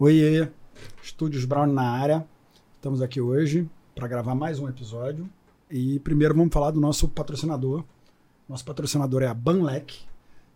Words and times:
Oiê, 0.00 0.48
Estúdios 1.02 1.44
Brown 1.44 1.66
na 1.66 1.82
área. 1.82 2.24
Estamos 2.76 3.02
aqui 3.02 3.20
hoje 3.20 3.68
para 3.96 4.06
gravar 4.06 4.32
mais 4.32 4.60
um 4.60 4.68
episódio. 4.68 5.28
E 5.68 5.98
primeiro 5.98 6.36
vamos 6.36 6.54
falar 6.54 6.70
do 6.70 6.80
nosso 6.80 7.08
patrocinador. 7.08 7.82
Nosso 8.48 8.64
patrocinador 8.64 9.24
é 9.24 9.26
a 9.26 9.34
Banlec. 9.34 10.02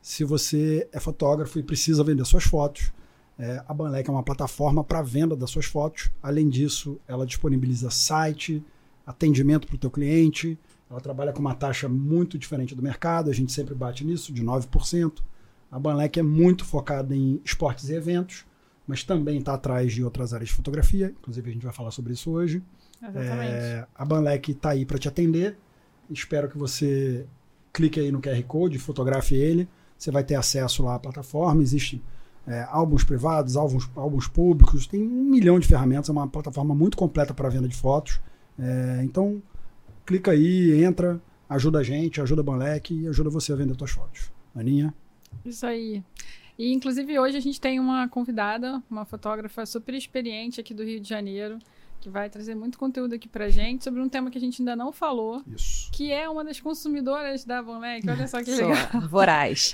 Se 0.01 0.23
você 0.23 0.89
é 0.93 1.01
fotógrafo 1.01 1.59
e 1.59 1.63
precisa 1.65 2.05
vender 2.05 2.25
suas 2.25 2.45
fotos, 2.45 2.93
é, 3.37 3.61
a 3.67 3.75
Banlec 3.75 4.09
é 4.09 4.13
uma 4.13 4.23
plataforma 4.23 4.85
para 4.85 5.03
venda 5.03 5.35
das 5.35 5.51
suas 5.51 5.67
fotos. 5.67 6.09
Além 6.23 6.49
disso, 6.49 7.01
ela 7.09 7.27
disponibiliza 7.27 7.91
site, 7.91 8.65
atendimento 9.05 9.67
para 9.67 9.75
o 9.75 9.79
teu 9.79 9.91
cliente. 9.91 10.57
Ela 10.89 11.01
trabalha 11.01 11.33
com 11.33 11.41
uma 11.41 11.57
taxa 11.57 11.89
muito 11.89 12.39
diferente 12.39 12.77
do 12.77 12.83
mercado, 12.83 13.29
a 13.29 13.35
gente 13.35 13.51
sempre 13.51 13.75
bate 13.75 14.05
nisso, 14.05 14.33
de 14.33 14.45
9%. 14.45 15.21
A 15.69 15.81
Banlec 15.81 16.17
é 16.21 16.23
muito 16.23 16.65
focada 16.65 17.13
em 17.13 17.41
esportes 17.45 17.89
e 17.89 17.95
eventos 17.95 18.45
mas 18.87 19.05
também 19.05 19.39
está 19.39 19.55
atrás 19.55 19.93
de 19.93 20.03
outras 20.03 20.33
áreas 20.33 20.49
de 20.49 20.55
fotografia. 20.55 21.15
Inclusive, 21.21 21.51
a 21.51 21.53
gente 21.53 21.65
vai 21.65 21.73
falar 21.73 21.91
sobre 21.91 22.13
isso 22.13 22.31
hoje. 22.31 22.63
Exatamente. 23.01 23.53
É, 23.53 23.87
a 23.95 24.05
Banlec 24.05 24.51
está 24.51 24.71
aí 24.71 24.85
para 24.85 24.99
te 24.99 25.09
atender. 25.09 25.57
Espero 26.11 26.49
que 26.49 26.59
você 26.59 27.27
clique 27.73 27.99
aí 27.99 28.13
no 28.13 28.21
QR 28.21 28.43
Code, 28.45 28.79
fotografe 28.79 29.35
ele. 29.35 29.69
Você 29.97 30.11
vai 30.11 30.25
ter 30.25 30.35
acesso 30.35 30.83
lá 30.83 30.97
à 30.97 30.99
plataforma. 30.99 31.63
Existem 31.63 32.03
é, 32.47 32.67
álbuns 32.69 33.05
privados, 33.05 33.57
álbuns, 33.57 33.89
álbuns 33.95 34.27
públicos, 34.27 34.87
tem 34.87 35.03
um 35.03 35.25
milhão 35.25 35.59
de 35.59 35.67
ferramentas. 35.67 36.09
É 36.09 36.13
uma 36.13 36.29
plataforma 36.29 36.75
muito 36.75 36.97
completa 36.97 37.33
para 37.33 37.49
venda 37.49 37.69
de 37.69 37.77
fotos. 37.77 38.21
É, 38.59 39.01
então, 39.03 39.43
clica 40.05 40.33
aí, 40.33 40.83
entra, 40.83 41.21
ajuda 41.49 41.79
a 41.79 41.83
gente, 41.83 42.21
ajuda 42.21 42.41
a 42.41 42.45
Banlec 42.45 42.93
e 42.93 43.09
ajuda 43.09 43.31
você 43.31 43.53
a 43.53 43.57
vender 43.57 43.77
suas 43.77 43.91
fotos. 43.91 44.33
Aninha? 44.55 44.93
Isso 45.45 45.65
aí. 45.65 46.03
E, 46.63 46.73
inclusive, 46.73 47.19
hoje 47.19 47.37
a 47.37 47.41
gente 47.41 47.61
tem 47.61 47.81
uma 47.81 48.07
convidada, 48.07 48.81
uma 48.89 49.05
fotógrafa 49.05 49.67
super 49.67 49.97
experiente 49.97 50.61
aqui 50.61 50.73
do 50.73 50.85
Rio 50.85 51.01
de 51.01 51.09
Janeiro, 51.09 51.59
que 52.01 52.09
vai 52.09 52.31
trazer 52.31 52.55
muito 52.55 52.79
conteúdo 52.79 53.17
aqui 53.17 53.29
pra 53.29 53.49
gente 53.49 53.83
sobre 53.83 54.01
um 54.01 54.09
tema 54.09 54.31
que 54.31 54.39
a 54.39 54.41
gente 54.41 54.63
ainda 54.63 54.77
não 54.77 54.93
falou, 54.93 55.43
Isso. 55.45 55.91
que 55.91 56.13
é 56.13 56.29
uma 56.29 56.45
das 56.45 56.61
consumidoras 56.61 57.45
da 57.45 57.61
Bonlec. 57.61 58.09
Olha 58.09 58.29
só 58.29 58.39
que 58.45 58.55
Sou 58.55 58.69
legal. 58.69 59.09
voraz. 59.09 59.73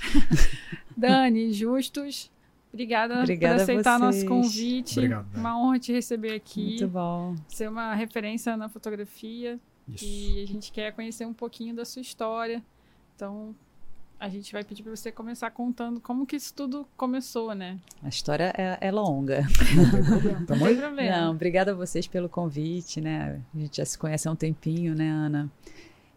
Dani, 0.97 1.53
Justus, 1.53 2.31
obrigada, 2.73 3.19
Obrigada 3.19 3.57
por 3.57 3.61
aceitar 3.61 3.99
nosso 3.99 4.25
convite. 4.25 4.97
Obrigado. 4.97 5.27
Uma 5.35 5.61
honra 5.61 5.77
te 5.77 5.93
receber 5.93 6.33
aqui. 6.33 6.69
Muito 6.69 6.87
bom. 6.87 7.35
Ser 7.49 7.69
uma 7.69 7.93
referência 7.93 8.57
na 8.57 8.67
fotografia. 8.67 9.59
Isso. 9.87 10.05
E 10.05 10.41
a 10.41 10.47
gente 10.47 10.71
quer 10.71 10.91
conhecer 10.93 11.27
um 11.27 11.33
pouquinho 11.33 11.75
da 11.75 11.85
sua 11.85 12.01
história. 12.01 12.63
Então, 13.15 13.55
a 14.19 14.27
gente 14.27 14.51
vai 14.51 14.63
pedir 14.63 14.83
para 14.83 14.95
você 14.95 15.11
começar 15.11 15.49
contando 15.51 16.01
como 16.01 16.25
que 16.25 16.35
isso 16.35 16.53
tudo 16.53 16.85
começou, 16.97 17.55
né? 17.55 17.79
A 18.03 18.09
história 18.09 18.53
é, 18.57 18.77
é 18.81 18.91
longa. 18.91 19.47
Não 19.75 19.91
tem 19.91 20.03
problema. 20.03 20.45
Problema. 20.45 21.17
Não, 21.17 21.31
obrigada 21.31 21.71
a 21.71 21.75
vocês 21.75 22.05
pelo 22.05 22.27
convite, 22.27 22.99
né? 22.99 23.39
A 23.55 23.59
gente 23.59 23.77
já 23.77 23.85
se 23.85 23.97
conhece 23.97 24.27
há 24.27 24.31
um 24.31 24.35
tempinho, 24.35 24.93
né, 24.93 25.09
Ana? 25.09 25.49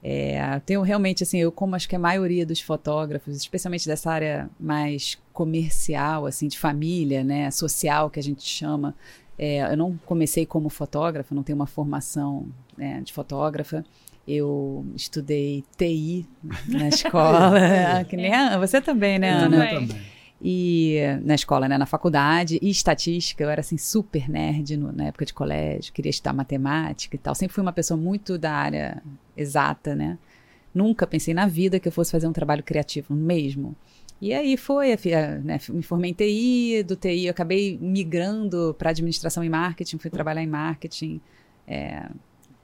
É, 0.02 0.58
tenho 0.66 0.82
realmente, 0.82 1.22
assim, 1.22 1.38
eu 1.38 1.52
como 1.52 1.76
acho 1.76 1.88
que 1.88 1.94
a 1.94 1.98
maioria 1.98 2.44
dos 2.44 2.60
fotógrafos, 2.60 3.36
especialmente 3.36 3.86
dessa 3.86 4.10
área 4.10 4.50
mais 4.58 5.16
comercial, 5.32 6.26
assim, 6.26 6.48
de 6.48 6.58
família, 6.58 7.22
né, 7.22 7.48
social, 7.52 8.10
que 8.10 8.18
a 8.18 8.22
gente 8.22 8.42
chama, 8.42 8.96
é, 9.38 9.72
eu 9.72 9.76
não 9.76 9.96
comecei 10.04 10.44
como 10.44 10.68
fotógrafa, 10.68 11.32
não 11.34 11.44
tenho 11.44 11.56
uma 11.56 11.68
formação 11.68 12.46
né, 12.76 13.00
de 13.00 13.12
fotógrafa. 13.12 13.84
Eu 14.26 14.86
estudei 14.94 15.64
TI 15.76 16.26
na 16.68 16.88
escola, 16.88 18.04
que 18.08 18.16
nem 18.16 18.32
a 18.32 18.48
Ana, 18.48 18.58
você 18.66 18.80
também, 18.80 19.18
né, 19.18 19.32
Eu 19.32 19.36
Ana? 19.46 19.50
também. 19.66 19.88
também. 19.88 20.02
E 20.44 20.98
na 21.24 21.34
escola, 21.36 21.68
né, 21.68 21.78
na 21.78 21.86
faculdade, 21.86 22.58
e 22.60 22.68
estatística, 22.68 23.42
eu 23.44 23.48
era 23.50 23.60
assim 23.60 23.76
super 23.76 24.28
nerd 24.28 24.76
no- 24.76 24.90
na 24.92 25.04
época 25.04 25.24
de 25.24 25.32
colégio, 25.32 25.92
queria 25.92 26.10
estudar 26.10 26.32
matemática 26.32 27.14
e 27.14 27.18
tal. 27.18 27.32
Sempre 27.34 27.54
fui 27.54 27.62
uma 27.62 27.72
pessoa 27.72 27.96
muito 27.98 28.36
da 28.36 28.52
área 28.52 29.00
exata, 29.36 29.94
né? 29.94 30.18
Nunca 30.74 31.06
pensei 31.06 31.32
na 31.32 31.46
vida 31.46 31.78
que 31.78 31.86
eu 31.86 31.92
fosse 31.92 32.10
fazer 32.10 32.26
um 32.26 32.32
trabalho 32.32 32.62
criativo 32.62 33.14
mesmo. 33.14 33.76
E 34.20 34.32
aí 34.32 34.56
foi, 34.56 34.92
a- 34.92 35.38
né, 35.38 35.60
me 35.68 35.82
formei 35.82 36.10
em 36.10 36.14
TI, 36.14 36.82
do 36.82 36.96
TI 36.96 37.26
eu 37.26 37.30
acabei 37.30 37.78
migrando 37.80 38.74
para 38.78 38.90
administração 38.90 39.44
e 39.44 39.48
marketing, 39.48 39.98
fui 39.98 40.10
trabalhar 40.10 40.42
em 40.42 40.46
marketing, 40.48 41.20
é, 41.68 42.04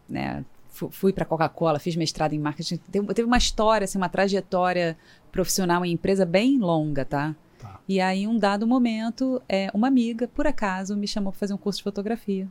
né, 0.08 0.44
fui 0.90 1.12
para 1.12 1.24
Coca-Cola, 1.24 1.78
fiz 1.78 1.96
mestrado 1.96 2.32
em 2.32 2.38
marketing. 2.38 2.76
Teve, 2.90 3.24
uma 3.24 3.38
história, 3.38 3.84
assim, 3.84 3.98
uma 3.98 4.08
trajetória 4.08 4.96
profissional 5.32 5.84
em 5.84 5.92
empresa 5.92 6.24
bem 6.24 6.58
longa, 6.58 7.04
tá? 7.04 7.34
Tá. 7.58 7.80
E 7.88 8.00
aí, 8.00 8.26
um 8.26 8.38
dado 8.38 8.66
momento, 8.66 9.42
é, 9.48 9.70
uma 9.74 9.88
amiga, 9.88 10.28
por 10.28 10.46
acaso, 10.46 10.96
me 10.96 11.08
chamou 11.08 11.32
para 11.32 11.40
fazer 11.40 11.54
um 11.54 11.58
curso 11.58 11.78
de 11.78 11.84
fotografia. 11.84 12.48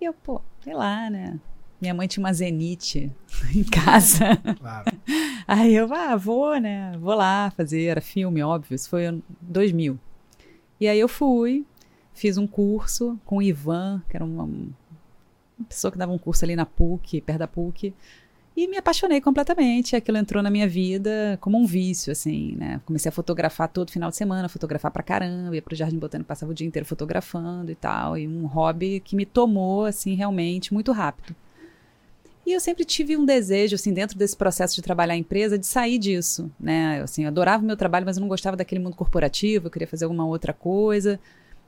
E 0.00 0.04
eu, 0.04 0.12
pô, 0.12 0.40
sei 0.62 0.74
lá, 0.74 1.08
né? 1.08 1.38
Minha 1.80 1.94
mãe 1.94 2.08
tinha 2.08 2.24
uma 2.24 2.32
Zenite 2.32 3.12
em 3.54 3.64
casa. 3.64 4.36
Claro. 4.58 4.90
Aí 5.46 5.74
eu, 5.74 5.92
ah, 5.92 6.16
vou, 6.16 6.58
né? 6.58 6.92
Vou 6.98 7.14
lá 7.14 7.50
fazer. 7.50 7.84
Era 7.84 8.00
filme, 8.00 8.42
óbvio. 8.42 8.74
Isso 8.74 8.88
foi 8.88 9.06
em 9.06 9.22
2000. 9.40 9.98
E 10.78 10.88
aí 10.88 11.00
eu 11.00 11.08
fui, 11.08 11.64
fiz 12.12 12.36
um 12.36 12.46
curso 12.46 13.18
com 13.24 13.38
o 13.38 13.42
Ivan, 13.42 14.02
que 14.10 14.16
era 14.16 14.24
uma 14.24 14.46
pessoa 15.64 15.90
que 15.90 15.98
dava 15.98 16.12
um 16.12 16.18
curso 16.18 16.44
ali 16.44 16.54
na 16.54 16.66
PUC, 16.66 17.20
perto 17.20 17.38
da 17.38 17.48
PUC. 17.48 17.94
E 18.56 18.66
me 18.66 18.78
apaixonei 18.78 19.20
completamente. 19.20 19.94
Aquilo 19.94 20.16
entrou 20.16 20.42
na 20.42 20.50
minha 20.50 20.66
vida 20.66 21.36
como 21.42 21.58
um 21.58 21.66
vício, 21.66 22.10
assim, 22.10 22.56
né? 22.56 22.80
Comecei 22.86 23.10
a 23.10 23.12
fotografar 23.12 23.68
todo 23.68 23.90
final 23.90 24.08
de 24.08 24.16
semana, 24.16 24.48
fotografar 24.48 24.90
pra 24.90 25.02
caramba, 25.02 25.54
ia 25.54 25.60
pro 25.60 25.76
Jardim 25.76 25.98
Botânico, 25.98 26.26
passava 26.26 26.52
o 26.52 26.54
dia 26.54 26.66
inteiro 26.66 26.86
fotografando 26.86 27.70
e 27.70 27.74
tal. 27.74 28.16
E 28.16 28.26
um 28.26 28.46
hobby 28.46 29.00
que 29.00 29.14
me 29.14 29.26
tomou, 29.26 29.84
assim, 29.84 30.14
realmente 30.14 30.72
muito 30.72 30.90
rápido. 30.90 31.36
E 32.46 32.52
eu 32.52 32.60
sempre 32.60 32.84
tive 32.84 33.16
um 33.16 33.26
desejo, 33.26 33.74
assim, 33.74 33.92
dentro 33.92 34.16
desse 34.16 34.36
processo 34.36 34.76
de 34.76 34.80
trabalhar 34.80 35.16
em 35.16 35.20
empresa, 35.20 35.58
de 35.58 35.66
sair 35.66 35.98
disso, 35.98 36.50
né? 36.58 37.00
Eu, 37.00 37.04
Assim, 37.04 37.24
eu 37.24 37.28
adorava 37.28 37.62
o 37.62 37.66
meu 37.66 37.76
trabalho, 37.76 38.06
mas 38.06 38.16
eu 38.16 38.20
não 38.20 38.28
gostava 38.28 38.56
daquele 38.56 38.80
mundo 38.80 38.96
corporativo, 38.96 39.66
eu 39.66 39.70
queria 39.70 39.88
fazer 39.88 40.04
alguma 40.04 40.24
outra 40.24 40.52
coisa. 40.52 41.20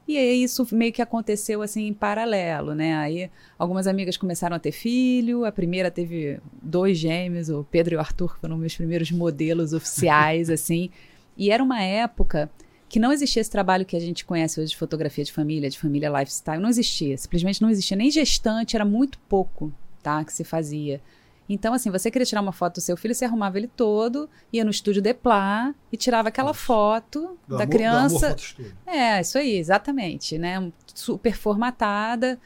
E 0.08 0.16
aí 0.16 0.42
isso 0.42 0.66
meio 0.72 0.91
que 0.91 1.02
aconteceu, 1.02 1.60
assim, 1.60 1.86
em 1.86 1.92
paralelo, 1.92 2.74
né? 2.74 2.96
Aí 2.96 3.30
algumas 3.58 3.86
amigas 3.86 4.16
começaram 4.16 4.56
a 4.56 4.58
ter 4.58 4.72
filho, 4.72 5.44
a 5.44 5.52
primeira 5.52 5.91
teve 5.91 6.41
dois 6.62 6.96
gêmeos, 6.96 7.50
o 7.50 7.62
Pedro 7.70 7.94
e 7.94 7.96
o 7.98 8.00
Arthur, 8.00 8.34
que 8.34 8.41
foram 8.41 8.56
meus 8.56 8.74
primeiros 8.74 9.10
modelos 9.10 9.74
oficiais, 9.74 10.48
assim. 10.50 10.88
E 11.36 11.50
era 11.50 11.62
uma 11.62 11.82
época 11.82 12.50
que 12.88 12.98
não 12.98 13.12
existia 13.12 13.42
esse 13.42 13.50
trabalho 13.50 13.84
que 13.84 13.96
a 13.96 14.00
gente 14.00 14.24
conhece 14.24 14.58
hoje 14.58 14.70
de 14.70 14.78
fotografia 14.78 15.22
de 15.22 15.30
família, 15.30 15.69
de 15.69 15.78
família 15.78 16.08
lifestyle, 16.08 16.58
não 16.58 16.70
existia, 16.70 17.19
simplesmente 17.19 17.60
não 17.60 17.69
existia. 17.69 17.94
Nem 17.94 18.10
gestante, 18.10 18.76
era 18.76 18.86
muito 18.86 19.19
pouco, 19.28 19.70
tá, 20.02 20.25
que 20.25 20.32
se 20.32 20.42
fazia. 20.42 21.02
Então, 21.48 21.72
assim, 21.72 21.91
você 21.91 22.10
queria 22.10 22.26
tirar 22.26 22.42
uma 22.42 22.53
foto 22.53 22.75
do 22.75 22.81
seu 22.81 22.97
filho, 22.97 23.14
você 23.14 23.25
arrumava 23.25 23.56
ele 23.56 23.69
todo, 23.69 24.28
ia 24.53 24.64
no 24.64 24.70
estúdio 24.70 25.00
Deplar 25.00 25.75
e 25.91 25.97
tirava 25.97 26.28
aquela 26.28 26.50
Isso. 26.50 26.60
foto 26.60 27.38
Do 27.48 27.56
da 27.56 27.64
amor- 27.64 27.72
criança. 27.75 28.26
amor. 28.26 28.75
É, 28.86 29.20
isso 29.20 29.38
aí, 29.38 29.56
exatamente, 29.56 30.37
né? 30.37 30.70
Super 30.94 31.34
formatada. 31.34 32.38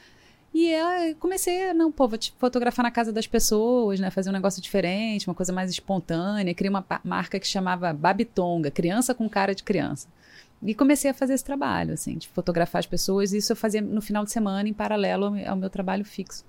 E 0.54 0.68
eu 0.70 1.16
comecei 1.18 1.70
a, 1.70 1.74
não, 1.74 1.90
pô, 1.90 2.06
vou 2.06 2.18
te 2.18 2.32
fotografar 2.38 2.82
na 2.84 2.90
casa 2.90 3.10
das 3.10 3.26
pessoas, 3.26 3.98
né? 3.98 4.10
Fazer 4.10 4.28
um 4.30 4.34
negócio 4.34 4.60
diferente, 4.62 5.26
uma 5.26 5.34
coisa 5.34 5.52
mais 5.52 5.70
espontânea. 5.70 6.54
Criei 6.54 6.68
uma 6.70 6.84
marca 7.02 7.40
que 7.40 7.46
chamava 7.46 7.92
Babitonga, 7.92 8.70
criança 8.70 9.14
com 9.14 9.28
cara 9.28 9.54
de 9.54 9.62
criança. 9.62 10.06
E 10.62 10.74
comecei 10.74 11.10
a 11.10 11.14
fazer 11.14 11.34
esse 11.34 11.42
trabalho, 11.42 11.94
assim, 11.94 12.16
de 12.18 12.28
fotografar 12.28 12.78
as 12.80 12.86
pessoas. 12.86 13.32
E 13.32 13.38
isso 13.38 13.50
eu 13.50 13.56
fazia 13.56 13.80
no 13.80 14.00
final 14.02 14.24
de 14.24 14.30
semana, 14.30 14.68
em 14.68 14.72
paralelo 14.74 15.34
ao 15.46 15.56
meu 15.56 15.68
trabalho 15.70 16.04
fixo. 16.04 16.44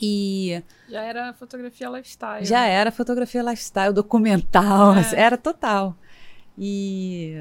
E 0.00 0.62
Já 0.88 1.02
era 1.02 1.32
fotografia 1.32 1.88
lifestyle. 1.88 2.44
já 2.44 2.60
né? 2.60 2.70
era 2.70 2.90
fotografia 2.90 3.42
lifestyle, 3.42 3.92
documental, 3.94 4.94
É. 4.96 5.14
era 5.20 5.36
total. 5.36 5.96
E 6.58 7.34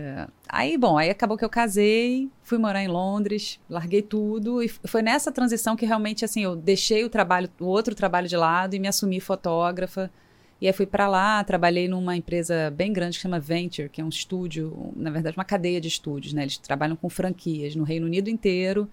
aí, 0.48 0.78
bom, 0.78 0.98
aí 0.98 1.10
acabou 1.10 1.38
que 1.38 1.46
eu 1.46 1.50
casei, 1.50 2.30
fui 2.44 2.58
morar 2.58 2.84
em 2.84 2.88
Londres, 2.90 3.60
larguei 3.70 4.02
tudo 4.02 4.62
e 4.62 4.68
foi 4.68 5.02
nessa 5.02 5.32
transição 5.32 5.76
que 5.76 5.86
realmente 5.86 6.26
assim, 6.26 6.44
eu 6.44 6.56
deixei 6.56 7.06
o 7.06 7.10
trabalho, 7.10 7.50
o 7.60 7.66
outro 7.66 7.96
trabalho 7.96 8.28
de 8.28 8.36
lado 8.36 8.74
e 8.76 8.80
me 8.80 8.88
assumi 8.90 9.20
fotógrafa. 9.22 10.12
E 10.60 10.68
aí 10.68 10.74
fui 10.74 10.86
para 10.86 11.08
lá, 11.08 11.44
trabalhei 11.44 11.88
numa 11.88 12.16
empresa 12.16 12.70
bem 12.72 12.92
grande 12.92 13.18
que 13.18 13.22
chama 13.22 13.40
Venture, 13.40 13.90
que 13.90 14.02
é 14.02 14.04
um 14.04 14.10
estúdio, 14.10 14.92
na 14.96 15.10
verdade, 15.10 15.38
uma 15.38 15.46
cadeia 15.46 15.80
de 15.80 15.88
estúdios, 15.88 16.34
né? 16.34 16.44
Eles 16.44 16.58
trabalham 16.58 16.96
com 16.96 17.10
franquias 17.10 17.76
no 17.76 17.84
Reino 17.84 18.06
Unido 18.06 18.30
inteiro, 18.30 18.90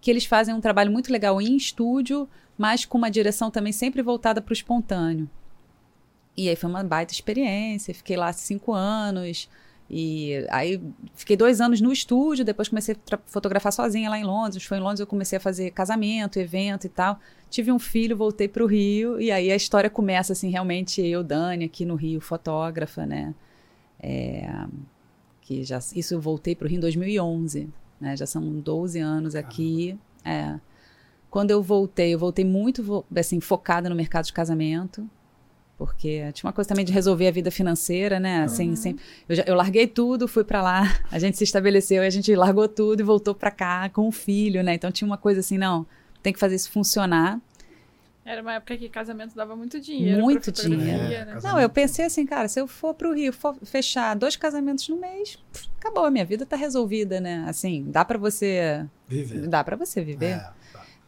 que 0.00 0.10
eles 0.10 0.24
fazem 0.24 0.54
um 0.54 0.60
trabalho 0.60 0.90
muito 0.90 1.12
legal 1.12 1.40
em 1.40 1.56
estúdio, 1.56 2.28
mas 2.56 2.84
com 2.84 2.98
uma 2.98 3.10
direção 3.10 3.50
também 3.50 3.72
sempre 3.72 4.02
voltada 4.02 4.40
para 4.40 4.52
o 4.52 4.54
espontâneo. 4.54 5.28
E 6.36 6.48
aí 6.48 6.56
foi 6.56 6.70
uma 6.70 6.82
baita 6.82 7.12
experiência, 7.12 7.94
fiquei 7.94 8.16
lá 8.16 8.32
cinco 8.32 8.72
anos. 8.72 9.48
E 9.90 10.46
aí 10.48 10.80
fiquei 11.14 11.36
dois 11.36 11.60
anos 11.60 11.80
no 11.80 11.92
estúdio, 11.92 12.44
depois 12.44 12.68
comecei 12.68 12.96
a 13.12 13.18
fotografar 13.26 13.72
sozinha 13.72 14.08
lá 14.08 14.18
em 14.18 14.24
Londres. 14.24 14.64
Foi 14.64 14.78
em 14.78 14.80
Londres 14.80 15.00
eu 15.00 15.06
comecei 15.06 15.36
a 15.36 15.40
fazer 15.40 15.70
casamento, 15.72 16.38
evento 16.38 16.86
e 16.86 16.88
tal. 16.88 17.20
Tive 17.50 17.70
um 17.70 17.78
filho, 17.78 18.16
voltei 18.16 18.48
para 18.48 18.64
o 18.64 18.66
Rio, 18.66 19.20
e 19.20 19.30
aí 19.30 19.52
a 19.52 19.56
história 19.56 19.90
começa 19.90 20.32
assim, 20.32 20.48
realmente 20.50 21.02
eu, 21.02 21.22
Dani, 21.22 21.66
aqui 21.66 21.84
no 21.84 21.94
Rio, 21.94 22.20
fotógrafa, 22.20 23.04
né? 23.04 23.34
É, 24.00 24.48
que 25.42 25.62
já, 25.62 25.78
isso 25.94 26.14
eu 26.14 26.20
voltei 26.20 26.56
para 26.56 26.66
o 26.66 26.68
Rio 26.68 26.78
em 26.78 26.80
2011. 26.80 27.68
né? 28.00 28.16
Já 28.16 28.24
são 28.24 28.42
12 28.60 28.98
anos 28.98 29.34
aqui. 29.34 29.98
É. 30.24 30.58
Quando 31.32 31.50
eu 31.50 31.62
voltei, 31.62 32.12
eu 32.14 32.18
voltei 32.18 32.44
muito 32.44 33.04
assim, 33.16 33.40
focada 33.40 33.88
no 33.88 33.96
mercado 33.96 34.26
de 34.26 34.32
casamento. 34.34 35.08
Porque 35.78 36.30
tinha 36.32 36.46
uma 36.46 36.52
coisa 36.52 36.68
também 36.68 36.84
de 36.84 36.92
resolver 36.92 37.26
a 37.26 37.30
vida 37.30 37.50
financeira, 37.50 38.20
né? 38.20 38.42
Assim, 38.42 38.68
Uhum. 38.68 38.76
sempre, 38.76 39.02
eu, 39.26 39.34
já- 39.36 39.44
eu 39.46 39.54
larguei 39.54 39.86
tudo, 39.86 40.28
fui 40.28 40.44
pra 40.44 40.62
lá, 40.62 40.82
a 41.10 41.18
gente 41.18 41.38
se 41.38 41.42
estabeleceu, 41.44 42.02
e 42.04 42.06
a 42.06 42.10
gente 42.10 42.32
largou 42.36 42.68
tudo 42.68 43.00
e 43.00 43.02
voltou 43.02 43.34
pra 43.34 43.50
cá 43.50 43.88
com 43.88 44.06
o 44.06 44.12
filho, 44.12 44.62
né? 44.62 44.74
Então 44.74 44.92
tinha 44.92 45.06
uma 45.08 45.16
coisa 45.16 45.40
assim, 45.40 45.56
não, 45.56 45.86
tem 46.22 46.34
que 46.34 46.38
fazer 46.38 46.54
isso 46.56 46.70
funcionar. 46.70 47.40
Era 48.24 48.42
uma 48.42 48.52
época 48.52 48.76
que 48.76 48.88
casamento 48.88 49.34
dava 49.34 49.56
muito 49.56 49.80
dinheiro. 49.80 50.20
Muito 50.20 50.52
dinheiro. 50.52 51.02
né? 51.02 51.36
É, 51.36 51.42
Não, 51.42 51.58
eu 51.58 51.68
pensei 51.70 52.04
assim, 52.04 52.24
cara, 52.26 52.46
se 52.46 52.60
eu 52.60 52.68
for 52.68 52.92
pro 52.94 53.12
Rio, 53.14 53.32
for 53.32 53.56
fechar 53.64 54.14
dois 54.14 54.36
casamentos 54.36 54.86
no 54.88 55.00
mês, 55.00 55.36
pff, 55.52 55.68
acabou, 55.80 56.04
a 56.04 56.10
minha 56.10 56.24
vida 56.26 56.44
tá 56.46 56.54
resolvida, 56.56 57.20
né? 57.20 57.44
Assim, 57.48 57.84
dá 57.90 58.04
pra 58.04 58.18
você, 58.18 58.86
Viver. 59.08 59.48
dá 59.48 59.64
para 59.64 59.74
você 59.74 60.04
viver, 60.04 60.34
É, 60.36 60.50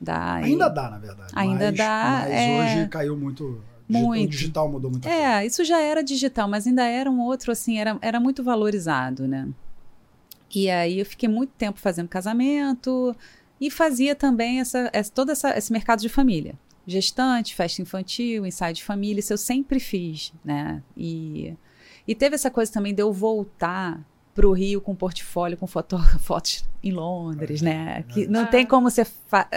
dá. 0.00 0.40
e- 0.40 0.44
Ainda 0.44 0.68
dá, 0.68 0.90
na 0.90 0.98
verdade. 0.98 1.32
Ainda 1.34 1.66
mas, 1.66 1.76
dá, 1.78 2.18
Mas 2.24 2.32
é. 2.32 2.60
hoje 2.78 2.88
caiu 2.88 3.16
muito. 3.16 3.60
Muito. 3.86 4.24
O 4.28 4.30
digital 4.30 4.68
mudou 4.70 4.90
muita 4.90 5.08
coisa. 5.08 5.24
É, 5.24 5.44
isso 5.46 5.62
já 5.62 5.78
era 5.80 6.02
digital, 6.02 6.48
mas 6.48 6.66
ainda 6.66 6.84
era 6.84 7.10
um 7.10 7.20
outro, 7.20 7.52
assim, 7.52 7.78
era, 7.78 7.98
era 8.00 8.18
muito 8.18 8.42
valorizado, 8.42 9.28
né? 9.28 9.48
E 10.54 10.70
aí 10.70 11.00
eu 11.00 11.06
fiquei 11.06 11.28
muito 11.28 11.50
tempo 11.58 11.78
fazendo 11.78 12.08
casamento 12.08 13.14
e 13.60 13.70
fazia 13.70 14.14
também 14.14 14.60
essa, 14.60 14.88
essa, 14.92 15.12
todo 15.12 15.30
essa, 15.30 15.56
esse 15.58 15.70
mercado 15.72 16.00
de 16.00 16.08
família. 16.08 16.54
Gestante, 16.86 17.54
festa 17.54 17.82
infantil, 17.82 18.46
ensaio 18.46 18.74
de 18.74 18.82
família, 18.84 19.20
isso 19.20 19.32
eu 19.32 19.38
sempre 19.38 19.78
fiz, 19.80 20.32
né? 20.44 20.82
E, 20.96 21.54
e 22.06 22.14
teve 22.14 22.34
essa 22.36 22.50
coisa 22.50 22.72
também 22.72 22.94
de 22.94 23.02
eu 23.02 23.12
voltar 23.12 24.00
para 24.34 24.46
o 24.48 24.52
Rio 24.52 24.80
com 24.80 24.94
portfólio, 24.94 25.56
com 25.56 25.66
foto, 25.66 25.96
fotos 26.20 26.64
em 26.82 26.90
Londres, 26.92 27.62
né? 27.62 28.02
Que 28.08 28.26
não 28.26 28.42
Ah. 28.42 28.46
tem 28.46 28.66
como 28.66 28.90
você... 28.90 29.04
Fa 29.04 29.48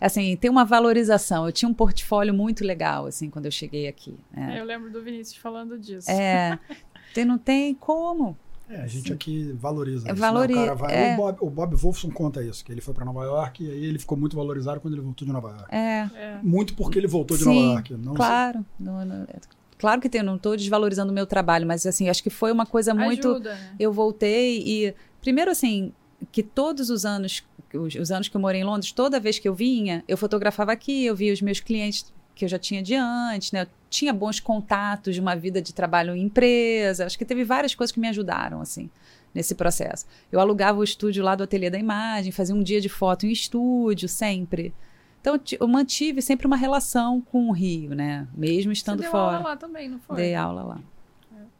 assim, 0.00 0.36
tem 0.36 0.50
uma 0.50 0.64
valorização. 0.64 1.46
Eu 1.46 1.52
tinha 1.52 1.68
um 1.68 1.74
portfólio 1.74 2.34
muito 2.34 2.64
legal, 2.64 3.06
assim, 3.06 3.30
quando 3.30 3.46
eu 3.46 3.52
cheguei 3.52 3.86
aqui. 3.88 4.18
né? 4.32 4.58
Eu 4.60 4.64
lembro 4.64 4.90
do 4.90 5.00
Vinícius 5.02 5.36
falando 5.36 5.78
disso. 5.78 6.10
É, 6.10 6.58
tem, 7.14 7.24
não 7.24 7.38
tem 7.38 7.72
como. 7.74 8.36
É, 8.68 8.80
a 8.80 8.86
gente 8.86 9.12
aqui 9.12 9.52
valoriza. 9.52 10.08
É, 10.08 10.12
isso, 10.12 10.20
valori- 10.20 10.54
né? 10.54 10.62
O, 10.62 10.64
cara 10.66 10.74
vai- 10.74 10.94
é. 10.94 11.14
o 11.14 11.16
Bob, 11.16 11.36
o 11.42 11.50
Bob 11.50 11.76
Wolfson 11.76 12.10
conta 12.10 12.42
isso, 12.42 12.64
que 12.64 12.72
ele 12.72 12.80
foi 12.80 12.92
para 12.94 13.04
Nova 13.04 13.22
York 13.24 13.62
e 13.62 13.70
aí 13.70 13.84
ele 13.84 13.98
ficou 13.98 14.16
muito 14.18 14.34
valorizado 14.36 14.80
quando 14.80 14.94
ele 14.94 15.02
voltou 15.02 15.26
de 15.26 15.32
Nova 15.32 15.50
York. 15.50 15.66
É, 15.74 16.10
É. 16.16 16.38
Muito 16.42 16.74
porque 16.74 16.98
ele 16.98 17.06
voltou 17.06 17.36
de 17.36 17.44
Sim, 17.44 17.54
Nova 17.66 17.72
York. 17.74 17.94
Não 17.94 18.14
claro. 18.14 18.64
Não- 18.80 19.04
não- 19.04 19.22
é, 19.24 19.36
claro 19.82 20.00
que 20.00 20.08
tem, 20.08 20.20
eu 20.20 20.24
não 20.24 20.36
estou 20.36 20.56
desvalorizando 20.56 21.10
o 21.10 21.14
meu 21.14 21.26
trabalho, 21.26 21.66
mas 21.66 21.84
assim, 21.84 22.08
acho 22.08 22.22
que 22.22 22.30
foi 22.30 22.52
uma 22.52 22.64
coisa 22.64 22.94
muito. 22.94 23.30
Ajuda, 23.30 23.52
né? 23.52 23.74
Eu 23.80 23.92
voltei 23.92 24.62
e. 24.64 24.94
Primeiro, 25.20 25.50
assim, 25.50 25.92
que 26.30 26.40
todos 26.40 26.88
os 26.88 27.04
anos, 27.04 27.42
os, 27.74 27.96
os 27.96 28.12
anos 28.12 28.28
que 28.28 28.36
eu 28.36 28.40
morei 28.40 28.60
em 28.60 28.64
Londres, 28.64 28.92
toda 28.92 29.18
vez 29.18 29.40
que 29.40 29.48
eu 29.48 29.54
vinha, 29.54 30.04
eu 30.06 30.16
fotografava 30.16 30.70
aqui, 30.70 31.04
eu 31.04 31.16
via 31.16 31.32
os 31.32 31.42
meus 31.42 31.58
clientes 31.58 32.12
que 32.32 32.44
eu 32.44 32.48
já 32.48 32.60
tinha 32.60 32.80
de 32.80 32.94
antes, 32.94 33.50
né? 33.50 33.62
Eu 33.62 33.66
tinha 33.90 34.12
bons 34.12 34.38
contatos 34.38 35.16
de 35.16 35.20
uma 35.20 35.34
vida 35.34 35.60
de 35.60 35.74
trabalho 35.74 36.14
em 36.14 36.22
empresa. 36.22 37.04
Acho 37.04 37.18
que 37.18 37.24
teve 37.24 37.42
várias 37.42 37.74
coisas 37.74 37.90
que 37.90 37.98
me 37.98 38.06
ajudaram, 38.06 38.60
assim, 38.60 38.88
nesse 39.34 39.56
processo. 39.56 40.06
Eu 40.30 40.38
alugava 40.38 40.78
o 40.78 40.84
estúdio 40.84 41.24
lá 41.24 41.34
do 41.34 41.42
Ateliê 41.42 41.70
da 41.70 41.78
Imagem, 41.78 42.30
fazia 42.30 42.54
um 42.54 42.62
dia 42.62 42.80
de 42.80 42.88
foto 42.88 43.26
em 43.26 43.32
estúdio, 43.32 44.08
sempre. 44.08 44.72
Então, 45.22 45.34
eu 45.34 45.38
ti- 45.38 45.56
eu 45.58 45.66
mantive 45.68 46.20
sempre 46.20 46.46
uma 46.48 46.56
relação 46.56 47.20
com 47.22 47.48
o 47.48 47.52
Rio, 47.52 47.94
né? 47.94 48.26
Mesmo 48.36 48.74
Você 48.74 48.80
estando 48.80 49.00
deu 49.02 49.10
fora. 49.10 49.36
aula 49.38 49.48
lá 49.50 49.56
também, 49.56 49.88
não 49.88 50.00
foi? 50.00 50.16
Dei 50.16 50.34
aula 50.34 50.62
lá. 50.64 50.80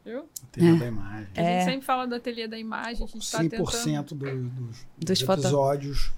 Viu? 0.05 0.25
Tem 0.51 0.77
da 0.77 0.85
imagem. 0.85 1.27
A 1.33 1.39
gente 1.39 1.47
É. 1.49 1.63
sempre 1.63 1.85
fala 1.85 2.05
do 2.05 2.13
ateliê 2.13 2.45
da 2.45 2.59
imagem, 2.59 3.05
a 3.05 3.07
gente 3.07 3.31
tá 3.31 3.37
100% 3.39 3.49
tentando... 4.17 4.49
do- 4.49 4.49
dos, 4.67 4.85
Dos 4.99 5.21
foto- 5.21 5.39
episódios 5.39 6.11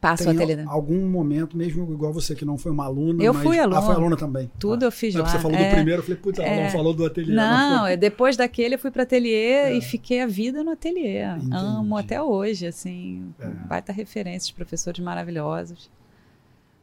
Passa 0.00 0.26
o 0.26 0.30
ateliê 0.32 0.56
da 0.56 0.68
algum 0.68 1.06
momento, 1.08 1.56
mesmo 1.56 1.84
igual 1.92 2.12
você 2.12 2.34
que 2.34 2.44
não 2.44 2.58
foi 2.58 2.72
uma 2.72 2.86
aluna, 2.86 3.22
Eu 3.22 3.32
mas... 3.32 3.44
fui 3.44 3.56
aluna. 3.60 3.78
Ah, 3.78 3.82
foi 3.82 3.94
aluna 3.94 4.16
também. 4.16 4.50
Tudo 4.58 4.82
ah. 4.82 4.86
eu 4.88 4.90
fiz 4.90 5.14
Não, 5.14 5.22
lá. 5.22 5.28
Você 5.28 5.38
falou 5.38 5.56
é. 5.56 5.68
do 5.68 5.74
primeiro, 5.76 6.00
eu 6.00 6.04
falei, 6.04 6.20
putz, 6.20 6.38
ela 6.40 6.48
É. 6.48 6.64
não 6.64 6.70
falou 6.72 6.92
do 6.92 7.06
ateliê. 7.06 7.32
Não, 7.32 7.86
é 7.86 7.96
depois 7.96 8.36
daquele 8.36 8.74
eu 8.74 8.78
fui 8.80 8.90
para 8.90 9.04
ateliê 9.04 9.44
É. 9.52 9.76
e 9.76 9.80
fiquei 9.80 10.20
a 10.20 10.26
vida 10.26 10.64
no 10.64 10.72
ateliê. 10.72 11.22
Entendi. 11.24 11.54
Amo 11.54 11.96
até 11.96 12.20
hoje, 12.20 12.66
assim, 12.66 13.32
É. 13.38 13.46
baita 13.46 13.92
referência 13.92 14.48
de 14.48 14.54
professores 14.54 14.98
maravilhosos. 14.98 15.88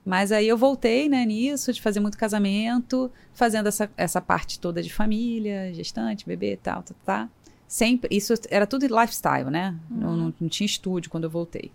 Mas 0.05 0.31
aí 0.31 0.47
eu 0.47 0.57
voltei, 0.57 1.07
né, 1.09 1.25
nisso, 1.25 1.71
de 1.71 1.81
fazer 1.81 1.99
muito 1.99 2.17
casamento, 2.17 3.11
fazendo 3.33 3.67
essa, 3.67 3.91
essa 3.95 4.21
parte 4.21 4.59
toda 4.59 4.81
de 4.81 4.91
família, 4.91 5.73
gestante, 5.73 6.25
bebê 6.25 6.53
e 6.53 6.57
tal, 6.57 6.81
tá, 6.83 6.95
tá. 7.05 7.29
Sempre, 7.67 8.15
isso 8.15 8.33
era 8.49 8.65
tudo 8.65 8.87
lifestyle, 8.87 9.51
né? 9.51 9.75
Não, 9.89 10.17
não, 10.17 10.33
não 10.39 10.49
tinha 10.49 10.65
estúdio 10.65 11.11
quando 11.11 11.25
eu 11.25 11.29
voltei. 11.29 11.71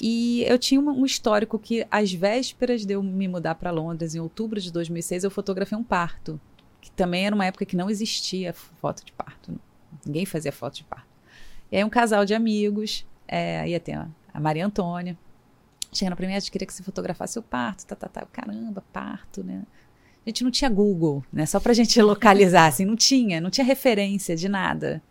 E 0.00 0.42
eu 0.48 0.58
tinha 0.58 0.80
um 0.80 1.06
histórico 1.06 1.56
que, 1.60 1.86
às 1.88 2.12
vésperas 2.12 2.84
de 2.84 2.94
eu 2.94 3.02
me 3.02 3.28
mudar 3.28 3.54
para 3.54 3.70
Londres, 3.70 4.16
em 4.16 4.18
outubro 4.18 4.60
de 4.60 4.72
2006, 4.72 5.22
eu 5.22 5.30
fotografei 5.30 5.78
um 5.78 5.84
parto. 5.84 6.40
Que 6.80 6.90
também 6.90 7.24
era 7.24 7.34
uma 7.34 7.46
época 7.46 7.64
que 7.64 7.76
não 7.76 7.88
existia 7.88 8.52
foto 8.52 9.04
de 9.04 9.12
parto. 9.12 9.56
Ninguém 10.04 10.26
fazia 10.26 10.50
foto 10.50 10.74
de 10.74 10.84
parto. 10.84 11.06
E 11.70 11.76
aí 11.76 11.84
um 11.84 11.88
casal 11.88 12.24
de 12.24 12.34
amigos, 12.34 13.06
é, 13.28 13.68
ia 13.68 13.78
ter 13.78 13.94
a 13.94 14.40
Maria 14.40 14.66
Antônia, 14.66 15.16
chegando 15.92 16.16
pra 16.16 16.26
mim, 16.26 16.34
a 16.34 16.40
gente 16.40 16.50
queria 16.50 16.66
que 16.66 16.72
você 16.72 16.82
fotografasse 16.82 17.38
o 17.38 17.42
parto, 17.42 17.86
tá, 17.86 17.94
tá, 17.94 18.08
tá. 18.08 18.20
Eu, 18.22 18.26
Caramba, 18.32 18.82
parto, 18.92 19.44
né? 19.44 19.62
A 20.24 20.30
gente 20.30 20.44
não 20.44 20.50
tinha 20.50 20.70
Google, 20.70 21.24
né? 21.32 21.46
Só 21.46 21.60
pra 21.60 21.72
gente 21.72 22.00
localizar, 22.02 22.66
assim, 22.66 22.84
não 22.84 22.96
tinha, 22.96 23.40
não 23.40 23.50
tinha 23.50 23.64
referência 23.64 24.34
de 24.36 24.48
nada. 24.48 25.02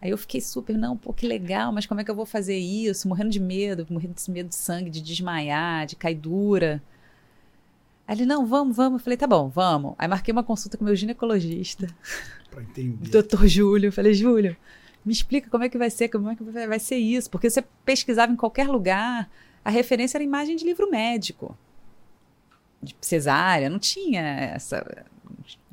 Aí 0.00 0.10
eu 0.10 0.18
fiquei 0.18 0.40
super, 0.40 0.76
não, 0.76 0.96
pô, 0.96 1.12
que 1.12 1.26
legal, 1.26 1.72
mas 1.72 1.86
como 1.86 2.00
é 2.00 2.04
que 2.04 2.10
eu 2.10 2.14
vou 2.14 2.24
fazer 2.24 2.56
isso? 2.56 3.06
Morrendo 3.06 3.30
de 3.30 3.40
medo, 3.40 3.86
morrendo 3.90 4.14
de 4.14 4.30
medo 4.30 4.48
de 4.48 4.54
sangue, 4.54 4.90
de 4.90 5.02
desmaiar, 5.02 5.86
de 5.86 5.94
cair 5.94 6.14
dura. 6.14 6.82
Aí 8.08 8.16
ele, 8.16 8.26
não, 8.26 8.46
vamos, 8.46 8.76
vamos. 8.76 9.00
Eu 9.00 9.04
falei, 9.04 9.16
tá 9.16 9.26
bom, 9.26 9.48
vamos. 9.48 9.94
Aí 9.98 10.08
marquei 10.08 10.32
uma 10.32 10.42
consulta 10.42 10.76
com 10.76 10.84
o 10.84 10.86
meu 10.86 10.96
ginecologista, 10.96 11.86
Pra 12.50 12.62
entender. 12.62 13.08
doutor 13.10 13.46
Júlio. 13.46 13.88
Eu 13.88 13.92
falei, 13.92 14.12
Júlio, 14.12 14.56
me 15.04 15.12
explica 15.12 15.48
como 15.48 15.64
é 15.64 15.68
que 15.68 15.78
vai 15.78 15.90
ser, 15.90 16.08
como 16.08 16.28
é 16.30 16.36
que 16.36 16.42
vai 16.42 16.78
ser 16.78 16.96
isso. 16.96 17.30
Porque 17.30 17.48
você 17.48 17.62
pesquisava 17.84 18.32
em 18.32 18.36
qualquer 18.36 18.68
lugar, 18.68 19.30
a 19.64 19.70
referência 19.70 20.16
era 20.16 20.24
imagem 20.24 20.56
de 20.56 20.64
livro 20.64 20.90
médico. 20.90 21.56
De 22.82 22.96
cesárea, 23.00 23.68
não 23.68 23.78
tinha 23.78 24.22
essa. 24.22 25.06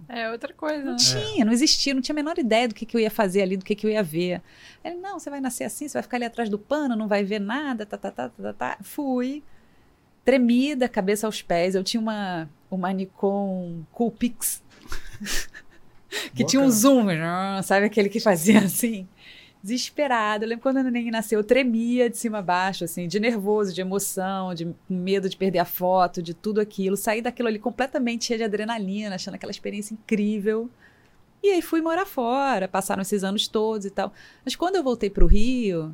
É 0.10 0.30
outra 0.32 0.54
coisa, 0.54 0.84
Não 0.84 0.94
né? 0.94 0.98
tinha, 0.98 1.44
não 1.44 1.52
existia, 1.52 1.94
não 1.94 2.02
tinha 2.02 2.14
a 2.14 2.16
menor 2.16 2.38
ideia 2.38 2.68
do 2.68 2.74
que, 2.76 2.86
que 2.86 2.96
eu 2.96 3.02
ia 3.02 3.12
fazer 3.12 3.42
ali, 3.42 3.58
do 3.58 3.66
que, 3.66 3.76
que 3.76 3.86
eu 3.86 3.92
ia 3.92 4.04
ver. 4.04 4.42
Ele, 4.84 4.96
não, 4.96 5.20
você 5.20 5.30
vai 5.30 5.42
nascer 5.42 5.66
assim, 5.66 5.88
você 5.88 5.94
vai 5.94 6.04
ficar 6.04 6.18
ali 6.18 6.26
atrás 6.26 6.50
do 6.50 6.58
pano, 6.58 6.96
não 6.96 7.08
vai 7.08 7.24
ver 7.24 7.40
nada, 7.40 7.86
tá, 7.86 7.98
tá, 7.98 8.12
tá, 8.12 8.30
tá, 8.30 8.44
tá, 8.44 8.54
tá. 8.54 8.78
Fui, 8.82 9.44
tremida, 10.24 10.88
cabeça 10.88 11.28
aos 11.28 11.42
pés. 11.42 11.76
Eu 11.76 11.84
tinha 11.84 12.00
uma, 12.00 12.50
uma 12.72 12.92
Nikon 12.92 13.84
Coolpix, 13.92 14.64
que 16.34 16.46
tinha 16.46 16.62
um 16.62 16.70
zoom, 16.70 17.08
sabe 17.64 17.86
aquele 17.86 18.08
que 18.08 18.20
fazia 18.20 18.60
assim? 18.60 19.08
Desesperada. 19.68 20.46
Eu 20.46 20.50
lembro 20.50 20.64
quando 20.64 20.78
a 20.78 20.84
neném 20.84 21.12
nasceu, 21.12 21.40
eu 21.40 21.44
tremia 21.44 22.10
de 22.10 22.18
cima 22.18 22.38
a 22.38 22.42
baixo, 22.42 22.86
assim, 22.86 23.06
de 23.06 23.20
nervoso, 23.20 23.74
de 23.74 23.82
emoção, 23.82 24.54
de 24.54 24.74
medo 24.90 25.28
de 25.28 25.36
perder 25.36 25.60
a 25.60 25.66
foto, 25.66 26.22
de 26.22 26.34
tudo 26.34 26.62
aquilo. 26.62 26.96
Saí 26.96 27.22
daquilo 27.22 27.50
ali 27.50 27.60
completamente 27.60 28.24
cheia 28.26 28.38
de 28.38 28.44
adrenalina, 28.46 29.16
achando 29.16 29.36
aquela 29.36 29.52
experiência 29.52 29.94
incrível. 29.94 30.70
E 31.44 31.50
aí 31.50 31.62
fui 31.62 31.82
morar 31.82 32.06
fora, 32.06 32.66
passaram 32.68 33.02
esses 33.02 33.26
anos 33.26 33.48
todos 33.50 33.86
e 33.86 33.90
tal. 33.92 34.14
Mas 34.46 34.56
quando 34.56 34.78
eu 34.78 34.84
voltei 34.84 35.10
para 35.10 35.24
o 35.26 35.28
Rio, 35.28 35.94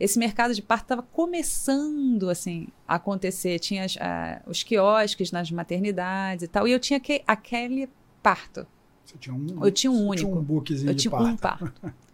esse 0.00 0.18
mercado 0.18 0.54
de 0.54 0.62
parto 0.62 0.84
estava 0.84 1.02
começando 1.02 2.30
assim 2.30 2.68
a 2.88 2.94
acontecer. 2.94 3.58
Tinha 3.58 3.84
as- 3.84 3.98
os 4.46 4.62
quiosques 4.62 5.30
nas 5.30 5.50
maternidades 5.50 6.44
e 6.44 6.48
tal. 6.48 6.66
E 6.66 6.72
eu 6.72 6.80
tinha 6.80 6.98
que, 6.98 7.22
aquele 7.26 7.86
parto. 8.22 8.66
Você 9.04 9.18
tinha 9.18 9.34
um, 9.34 9.62
Eu 9.64 9.70
tinha 9.70 9.90
um 9.90 10.06
você 10.08 10.16
Tinha 10.16 10.28
único. 10.28 10.38
um 10.38 10.42
bookzinho 10.42 10.90
Eu 10.90 10.94
de 10.94 11.02
tinha 11.02 11.10
parto. 11.10 11.28
um 11.28 11.36
parto. 11.36 11.72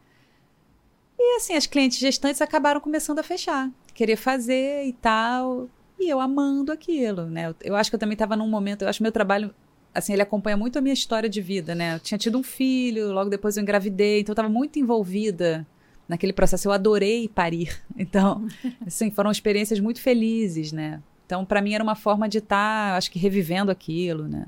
E 1.18 1.36
assim, 1.36 1.54
as 1.54 1.66
clientes 1.66 1.98
gestantes 1.98 2.42
acabaram 2.42 2.80
começando 2.80 3.18
a 3.18 3.22
fechar, 3.22 3.70
querer 3.94 4.16
fazer 4.16 4.84
e 4.84 4.92
tal. 4.92 5.68
E 5.98 6.08
eu 6.08 6.20
amando 6.20 6.70
aquilo, 6.70 7.26
né? 7.26 7.48
Eu, 7.48 7.56
eu 7.62 7.76
acho 7.76 7.90
que 7.90 7.94
eu 7.96 8.00
também 8.00 8.14
estava 8.14 8.36
num 8.36 8.48
momento, 8.48 8.82
eu 8.82 8.88
acho 8.88 8.98
que 8.98 9.02
meu 9.02 9.12
trabalho, 9.12 9.54
assim, 9.94 10.12
ele 10.12 10.22
acompanha 10.22 10.56
muito 10.56 10.78
a 10.78 10.82
minha 10.82 10.92
história 10.92 11.28
de 11.28 11.40
vida, 11.40 11.74
né? 11.74 11.94
Eu 11.94 12.00
tinha 12.00 12.18
tido 12.18 12.38
um 12.38 12.42
filho, 12.42 13.12
logo 13.12 13.30
depois 13.30 13.56
eu 13.56 13.62
engravidei, 13.62 14.20
então 14.20 14.32
eu 14.32 14.34
estava 14.34 14.48
muito 14.48 14.78
envolvida 14.78 15.66
naquele 16.06 16.32
processo. 16.32 16.68
Eu 16.68 16.72
adorei 16.72 17.28
parir. 17.28 17.82
Então, 17.98 18.46
assim, 18.86 19.10
foram 19.10 19.30
experiências 19.30 19.80
muito 19.80 20.00
felizes, 20.02 20.70
né? 20.70 21.02
Então, 21.24 21.44
para 21.46 21.62
mim 21.62 21.72
era 21.72 21.82
uma 21.82 21.96
forma 21.96 22.28
de 22.28 22.38
estar, 22.38 22.94
acho 22.94 23.10
que 23.10 23.18
revivendo 23.18 23.70
aquilo, 23.70 24.28
né? 24.28 24.46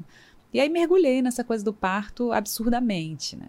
E 0.52 0.60
aí 0.60 0.68
mergulhei 0.68 1.20
nessa 1.22 1.42
coisa 1.42 1.64
do 1.64 1.72
parto 1.72 2.30
absurdamente, 2.30 3.36
né? 3.36 3.48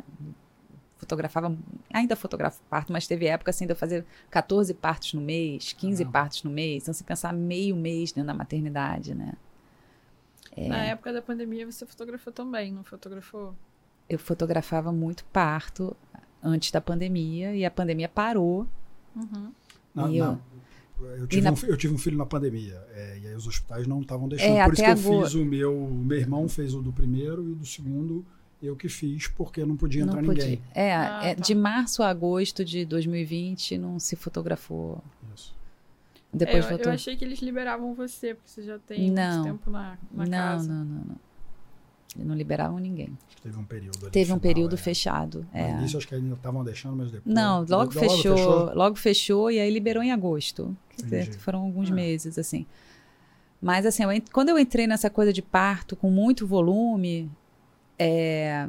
Fotografava, 0.99 1.57
ainda 1.91 2.15
fotografo 2.15 2.61
parto, 2.69 2.91
mas 2.93 3.07
teve 3.07 3.25
época 3.25 3.49
assim 3.49 3.65
de 3.65 3.71
eu 3.71 3.75
fazer 3.75 4.05
14 4.29 4.73
partos 4.73 5.13
no 5.13 5.21
mês, 5.21 5.73
15 5.73 6.03
Caramba. 6.03 6.11
partos 6.19 6.43
no 6.43 6.51
mês. 6.51 6.83
Então, 6.83 6.93
você 6.93 7.03
pensar 7.03 7.33
meio 7.33 7.75
mês 7.75 8.11
dentro 8.11 8.27
da 8.27 8.33
maternidade, 8.33 9.15
né? 9.15 9.33
Na 10.57 10.83
época 10.85 11.13
da 11.13 11.21
pandemia 11.21 11.65
você 11.65 11.85
fotografou 11.85 12.33
também, 12.33 12.71
não 12.73 12.83
fotografou? 12.83 13.55
Eu 14.09 14.19
fotografava 14.19 14.91
muito 14.91 15.23
parto 15.25 15.95
antes 16.43 16.69
da 16.71 16.81
pandemia 16.81 17.55
e 17.55 17.63
a 17.63 17.71
pandemia 17.71 18.09
parou. 18.09 18.67
Uhum. 19.15 19.51
Não, 19.95 20.09
E 20.11 20.17
eu- 20.17 20.25
não. 20.25 20.41
Eu 21.15 21.27
tive, 21.27 21.41
na- 21.43 21.51
um, 21.51 21.55
eu 21.65 21.77
tive 21.77 21.93
um 21.93 21.97
filho 21.97 22.17
na 22.17 22.25
pandemia. 22.25 22.75
é, 22.93 23.19
e 23.19 23.27
aí 23.27 23.35
os 23.35 23.47
hospitais 23.47 23.87
não 23.87 24.01
estavam 24.01 24.27
deixando. 24.27 24.57
É, 24.57 24.65
Por 24.65 24.73
isso 24.73 24.83
que 24.83 24.89
até 24.89 24.99
eu 25.01 25.11
agora- 25.13 25.25
fiz 25.27 25.33
o 25.35 25.45
meu. 25.45 25.77
o 25.85 25.93
Meu 25.93 26.17
irmão 26.17 26.49
fez 26.49 26.73
o 26.73 26.81
do 26.81 26.91
primeiro 26.91 27.41
e 27.47 27.51
o 27.53 27.55
do 27.55 27.65
segundo 27.65 28.25
eu 28.61 28.75
que 28.75 28.89
fiz, 28.89 29.27
porque 29.27 29.65
não 29.65 29.75
podia 29.77 30.03
entrar 30.03 30.17
Não 30.21 30.25
podia. 30.25 30.43
ninguém. 30.45 30.61
É, 30.73 30.93
Ah, 30.95 31.19
é, 31.23 31.35
tá. 31.35 31.41
de 31.41 31.55
março 31.55 32.03
a 32.03 32.09
agosto 32.09 32.63
de 32.65 32.85
2020 32.85 33.77
não 33.77 33.99
se 33.99 34.15
fotografou. 34.15 35.01
Isso. 35.35 35.55
Depois 36.31 36.57
É, 36.57 36.67
eu, 36.67 36.69
voltou. 36.69 36.87
eu 36.91 36.93
achei 36.93 37.15
que 37.15 37.25
eles 37.25 37.39
liberavam 37.41 37.93
você, 37.93 38.35
porque 38.35 38.49
você 38.49 38.61
já 38.61 38.77
tem 38.79 39.09
Não. 39.09 39.33
muito 39.43 39.43
tempo 39.45 39.71
na, 39.71 39.97
na 40.11 40.25
não, 40.25 40.31
casa. 40.31 40.67
não, 40.71 40.85
não, 40.85 41.03
não. 41.05 41.15
Eles 42.15 42.27
não 42.27 42.35
liberavam 42.35 42.79
ninguém. 42.79 43.15
Acho 43.27 43.35
que 43.37 43.41
teve 43.43 43.57
um 43.57 43.63
período 43.63 43.97
ali 44.01 44.11
Teve 44.11 44.25
um 44.33 44.35
final, 44.35 44.39
período 44.39 44.73
é. 44.75 44.77
fechado. 44.77 45.47
No 45.53 45.59
É. 45.59 45.71
início 45.77 45.97
acho 45.97 46.07
que 46.07 46.15
ainda 46.15 46.33
estavam 46.35 46.63
deixando, 46.63 46.95
mas 46.97 47.11
depois. 47.11 47.33
Não, 47.33 47.63
logo, 47.69 47.91
fechou, 47.91 48.35
fechou? 48.35 48.73
logo 48.75 48.95
fechou 48.95 49.51
e 49.51 49.59
aí 49.59 49.71
liberou 49.71 50.01
em 50.03 50.11
agosto. 50.11 50.75
Quer 50.97 51.03
dizer, 51.03 51.33
foram 51.39 51.59
alguns 51.61 51.89
Ah. 51.91 51.93
meses, 51.93 52.37
assim. 52.37 52.65
Mas, 53.61 53.85
assim, 53.85 54.03
eu 54.03 54.09
quando 54.33 54.49
eu 54.49 54.57
entrei 54.57 54.87
nessa 54.87 55.09
coisa 55.09 55.31
de 55.33 55.41
parto 55.41 55.95
com 55.95 56.09
muito 56.09 56.47
volume, 56.47 57.29
é, 57.99 58.67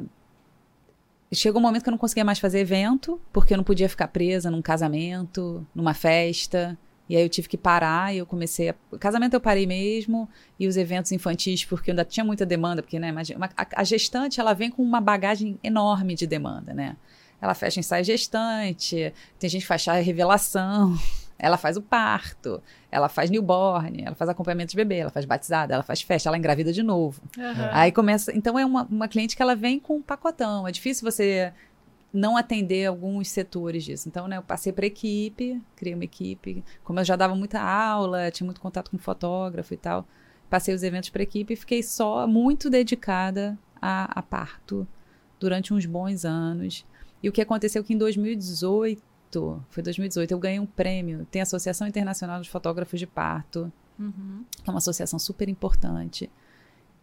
chegou 1.33 1.59
um 1.59 1.63
momento 1.63 1.83
que 1.83 1.89
eu 1.89 1.91
não 1.91 1.97
conseguia 1.97 2.25
mais 2.25 2.39
fazer 2.39 2.59
evento, 2.59 3.19
porque 3.31 3.53
eu 3.53 3.57
não 3.57 3.63
podia 3.63 3.87
ficar 3.87 4.09
presa 4.09 4.51
num 4.51 4.61
casamento, 4.61 5.65
numa 5.73 5.93
festa. 5.93 6.77
E 7.07 7.15
aí 7.15 7.23
eu 7.23 7.29
tive 7.29 7.49
que 7.49 7.57
parar 7.57 8.13
e 8.13 8.19
eu 8.19 8.25
comecei 8.25 8.69
a... 8.69 8.75
O 8.89 8.97
casamento 8.97 9.33
eu 9.33 9.41
parei 9.41 9.65
mesmo 9.65 10.29
e 10.59 10.67
os 10.67 10.77
eventos 10.77 11.11
infantis, 11.11 11.65
porque 11.65 11.91
ainda 11.91 12.05
tinha 12.05 12.23
muita 12.23 12.45
demanda, 12.45 12.81
porque, 12.81 12.99
né, 12.99 13.09
imagina, 13.09 13.49
a, 13.57 13.83
gestante, 13.83 14.39
ela 14.39 14.53
vem 14.53 14.69
com 14.69 14.81
uma 14.81 15.01
bagagem 15.01 15.59
enorme 15.61 16.15
de 16.15 16.25
demanda, 16.25 16.73
né? 16.73 16.95
Ela 17.41 17.53
fecha 17.53 17.79
ensaio 17.79 18.05
gestante, 18.05 19.13
tem 19.39 19.49
gente 19.49 19.61
que 19.61 19.67
faz 19.67 19.81
chá 19.81 19.93
revelação, 19.95 20.97
ela 21.41 21.57
faz 21.57 21.75
o 21.75 21.81
parto, 21.81 22.61
ela 22.91 23.09
faz 23.09 23.31
newborn, 23.31 24.03
ela 24.05 24.15
faz 24.15 24.29
acompanhamento 24.29 24.69
de 24.69 24.77
bebê, 24.77 24.97
ela 24.97 25.09
faz 25.09 25.25
batizada, 25.25 25.73
ela 25.73 25.81
faz 25.81 25.99
festa, 26.03 26.29
ela 26.29 26.37
engravida 26.37 26.71
de 26.71 26.83
novo. 26.83 27.19
Aham. 27.37 27.69
Aí 27.73 27.91
começa. 27.91 28.31
Então 28.37 28.59
é 28.59 28.65
uma, 28.65 28.83
uma 28.83 29.07
cliente 29.07 29.35
que 29.35 29.41
ela 29.41 29.55
vem 29.55 29.79
com 29.79 29.95
um 29.95 30.01
pacotão. 30.03 30.67
É 30.67 30.71
difícil 30.71 31.03
você 31.03 31.51
não 32.13 32.37
atender 32.37 32.85
alguns 32.85 33.29
setores 33.29 33.83
disso. 33.83 34.07
Então, 34.07 34.27
né, 34.27 34.37
eu 34.37 34.43
passei 34.43 34.71
para 34.71 34.85
equipe, 34.85 35.59
criei 35.75 35.95
uma 35.95 36.03
equipe. 36.03 36.63
Como 36.83 36.99
eu 36.99 37.03
já 37.03 37.15
dava 37.15 37.33
muita 37.33 37.59
aula, 37.59 38.29
tinha 38.29 38.45
muito 38.45 38.61
contato 38.61 38.91
com 38.91 38.99
fotógrafo 38.99 39.73
e 39.73 39.77
tal, 39.77 40.05
passei 40.47 40.75
os 40.75 40.83
eventos 40.83 41.09
para 41.09 41.23
equipe 41.23 41.53
e 41.53 41.57
fiquei 41.57 41.81
só 41.81 42.27
muito 42.27 42.69
dedicada 42.69 43.57
a, 43.81 44.19
a 44.19 44.21
parto 44.21 44.87
durante 45.39 45.73
uns 45.73 45.87
bons 45.87 46.23
anos. 46.23 46.85
E 47.23 47.29
o 47.29 47.31
que 47.31 47.41
aconteceu 47.41 47.81
é 47.81 47.85
que 47.85 47.93
em 47.93 47.97
2018, 47.97 49.01
foi 49.69 49.83
2018, 49.83 50.31
eu 50.31 50.39
ganhei 50.39 50.59
um 50.59 50.65
prêmio. 50.65 51.25
Tem 51.31 51.41
a 51.41 51.43
Associação 51.43 51.87
Internacional 51.87 52.39
dos 52.39 52.47
Fotógrafos 52.47 52.99
de 52.99 53.07
Parto, 53.07 53.71
Uhum. 53.99 54.43
que 54.63 54.69
é 54.69 54.71
uma 54.71 54.79
associação 54.79 55.19
super 55.19 55.47
importante. 55.47 56.29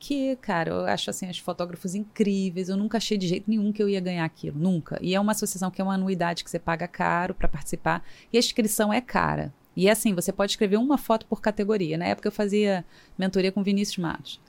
Que, 0.01 0.37
cara, 0.37 0.71
eu 0.71 0.87
acho 0.87 1.11
assim, 1.11 1.29
os 1.29 1.39
fotógrafos 1.39 1.95
incríveis. 1.95 2.69
Eu 2.69 2.77
nunca 2.77 2.99
achei 2.99 3.19
de 3.19 3.27
jeito 3.27 3.49
nenhum 3.51 3.73
que 3.73 3.83
eu 3.83 3.89
ia 3.89 4.01
ganhar 4.01 4.25
aquilo. 4.25 4.59
Nunca. 4.59 4.99
E 5.03 5.15
é 5.15 5.21
uma 5.21 5.33
associação 5.33 5.71
que 5.71 5.81
é 5.81 5.85
uma 5.85 5.95
anuidade 5.95 6.45
que 6.45 6.51
você 6.51 6.59
paga 6.59 6.87
caro 6.87 7.35
para 7.35 7.49
participar. 7.49 8.05
E 8.33 8.37
a 8.37 8.41
inscrição 8.41 8.93
é 8.93 9.01
cara. 9.01 9.53
E 9.77 9.89
é 9.89 9.91
assim, 9.93 10.15
você 10.15 10.33
pode 10.33 10.53
escrever 10.53 10.77
uma 10.77 10.99
foto 10.99 11.27
por 11.27 11.41
categoria. 11.41 11.99
Na 11.99 12.05
época 12.07 12.29
eu 12.29 12.33
fazia 12.33 12.85
mentoria 13.17 13.51
com 13.51 13.63
Vinícius 13.63 13.99
Matos. 13.99 14.41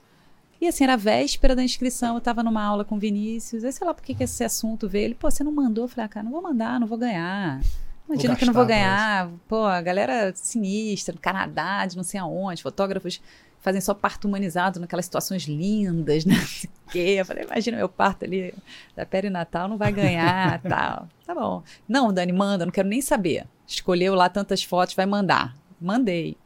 E 0.60 0.68
assim, 0.68 0.84
era 0.84 0.92
a 0.92 0.96
véspera 0.96 1.56
da 1.56 1.62
inscrição, 1.62 2.16
eu 2.16 2.20
tava 2.20 2.42
numa 2.42 2.62
aula 2.62 2.84
com 2.84 2.96
o 2.96 2.98
Vinícius. 2.98 3.64
Aí 3.64 3.72
sei 3.72 3.86
lá 3.86 3.94
por 3.94 4.02
que, 4.02 4.14
que 4.14 4.24
esse 4.24 4.44
assunto 4.44 4.88
veio. 4.88 5.06
Ele, 5.06 5.14
pô, 5.14 5.30
você 5.30 5.42
não 5.42 5.52
mandou? 5.52 5.84
Eu 5.84 5.88
falei, 5.88 6.04
ah, 6.04 6.08
cara, 6.08 6.24
não 6.24 6.32
vou 6.32 6.42
mandar, 6.42 6.78
não 6.78 6.86
vou 6.86 6.98
ganhar. 6.98 7.60
Imagina 8.06 8.36
que 8.36 8.42
eu 8.42 8.46
não 8.46 8.54
vou 8.54 8.66
ganhar. 8.66 9.30
Pô, 9.48 9.64
a 9.64 9.80
galera 9.80 10.32
sinistra, 10.34 11.14
do 11.14 11.20
Canadá, 11.20 11.86
de 11.86 11.96
não 11.96 12.02
sei 12.02 12.18
aonde, 12.18 12.62
fotógrafos 12.62 13.22
fazem 13.60 13.80
só 13.80 13.94
parto 13.94 14.26
humanizado 14.26 14.80
naquelas 14.80 15.04
situações 15.04 15.44
lindas, 15.44 16.24
né? 16.24 16.34
Não 16.40 16.46
sei 16.46 16.70
o 16.70 16.90
quê. 16.90 17.16
Eu 17.18 17.26
falei, 17.26 17.44
imagina 17.44 17.76
meu 17.76 17.88
parto 17.88 18.24
ali 18.24 18.54
da 18.96 19.04
perinatal, 19.04 19.68
não 19.68 19.76
vai 19.76 19.92
ganhar, 19.92 20.60
tal. 20.64 21.08
Tá 21.26 21.34
bom. 21.34 21.62
Não, 21.86 22.12
Dani, 22.12 22.32
manda, 22.32 22.64
não 22.64 22.72
quero 22.72 22.88
nem 22.88 23.00
saber. 23.00 23.46
Escolheu 23.66 24.14
lá 24.14 24.28
tantas 24.28 24.64
fotos, 24.64 24.94
vai 24.94 25.06
mandar. 25.06 25.54
Mandei. 25.80 26.36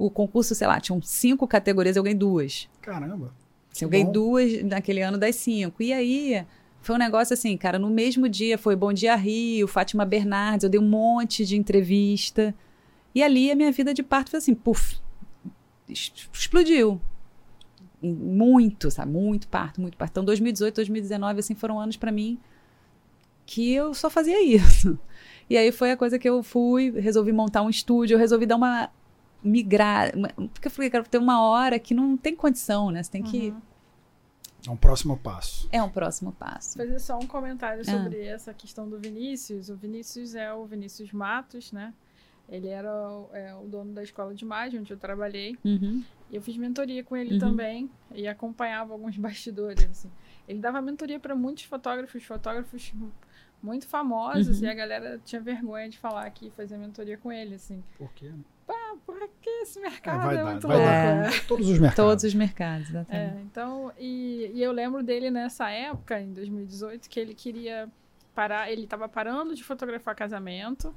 O 0.00 0.10
concurso, 0.10 0.54
sei 0.54 0.66
lá, 0.66 0.80
tinham 0.80 1.02
cinco 1.02 1.46
categorias, 1.46 1.94
eu 1.94 2.02
ganhei 2.02 2.16
duas. 2.16 2.68
Caramba. 2.80 3.34
Eu 3.78 3.88
ganhei 3.88 4.06
bom. 4.06 4.12
duas 4.12 4.62
naquele 4.62 5.02
ano 5.02 5.18
das 5.18 5.36
cinco. 5.36 5.82
E 5.82 5.92
aí, 5.92 6.46
foi 6.80 6.94
um 6.94 6.98
negócio 6.98 7.34
assim, 7.34 7.54
cara, 7.56 7.78
no 7.78 7.90
mesmo 7.90 8.26
dia 8.26 8.56
foi 8.56 8.74
Bom 8.74 8.94
Dia 8.94 9.14
Rio, 9.14 9.68
Fátima 9.68 10.06
Bernardes, 10.06 10.64
eu 10.64 10.70
dei 10.70 10.80
um 10.80 10.88
monte 10.88 11.44
de 11.44 11.54
entrevista. 11.54 12.54
E 13.14 13.22
ali 13.22 13.50
a 13.50 13.54
minha 13.54 13.70
vida 13.70 13.92
de 13.92 14.02
parto 14.02 14.30
foi 14.30 14.38
assim, 14.38 14.54
puf, 14.54 14.98
explodiu. 15.86 16.98
Muito, 18.02 18.90
sabe? 18.90 19.12
Muito 19.12 19.48
parto, 19.48 19.82
muito 19.82 19.98
parto. 19.98 20.12
Então, 20.12 20.24
2018, 20.24 20.76
2019, 20.76 21.40
assim, 21.40 21.54
foram 21.54 21.78
anos 21.78 21.98
pra 21.98 22.10
mim 22.10 22.38
que 23.44 23.70
eu 23.70 23.92
só 23.92 24.08
fazia 24.08 24.42
isso. 24.42 24.98
E 25.50 25.56
aí 25.56 25.72
foi 25.72 25.90
a 25.90 25.96
coisa 25.96 26.16
que 26.16 26.28
eu 26.28 26.44
fui, 26.44 26.92
resolvi 26.92 27.32
montar 27.32 27.62
um 27.62 27.68
estúdio, 27.68 28.14
eu 28.14 28.18
resolvi 28.20 28.46
dar 28.46 28.54
uma 28.54 28.88
migrar, 29.42 30.12
porque 30.52 30.68
eu 30.68 30.70
falei, 30.70 30.90
cara, 30.90 31.04
ter 31.04 31.18
uma 31.18 31.42
hora 31.42 31.78
que 31.78 31.94
não 31.94 32.16
tem 32.16 32.34
condição, 32.36 32.90
né? 32.90 33.02
Você 33.02 33.10
tem 33.10 33.22
que 33.22 33.50
Uhum. 33.50 33.60
É 34.66 34.70
um 34.70 34.76
próximo 34.76 35.16
passo. 35.16 35.66
é 35.72 35.82
um 35.82 35.88
próximo 35.88 36.32
passo. 36.32 36.76
fazer 36.76 36.98
só 36.98 37.16
um 37.18 37.26
comentário 37.26 37.80
Ah. 37.80 37.84
sobre 37.84 38.22
essa 38.26 38.52
questão 38.52 38.86
do 38.88 38.98
Vinícius. 38.98 39.70
O 39.70 39.76
Vinícius 39.76 40.34
é 40.34 40.52
o 40.52 40.66
Vinícius 40.66 41.10
Matos, 41.12 41.72
né? 41.72 41.94
Ele 42.46 42.68
era 42.68 42.92
o, 42.92 43.30
é, 43.32 43.54
o 43.54 43.66
dono 43.66 43.94
da 43.94 44.02
escola 44.02 44.34
de 44.34 44.44
imagem 44.44 44.80
onde 44.80 44.92
eu 44.92 44.98
trabalhei. 44.98 45.56
Uhum. 45.64 46.04
E 46.30 46.36
eu 46.36 46.42
fiz 46.42 46.56
mentoria 46.58 47.02
com 47.02 47.16
ele 47.16 47.34
Uhum. 47.34 47.38
também 47.38 47.90
e 48.14 48.28
acompanhava 48.28 48.92
alguns 48.92 49.16
bastidores. 49.18 49.82
assim. 49.88 50.10
Ele 50.46 50.58
dava 50.58 50.82
mentoria 50.82 51.18
para 51.18 51.34
muitos 51.34 51.64
fotógrafos, 51.64 52.22
fotógrafos 52.24 52.92
muito 53.62 53.86
famosos, 53.88 54.60
Uhum. 54.60 54.66
e 54.66 54.70
a 54.70 54.74
galera 54.74 55.20
tinha 55.24 55.40
vergonha 55.40 55.88
de 55.88 55.98
falar 55.98 56.28
que 56.30 56.50
fazia 56.50 56.78
mentoria 56.78 57.18
com 57.18 57.30
ele, 57.32 57.54
assim. 57.56 57.82
Por 57.98 58.12
quê? 58.14 58.30
Ah, 58.68 58.94
por 59.04 59.18
que 59.42 59.50
esse 59.62 59.78
É, 59.78 59.82
mercado 59.82 60.22
vai 60.22 60.34
é, 60.34 60.38
dar, 60.38 60.50
muito 60.50 60.68
vai 60.68 60.76
louco? 60.76 60.90
dar. 60.92 61.16
né? 61.22 61.30
Todos 61.48 61.68
os 61.68 61.78
mercados. 61.78 61.96
Todos 61.96 62.24
os 62.24 62.34
mercados, 62.34 62.88
exatamente. 62.90 63.36
É, 63.36 63.40
então, 63.42 63.92
e, 63.98 64.50
e 64.54 64.62
eu 64.62 64.72
lembro 64.72 65.02
dele 65.02 65.30
nessa 65.30 65.68
época, 65.70 66.20
em 66.20 66.32
2018, 66.32 67.08
que 67.08 67.18
ele 67.20 67.34
queria 67.34 67.88
parar, 68.34 68.70
ele 68.70 68.84
estava 68.84 69.08
parando 69.08 69.54
de 69.54 69.62
fotografar 69.64 70.14
casamento, 70.14 70.94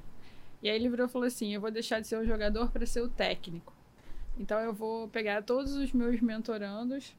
e 0.62 0.70
aí 0.70 0.76
ele 0.76 0.88
virou 0.88 1.06
e 1.06 1.10
falou 1.10 1.26
assim: 1.26 1.52
Eu 1.54 1.60
vou 1.60 1.70
deixar 1.70 2.00
de 2.00 2.06
ser 2.06 2.16
o 2.16 2.24
jogador 2.24 2.70
para 2.70 2.86
ser 2.86 3.00
o 3.02 3.08
técnico. 3.08 3.72
Então, 4.38 4.58
eu 4.60 4.72
vou 4.72 5.08
pegar 5.08 5.42
todos 5.42 5.74
os 5.74 5.92
meus 5.92 6.20
mentorandos 6.20 7.14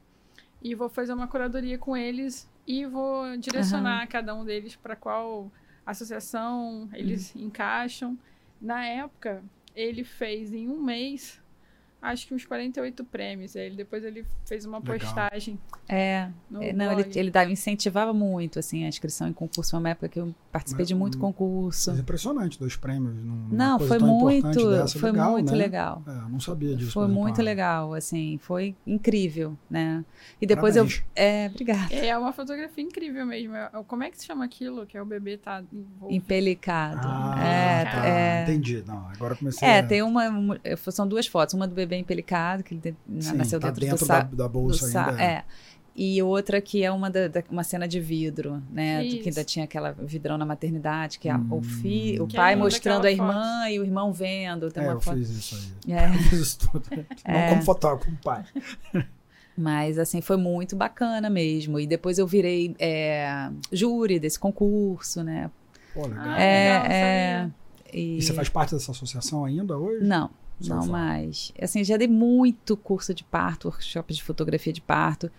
e 0.62 0.74
vou 0.74 0.90
fazer 0.90 1.14
uma 1.14 1.28
curadoria 1.28 1.78
com 1.78 1.96
eles 1.96 2.50
e 2.68 2.86
vou 2.86 3.38
direcionar 3.38 4.08
cada 4.08 4.34
um 4.36 4.44
deles 4.46 4.76
para 4.76 4.96
qual 4.96 5.52
associação 5.86 6.90
eles 6.94 7.36
encaixam. 7.36 8.18
Na 8.62 8.86
época, 8.86 9.44
ele 9.76 10.04
fez 10.04 10.54
em 10.54 10.68
um 10.70 10.82
mês. 10.82 11.40
Acho 12.02 12.28
que 12.28 12.36
uns 12.36 12.46
48 12.46 13.04
prêmios. 13.06 13.56
Aí 13.56 13.66
ele, 13.66 13.76
depois 13.78 14.04
ele 14.04 14.26
fez 14.46 14.64
uma 14.64 14.78
Legal. 14.78 14.98
postagem 15.00 15.60
É, 15.88 16.30
é, 16.62 16.74
não, 16.74 16.94
blog. 16.94 17.02
ele, 17.02 17.20
ele 17.20 17.32
dava, 17.32 17.52
incentivava 17.52 18.14
muito, 18.14 18.60
assim, 18.60 18.86
a 18.86 18.88
inscrição 18.88 19.28
em 19.28 19.34
concurso. 19.34 19.72
Foi 19.72 19.80
uma 19.80 19.90
época 19.90 20.10
que 20.10 20.20
eu 20.20 20.34
participei 20.52 20.86
de 20.86 20.94
muito 20.94 21.18
Hum, 21.18 21.22
concurso. 21.22 21.90
Mas 21.90 22.00
é 22.00 22.02
impressionante, 22.04 22.60
dois 22.60 22.76
prêmios. 22.76 23.16
Num, 23.16 23.48
Não, 23.50 23.78
coisa 23.80 23.90
foi 23.90 24.00
tão 24.00 24.08
muito, 24.20 24.70
dessa. 24.70 25.00
foi 25.00 25.12
legal, 25.12 25.32
muito 25.32 25.52
né? 25.52 25.58
legal. 25.58 26.04
É, 26.08 26.12
eu 26.26 26.30
não 26.32 26.40
sabia 26.40 26.76
disso. 26.76 26.92
Foi 26.92 27.08
muito 27.08 27.40
ah, 27.42 27.44
legal, 27.44 27.94
assim, 27.94 28.38
foi 28.42 28.76
incrível, 28.86 29.58
né? 29.70 30.04
E 30.42 30.46
depois 30.46 30.76
eu. 30.76 30.84
parabéns. 30.84 31.06
É, 31.16 31.48
obrigada. 31.52 31.94
É 31.94 32.18
uma 32.18 32.34
fotografia 32.34 32.84
incrível 32.84 33.26
mesmo. 33.26 33.56
É- 33.56 33.70
Como 33.88 34.04
é 34.04 34.10
que 34.12 34.18
se 34.20 34.26
chama 34.26 34.44
aquilo? 34.46 34.86
Que 34.86 34.98
é 34.98 35.02
o 35.02 35.06
bebê 35.06 35.38
tá 35.38 35.64
envolvido. 35.72 36.14
Empelicado. 36.16 37.02
Ah, 37.08 37.36
é, 37.46 37.86
tá, 37.86 38.08
é. 38.08 38.44
entendi. 38.44 38.84
Não, 38.86 39.08
agora 39.10 39.34
eu 39.34 39.38
comecei 39.38 39.68
É, 39.68 39.80
a... 39.80 39.84
tem 39.84 40.02
uma, 40.02 40.28
uma- 40.30 40.60
São 40.92 41.08
duas 41.08 41.28
fotos. 41.28 41.54
Uma 41.54 41.68
do 41.68 41.74
bebê 41.76 41.96
empelicado, 41.98 42.64
que 42.64 42.74
ele 42.74 42.82
de- 43.08 43.24
Sim, 43.26 43.36
nasceu 43.38 43.60
tá 43.60 43.68
dentro, 43.70 43.82
dentro 43.82 43.98
do, 44.06 44.08
da, 44.08 44.16
sa 44.16 44.22
da 44.24 44.48
do 44.48 44.50
bolsa 44.50 44.88
sa- 44.88 45.10
ainda. 45.10 45.22
é. 45.24 45.44
E 45.98 46.22
outra 46.22 46.60
que 46.60 46.84
é 46.84 46.92
uma, 46.92 47.10
da, 47.10 47.30
da- 47.30 47.44
uma 47.50 47.64
cena 47.64 47.88
de 47.88 48.02
vidro, 48.02 48.62
né? 48.70 49.02
do 49.02 49.18
Que 49.20 49.30
ainda 49.30 49.46
tinha 49.46 49.64
aquela 49.64 49.94
vidrão 49.94 50.38
na 50.38 50.46
maternidade, 50.46 51.18
que 51.20 51.30
é 51.30 51.32
a- 51.32 51.38
o, 51.38 51.56
Hum. 51.60 51.64
fi, 51.64 52.18
o 52.20 52.28
Que 52.28 52.36
pai 52.36 52.52
é 52.52 52.56
linda 52.56 52.66
mostrando 52.66 53.06
a 53.06 53.12
irmã 53.12 53.70
e 53.70 53.80
o 53.80 53.84
irmão 53.86 54.12
vendo. 54.12 54.70
Tem 54.70 54.84
É, 54.84 54.88
uma 54.88 54.94
eu 54.96 55.00
foto. 55.02 55.18
fiz 55.18 55.30
isso 55.30 55.56
aí. 55.56 55.94
É. 55.96 56.06
Eu 56.10 56.14
fiz 56.24 56.34
isso 56.40 56.60
tudo. 56.70 56.84
Não 57.26 57.34
É. 57.34 57.50
como 57.50 57.62
fotógrafo, 57.62 58.06
como 58.06 58.18
pai. 58.18 58.44
Mas, 59.58 59.98
assim, 59.98 60.20
foi 60.20 60.36
muito 60.36 60.76
bacana 60.76 61.30
mesmo. 61.30 61.80
E 61.80 61.88
depois 61.88 62.18
eu 62.18 62.28
virei 62.28 62.76
é, 62.78 63.50
júri 63.72 64.20
desse 64.20 64.38
concurso, 64.38 65.24
né? 65.24 65.50
Pô, 65.94 66.08
legal. 66.08 66.24
Ah, 66.26 66.42
É, 66.42 66.74
legal, 66.74 66.92
é. 66.92 67.38
sabia. 67.40 67.56
E... 67.94 68.18
E 68.18 68.22
você 68.22 68.34
faz 68.34 68.50
parte 68.50 68.74
dessa 68.76 68.92
associação 68.92 69.46
ainda 69.46 69.78
hoje? 69.78 70.04
Não, 70.06 70.30
não 70.60 70.82
fala. 70.82 70.92
mais. 70.92 71.54
Assim, 71.62 71.86
já 71.86 71.96
dei 71.96 72.08
muito 72.10 72.76
curso 72.76 73.14
de 73.14 73.24
parto, 73.24 73.70
workshop 73.70 74.14
de 74.14 74.22
fotografia 74.22 74.74
de 74.74 74.82
parto. 74.82 75.32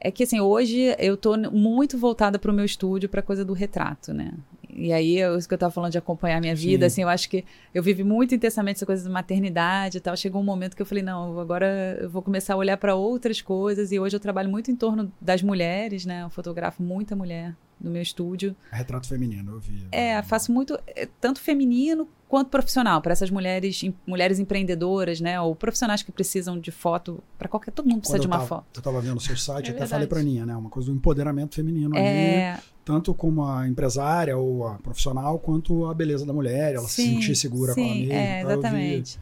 É 0.00 0.10
que, 0.10 0.22
assim, 0.24 0.40
hoje 0.40 0.94
eu 0.98 1.16
tô 1.16 1.36
muito 1.50 1.96
voltada 1.98 2.38
para 2.38 2.50
o 2.50 2.54
meu 2.54 2.64
estúdio, 2.64 3.08
para 3.08 3.22
coisa 3.22 3.44
do 3.44 3.52
retrato, 3.52 4.12
né? 4.12 4.32
e 4.78 4.92
aí, 4.92 5.16
eu- 5.18 5.38
isso 5.38 5.48
que 5.48 5.54
eu 5.54 5.58
tava 5.58 5.72
falando 5.72 5.92
de 5.92 5.96
acompanhar 5.96 6.36
a 6.36 6.40
minha 6.40 6.54
vida, 6.54 6.82
Sim. 6.82 6.92
assim, 6.92 7.02
eu 7.02 7.08
acho 7.08 7.30
que 7.30 7.46
eu 7.72 7.82
vivi 7.82 8.04
muito 8.04 8.34
intensamente 8.34 8.76
essa 8.76 8.84
coisa 8.84 9.02
de 9.02 9.08
maternidade 9.08 9.96
e 9.96 10.00
tal. 10.02 10.14
Chegou 10.14 10.38
um 10.42 10.44
momento 10.44 10.76
que 10.76 10.82
eu 10.82 10.86
falei, 10.86 11.02
não, 11.02 11.40
agora 11.40 11.98
eu 11.98 12.10
vou 12.10 12.20
começar 12.20 12.52
a 12.52 12.56
olhar 12.58 12.76
para 12.76 12.94
outras 12.94 13.40
coisas. 13.40 13.90
E 13.90 13.98
hoje 13.98 14.14
eu 14.16 14.20
trabalho 14.20 14.50
muito 14.50 14.70
em 14.70 14.76
torno 14.76 15.10
das 15.18 15.40
mulheres, 15.42 16.04
né? 16.04 16.24
Eu 16.24 16.28
fotografo 16.30 16.82
muita 16.82 17.16
mulher 17.16 17.56
no 17.80 17.90
meu 17.90 18.02
estúdio. 18.02 18.54
Retrato 18.70 19.08
feminino, 19.08 19.52
eu 19.52 19.60
vi. 19.60 19.86
É, 19.90 20.20
faço 20.22 20.52
muito, 20.52 20.78
é, 20.88 21.08
tanto 21.22 21.40
feminino 21.40 22.06
quanto 22.28 22.48
profissional, 22.48 23.00
para 23.00 23.12
essas 23.12 23.30
mulheres, 23.30 23.82
em- 23.82 23.94
mulheres 24.06 24.38
empreendedoras, 24.38 25.20
né? 25.20 25.40
Ou 25.40 25.54
profissionais 25.54 26.02
que 26.02 26.10
precisam 26.10 26.58
de 26.58 26.70
foto, 26.70 27.22
para 27.38 27.48
qualquer, 27.48 27.70
todo 27.70 27.86
mundo 27.88 28.00
precisa 28.00 28.18
Quando 28.18 28.22
de 28.22 28.26
uma 28.26 28.36
tava, 28.38 28.48
foto. 28.48 28.64
Eu 28.74 28.82
tava 28.82 29.00
vendo 29.00 29.16
o 29.16 29.20
seu 29.20 29.36
site, 29.36 29.66
É 29.66 29.70
até 29.70 29.80
verdade. 29.80 29.90
falei 29.90 30.06
pra 30.06 30.18
Aninha, 30.20 30.44
né? 30.46 30.56
Uma 30.56 30.70
coisa 30.70 30.90
do 30.90 30.96
empoderamento 30.96 31.54
feminino 31.54 31.96
ali, 31.96 32.04
É, 32.06 32.58
tanto 32.84 33.14
como 33.14 33.44
a 33.44 33.68
empresária 33.68 34.36
ou 34.36 34.66
a 34.66 34.74
profissional, 34.74 35.38
quanto 35.38 35.86
a 35.86 35.94
beleza 35.94 36.26
da 36.26 36.32
mulher, 36.32 36.74
ela 36.74 36.86
se 36.88 37.02
sim, 37.02 37.14
sentir 37.14 37.36
segura 37.36 37.74
com 37.74 37.80
ela 37.80 37.92
sim, 37.92 38.00
mesma. 38.06 38.14
é, 38.14 38.42
exatamente. 38.42 39.18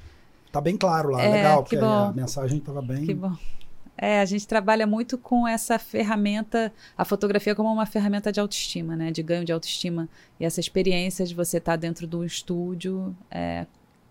tá 0.52 0.60
bem 0.60 0.76
claro 0.76 1.10
lá, 1.10 1.22
É, 1.22 1.28
legal, 1.30 1.62
que 1.64 1.76
porque 1.76 1.84
a 1.84 2.12
mensagem 2.14 2.58
tava 2.60 2.80
bem. 2.80 3.04
Que 3.06 3.14
bom. 3.14 3.32
É, 3.96 4.20
a 4.20 4.24
gente 4.24 4.46
trabalha 4.46 4.86
muito 4.86 5.16
com 5.16 5.46
essa 5.46 5.78
ferramenta, 5.78 6.72
a 6.98 7.04
fotografia 7.04 7.54
como 7.54 7.72
uma 7.72 7.86
ferramenta 7.86 8.32
de 8.32 8.40
autoestima, 8.40 8.96
né? 8.96 9.10
De 9.10 9.22
ganho 9.22 9.44
de 9.44 9.52
autoestima. 9.52 10.08
E 10.38 10.44
essa 10.44 10.60
experiência 10.60 11.24
de 11.24 11.34
você 11.34 11.58
estar 11.58 11.76
dentro 11.76 12.06
do 12.06 12.24
estúdio, 12.24 13.16
é, 13.30 13.66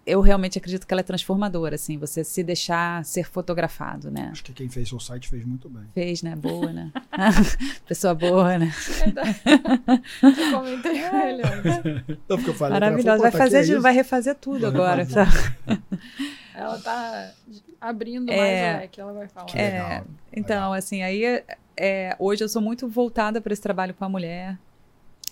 eu 0.06 0.20
realmente 0.22 0.58
acredito 0.58 0.86
que 0.86 0.94
ela 0.94 1.02
é 1.02 1.04
transformadora, 1.04 1.76
assim, 1.76 1.98
você 1.98 2.24
se 2.24 2.44
deixar 2.44 3.04
ser 3.06 3.26
fotografado, 3.26 4.12
né? 4.12 4.30
Acho 4.32 4.44
que 4.44 4.54
quem 4.54 4.70
fez 4.70 4.90
seu 4.90 5.00
site 5.00 5.30
fez 5.30 5.46
muito 5.46 5.70
bem. 5.70 5.84
Fez, 5.94 6.22
né? 6.22 6.36
Boa, 6.36 6.72
né? 6.72 6.92
Pessoa 7.88 8.14
boa, 8.14 8.58
né? 8.58 8.72
Eu 10.22 10.58
comentei 10.60 11.10
com 11.10 11.18
ele 11.18 11.42
ontem. 11.44 12.04
Então, 12.08 12.38
porque 12.38 12.50
eu 12.50 12.54
falei 12.54 12.78
ela, 12.78 12.86
Maravilhosa. 12.86 13.18
pô, 13.18 13.22
Vai 13.24 13.32
tá 13.32 13.38
fazer, 13.38 13.74
é 13.74 13.80
vai 13.80 13.94
refazer 13.94 14.36
tudo 14.36 14.62
Vai 14.62 14.70
agora. 14.70 15.04
refazer. 15.04 15.54
Ela 16.56 16.78
tá 16.80 17.32
abrindo 17.82 18.32
É. 18.32 18.38
mais 18.38 18.52
o 18.76 18.80
leque, 18.82 19.02
ela 19.02 19.14
vai 19.14 19.28
falar. 19.28 19.48
É, 19.56 19.72
legal. 19.72 20.06
Então, 20.32 20.74
assim, 20.74 21.02
aí 21.02 21.44
é, 21.78 22.16
hoje 22.20 22.44
eu 22.44 22.50
sou 22.50 22.62
muito 22.62 22.88
voltada 22.88 23.42
para 23.42 23.52
esse 23.54 23.62
trabalho 23.62 23.94
com 23.94 24.06
a 24.06 24.10
mulher. 24.10 24.58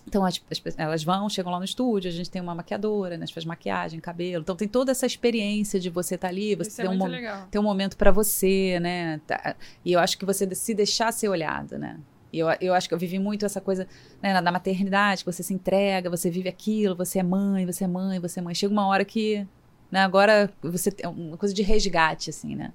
Então, 0.08 0.26
as- 0.26 0.42
as 0.50 0.62
elas 0.80 1.04
vão, 1.04 1.30
chegam 1.30 1.52
lá 1.52 1.60
no 1.60 1.66
estúdio, 1.66 2.10
a 2.10 2.12
gente 2.12 2.30
tem 2.30 2.42
uma 2.42 2.56
maquiadora, 2.56 3.18
né? 3.18 3.24
A 3.24 3.26
gente 3.28 3.36
faz 3.36 3.46
maquiagem, 3.46 4.00
cabelo. 4.00 4.42
Então, 4.42 4.56
tem 4.56 4.68
toda 4.68 4.92
essa 4.92 5.06
experiência 5.06 5.80
de 5.80 5.92
você 5.92 6.16
estar 6.16 6.30
ali, 6.30 6.56
você 6.56 6.70
Isso 6.72 6.82
é 6.82 6.86
ter 6.88 6.90
um, 6.90 7.06
legal. 7.06 7.48
ter 7.52 7.60
um 7.60 7.64
momento 7.64 7.96
para 7.96 8.10
você, 8.12 8.80
né? 8.80 9.22
Tá- 9.28 9.56
E 9.86 9.94
eu 9.94 10.00
acho 10.00 10.18
que 10.18 10.26
você 10.26 10.54
se 10.56 10.74
deixar 10.74 11.12
ser 11.14 11.30
olhado, 11.30 11.78
né? 11.78 12.00
E 12.34 12.40
eu, 12.40 12.48
eu 12.60 12.74
acho 12.74 12.88
que 12.88 12.96
eu 12.96 12.98
vivi 12.98 13.20
muito 13.20 13.46
essa 13.46 13.62
coisa 13.62 13.88
né, 14.24 14.34
na- 14.34 14.42
da 14.42 14.52
maternidade, 14.52 15.24
que 15.24 15.32
você 15.32 15.44
se 15.44 15.54
entrega, 15.54 16.10
você 16.10 16.32
vive 16.32 16.50
aquilo, 16.50 16.96
você 16.96 17.20
é 17.20 17.24
mãe, 17.24 17.66
você 17.66 17.84
é 17.84 17.88
mãe, 17.88 18.20
você 18.20 18.40
é 18.40 18.42
mãe. 18.44 18.56
Chega 18.56 18.74
uma 18.74 18.88
hora 18.88 19.06
que, 19.06 19.46
né, 19.92 20.00
agora 20.02 20.52
você 20.62 20.90
tem 20.92 21.10
uma 21.10 21.38
coisa 21.38 21.54
de 21.54 21.62
resgate, 21.62 22.30
assim, 22.30 22.56
né? 22.56 22.72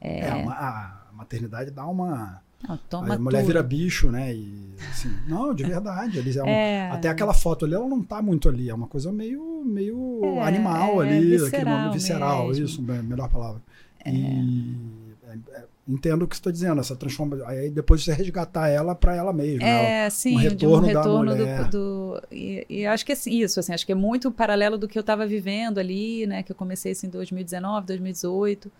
É, 0.00 0.32
uma- 0.34 0.52
a 0.54 1.02
maternidade 1.12 1.70
dá 1.70 1.86
uma. 1.86 2.40
Não, 2.68 2.76
toma 2.90 3.14
a 3.14 3.18
mulher 3.18 3.38
tudo. 3.38 3.46
vira 3.46 3.62
bicho, 3.62 4.10
né? 4.10 4.34
E 4.34 4.74
assim, 4.90 5.08
não, 5.26 5.54
de 5.54 5.62
verdade. 5.64 6.18
Eles 6.18 6.36
é 6.36 6.42
um- 6.42 6.46
É. 6.48 6.90
Até 6.90 7.08
aquela 7.08 7.32
foto 7.32 7.64
ali, 7.64 7.74
ela 7.74 7.88
não 7.88 8.02
tá 8.02 8.20
muito 8.20 8.48
ali. 8.50 8.68
É 8.68 8.74
uma 8.74 8.86
coisa 8.86 9.10
meio, 9.10 9.64
meio 9.64 10.20
É, 10.22 10.42
animal 10.42 11.02
é 11.02 11.06
ali, 11.08 11.16
aquele 11.34 11.38
visceral 11.38 11.78
momento 11.78 11.92
visceral, 11.94 12.48
mesmo. 12.48 12.64
isso, 12.66 12.82
me- 12.82 13.02
melhor 13.02 13.28
palavra. 13.30 13.62
E 14.06 14.76
é, 15.24 15.58
é, 15.60 15.64
entendo 15.90 16.22
o 16.22 16.28
que 16.28 16.36
você 16.36 16.40
está 16.40 16.50
dizendo, 16.50 16.80
essa 16.80 16.94
transformação. 16.94 17.46
Aí 17.46 17.70
depois 17.70 18.04
você 18.04 18.12
resgatar 18.12 18.68
ela 18.68 18.94
para 18.94 19.14
ela 19.14 19.32
mesma. 19.32 19.64
né? 19.64 20.06
É, 20.06 20.10
sim, 20.10 20.36
um 20.36 20.54
de 20.54 20.66
um 20.66 20.78
retorno 20.78 21.32
retorno 21.32 21.36
do. 21.36 21.70
do 21.70 22.22
e, 22.30 22.64
e 22.68 22.86
acho 22.86 23.04
que 23.04 23.12
é 23.12 23.14
assim, 23.14 23.30
isso, 23.30 23.58
assim, 23.58 23.72
acho 23.72 23.84
que 23.84 23.92
é 23.92 23.94
muito 23.94 24.30
paralelo 24.30 24.78
do 24.78 24.86
que 24.86 24.98
eu 24.98 25.00
estava 25.00 25.26
vivendo 25.26 25.78
ali, 25.78 26.26
né? 26.26 26.42
Que 26.42 26.52
eu 26.52 26.56
comecei 26.56 26.92
isso 26.92 27.06
em 27.06 27.08
2019, 27.08 27.86
2018. 27.86 28.70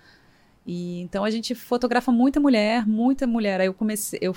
E 0.66 1.00
então 1.00 1.24
a 1.24 1.30
gente 1.30 1.54
fotografa 1.54 2.12
muita 2.12 2.38
mulher, 2.38 2.87
muita 2.87 3.26
mulher. 3.26 3.61
Aí 3.61 3.66
eu 3.66 3.74
comecei, 3.74 4.18
eu 4.22 4.35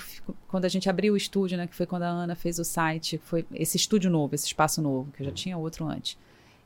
quando 0.48 0.64
a 0.64 0.68
gente 0.68 0.88
abriu 0.88 1.14
o 1.14 1.16
estúdio, 1.16 1.56
né? 1.56 1.66
Que 1.66 1.74
foi 1.74 1.86
quando 1.86 2.02
a 2.02 2.08
Ana 2.08 2.34
fez 2.34 2.58
o 2.58 2.64
site, 2.64 3.18
foi 3.18 3.46
esse 3.54 3.76
estúdio 3.76 4.10
novo, 4.10 4.34
esse 4.34 4.46
espaço 4.46 4.82
novo, 4.82 5.10
que 5.12 5.22
eu 5.22 5.26
já 5.26 5.32
tinha 5.32 5.56
outro 5.56 5.86
antes. 5.86 6.18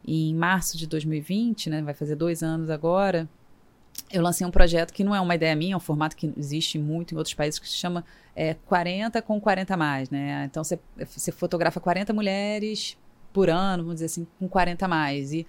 E 0.07 0.31
em 0.31 0.35
março 0.35 0.79
de 0.79 0.87
2020, 0.87 1.71
né? 1.71 1.83
Vai 1.83 1.95
fazer 1.95 2.15
dois 2.15 2.43
anos 2.43 2.71
agora. 2.71 3.29
Eu 4.11 4.23
lancei 4.23 4.47
um 4.47 4.51
projeto 4.51 4.93
que 4.93 5.05
não 5.05 5.15
é 5.15 5.21
uma 5.21 5.35
ideia 5.35 5.55
minha, 5.55 5.75
é 5.75 5.77
um 5.77 5.81
formato 5.81 6.17
que 6.17 6.33
existe 6.37 6.79
muito 6.79 7.15
em 7.15 7.17
outros 7.19 7.35
países, 7.35 7.59
que 7.59 7.69
se 7.69 7.77
chama 7.77 8.05
é, 8.35 8.55
40 8.55 9.21
com 9.23 9.41
40 9.41 9.75
a 9.75 9.77
mais, 9.77 10.11
né? 10.11 10.45
Então 10.51 10.65
você, 10.65 10.79
você 10.97 11.31
fotografa 11.31 11.79
40 11.79 12.13
mulheres 12.13 12.97
por 13.33 13.51
ano, 13.51 13.83
vamos 13.83 13.97
dizer 13.97 14.07
assim, 14.07 14.27
com 14.39 14.49
40 14.49 14.85
a 14.85 14.89
mais. 14.89 15.33
E 15.33 15.47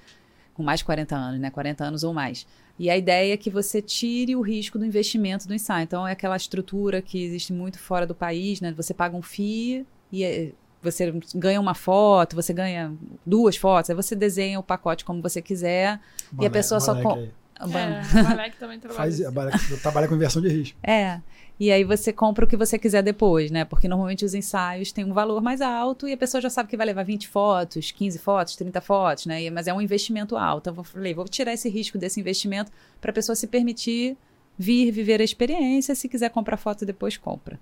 com 0.60 0.64
mais 0.64 0.82
de 0.82 0.86
40 0.86 1.16
anos, 1.16 1.40
né? 1.40 1.50
40 1.50 1.86
anos 1.86 2.04
ou 2.04 2.14
mais. 2.14 2.46
E 2.78 2.90
a 2.90 2.98
ideia 2.98 3.34
é 3.34 3.38
que 3.38 3.50
você 3.50 3.82
tire 3.82 4.36
o 4.36 4.42
risco 4.42 4.78
do 4.78 4.86
investimento 4.86 5.48
do 5.48 5.54
ensaio. 5.54 5.84
Então 5.84 6.06
é 6.06 6.12
aquela 6.12 6.36
estrutura 6.36 7.02
que 7.02 7.24
existe 7.24 7.54
muito 7.54 7.80
fora 7.80 8.06
do 8.06 8.14
país, 8.14 8.60
né? 8.60 8.74
Você 8.74 8.94
paga 8.94 9.16
um 9.16 9.22
FII 9.22 9.86
e 10.12 10.22
é, 10.22 10.52
você 10.82 11.14
ganha 11.34 11.62
uma 11.62 11.74
foto, 11.74 12.36
você 12.36 12.52
ganha 12.52 12.94
duas 13.26 13.56
fotos, 13.56 13.90
aí 13.90 13.96
você 13.96 14.16
desenha 14.16 14.60
o 14.60 14.64
pacote 14.64 15.06
como 15.06 15.22
você 15.22 15.42
quiser. 15.42 15.98
E 16.38 16.46
a 16.46 16.50
pessoa 16.50 16.82
só 16.82 17.02
com-. 17.02 17.30
A 17.60 17.68
ban- 17.68 17.80
É, 17.80 18.00
a 18.00 18.52
também 18.58 18.80
trabalha 18.80 18.98
Faz, 18.98 19.16
assim. 19.16 19.26
a 19.26 19.32
Balek 19.32 19.78
trabalha 19.82 20.08
com 20.08 20.16
inversão 20.16 20.42
de 20.42 20.48
risco. 20.48 20.78
É. 20.82 21.20
E 21.60 21.74
aí 21.74 21.84
você 21.84 22.14
compra 22.14 22.46
o 22.46 22.48
que 22.48 22.56
você 22.56 22.80
quiser 22.80 23.04
depois, 23.04 23.52
né? 23.52 23.66
Porque 23.66 23.86
normalmente 23.86 24.24
os 24.24 24.34
ensaios 24.34 24.94
têm 24.94 25.04
um 25.04 25.12
valor 25.12 25.42
mais 25.42 25.60
alto 25.60 26.08
e 26.08 26.14
a 26.14 26.18
pessoa 26.18 26.40
já 26.40 26.50
sabe 26.50 26.70
que 26.70 26.78
vai 26.78 26.86
levar 26.86 27.04
20 27.04 27.28
fotos, 27.28 27.92
15 27.92 28.18
fotos, 28.18 28.56
30 28.56 28.80
fotos, 28.80 29.26
né? 29.26 29.50
Mas 29.50 29.68
é 29.68 29.74
um 29.74 29.82
investimento 29.82 30.38
alto. 30.38 30.70
Então 30.70 30.80
eu 30.80 30.84
falei, 30.86 31.14
vou 31.14 31.26
tirar 31.26 31.52
esse 31.52 31.68
risco 31.68 31.98
desse 31.98 32.18
investimento 32.18 32.72
para 33.02 33.12
a 33.12 33.14
pessoa 33.14 33.36
se 33.36 33.46
permitir 33.46 34.16
vir 34.58 34.90
viver 34.92 35.20
a 35.20 35.24
experiência. 35.24 35.94
Se 35.96 36.08
quiser 36.08 36.30
comprar 36.30 36.56
foto 36.56 36.86
depois, 36.86 37.18
compra. 37.18 37.60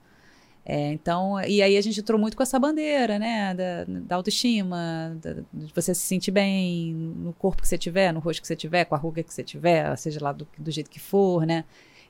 É, 0.69 0.91
então, 0.91 1.39
e 1.47 1.61
aí 1.61 1.77
a 1.77 1.81
gente 1.81 1.97
entrou 1.97 2.19
muito 2.19 2.35
com 2.35 2.43
essa 2.43 2.59
bandeira, 2.59 3.17
né? 3.17 3.53
Da, 3.53 3.85
da 3.87 4.15
autoestima, 4.17 5.17
da- 5.21 5.35
de 5.53 5.73
você 5.73 5.95
se 5.95 6.01
sentir 6.01 6.29
bem 6.31 6.93
no 6.93 7.31
corpo 7.31 7.61
que 7.61 7.67
você 7.69 7.77
tiver, 7.77 8.11
no 8.11 8.19
rosto 8.19 8.41
que 8.41 8.47
você 8.47 8.55
tiver, 8.55 8.83
com 8.83 8.93
a 8.93 8.97
ruga 8.97 9.23
que 9.23 9.33
você 9.33 9.43
tiver, 9.45 9.95
seja 9.97 10.19
lá 10.21 10.33
do, 10.33 10.45
do 10.57 10.69
jeito 10.69 10.89
que 10.89 10.99
for, 10.99 11.45
né? 11.45 11.63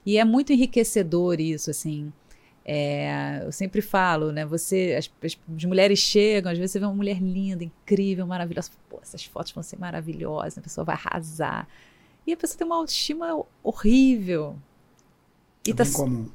E 0.03 0.17
é 0.17 0.25
muito 0.25 0.51
enriquecedor 0.51 1.39
isso, 1.39 1.69
assim. 1.69 2.11
É, 2.65 3.41
eu 3.45 3.51
sempre 3.51 3.79
falo, 3.79 4.31
né? 4.31 4.43
Você, 4.43 4.95
as, 4.97 5.07
as- 5.23 5.37
mulheres 5.65 5.99
chegam, 5.99 6.51
às 6.51 6.57
vezes 6.57 6.71
você 6.71 6.79
vê 6.79 6.85
uma 6.85 6.95
mulher 6.95 7.21
linda, 7.21 7.63
incrível, 7.63 8.25
maravilhosa. 8.25 8.71
Pô, 8.89 8.97
essas 9.03 9.23
fotos 9.23 9.51
vão 9.51 9.61
ser 9.61 9.77
maravilhosas, 9.77 10.57
a 10.57 10.61
pessoa 10.61 10.83
vai 10.83 10.95
arrasar. 10.95 11.67
E 12.25 12.33
a 12.33 12.37
pessoa 12.37 12.57
tem 12.57 12.65
uma 12.65 12.77
autoestima 12.77 13.39
horrível. 13.63 14.55
E 15.63 15.69
É 15.69 15.73
tá 15.75 15.83
comum. 15.93 16.27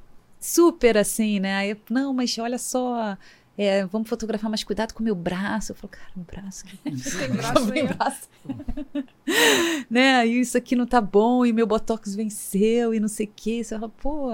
Super 0.44 0.98
assim, 0.98 1.38
né? 1.40 1.55
Aí, 1.57 1.76
não, 1.88 2.12
mas 2.12 2.37
olha 2.38 2.59
só, 2.59 3.16
é, 3.57 3.87
vamos 3.87 4.09
fotografar, 4.09 4.50
mas 4.50 4.64
cuidado 4.64 4.92
com 4.92 5.00
o 5.00 5.05
meu 5.05 5.14
braço. 5.14 5.72
Eu 5.72 5.76
falo, 5.76 5.90
cara, 5.90 6.11
o 6.16 6.20
braço. 6.20 6.64
Tem 6.83 6.92
braço 7.33 7.72
Tem 7.72 7.87
braço. 7.87 8.28
né? 9.88 10.26
E 10.26 10.40
isso 10.40 10.57
aqui 10.59 10.74
não 10.76 10.87
tá 10.87 11.00
bom, 11.00 11.44
e 11.46 11.52
meu 11.52 11.66
botox 11.66 12.14
venceu, 12.14 12.92
e 12.94 13.00
não 13.00 13.09
sei 13.09 13.26
o 13.26 13.33
que. 13.35 13.62
Você 13.64 13.74
fala, 13.78 13.88
pô. 13.88 14.31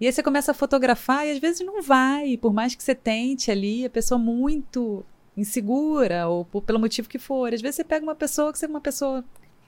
E 0.00 0.06
aí 0.06 0.12
você 0.12 0.22
começa 0.22 0.50
a 0.52 0.54
fotografar 0.54 1.26
e 1.26 1.32
às 1.32 1.38
vezes 1.38 1.64
não 1.64 1.82
vai, 1.82 2.36
por 2.38 2.52
mais 2.54 2.74
que 2.74 2.82
você 2.82 2.94
tente 2.94 3.50
ali, 3.50 3.84
a 3.84 3.90
pessoa 3.90 4.18
muito 4.18 5.04
insegura, 5.36 6.26
ou 6.26 6.44
por- 6.44 6.62
pelo 6.62 6.78
motivo 6.80 7.08
que 7.08 7.18
for. 7.18 7.52
Às 7.52 7.60
vezes 7.60 7.76
você 7.76 7.84
pega 7.84 8.02
uma 8.04 8.14
pessoa 8.14 8.50
que 8.52 8.58
você 8.58 8.64
é 8.64 8.68
uma 8.68 8.80
pessoa 8.80 9.22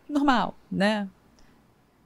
normal, 0.08 0.56
né? 0.70 1.06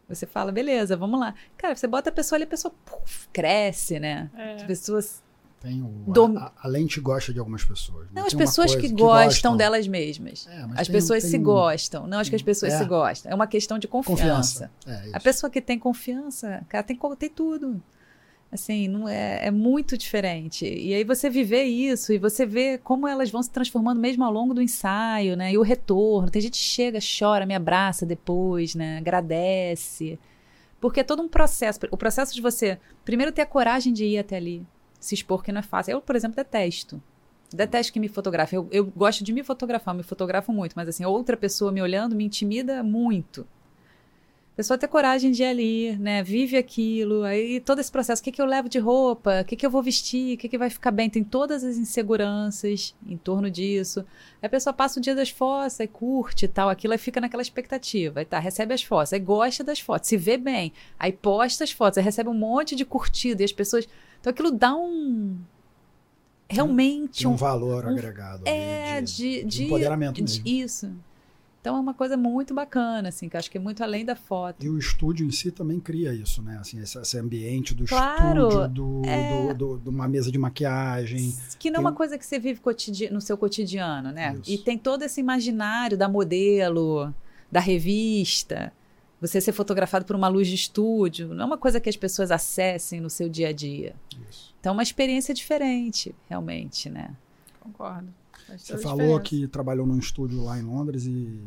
Você 0.08 0.26
fala, 0.26 0.52
beleza, 0.52 0.96
vamos 0.96 1.18
lá. 1.18 1.34
Cara, 1.56 1.74
você 1.74 1.86
bota 1.86 2.10
a 2.10 2.12
pessoa 2.12 2.36
ali, 2.36 2.44
a 2.44 2.46
pessoa 2.46 2.72
puf, 2.84 3.28
cresce, 3.32 3.98
né? 3.98 4.30
É. 4.36 4.54
As 4.54 4.62
pessoas. 4.62 5.22
Tem 5.60 5.82
o, 5.82 5.88
Dom- 6.12 6.36
a, 6.38 6.52
a 6.62 6.68
lente 6.68 7.00
gosta 7.00 7.32
de 7.32 7.38
algumas 7.40 7.64
pessoas. 7.64 8.04
né? 8.06 8.20
Não, 8.20 8.26
as 8.26 8.34
pessoas 8.34 8.72
coisa 8.72 8.86
que, 8.88 8.92
gostam, 8.94 9.56
delas 9.56 9.88
mesmas. 9.88 10.46
É, 10.48 10.66
mas 10.66 10.80
As 10.80 10.86
tem- 10.86 10.94
pessoas 10.94 11.22
tem 11.22 11.30
se 11.32 11.38
gostam. 11.38 12.06
Não 12.06 12.18
acho 12.18 12.30
que 12.30 12.36
as 12.36 12.42
pessoas 12.42 12.74
É. 12.74 12.78
se 12.78 12.84
gostam. 12.84 13.32
É 13.32 13.34
uma 13.34 13.46
questão 13.46 13.78
de 13.78 13.88
confiança. 13.88 14.70
Confiança. 14.84 15.06
É, 15.10 15.16
A 15.16 15.18
pessoa 15.18 15.50
que 15.50 15.60
tem 15.60 15.78
confiança, 15.78 16.62
cara, 16.68 16.84
tem, 16.84 16.96
tem 17.18 17.28
tudo. 17.30 17.82
Assim, 18.50 18.86
não 18.86 19.08
é, 19.08 19.46
é 19.46 19.50
muito 19.50 19.98
diferente. 19.98 20.64
E 20.64 20.94
aí 20.94 21.02
você 21.04 21.28
viver 21.28 21.64
isso 21.64 22.12
e 22.12 22.18
você 22.18 22.46
vê 22.46 22.78
como 22.78 23.06
elas 23.06 23.30
vão 23.30 23.42
se 23.42 23.50
transformando 23.50 24.00
mesmo 24.00 24.24
ao 24.24 24.32
longo 24.32 24.54
do 24.54 24.62
ensaio, 24.62 25.36
né? 25.36 25.52
E 25.52 25.58
o 25.58 25.62
retorno. 25.62 26.30
Tem 26.30 26.40
gente 26.40 26.52
que 26.52 26.64
chega, 26.64 26.98
chora, 27.00 27.44
me 27.44 27.54
abraça 27.54 28.06
depois, 28.06 28.74
né? 28.74 28.98
Agradece. 28.98 30.18
Porque 30.80 31.00
é 31.00 31.04
todo 31.04 31.22
um 31.22 31.28
processo. 31.28 31.80
O 31.90 31.96
processo 31.96 32.34
de 32.34 32.40
você, 32.40 32.78
primeiro, 33.04 33.32
ter 33.32 33.42
a 33.42 33.46
coragem 33.46 33.92
de 33.92 34.04
ir 34.04 34.18
até 34.18 34.36
ali, 34.36 34.64
se 35.00 35.14
expor, 35.14 35.42
que 35.42 35.50
não 35.50 35.58
é 35.60 35.62
fácil. 35.62 35.92
Eu, 35.92 36.00
por 36.00 36.14
exemplo, 36.14 36.36
detesto. 36.36 37.02
Detesto 37.52 37.92
que 37.92 38.00
me 38.00 38.08
fotografem. 38.08 38.56
Eu, 38.56 38.68
eu 38.70 38.84
gosto 38.84 39.24
de 39.24 39.32
me 39.32 39.42
fotografar, 39.42 39.94
eu 39.94 39.98
me 39.98 40.02
fotografo 40.02 40.52
muito, 40.52 40.74
mas 40.74 40.88
assim, 40.88 41.04
outra 41.04 41.36
pessoa 41.36 41.72
me 41.72 41.82
olhando 41.82 42.14
me 42.14 42.24
intimida 42.24 42.82
muito. 42.82 43.46
Pessoa 44.56 44.78
ter 44.78 44.88
coragem 44.88 45.30
de 45.32 45.42
ir 45.42 45.46
ali, 45.46 45.96
né? 45.98 46.22
Vive 46.22 46.56
aquilo, 46.56 47.22
aí 47.24 47.60
todo 47.60 47.78
esse 47.78 47.92
processo, 47.92 48.22
o 48.22 48.24
que, 48.24 48.32
que 48.32 48.40
eu 48.40 48.46
levo 48.46 48.68
de 48.70 48.78
roupa, 48.78 49.42
o 49.42 49.44
que, 49.44 49.54
que 49.54 49.66
eu 49.66 49.70
vou 49.70 49.82
vestir, 49.82 50.34
o 50.34 50.38
que, 50.38 50.48
que 50.48 50.56
vai 50.56 50.70
ficar 50.70 50.90
bem, 50.90 51.10
tem 51.10 51.22
todas 51.22 51.62
as 51.62 51.76
inseguranças 51.76 52.94
em 53.06 53.16
torno 53.18 53.50
disso. 53.50 54.00
Aí 54.40 54.46
a 54.46 54.48
pessoa 54.48 54.72
passa 54.72 54.98
o 54.98 55.02
dia 55.02 55.14
das 55.14 55.28
fotos, 55.28 55.78
aí 55.78 55.86
curte 55.86 56.46
e 56.46 56.48
tal, 56.48 56.68
aquilo 56.70 56.94
aí 56.94 56.98
fica 56.98 57.20
naquela 57.20 57.42
expectativa. 57.42 58.20
Aí 58.20 58.24
tá, 58.24 58.38
recebe 58.38 58.72
as 58.72 58.82
fotos, 58.82 59.12
aí 59.12 59.20
gosta 59.20 59.62
das 59.62 59.78
fotos, 59.78 60.08
se 60.08 60.16
vê 60.16 60.38
bem, 60.38 60.72
aí 60.98 61.12
posta 61.12 61.62
as 61.62 61.70
fotos, 61.70 61.98
aí 61.98 62.04
recebe 62.04 62.30
um 62.30 62.34
monte 62.34 62.74
de 62.74 62.84
curtida 62.86 63.42
e 63.42 63.44
as 63.44 63.52
pessoas. 63.52 63.86
Então 64.20 64.30
aquilo 64.30 64.50
dá 64.50 64.74
um. 64.74 65.36
Realmente 66.48 67.24
Tem 67.24 67.26
um, 67.30 67.34
valor 67.36 67.84
um- 67.84 67.88
agregado. 67.90 68.42
É, 68.46 69.00
de, 69.00 69.12
de, 69.12 69.38
de 69.42 69.44
de, 69.44 69.64
empoderamento 69.64 70.14
de- 70.22 70.22
mesmo. 70.22 70.48
Isso. 70.48 70.92
Então 71.66 71.76
é 71.76 71.80
uma 71.80 71.94
coisa 71.94 72.16
muito 72.16 72.54
bacana, 72.54 73.08
assim, 73.08 73.28
que 73.28 73.36
acho 73.36 73.50
que 73.50 73.58
é 73.58 73.60
muito 73.60 73.82
além 73.82 74.04
da 74.04 74.14
foto. 74.14 74.64
E 74.64 74.68
o 74.70 74.78
estúdio 74.78 75.26
em 75.26 75.32
si 75.32 75.50
também 75.50 75.80
cria 75.80 76.14
isso, 76.14 76.40
né? 76.40 76.58
Assim, 76.60 76.80
esse, 76.80 76.96
esse 76.96 77.18
ambiente 77.18 77.74
do 77.74 77.84
Claro, 77.86 78.46
estúdio, 78.46 78.68
do, 78.68 79.02
é. 79.04 79.52
do, 79.54 79.76
do- 79.76 79.78
de 79.82 79.88
uma 79.88 80.06
mesa 80.06 80.30
de 80.30 80.38
maquiagem. 80.38 81.34
Que 81.58 81.68
não 81.68 81.78
é 81.78 81.80
Tem 81.80 81.84
uma 81.86 81.90
um- 81.90 81.94
coisa 81.96 82.16
que 82.16 82.24
você 82.24 82.38
vive 82.38 82.60
no 83.10 83.20
seu 83.20 83.36
cotidiano, 83.36 84.12
né? 84.12 84.36
Isso. 84.40 84.52
E 84.52 84.58
tem 84.58 84.78
todo 84.78 85.02
esse 85.02 85.18
imaginário 85.18 85.98
da 85.98 86.08
modelo, 86.08 87.12
da 87.50 87.58
revista, 87.58 88.72
você 89.20 89.40
ser 89.40 89.50
fotografado 89.50 90.04
por 90.04 90.14
uma 90.14 90.28
luz 90.28 90.46
de 90.46 90.54
estúdio, 90.54 91.34
não 91.34 91.42
é 91.42 91.46
uma 91.46 91.58
coisa 91.58 91.80
que 91.80 91.88
as 91.88 91.96
pessoas 91.96 92.30
acessem 92.30 93.00
no 93.00 93.10
seu 93.10 93.28
dia 93.28 93.48
a 93.48 93.52
dia. 93.52 93.96
Isso. 94.30 94.54
Então 94.60 94.70
é 94.70 94.72
uma 94.74 94.84
experiência 94.84 95.34
diferente, 95.34 96.14
realmente, 96.28 96.88
né? 96.88 97.10
Concordo. 97.58 98.06
Você 98.58 98.78
falou 98.78 99.20
que 99.20 99.46
trabalhou 99.48 99.86
num 99.86 99.98
estúdio 99.98 100.42
lá 100.42 100.58
em 100.58 100.62
Londres 100.62 101.04
e 101.06 101.40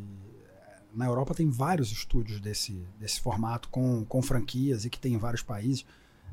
eh, 0.45 0.75
na 0.93 1.05
Europa 1.05 1.33
tem 1.33 1.49
vários 1.49 1.91
estúdios 1.91 2.39
desse, 2.39 2.85
desse 2.99 3.19
formato 3.21 3.69
com, 3.69 4.03
com 4.05 4.21
franquias 4.21 4.85
e 4.85 4.89
que 4.89 4.99
tem 4.99 5.13
em 5.13 5.17
vários 5.17 5.41
países. 5.41 5.85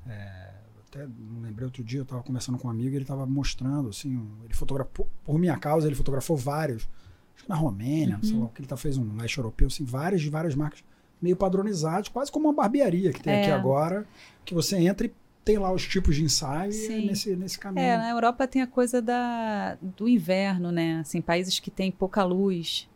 É, 0.06 0.50
até 0.88 1.06
não 1.06 1.40
lembrei 1.40 1.64
outro 1.64 1.82
dia, 1.84 2.00
eu 2.00 2.02
estava 2.04 2.22
conversando 2.22 2.58
com 2.58 2.68
um 2.68 2.70
amigo 2.70 2.90
e 2.90 2.96
ele 2.96 3.04
estava 3.04 3.26
mostrando, 3.26 3.88
assim, 3.90 4.24
ele 4.44 4.54
fotografou, 4.54 5.08
por 5.24 5.38
minha 5.38 5.56
causa, 5.56 5.86
ele 5.86 5.96
fotografou 5.96 6.36
vários, 6.36 6.88
acho 7.34 7.44
que 7.44 7.48
na 7.48 7.56
Romênia, 7.56 8.16
não 8.16 8.22
sei 8.24 8.34
Uhum. 8.34 8.40
lá, 8.40 8.46
o 8.46 8.48
que 8.50 8.60
ele 8.60 8.68
tá, 8.68 8.76
fez 8.76 8.96
um 8.96 9.16
leste 9.16 9.38
europeu, 9.38 9.66
assim, 9.66 9.84
várias 9.84 10.20
de 10.22 10.30
várias 10.30 10.54
marcas 10.54 10.82
meio 11.20 11.36
padronizados, 11.36 12.08
quase 12.08 12.30
como 12.30 12.46
uma 12.48 12.54
barbearia 12.54 13.12
que 13.12 13.20
tem 13.22 13.32
É. 13.32 13.40
aqui 13.42 13.50
agora, 13.50 14.06
que 14.44 14.54
você 14.54 14.76
entra 14.76 15.06
e 15.06 15.12
tem 15.46 15.58
lá 15.58 15.72
os 15.72 15.86
tipos 15.86 16.16
de 16.16 16.24
ensaio 16.24 16.72
e 16.72 16.86
é 16.86 17.06
nesse, 17.06 17.36
nesse 17.36 17.56
caminho. 17.56 17.86
É, 17.86 17.96
na 17.96 18.10
Europa 18.10 18.48
tem 18.48 18.62
a 18.62 18.66
coisa 18.66 19.00
da, 19.00 19.78
do 19.80 20.08
inverno, 20.08 20.72
né? 20.72 20.98
Assim, 20.98 21.20
países 21.22 21.60
que 21.60 21.70
têm 21.70 21.88
pouca 21.88 22.24
luz. 22.24 22.88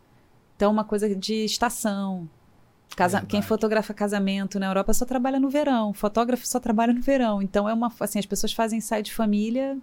Então, 0.57 0.73
uma 0.73 0.83
coisa 0.83 1.15
de 1.15 1.45
estação. 1.45 2.29
Casa, 2.97 3.23
quem 3.23 3.41
fotografa 3.41 3.95
casamento 3.95 4.59
na 4.59 4.67
Europa 4.67 4.93
só 4.93 5.07
trabalha 5.07 5.39
no 5.39 5.49
verão. 5.49 5.95
Fotógrafo 5.95 6.45
só 6.45 6.59
trabalha 6.59 6.93
no 6.93 7.01
verão. 7.01 7.41
Então, 7.41 7.69
é 7.69 7.73
uma. 7.73 7.91
Assim, 8.01 8.19
as 8.19 8.27
pessoas 8.27 8.53
fazem 8.53 8.79
ensaio 8.79 9.05
de 9.05 9.13
família 9.13 9.79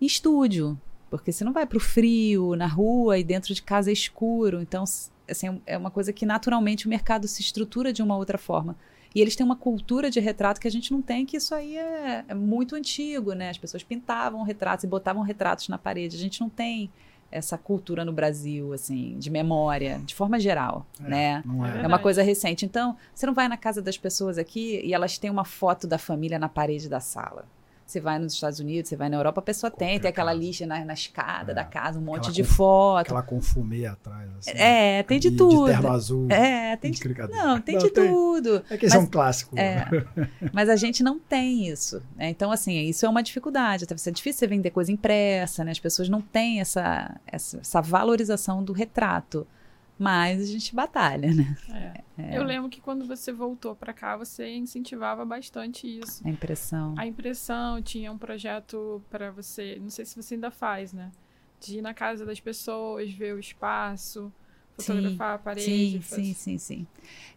em 0.00 0.04
estúdio. 0.04 0.76
Porque 1.08 1.30
você 1.30 1.44
não 1.44 1.52
vai 1.52 1.64
pro 1.64 1.78
frio, 1.78 2.56
na 2.56 2.66
rua 2.66 3.18
e 3.18 3.24
dentro 3.24 3.54
de 3.54 3.62
casa 3.62 3.88
é 3.88 3.92
escuro. 3.92 4.60
Então, 4.60 4.82
assim, 5.30 5.62
é 5.64 5.78
uma 5.78 5.92
coisa 5.92 6.12
que 6.12 6.26
naturalmente 6.26 6.86
o 6.86 6.90
mercado 6.90 7.28
se 7.28 7.40
estrutura 7.40 7.92
de 7.92 8.02
uma 8.02 8.16
outra 8.16 8.36
forma. 8.36 8.76
E 9.14 9.20
eles 9.20 9.34
têm 9.34 9.44
uma 9.44 9.56
cultura 9.56 10.10
de 10.10 10.20
retrato 10.20 10.60
que 10.60 10.68
a 10.68 10.70
gente 10.70 10.92
não 10.92 11.00
tem, 11.02 11.24
que 11.24 11.36
isso 11.36 11.54
aí 11.54 11.76
é, 11.76 12.24
é 12.28 12.34
muito 12.34 12.74
antigo, 12.74 13.32
né? 13.32 13.50
As 13.50 13.58
pessoas 13.58 13.82
pintavam 13.82 14.42
retratos 14.42 14.84
e 14.84 14.86
botavam 14.86 15.22
retratos 15.22 15.68
na 15.68 15.78
parede. 15.78 16.16
A 16.16 16.20
gente 16.20 16.40
não 16.40 16.48
tem 16.48 16.90
essa 17.30 17.58
cultura 17.58 18.04
no 18.04 18.12
Brasil, 18.12 18.72
assim, 18.72 19.18
de 19.18 19.28
memória, 19.30 20.00
de 20.04 20.14
forma 20.14 20.40
geral, 20.40 20.86
É, 21.00 21.08
né? 21.08 21.42
Não 21.44 21.64
é? 21.64 21.82
É 21.82 21.86
uma 21.86 21.98
coisa 21.98 22.22
recente. 22.22 22.64
Então, 22.64 22.96
você 23.14 23.26
não 23.26 23.34
vai 23.34 23.48
na 23.48 23.56
casa 23.56 23.82
das 23.82 23.98
pessoas 23.98 24.38
aqui 24.38 24.80
e 24.82 24.94
elas 24.94 25.18
têm 25.18 25.30
uma 25.30 25.44
foto 25.44 25.86
da 25.86 25.98
família 25.98 26.38
na 26.38 26.48
parede 26.48 26.88
da 26.88 27.00
sala. 27.00 27.44
Você 27.88 28.00
vai 28.00 28.18
nos 28.18 28.34
Estados 28.34 28.60
Unidos, 28.60 28.90
você 28.90 28.96
vai 28.96 29.08
na 29.08 29.16
Europa, 29.16 29.40
a 29.40 29.42
pessoa 29.42 29.70
tem, 29.70 29.98
tem 29.98 30.10
aquela 30.10 30.30
lixa 30.34 30.66
na, 30.66 30.84
na 30.84 30.92
escada 30.92 31.52
É, 31.52 31.54
da 31.54 31.64
casa, 31.64 31.98
um 31.98 32.02
monte 32.02 32.18
aquela 32.18 32.32
de 32.34 32.42
com- 32.42 32.48
foto. 32.50 33.00
Aquela 33.00 33.22
com 33.22 33.40
fumê 33.40 33.86
atrás. 33.86 34.28
Assim, 34.40 34.50
É, 34.50 35.02
tem 35.04 35.18
de 35.18 35.28
e 35.28 35.30
tudo. 35.30 35.64
De 35.64 35.72
terno 35.72 35.90
azul. 35.90 36.26
É, 36.30 36.76
tem 36.76 36.90
de, 36.90 37.08
não, 37.30 37.58
tem 37.62 37.76
Não, 37.76 37.82
de 37.82 37.90
tem. 37.90 38.06
tudo. 38.12 38.62
É 38.68 38.76
que 38.76 38.84
esse 38.84 38.94
é 38.94 38.98
um 38.98 39.06
clássico. 39.06 39.58
É, 39.58 39.86
mas 40.52 40.68
a 40.68 40.76
gente 40.76 41.02
não 41.02 41.18
tem 41.18 41.66
isso. 41.66 42.02
né? 42.14 42.28
Então, 42.28 42.52
assim, 42.52 42.78
isso 42.82 43.06
é 43.06 43.08
uma 43.08 43.22
dificuldade. 43.22 43.84
Até 43.84 43.94
é 43.94 44.12
difícil 44.12 44.38
você 44.40 44.46
vender 44.46 44.70
coisa 44.70 44.92
impressa, 44.92 45.64
né? 45.64 45.70
As 45.70 45.78
pessoas 45.80 46.10
não 46.10 46.20
têm 46.20 46.60
essa, 46.60 47.18
essa, 47.26 47.56
essa 47.58 47.80
valorização 47.80 48.62
do 48.62 48.74
retrato. 48.74 49.46
Mas 49.98 50.42
a 50.42 50.46
gente 50.46 50.74
batalha, 50.74 51.32
né? 51.34 51.56
É. 52.18 52.36
Eu 52.36 52.44
lembro 52.44 52.68
que 52.68 52.80
quando 52.80 53.06
você 53.06 53.32
voltou 53.32 53.74
pra 53.74 53.92
cá, 53.92 54.16
você 54.16 54.48
incentivava 54.54 55.24
bastante 55.24 55.86
isso. 55.86 56.26
A 56.26 56.30
impressão. 56.30 56.94
A 56.96 57.06
impressão 57.06 57.82
tinha 57.82 58.12
um 58.12 58.18
projeto 58.18 59.02
pra 59.10 59.30
você, 59.30 59.78
não 59.80 59.90
sei 59.90 60.04
se 60.04 60.14
você 60.20 60.34
ainda 60.34 60.50
faz, 60.50 60.92
né? 60.92 61.10
De 61.60 61.78
ir 61.78 61.82
na 61.82 61.94
casa 61.94 62.24
das 62.24 62.38
pessoas, 62.38 63.10
ver 63.10 63.34
o 63.34 63.38
espaço, 63.38 64.32
fotografar 64.76 65.34
a 65.34 65.38
parede. 65.38 66.00
Sim, 66.02 66.02
sim, 66.02 66.34
sim, 66.34 66.58
sim. 66.58 66.86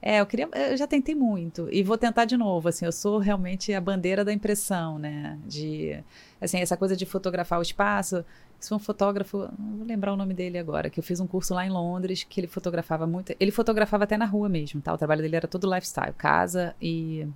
É, 0.01 0.19
eu 0.19 0.25
queria, 0.25 0.47
eu 0.71 0.77
já 0.77 0.85
tentei 0.87 1.15
muito 1.15 1.67
e 1.71 1.81
vou 1.83 1.97
tentar 1.97 2.25
de 2.25 2.37
novo, 2.37 2.69
assim, 2.69 2.85
eu 2.85 2.91
sou 2.91 3.17
realmente 3.17 3.73
a 3.73 3.81
bandeira 3.81 4.23
da 4.25 4.33
impressão, 4.33 4.99
né, 4.99 5.39
de, 5.45 6.03
assim, 6.39 6.59
essa 6.59 6.75
coisa 6.77 6.95
de 6.95 7.05
fotografar 7.05 7.59
o 7.59 7.61
espaço, 7.63 8.25
isso 8.61 8.69
foi 8.69 8.77
um 8.77 8.79
fotógrafo, 8.79 9.49
não 9.57 9.77
vou 9.77 9.87
lembrar 9.87 10.13
o 10.13 10.15
nome 10.15 10.33
dele 10.33 10.57
agora, 10.57 10.89
que 10.89 10.99
eu 10.99 11.03
fiz 11.03 11.19
um 11.19 11.25
curso 11.25 11.53
lá 11.53 11.65
em 11.65 11.69
Londres, 11.69 12.23
que 12.23 12.39
ele 12.39 12.47
fotografava 12.47 13.07
muito, 13.07 13.33
ele 13.39 13.51
fotografava 13.51 14.03
até 14.03 14.15
na 14.17 14.25
rua 14.25 14.47
mesmo, 14.47 14.79
tá, 14.79 14.93
o 14.93 14.97
trabalho 14.97 15.21
dele 15.21 15.35
era 15.35 15.47
todo 15.47 15.71
lifestyle, 15.71 16.13
casa 16.13 16.75
e, 16.79 17.27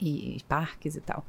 e 0.00 0.38
parques 0.48 0.96
e 0.96 1.00
tal. 1.00 1.24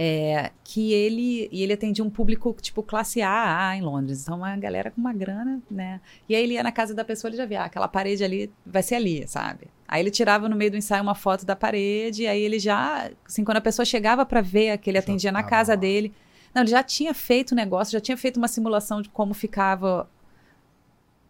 É, 0.00 0.52
que 0.62 0.92
ele 0.92 1.48
e 1.50 1.60
ele 1.60 1.72
atendia 1.72 2.04
um 2.04 2.10
público 2.10 2.56
tipo 2.62 2.84
classe 2.84 3.20
A, 3.20 3.70
A 3.70 3.76
em 3.76 3.82
Londres, 3.82 4.22
então 4.22 4.36
uma 4.36 4.56
galera 4.56 4.92
com 4.92 5.00
uma 5.00 5.12
grana, 5.12 5.60
né? 5.68 6.00
E 6.28 6.36
aí 6.36 6.44
ele 6.44 6.54
ia 6.54 6.62
na 6.62 6.70
casa 6.70 6.94
da 6.94 7.04
pessoa, 7.04 7.28
ele 7.28 7.36
já 7.36 7.44
via, 7.44 7.62
ah, 7.62 7.64
aquela 7.64 7.88
parede 7.88 8.22
ali 8.22 8.52
vai 8.64 8.84
ser 8.84 8.94
ali, 8.94 9.26
sabe? 9.26 9.66
Aí 9.88 10.00
ele 10.00 10.12
tirava 10.12 10.48
no 10.48 10.54
meio 10.54 10.70
do 10.70 10.76
ensaio 10.76 11.02
uma 11.02 11.16
foto 11.16 11.44
da 11.44 11.56
parede, 11.56 12.22
e 12.22 12.26
aí 12.28 12.40
ele 12.40 12.60
já, 12.60 13.10
assim, 13.26 13.42
quando 13.42 13.56
a 13.56 13.60
pessoa 13.60 13.84
chegava 13.84 14.24
para 14.24 14.40
ver 14.40 14.70
a 14.70 14.78
que 14.78 14.88
ele 14.88 14.98
Já 14.98 15.02
atendia 15.02 15.32
na 15.32 15.42
casa 15.42 15.76
dele, 15.76 16.14
não, 16.54 16.62
ele 16.62 16.70
já 16.70 16.82
tinha 16.82 17.12
feito 17.14 17.52
o 17.52 17.54
negócio, 17.54 17.92
já 17.92 18.00
tinha 18.00 18.16
feito 18.16 18.36
uma 18.36 18.48
simulação 18.48 19.00
de 19.02 19.08
como 19.08 19.34
ficava. 19.34 20.08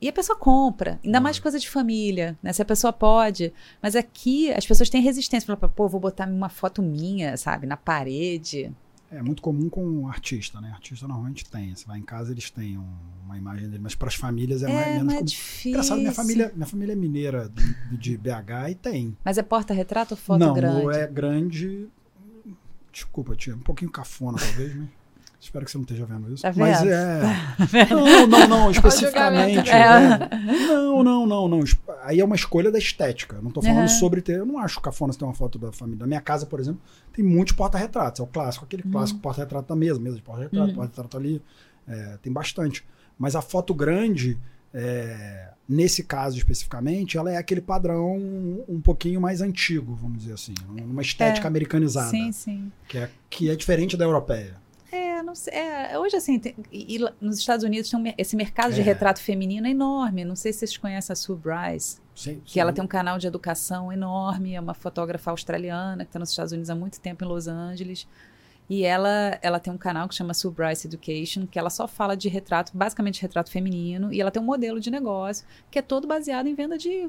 E 0.01 0.09
a 0.09 0.13
pessoa 0.13 0.39
compra, 0.39 1.01
ainda 1.05 1.21
mais 1.21 1.37
Uhum. 1.39 1.43
coisa 1.43 1.59
de 1.59 1.69
família, 1.69 2.39
né? 2.43 2.53
Se 2.53 2.63
a 2.63 2.65
pessoa 2.65 2.93
pode. 2.93 3.53
Mas 3.83 3.97
aqui 3.97 4.53
as 4.53 4.65
pessoas 4.65 4.89
têm 4.89 5.03
resistência. 5.03 5.45
Falam, 5.57 5.73
pô, 5.75 5.89
vou 5.89 6.01
botar 6.01 6.29
uma 6.29 6.49
foto 6.49 6.81
minha, 6.81 7.37
sabe, 7.37 7.67
na 7.67 7.77
parede. 7.77 8.73
É 9.11 9.21
muito 9.23 9.41
comum 9.43 9.69
com 9.69 9.85
um 9.85 10.07
artista, 10.07 10.61
né? 10.61 10.71
Artista 10.71 11.09
normalmente 11.09 11.45
tem. 11.51 11.75
Você 11.75 11.85
vai 11.87 11.99
em 11.99 12.03
casa, 12.03 12.31
eles 12.31 12.49
têm 12.51 12.79
um- 12.79 12.87
uma 13.25 13.37
imagem 13.39 13.67
dele, 13.69 13.83
mas 13.83 13.95
para 13.97 14.07
as 14.09 14.15
famílias 14.15 14.63
é, 14.63 14.69
mais, 14.69 14.87
É, 14.87 14.91
menos 14.91 15.05
mas 15.07 15.15
é 15.15 15.19
comum. 15.19 15.25
difícil. 15.27 15.71
Engraçado, 15.71 15.99
minha 15.99 16.13
família, 16.13 16.53
minha 16.55 16.67
família 16.67 16.93
é 16.93 16.97
mineira 16.97 17.49
de, 17.49 17.97
de 17.97 18.17
BH 18.19 18.71
e 18.71 18.75
tem. 18.77 19.17
Mas 19.25 19.37
é 19.39 19.43
porta-retrato 19.43 20.13
ou 20.15 20.19
foto 20.19 20.39
não, 20.39 20.55
grande? 20.55 20.97
é 20.97 21.07
grande. 21.09 21.89
Desculpa, 22.93 23.35
tia, 23.35 23.55
um 23.55 23.61
pouquinho 23.61 23.91
cafona 23.91 24.39
talvez, 24.39 24.75
mas 24.77 24.89
espero 25.40 25.64
que 25.64 25.70
você 25.70 25.79
não 25.79 25.83
esteja 25.83 26.05
vendo 26.05 26.33
isso. 26.33 26.42
Tá 26.42 26.53
Mas 26.57 26.81
vendo? 26.81 26.92
é. 26.92 27.20
Não, 27.94 28.27
não, 28.27 28.48
não, 28.48 28.70
especificamente. 28.70 29.70
é. 29.70 30.29
Não, 30.66 31.03
não, 31.05 31.27
não, 31.27 31.48
não. 31.48 31.61
Aí 32.03 32.20
é 32.20 32.24
uma 32.24 32.35
escolha 32.37 32.70
da 32.70 32.79
estética. 32.79 33.37
Eu 33.37 33.42
não 33.42 33.51
tô 33.51 33.61
falando 33.62 33.79
Aham. 33.79 33.88
sobre 33.88 34.20
ter. 34.20 34.38
Eu 34.38 34.46
não 34.46 34.59
acho 34.59 34.81
cafona 34.81 35.12
se 35.12 35.18
ter 35.18 35.24
uma 35.24 35.35
foto 35.35 35.59
da 35.59 35.70
família. 35.72 36.01
Na 36.01 36.07
minha 36.07 36.20
casa, 36.20 36.44
por 36.46 36.59
exemplo, 36.61 36.81
tem 37.12 37.24
muitos 37.24 37.55
porta-retratos. 37.55 38.20
É 38.20 38.22
o 38.22 38.27
clássico, 38.27 38.64
aquele 38.64 38.83
Uhum. 38.85 38.90
clássico 38.92 39.20
porta-retrato 39.20 39.68
da 39.68 39.77
mesa, 39.77 39.98
mesa 40.01 40.16
de 40.16 40.22
porta-retrato, 40.22 40.68
Uhum. 40.70 40.74
porta-retrato 40.74 41.16
ali. 41.16 41.42
É, 41.87 42.18
tem 42.22 42.33
bastante. 42.33 42.85
Mas 43.18 43.35
a 43.37 43.40
foto 43.42 43.72
grande, 43.74 44.38
é, 44.72 45.48
nesse 45.68 46.03
caso 46.05 46.37
especificamente, 46.37 47.16
ela 47.18 47.31
é 47.33 47.37
aquele 47.37 47.61
padrão 47.61 48.16
um 48.68 48.81
pouquinho 48.83 49.20
mais 49.20 49.40
antigo, 49.40 49.94
vamos 49.94 50.18
dizer 50.18 50.35
assim. 50.35 50.55
Uma 50.68 51.03
estética 51.03 51.46
É. 51.46 51.48
americanizada. 51.48 52.11
Sim, 52.11 52.33
sim. 52.33 52.72
Que, 52.88 52.98
é, 52.98 53.11
que 53.31 53.51
é 53.51 53.57
diferente 53.57 53.96
da 53.96 54.05
europeia. 54.05 54.55
É, 54.90 55.22
não 55.22 55.35
sei. 55.35 55.53
é, 55.55 55.98
hoje, 55.98 56.16
assim, 56.16 56.38
tem- 56.38 56.55
e, 56.72 56.96
e 56.96 56.98
nos 57.20 57.38
Estados 57.38 57.64
Unidos 57.64 57.90
tem 57.90 58.01
um 58.01 58.14
esse 58.16 58.35
mercado 58.37 58.72
de 58.72 58.81
É. 58.81 58.85
retrato 58.85 59.20
feminino 59.20 59.66
enorme. 59.66 60.24
Não 60.24 60.35
sei 60.37 60.53
se 60.53 60.61
vocês 60.61 60.77
conhecem 60.77 61.12
a 61.12 61.16
Sue 61.16 61.37
Bryce, 61.37 62.01
Sim, 62.14 62.40
que 62.44 62.59
ela 62.59 62.72
tem 62.72 62.83
um 62.83 62.88
canal 62.88 63.18
de 63.18 63.27
educação 63.27 63.92
enorme, 63.92 64.55
é 64.55 64.61
uma 64.61 64.74
fotógrafa 64.74 65.31
australiana 65.31 66.05
que 66.05 66.09
está 66.09 66.18
nos 66.18 66.31
Estados 66.31 66.53
Unidos 66.53 66.70
há 66.70 66.74
muito 66.74 67.01
tempo, 67.01 67.24
em 67.24 67.29
Los 67.29 67.46
Angeles. 67.48 68.07
E 68.70 68.85
ela, 68.85 69.38
ela 69.40 69.59
tem 69.59 69.72
um 69.72 69.79
canal 69.79 70.07
que 70.09 70.14
chama 70.14 70.35
Sue 70.35 70.51
Bryce 70.51 70.87
Education, 70.87 71.46
que 71.46 71.59
ela 71.59 71.70
só 71.70 71.88
fala 71.88 72.14
de 72.14 72.29
retrato, 72.29 72.72
basicamente 72.74 73.20
retrato 73.22 73.51
feminino, 73.51 74.12
e 74.12 74.20
ela 74.20 74.31
tem 74.31 74.42
um 74.42 74.44
modelo 74.44 74.79
de 74.79 74.90
negócio 74.90 75.46
que 75.70 75.79
é 75.79 75.83
todo 75.83 76.07
baseado 76.07 76.46
em 76.48 76.55
venda 76.55 76.77
de 76.77 77.09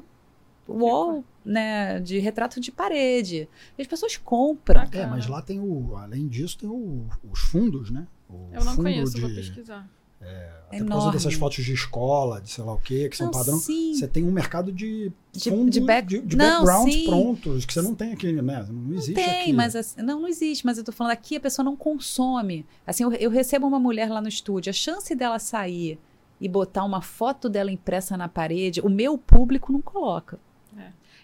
wall, 0.72 1.24
né, 1.44 1.98
de 2.00 2.18
retrato 2.18 2.60
de 2.60 2.70
parede. 2.70 3.48
E 3.78 3.82
as 3.82 3.88
pessoas 3.88 4.16
compram. 4.16 4.82
Bacana. 4.82 5.04
É, 5.04 5.06
mas 5.10 5.26
lá 5.26 5.40
tem 5.42 5.60
o. 5.60 5.96
Além 5.96 6.28
disso, 6.28 6.58
tem 6.58 6.68
o- 6.68 7.06
os 7.30 7.40
fundos, 7.40 7.90
né? 7.90 8.06
O 8.28 8.48
Eu 8.52 8.64
não 8.64 8.72
fundo 8.72 8.82
conheço, 8.84 9.20
vou 9.20 9.28
de- 9.30 9.36
pesquisar. 9.36 9.88
Até 10.20 10.78
por 10.78 10.86
causa 10.88 11.06
Enorme. 11.06 11.12
dessas 11.12 11.32
fotos 11.34 11.64
de 11.64 11.72
escola, 11.72 12.42
de 12.42 12.50
sei 12.50 12.62
lá 12.62 12.74
o 12.74 12.78
quê, 12.78 13.08
que 13.08 13.16
são 13.16 13.26
Não, 13.26 13.32
padrão. 13.32 13.56
sim. 13.58 13.94
Você 13.94 14.06
tem 14.06 14.22
um 14.22 14.30
mercado 14.30 14.70
de, 14.70 15.10
De- 15.32 15.48
fundo, 15.50 15.70
de 15.70 15.80
back- 15.80 16.06
de, 16.06 16.20
de 16.20 16.36
Não, 16.36 16.62
backgrounds 16.62 16.94
sim. 16.94 17.04
prontos, 17.06 17.64
que 17.64 17.72
você 17.72 17.80
não 17.80 17.94
tem 17.94 18.12
aqui, 18.12 18.30
né? 18.30 18.66
Não 18.70 18.92
existe 18.92 19.14
Tem, 19.14 19.40
aqui. 19.40 19.52
mas 19.54 19.74
assim, 19.74 20.02
não, 20.02 20.20
não 20.20 20.28
existe. 20.28 20.64
Mas 20.66 20.76
eu 20.76 20.84
tô 20.84 20.92
falando 20.92 21.12
aqui, 21.12 21.36
a 21.36 21.40
pessoa 21.40 21.64
não 21.64 21.74
consome. 21.74 22.66
Assim, 22.86 23.02
eu, 23.02 23.12
eu 23.14 23.30
recebo 23.30 23.66
uma 23.66 23.80
mulher 23.80 24.10
lá 24.10 24.20
no 24.20 24.28
estúdio, 24.28 24.68
a 24.68 24.74
chance 24.74 25.14
dela 25.14 25.38
sair 25.38 25.98
e 26.38 26.46
botar 26.48 26.84
uma 26.84 27.00
foto 27.00 27.48
dela 27.48 27.72
impressa 27.72 28.14
na 28.16 28.28
parede, 28.28 28.80
o 28.82 28.90
meu 28.90 29.16
público 29.16 29.72
não 29.72 29.80
coloca. 29.80 30.38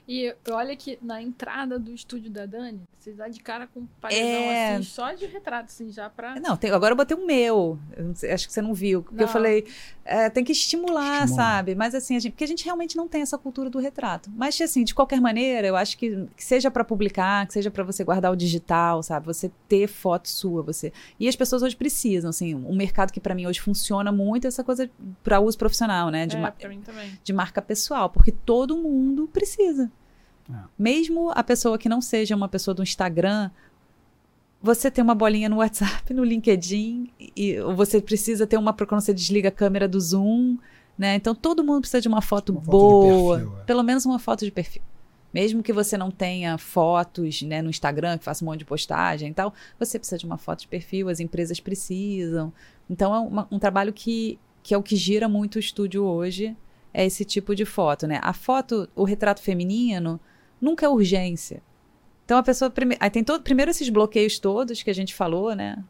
E 0.09 0.33
olha 0.51 0.77
que 0.77 0.99
na 1.03 1.21
entrada 1.21 1.81
do 1.81 1.93
estúdio 1.93 2.31
da 2.31 2.47
Dani, 2.47 2.81
você 2.97 3.13
dá 3.13 3.27
de 3.29 3.41
cara 3.41 3.67
com 3.67 3.81
um 3.81 3.87
paredão 4.01 4.23
É. 4.25 4.75
assim, 4.75 4.85
só 4.85 5.13
de 5.13 5.27
retrato, 5.27 5.65
assim, 5.67 5.91
já 5.91 6.09
pra. 6.09 6.39
Não, 6.39 6.57
tem- 6.57 6.71
agora 6.71 6.93
eu 6.93 6.97
botei 6.97 7.17
o 7.17 7.27
meu. 7.27 7.77
Eu 7.97 8.05
não 8.05 8.15
sei, 8.15 8.31
acho 8.31 8.47
que 8.47 8.53
você 8.53 8.63
não 8.63 8.73
viu. 8.73 9.03
Porque 9.03 9.21
eu 9.21 9.27
Não. 9.27 9.33
falei, 9.33 9.67
é, 10.05 10.31
tem 10.31 10.45
que 10.45 10.53
estimular, 10.53 11.25
Estimular. 11.25 11.27
sabe? 11.57 11.75
Mas 11.75 11.93
assim, 11.93 12.15
a 12.15 12.21
gente, 12.21 12.33
porque 12.33 12.45
a 12.45 12.47
gente 12.49 12.65
realmente 12.65 12.97
não 12.97 13.09
tem 13.09 13.21
essa 13.23 13.37
cultura 13.37 13.69
do 13.69 13.81
retrato. 13.81 14.31
Mas 14.37 14.61
assim, 14.61 14.85
de 14.85 14.95
qualquer 14.95 15.21
maneira, 15.21 15.67
eu 15.67 15.75
acho 15.75 15.99
que, 15.99 16.27
que 16.37 16.45
seja 16.45 16.71
para 16.71 16.85
publicar, 16.85 17.45
que 17.49 17.53
seja 17.53 17.69
para 17.71 17.83
você 17.83 18.05
guardar 18.05 18.31
o 18.33 18.37
digital, 18.37 19.03
sabe? 19.03 19.27
Você 19.27 19.51
ter 19.69 19.89
foto 19.89 20.29
sua, 20.29 20.63
você. 20.63 20.93
E 21.19 21.27
as 21.29 21.35
pessoas 21.35 21.63
hoje 21.63 21.75
precisam, 21.75 22.31
assim, 22.31 22.55
um 22.55 22.77
mercado 22.77 23.13
que 23.13 23.19
para 23.21 23.35
mim 23.35 23.47
hoje 23.47 23.61
funciona 23.61 24.13
muito 24.13 24.45
é 24.45 24.49
essa 24.49 24.63
coisa 24.63 24.89
para 25.25 25.41
uso 25.41 25.59
profissional, 25.59 26.11
né? 26.11 26.27
De, 26.27 26.37
é, 26.37 26.41
ma- 26.41 26.53
pra 26.53 26.69
mim 26.69 26.81
também. 26.81 27.19
de 27.25 27.33
marca 27.33 27.61
pessoal, 27.61 28.09
porque 28.09 28.31
todo 28.31 28.77
mundo 28.77 29.29
precisa. 29.33 29.91
É. 30.51 30.55
Mesmo 30.79 31.31
a 31.35 31.43
pessoa 31.43 31.77
que 31.79 31.89
não 31.89 32.01
seja 32.01 32.37
uma 32.37 32.49
pessoa 32.49 32.75
do 32.75 32.83
Instagram, 32.83 33.51
você 34.63 34.91
tem 34.91 35.03
uma 35.03 35.15
bolinha 35.15 35.49
no 35.49 35.57
WhatsApp, 35.57 36.13
no 36.15 36.25
LinkedIn, 36.25 37.11
e 37.37 37.59
ou 37.61 37.75
você 37.75 38.01
precisa 38.01 38.47
ter 38.47 38.57
uma 38.57 38.73
para 38.73 38.87
quando 38.87 39.01
você 39.01 39.13
desliga 39.15 39.49
a 39.49 39.53
câmera 39.53 39.87
do 39.89 40.01
Zoom, 40.01 40.57
né? 40.99 41.15
Então 41.15 41.35
todo 41.35 41.63
mundo 41.63 41.81
precisa 41.81 42.01
de 42.01 42.09
uma 42.09 42.23
foto 42.23 42.51
Uma 42.53 42.61
foto 42.63 42.71
boa, 42.71 43.37
perfil, 43.39 43.59
é. 43.59 43.65
pelo 43.65 43.83
menos 43.83 44.07
uma 44.07 44.19
foto 44.19 44.45
de 44.45 44.51
perfil. 44.51 44.83
Mesmo 45.35 45.63
que 45.63 45.73
você 45.73 45.99
não 45.99 46.11
tenha 46.11 46.57
fotos 46.57 47.43
né, 47.43 47.61
no 47.61 47.69
Instagram, 47.69 48.17
que 48.17 48.25
faça 48.25 48.43
um 48.43 48.47
monte 48.49 48.61
de 48.61 48.65
postagem 48.65 49.31
e 49.31 49.35
tal, 49.35 49.53
você 49.79 49.99
precisa 49.99 50.17
de 50.17 50.25
uma 50.25 50.39
foto 50.39 50.61
de 50.61 50.69
perfil, 50.69 51.11
as 51.11 51.21
empresas 51.21 51.61
precisam. 51.61 52.51
Então 52.89 53.15
é 53.15 53.19
uma- 53.19 53.47
um 53.51 53.59
trabalho 53.59 53.93
que, 53.93 54.39
que 54.63 54.73
é 54.73 54.79
o 54.79 54.83
que 54.83 54.97
gira 54.97 55.29
muito 55.29 55.57
o 55.57 55.59
estúdio 55.59 56.05
hoje, 56.05 56.57
é 56.95 57.05
esse 57.05 57.23
tipo 57.23 57.55
de 57.55 57.67
foto, 57.67 58.07
né? 58.07 58.19
A 58.23 58.33
foto, 58.33 58.89
o 58.97 59.05
retrato 59.05 59.43
feminino, 59.43 60.19
nunca 60.61 60.87
é 60.87 60.89
urgência. 60.89 61.63
Então 62.25 62.39
a 62.39 62.43
pessoa. 62.43 62.71
Prime... 62.71 62.97
Aí 62.99 63.09
tem 63.09 63.25
todo, 63.25 63.43
primeiro 63.43 63.71
esses 63.71 63.89
bloqueios 63.89 64.39
todos 64.39 64.83
que 64.83 64.91
a 64.91 64.95
gente 64.95 65.15
falou, 65.15 65.55
né? 65.55 65.83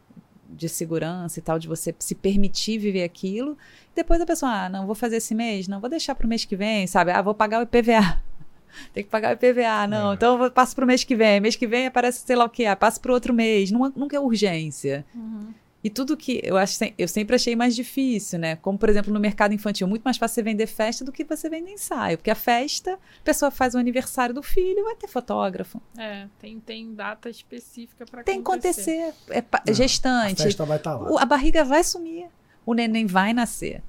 De 0.48 0.68
segurança 0.68 1.38
e 1.38 1.42
tal, 1.42 1.58
de 1.58 1.66
você 1.66 1.94
se 1.98 2.14
permitir 2.14 2.78
viver 2.78 3.02
aquilo. 3.02 3.56
Depois 3.94 4.20
a 4.20 4.26
pessoa, 4.26 4.52
ah, 4.52 4.68
não, 4.68 4.86
vou 4.86 4.94
fazer 4.94 5.16
esse 5.16 5.34
mês, 5.34 5.66
não, 5.66 5.80
vou 5.80 5.90
deixar 5.90 6.14
pro 6.14 6.28
mês 6.28 6.44
que 6.44 6.54
vem, 6.54 6.86
sabe? 6.86 7.10
Ah, 7.10 7.22
vou 7.22 7.34
pagar 7.34 7.60
o 7.60 7.62
IPVA. 7.62 8.22
Tem 8.92 9.02
que 9.02 9.10
pagar 9.10 9.30
o 9.30 9.32
IPVA, 9.32 9.86
não. 9.88 10.12
É. 10.12 10.14
Então 10.14 10.42
eu 10.42 10.50
passo 10.50 10.76
pro 10.76 10.86
mês 10.86 11.02
que 11.02 11.16
vem. 11.16 11.40
Mês 11.40 11.56
que 11.56 11.66
vem 11.66 11.86
aparece 11.86 12.24
sei 12.24 12.36
lá 12.36 12.44
o 12.44 12.50
quê, 12.50 12.66
ah, 12.66 12.76
passo 12.76 13.00
pro 13.00 13.14
outro 13.14 13.32
mês. 13.32 13.70
Nunca 13.70 14.16
é 14.16 14.20
urgência. 14.20 15.04
Uhum. 15.14 15.48
E 15.86 15.90
tudo 15.90 16.16
que 16.16 16.40
eu 16.42 16.56
acho, 16.56 16.78
eu 16.98 17.06
sempre 17.06 17.36
achei 17.36 17.54
mais 17.54 17.76
difícil, 17.76 18.40
né? 18.40 18.56
Como, 18.56 18.76
por 18.76 18.88
exemplo, 18.88 19.12
no 19.14 19.20
mercado 19.20 19.54
infantil, 19.54 19.86
muito 19.86 20.02
mais 20.02 20.16
fácil 20.16 20.34
você 20.34 20.42
vender 20.42 20.66
festa 20.66 21.04
do 21.04 21.12
que 21.12 21.22
você 21.22 21.48
vender 21.48 21.70
ensaio. 21.70 22.18
Porque 22.18 22.30
a 22.30 22.34
festa, 22.34 22.94
a 22.94 23.22
pessoa 23.22 23.52
faz 23.52 23.74
o 23.76 23.78
aniversário 23.78 24.34
do 24.34 24.42
filho, 24.42 24.82
vai 24.82 24.96
ter 24.96 25.06
fotógrafo. 25.06 25.80
É, 25.96 26.26
tem, 26.40 26.58
tem 26.58 26.92
data 26.92 27.30
específica 27.30 28.04
pra 28.04 28.24
Tem 28.24 28.36
que 28.36 28.40
acontecer. 28.40 29.14
É, 29.30 29.40
Não, 29.40 29.60
A 29.64 29.72
gestante. 29.72 30.42
festa 30.42 30.64
vai 30.64 30.76
estar 30.78 30.96
lá. 30.96 31.08
o- 31.08 31.18
a 31.18 31.24
barriga 31.24 31.64
vai 31.64 31.84
sumir. 31.84 32.26
O 32.64 32.74
neném 32.74 33.06
vai 33.06 33.32
nascer. 33.32 33.80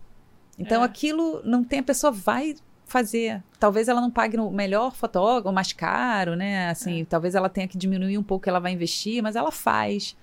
Então 0.60 0.83
É. 0.83 0.86
aquilo 0.86 1.41
não 1.43 1.63
tem, 1.63 1.79
a 1.79 1.83
pessoa 1.83 2.12
vai 2.12 2.55
fazer. 2.86 3.41
Talvez 3.60 3.88
ela 3.88 3.99
não 3.99 4.12
pague 4.12 4.38
o 4.39 4.51
melhor 4.51 4.95
fotógrafo, 4.95 5.49
o 5.49 5.51
mais 5.51 5.73
caro, 5.73 6.36
né? 6.36 6.69
Assim, 6.69 7.03
talvez 7.05 7.33
ela 7.33 7.49
tenha 7.49 7.67
que 7.67 7.75
diminuir 7.77 8.19
um 8.19 8.23
pouco 8.23 8.41
o 8.41 8.43
que 8.43 8.49
ela 8.49 8.60
vai 8.60 8.71
investir, 8.71 9.21
mas 9.23 9.36
ela 9.36 9.51
faz. 9.51 10.15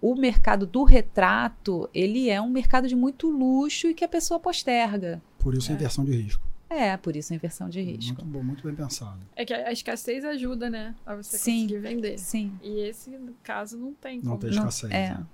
O 0.00 0.14
mercado 0.14 0.66
do 0.66 0.82
retrato, 0.84 1.88
ele 1.92 2.30
é 2.30 2.40
um 2.40 2.48
mercado 2.48 2.88
de 2.88 2.96
muito 2.96 3.28
luxo 3.28 3.86
e 3.88 3.94
que 3.94 4.04
a 4.04 4.08
pessoa 4.08 4.40
posterga. 4.40 5.20
Por 5.38 5.54
isso 5.54 5.70
a 5.70 5.74
É. 5.74 5.76
inversão 5.76 6.04
de 6.04 6.12
risco. 6.12 6.42
É, 6.70 6.96
por 6.96 7.16
isso 7.16 7.32
a 7.32 7.36
inversão 7.36 7.68
de 7.68 7.82
risco. 7.82 8.14
Muito 8.14 8.24
bom, 8.24 8.42
muito 8.42 8.62
bem 8.64 8.74
pensado. 8.74 9.18
É 9.34 9.44
que 9.44 9.52
a 9.52 9.72
escassez 9.72 10.24
ajuda, 10.24 10.70
né? 10.70 10.94
A 11.04 11.16
você 11.16 11.36
Sim. 11.36 11.62
conseguir 11.62 11.78
vender. 11.80 12.18
Sim. 12.18 12.52
E 12.62 12.80
esse 12.88 13.10
no 13.10 13.34
caso 13.42 13.76
não 13.76 13.92
tem 13.92 14.18
Não 14.18 14.22
como. 14.24 14.38
tem 14.38 14.50
Não- 14.50 14.58
escassez. 14.58 14.92
é. 14.92 15.08
né? 15.10 15.26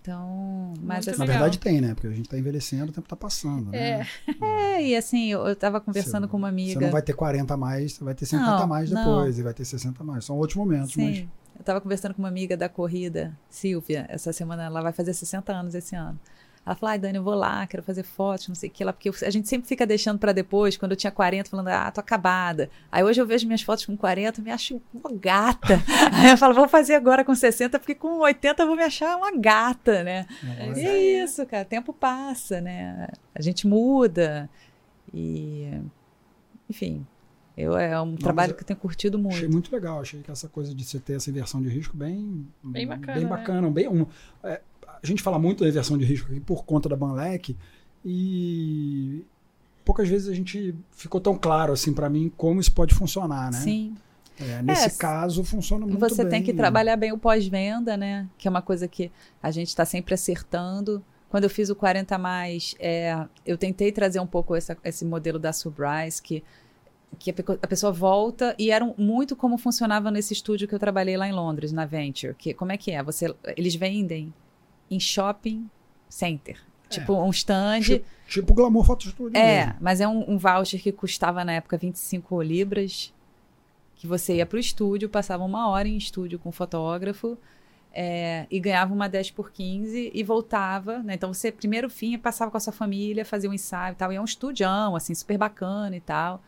Então, 0.00 0.74
mas 0.82 1.08
assim, 1.08 1.18
Na 1.18 1.24
verdade 1.24 1.58
tem, 1.58 1.80
né? 1.80 1.92
Porque 1.94 2.06
a 2.06 2.12
gente 2.12 2.28
tá 2.28 2.38
envelhecendo, 2.38 2.90
o 2.90 2.94
tempo 2.94 3.08
tá 3.08 3.16
passando, 3.16 3.74
É. 3.74 3.98
né? 3.98 4.06
é, 4.76 4.82
e 4.88 4.94
assim, 4.96 5.26
eu, 5.32 5.44
eu 5.48 5.56
tava 5.56 5.80
conversando 5.80 6.24
Você- 6.26 6.30
com 6.30 6.36
uma 6.36 6.48
amiga. 6.48 6.74
Você 6.78 6.84
não 6.86 6.92
vai 6.92 7.02
ter 7.02 7.12
40 7.12 7.54
a 7.54 7.56
mais, 7.56 7.94
você 7.94 8.04
vai 8.04 8.14
ter 8.14 8.24
50 8.26 8.50
a 8.52 8.60
Não, 8.60 8.66
mais 8.68 8.90
não. 8.90 9.02
depois, 9.04 9.38
e 9.38 9.42
vai 9.42 9.52
ter 9.52 9.64
60 9.64 10.02
a 10.02 10.06
mais. 10.06 10.24
São 10.24 10.36
outros 10.36 10.56
momentos, 10.56 10.94
mas 10.96 11.16
Sim. 11.16 11.28
Eu 11.58 11.64
tava 11.64 11.80
conversando 11.80 12.14
com 12.14 12.22
uma 12.22 12.28
amiga 12.28 12.56
da 12.56 12.68
corrida, 12.68 13.36
Silvia, 13.48 14.06
essa 14.08 14.32
semana 14.32 14.64
ela 14.64 14.82
vai 14.82 14.92
fazer 14.92 15.12
60 15.14 15.52
anos 15.52 15.74
esse 15.74 15.94
ano. 15.96 16.18
Ela 16.64 16.74
falou, 16.74 16.90
ai, 16.90 16.98
Dani, 16.98 17.16
eu 17.16 17.22
vou 17.22 17.34
lá, 17.34 17.64
quero 17.64 17.80
fazer 17.82 18.02
fotos, 18.02 18.48
não 18.48 18.54
sei 18.56 18.68
o 18.68 18.72
que 18.72 18.82
lá, 18.84 18.92
porque 18.92 19.08
eu- 19.08 19.14
a 19.22 19.30
gente 19.30 19.48
sempre 19.48 19.68
fica 19.68 19.86
deixando 19.86 20.18
pra 20.18 20.32
depois, 20.32 20.76
quando 20.76 20.90
eu 20.92 20.96
tinha 20.96 21.12
40, 21.12 21.48
falando, 21.48 21.68
ah, 21.68 21.88
tô 21.92 22.00
acabada. 22.00 22.68
Aí 22.90 23.04
hoje 23.04 23.20
eu 23.20 23.26
vejo 23.26 23.46
minhas 23.46 23.62
fotos 23.62 23.86
com 23.86 23.96
40, 23.96 24.42
me 24.42 24.50
acho 24.50 24.82
uma 24.92 25.12
gata. 25.16 25.80
Aí 26.12 26.30
eu 26.30 26.36
falo, 26.36 26.54
vou 26.54 26.66
fazer 26.68 26.94
agora 26.96 27.24
com 27.24 27.34
60, 27.36 27.78
porque 27.78 27.94
com 27.94 28.18
80 28.18 28.62
eu 28.64 28.66
vou 28.66 28.74
me 28.74 28.82
achar 28.82 29.16
uma 29.16 29.30
gata, 29.36 30.02
né? 30.02 30.26
E 30.76 30.84
é 30.84 31.22
isso, 31.24 31.46
cara, 31.46 31.62
o 31.62 31.66
tempo 31.66 31.92
passa, 31.92 32.60
né? 32.60 33.08
A 33.32 33.40
gente 33.40 33.64
muda. 33.64 34.50
E, 35.14 35.70
enfim, 36.68 37.06
eu, 37.56 37.76
é 37.76 38.00
um 38.00 38.16
trabalho 38.16 38.50
mas 38.50 38.56
que 38.58 38.62
eu 38.62 38.66
tenho 38.66 38.78
curtido 38.78 39.18
muito. 39.18 39.34
achei 39.36 39.48
muito 39.48 39.72
legal. 39.74 40.00
Achei 40.00 40.20
que 40.22 40.30
essa 40.30 40.48
coisa 40.48 40.74
de 40.74 40.84
você 40.84 40.98
ter 40.98 41.14
essa 41.14 41.30
inversão 41.30 41.62
de 41.62 41.68
risco 41.68 41.96
bem, 41.96 42.46
Bem 42.62 42.86
bacana, 42.86 43.14
Bem 43.14 43.22
né? 43.24 43.28
bacana. 43.30 43.70
Bem, 43.70 43.88
um- 43.88 44.06
é, 44.44 44.60
a 45.02 45.06
gente 45.06 45.22
fala 45.22 45.38
muito 45.38 45.62
da 45.64 45.68
inversão 45.70 45.96
de 45.96 46.04
risco 46.04 46.30
aqui 46.30 46.40
por 46.40 46.64
conta 46.64 46.88
da 46.88 46.96
Banlec 46.96 47.56
e 48.04 49.24
poucas 49.84 50.08
vezes 50.08 50.28
a 50.28 50.34
gente 50.34 50.74
ficou 50.92 51.20
tão 51.20 51.36
claro 51.36 51.72
assim 51.72 51.92
para 51.92 52.08
mim 52.08 52.32
como 52.36 52.60
isso 52.60 52.72
pode 52.72 52.94
funcionar, 52.94 53.50
né? 53.52 53.58
Sim. 53.58 53.94
É, 54.38 54.60
nesse 54.62 54.86
É, 54.86 54.90
caso 54.90 55.42
funciona 55.44 55.84
E 55.86 55.88
muito 55.88 55.98
você 56.00 56.22
bem. 56.22 56.30
tem 56.30 56.42
que 56.42 56.52
trabalhar 56.52 56.96
bem 56.96 57.10
o 57.12 57.16
pós-venda, 57.18 57.96
né? 57.96 58.28
Que 58.36 58.46
é 58.46 58.50
uma 58.50 58.60
coisa 58.60 58.86
que 58.86 59.10
a 59.42 59.50
gente 59.50 59.68
está 59.68 59.84
sempre 59.84 60.12
acertando. 60.12 61.02
Quando 61.30 61.44
eu 61.44 61.50
fiz 61.50 61.70
o 61.70 61.74
40 61.74 62.16
a 62.16 62.18
mais, 62.18 62.74
é, 62.78 63.26
eu 63.46 63.56
tentei 63.56 63.90
trazer 63.90 64.20
um 64.20 64.26
pouco 64.26 64.54
essa- 64.54 64.76
esse 64.84 65.04
modelo 65.06 65.38
da 65.38 65.52
Subrise, 65.54 66.20
que, 66.22 66.44
que 67.18 67.30
a, 67.30 67.66
pessoa 67.66 67.92
volta 67.92 68.54
e 68.58 68.70
era 68.70 68.84
um- 68.84 68.94
muito 68.96 69.34
como 69.36 69.56
funcionava 69.58 70.10
nesse 70.10 70.32
estúdio 70.32 70.66
que 70.68 70.74
eu 70.74 70.78
trabalhei 70.78 71.16
lá 71.16 71.26
em 71.28 71.32
Londres, 71.32 71.72
na 71.72 71.84
Venture. 71.84 72.34
Que, 72.34 72.52
como 72.54 72.72
é 72.72 72.76
que 72.76 72.90
é? 72.90 73.02
Você, 73.02 73.34
eles 73.56 73.74
vendem 73.74 74.32
em 74.90 75.00
shopping 75.00 75.68
center. 76.08 76.58
Tipo 76.88 77.14
um 77.14 77.30
stand. 77.30 77.80
Tipo, 77.80 78.04
tipo 78.28 78.54
Glamour 78.54 78.84
Photo 78.84 79.08
Studio 79.08 79.36
É, 79.36 79.66
mesmo. 79.66 79.74
mas 79.80 80.00
é 80.00 80.06
um, 80.06 80.30
um 80.30 80.38
voucher 80.38 80.80
que 80.80 80.92
custava 80.92 81.44
na 81.44 81.54
época 81.54 81.76
25 81.76 82.40
libras, 82.42 83.12
que 83.96 84.06
você 84.06 84.36
ia 84.36 84.46
pro 84.46 84.58
estúdio, 84.58 85.08
passava 85.08 85.42
uma 85.42 85.68
hora 85.68 85.88
em 85.88 85.96
estúdio 85.96 86.38
com 86.38 86.50
o 86.50 86.52
fotógrafo 86.52 87.36
é, 87.92 88.46
e 88.50 88.60
ganhava 88.60 88.92
uma 88.94 89.08
10 89.08 89.30
por 89.32 89.50
15 89.50 90.12
e 90.14 90.22
voltava, 90.22 90.98
né? 90.98 91.14
Então 91.14 91.32
você, 91.32 91.50
primeiro 91.50 91.88
fim, 91.88 92.16
passava 92.18 92.50
com 92.50 92.56
a 92.56 92.60
sua 92.60 92.72
família, 92.72 93.24
fazia 93.24 93.48
um 93.50 93.54
ensaio 93.54 93.92
e 93.92 93.96
tal, 93.96 94.12
e 94.12 94.16
é 94.16 94.20
um 94.20 94.24
estudião, 94.24 94.94
assim, 94.94 95.14
super 95.14 95.38
bacana 95.38 95.96
e 95.96 96.00
tal, 96.00 96.42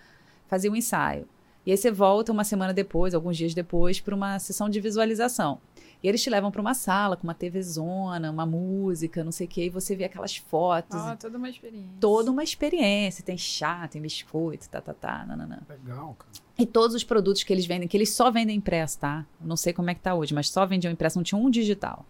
fazia 0.49 0.71
um 0.71 0.77
ensaio. 0.77 1.29
E 1.65 1.71
aí 1.71 1.77
você 1.77 1.91
volta 1.91 2.33
uma 2.33 2.45
semana 2.45 2.73
depois, 2.73 3.15
alguns 3.15 3.37
dias 3.37 3.53
depois, 3.53 4.01
para 4.01 4.15
uma 4.15 4.39
sessão 4.39 4.71
de 4.71 4.81
visualização. 4.81 5.61
E 6.03 6.09
eles 6.09 6.23
te 6.23 6.31
levam 6.31 6.51
para 6.51 6.61
uma 6.61 6.75
sala 6.75 7.17
com 7.17 7.25
uma 7.25 7.35
TV 7.35 7.61
zona, 7.61 8.31
uma 8.31 8.47
música, 8.47 9.23
não 9.25 9.33
sei 9.33 9.47
o 9.47 9.51
quê, 9.51 9.67
e 9.67 9.69
você 9.69 9.95
vê 9.97 10.05
aquelas 10.05 10.37
fotos 10.37 10.99
Ó, 10.99 11.17
toda 11.17 11.37
uma 11.37 11.51
experiência. 11.51 11.91
toda 12.01 12.31
uma 12.31 12.43
experiência. 12.43 13.25
Tem 13.25 13.37
chá, 13.37 13.87
tem 13.89 14.01
biscoito, 14.01 14.69
tá, 14.69 14.81
tá, 14.81 14.95
tá, 14.95 15.27
nananã. 15.27 15.59
Legal, 15.69 16.17
cara. 16.19 16.31
E 16.57 16.65
todos 16.65 16.95
os 16.97 17.05
produtos 17.05 17.43
que 17.43 17.53
eles 17.53 17.67
vendem, 17.67 17.87
que 17.87 17.97
eles 17.97 18.15
só 18.15 18.31
vendem 18.31 18.57
impresso, 18.57 18.99
tá? 19.01 19.27
Não 19.41 19.57
sei 19.57 19.73
como 19.73 19.91
é 19.91 19.95
que 19.95 20.01
tá 20.01 20.15
hoje, 20.15 20.33
mas 20.33 20.49
só 20.49 20.65
vendiam 20.65 20.93
impresso, 20.93 21.19
não 21.19 21.25
tinha 21.25 21.39
um 21.39 21.51
digital. 21.51 22.07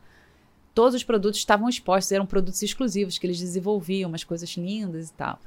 Todos 0.75 0.95
os 0.95 1.03
produtos 1.03 1.41
estavam 1.41 1.69
expostos, 1.69 2.13
eram 2.13 2.27
produtos 2.27 2.63
exclusivos 2.63 3.19
que 3.19 3.27
eles 3.27 3.41
desenvolviam, 3.41 4.09
umas 4.09 4.23
coisas 4.23 4.51
lindas 4.51 5.09
e 5.09 5.13
tal. 5.15 5.41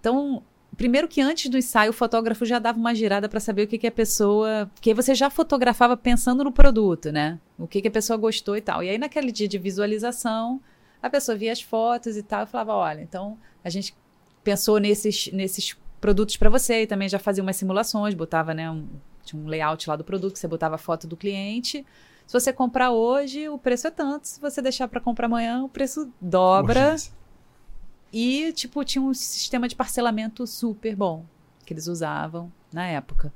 Então, 0.00 0.42
primeiro 0.76 1.08
que 1.08 1.20
antes 1.20 1.50
do 1.50 1.58
ensaio, 1.58 1.90
o 1.90 1.94
fotógrafo 1.94 2.44
já 2.44 2.58
dava 2.58 2.78
uma 2.78 2.94
girada 2.94 3.28
para 3.28 3.40
saber 3.40 3.64
o 3.64 3.66
que, 3.66 3.78
que 3.78 3.86
a 3.86 3.92
pessoa. 3.92 4.70
Porque 4.74 4.94
você 4.94 5.14
já 5.14 5.30
fotografava 5.30 5.96
pensando 5.96 6.42
no 6.42 6.52
produto, 6.52 7.12
né? 7.12 7.38
O 7.58 7.66
que, 7.66 7.82
que 7.82 7.88
a 7.88 7.90
pessoa 7.90 8.16
gostou 8.16 8.56
e 8.56 8.60
tal. 8.60 8.82
E 8.82 8.88
aí, 8.88 8.98
naquele 8.98 9.30
dia 9.30 9.48
de 9.48 9.58
visualização, 9.58 10.60
a 11.02 11.10
pessoa 11.10 11.36
via 11.36 11.52
as 11.52 11.60
fotos 11.60 12.16
e 12.16 12.22
tal, 12.22 12.44
e 12.44 12.46
falava: 12.46 12.74
olha, 12.74 13.00
então 13.00 13.38
a 13.62 13.68
gente 13.68 13.94
pensou 14.42 14.78
nesses, 14.78 15.30
nesses 15.32 15.76
produtos 16.00 16.36
para 16.36 16.50
você 16.50 16.82
e 16.82 16.86
também 16.86 17.08
já 17.08 17.18
fazia 17.18 17.42
umas 17.42 17.56
simulações, 17.56 18.14
botava, 18.14 18.54
né? 18.54 18.70
Um, 18.70 18.86
tinha 19.24 19.40
um 19.40 19.46
layout 19.46 19.88
lá 19.88 19.96
do 19.96 20.04
produto, 20.04 20.36
você 20.36 20.48
botava 20.48 20.74
a 20.74 20.78
foto 20.78 21.06
do 21.06 21.16
cliente. 21.16 21.86
Se 22.26 22.32
você 22.32 22.52
comprar 22.52 22.90
hoje, 22.90 23.48
o 23.48 23.58
preço 23.58 23.86
é 23.86 23.90
tanto. 23.90 24.26
Se 24.26 24.40
você 24.40 24.62
deixar 24.62 24.88
para 24.88 25.00
comprar 25.00 25.26
amanhã, 25.26 25.62
o 25.62 25.68
preço 25.68 26.10
dobra. 26.20 26.86
Urgência. 26.86 27.12
E, 28.12 28.52
tipo, 28.52 28.84
tinha 28.84 29.02
um 29.02 29.14
sistema 29.14 29.66
de 29.66 29.74
parcelamento 29.74 30.46
super 30.46 30.94
bom 30.94 31.24
que 31.64 31.72
eles 31.72 31.86
usavam 31.86 32.52
na 32.72 32.86
época. 32.86 33.32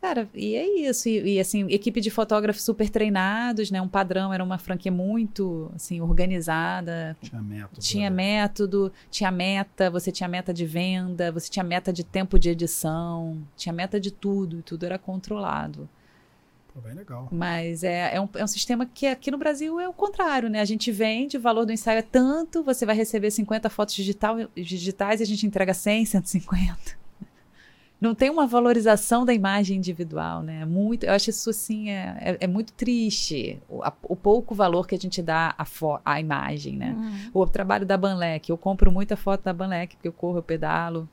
Cara, 0.00 0.26
e 0.34 0.54
é 0.54 0.88
isso. 0.88 1.08
E, 1.08 1.34
e, 1.34 1.40
assim, 1.40 1.66
equipe 1.68 2.00
de 2.00 2.10
fotógrafos 2.10 2.62
super 2.62 2.88
treinados, 2.88 3.70
né? 3.70 3.82
Um 3.82 3.88
padrão, 3.88 4.32
era 4.32 4.42
uma 4.42 4.56
franquia 4.56 4.90
muito, 4.90 5.70
assim, 5.74 6.00
organizada. 6.00 7.16
Tinha 7.20 7.42
método. 7.42 7.80
Tinha 7.80 8.10
né? 8.10 8.16
método, 8.16 8.92
tinha 9.10 9.30
meta, 9.30 9.90
você 9.90 10.10
tinha 10.10 10.28
meta 10.28 10.54
de 10.54 10.64
venda, 10.64 11.30
você 11.30 11.50
tinha 11.50 11.62
meta 11.62 11.92
de 11.92 12.02
tempo 12.02 12.38
de 12.38 12.48
edição, 12.48 13.36
tinha 13.56 13.74
meta 13.74 14.00
de 14.00 14.10
tudo, 14.10 14.60
e 14.60 14.62
tudo 14.62 14.86
era 14.86 14.98
controlado. 14.98 15.86
Pô, 16.72 16.80
bem 16.80 16.94
legal. 16.94 17.28
Mas 17.32 17.82
é, 17.82 18.14
é, 18.14 18.20
um, 18.20 18.28
é 18.34 18.44
um 18.44 18.46
sistema 18.46 18.86
que 18.86 19.06
aqui 19.06 19.30
no 19.30 19.38
Brasil 19.38 19.80
é 19.80 19.88
o 19.88 19.92
contrário, 19.92 20.48
né? 20.48 20.60
A 20.60 20.64
gente 20.64 20.92
vende, 20.92 21.36
o 21.36 21.40
valor 21.40 21.66
do 21.66 21.72
ensaio 21.72 21.98
é 21.98 22.02
tanto, 22.02 22.62
você 22.62 22.86
vai 22.86 22.94
receber 22.94 23.30
50 23.30 23.68
fotos 23.68 23.94
digital, 23.94 24.36
digitais 24.54 25.20
e 25.20 25.22
a 25.24 25.26
gente 25.26 25.46
entrega 25.46 25.74
100, 25.74 26.06
150 26.06 27.00
não 28.00 28.14
tem 28.14 28.30
uma 28.30 28.46
valorização 28.46 29.26
da 29.26 29.34
imagem 29.34 29.76
individual, 29.76 30.42
né? 30.42 30.64
Muito, 30.64 31.04
eu 31.04 31.12
acho 31.12 31.28
isso 31.28 31.50
assim 31.50 31.90
é, 31.90 32.16
é, 32.18 32.36
é 32.40 32.46
muito 32.46 32.72
triste 32.72 33.60
o, 33.68 33.82
a, 33.82 33.92
o, 34.02 34.16
pouco 34.16 34.54
valor 34.54 34.86
que 34.86 34.94
a 34.94 34.98
gente 34.98 35.20
dá 35.20 35.54
à, 35.58 35.66
à 36.04 36.18
imagem, 36.18 36.76
né? 36.76 36.96
Uhum. 36.96 37.42
O 37.42 37.46
trabalho 37.46 37.84
da 37.84 37.98
Banlec, 37.98 38.48
eu 38.48 38.56
compro 38.56 38.90
muita 38.90 39.16
foto 39.16 39.44
da 39.44 39.52
Banlec 39.52 39.96
porque 39.96 40.08
eu 40.08 40.12
corro, 40.12 40.38
eu 40.38 40.42
pedalo 40.42 41.06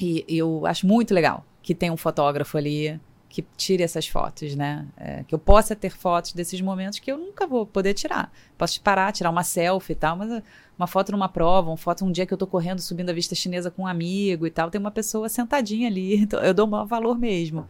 e, 0.00 0.24
e 0.26 0.38
eu 0.38 0.64
acho 0.64 0.86
muito 0.86 1.12
legal 1.12 1.44
que 1.62 1.74
tem 1.74 1.90
um 1.90 1.96
fotógrafo 1.96 2.56
ali 2.56 2.98
que 3.28 3.42
tire 3.56 3.82
essas 3.82 4.08
fotos, 4.08 4.54
né? 4.54 4.86
É, 4.96 5.22
que 5.24 5.34
eu 5.34 5.38
possa 5.38 5.76
ter 5.76 5.90
fotos 5.90 6.32
desses 6.32 6.60
momentos 6.60 6.98
que 6.98 7.12
eu 7.12 7.18
nunca 7.18 7.46
vou 7.46 7.66
poder 7.66 7.92
tirar. 7.92 8.32
Posso 8.56 8.80
parar, 8.80 9.12
tirar 9.12 9.30
uma 9.30 9.44
selfie 9.44 9.92
e 9.92 9.96
tal, 9.96 10.16
mas 10.16 10.42
uma 10.78 10.86
foto 10.86 11.12
numa 11.12 11.28
prova, 11.28 11.68
uma 11.68 11.76
foto 11.76 12.04
um 12.04 12.10
dia 12.10 12.24
que 12.24 12.32
eu 12.32 12.38
tô 12.38 12.46
correndo, 12.46 12.80
subindo 12.80 13.10
a 13.10 13.12
vista 13.12 13.34
chinesa 13.34 13.70
com 13.70 13.82
um 13.82 13.86
amigo 13.86 14.46
e 14.46 14.50
tal, 14.50 14.70
tem 14.70 14.80
uma 14.80 14.90
pessoa 14.90 15.28
sentadinha 15.28 15.88
ali, 15.88 16.16
então 16.22 16.40
eu 16.40 16.54
dou 16.54 16.66
maior 16.66 16.86
valor 16.86 17.18
mesmo. 17.18 17.68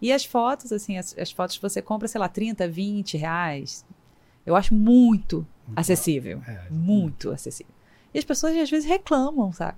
E 0.00 0.12
as 0.12 0.24
fotos, 0.24 0.72
assim, 0.72 0.98
as, 0.98 1.16
as 1.18 1.30
fotos 1.30 1.56
que 1.56 1.62
você 1.62 1.80
compra, 1.80 2.06
sei 2.06 2.20
lá, 2.20 2.28
30, 2.28 2.68
20 2.68 3.16
reais, 3.16 3.84
eu 4.44 4.54
acho 4.54 4.74
muito, 4.74 5.46
muito 5.66 5.78
acessível. 5.78 6.42
É, 6.46 6.70
muito 6.70 7.30
acessível. 7.30 7.72
E 8.12 8.18
as 8.18 8.24
pessoas 8.24 8.56
às 8.56 8.70
vezes 8.70 8.88
reclamam, 8.88 9.52
sabe? 9.52 9.76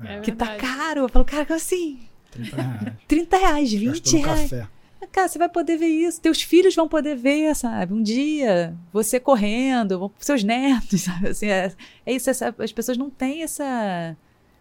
É 0.00 0.20
que 0.20 0.32
tá 0.32 0.56
caro. 0.56 1.02
Eu 1.02 1.08
falo, 1.08 1.24
cara, 1.24 1.54
assim, 1.54 2.00
30 2.34 2.56
reais. 2.56 2.96
30 3.08 3.36
reais, 3.36 3.72
20 3.72 4.16
reais. 4.16 4.50
Café. 4.50 4.68
Cara, 5.14 5.28
você 5.28 5.38
vai 5.38 5.48
poder 5.48 5.76
ver 5.76 5.86
isso. 5.86 6.20
Teus 6.20 6.42
filhos 6.42 6.74
vão 6.74 6.88
poder 6.88 7.14
ver, 7.14 7.54
sabe? 7.54 7.92
Um 7.94 8.02
dia, 8.02 8.76
você 8.92 9.20
correndo, 9.20 10.12
seus 10.18 10.42
netos, 10.42 11.02
sabe? 11.06 11.28
Assim, 11.28 11.46
é, 11.46 11.72
é 12.04 12.12
isso. 12.12 12.28
Essa, 12.28 12.54
as 12.58 12.72
pessoas 12.72 12.98
não 12.98 13.08
têm 13.08 13.42
essa. 13.42 14.16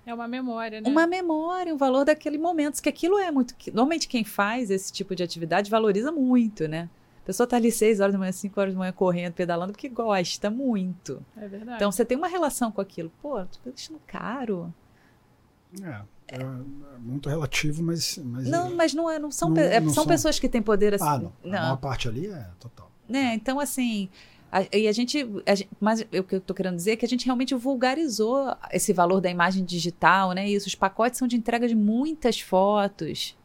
É 0.05 0.13
uma 0.13 0.27
memória, 0.27 0.81
né? 0.81 0.87
Uma 0.89 1.07
memória, 1.07 1.73
um 1.73 1.77
valor 1.77 2.05
daquele 2.05 2.37
momento. 2.37 2.81
Que 2.81 2.89
aquilo 2.89 3.17
é 3.17 3.31
muito. 3.31 3.55
Normalmente, 3.67 4.07
quem 4.07 4.23
faz 4.23 4.69
esse 4.69 4.91
tipo 4.91 5.15
de 5.15 5.23
atividade 5.23 5.71
valoriza 5.71 6.11
muito, 6.11 6.67
né? 6.67 6.89
A 7.23 7.25
pessoa 7.25 7.47
tá 7.47 7.55
ali 7.55 7.71
6 7.71 8.01
horas 8.01 8.13
da 8.13 8.19
manhã, 8.19 8.31
5 8.33 8.59
horas 8.59 8.73
da 8.73 8.79
manhã 8.79 8.91
correndo, 8.91 9.33
pedalando, 9.33 9.71
porque 9.71 9.87
gosta 9.87 10.49
muito. 10.49 11.25
É 11.37 11.47
verdade. 11.47 11.77
Então 11.77 11.91
você 11.91 12.03
tem 12.03 12.17
uma 12.17 12.27
relação 12.27 12.69
com 12.69 12.81
aquilo. 12.81 13.11
Pô, 13.21 13.39
tô 13.45 13.71
deixando 13.71 13.99
caro. 14.05 14.73
É. 15.81 16.01
É, 16.27 16.37
é 16.37 16.97
muito 16.99 17.29
relativo, 17.29 17.83
mas. 17.83 18.17
mas 18.23 18.47
não, 18.47 18.75
mas 18.75 18.93
não, 18.93 19.09
é, 19.09 19.19
não 19.19 19.31
são, 19.31 19.49
não, 19.49 19.61
é, 19.61 19.79
não 19.79 19.87
são, 19.89 20.03
são, 20.03 20.07
pessoas 20.07 20.39
que 20.39 20.47
têm 20.47 20.61
poder 20.61 20.93
assim. 20.93 21.05
Ah, 21.05 21.17
não. 21.17 21.33
não. 21.43 21.57
A 21.57 21.61
maior 21.61 21.77
parte 21.77 22.07
ali 22.07 22.27
é 22.27 22.47
total. 22.59 22.91
Né? 23.07 23.33
Então, 23.33 23.59
assim. 23.59 24.09
A, 24.51 24.67
e 24.71 24.87
a 24.87 24.91
gente, 24.91 25.27
a 25.47 25.55
gente, 25.55 25.69
mas 25.79 26.01
o 26.01 26.23
que 26.23 26.35
eu 26.35 26.37
estou 26.37 26.55
querendo 26.55 26.75
dizer 26.75 26.91
é 26.91 26.95
que 26.95 27.05
a 27.05 27.09
gente 27.09 27.25
realmente 27.25 27.55
vulgarizou 27.55 28.55
esse 28.71 28.93
valor 28.93 29.19
da 29.19 29.29
imagem 29.29 29.65
digital, 29.65 30.31
né? 30.31 30.47
Isso, 30.47 30.67
os 30.67 30.75
pacotes 30.75 31.17
são 31.17 31.27
de 31.27 31.35
entrega 31.35 31.67
de 31.67 31.75
muitas 31.75 32.39
fotos. 32.39 33.35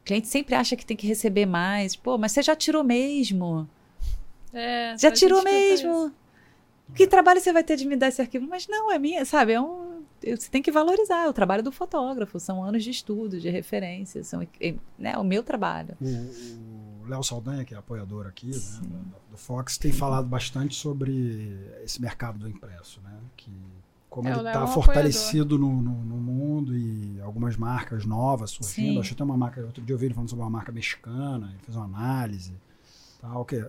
O 0.00 0.04
cliente 0.04 0.26
sempre 0.26 0.56
acha 0.56 0.74
que 0.74 0.84
tem 0.84 0.96
que 0.96 1.06
receber 1.06 1.46
mais. 1.46 1.94
Pô, 1.94 2.18
mas 2.18 2.32
você 2.32 2.42
já 2.42 2.56
tirou 2.56 2.82
mesmo? 2.82 3.68
É, 4.52 4.96
já 4.98 5.12
tirou 5.12 5.44
mesmo? 5.44 6.12
Que 6.94 7.06
trabalho 7.06 7.40
você 7.40 7.52
vai 7.52 7.62
ter 7.62 7.76
de 7.76 7.86
me 7.86 7.96
dar 7.96 8.08
esse 8.08 8.20
arquivo? 8.20 8.46
Mas 8.48 8.66
não, 8.66 8.90
é 8.90 8.98
minha, 8.98 9.24
sabe? 9.24 9.52
É 9.52 9.60
um, 9.60 9.89
você 10.22 10.50
tem 10.50 10.62
que 10.62 10.70
valorizar 10.70 11.28
o 11.28 11.32
trabalho 11.32 11.62
do 11.62 11.72
fotógrafo. 11.72 12.38
São 12.38 12.62
anos 12.62 12.84
de 12.84 12.90
estudo, 12.90 13.40
de 13.40 13.48
referência, 13.48 14.22
são 14.22 14.46
né, 14.98 15.16
o 15.16 15.24
meu 15.24 15.42
trabalho. 15.42 15.96
O 16.00 17.08
Léo 17.08 17.22
Saldanha, 17.22 17.64
que 17.64 17.74
é 17.74 17.78
apoiador 17.78 18.26
aqui 18.26 18.50
né, 18.50 19.00
do 19.30 19.36
Fox, 19.36 19.78
tem 19.78 19.92
falado 19.92 20.26
bastante 20.26 20.74
sobre 20.74 21.58
esse 21.82 22.00
mercado 22.00 22.38
do 22.38 22.48
impresso, 22.48 23.00
né? 23.02 23.18
Que 23.36 23.50
como 24.10 24.28
é, 24.28 24.32
ele 24.32 24.40
está 24.40 24.60
é 24.60 24.64
um 24.64 24.66
fortalecido 24.66 25.56
no, 25.56 25.80
no, 25.80 26.04
no, 26.04 26.16
mundo 26.16 26.76
e 26.76 27.20
algumas 27.20 27.56
marcas 27.56 28.04
novas 28.04 28.50
surgindo. 28.50 28.94
Sim. 28.94 28.98
Acho 28.98 29.10
que 29.10 29.14
tem 29.14 29.24
uma 29.24 29.36
marca, 29.36 29.60
outro 29.60 29.82
dia 29.82 29.94
eu 29.94 29.98
vi 29.98 30.06
ele 30.06 30.14
falando 30.14 30.28
sobre 30.28 30.42
uma 30.42 30.50
marca 30.50 30.72
mexicana, 30.72 31.48
ele 31.50 31.60
fez 31.62 31.76
uma 31.76 31.84
análise. 31.84 32.52
Que, 33.46 33.56
uh, 33.56 33.66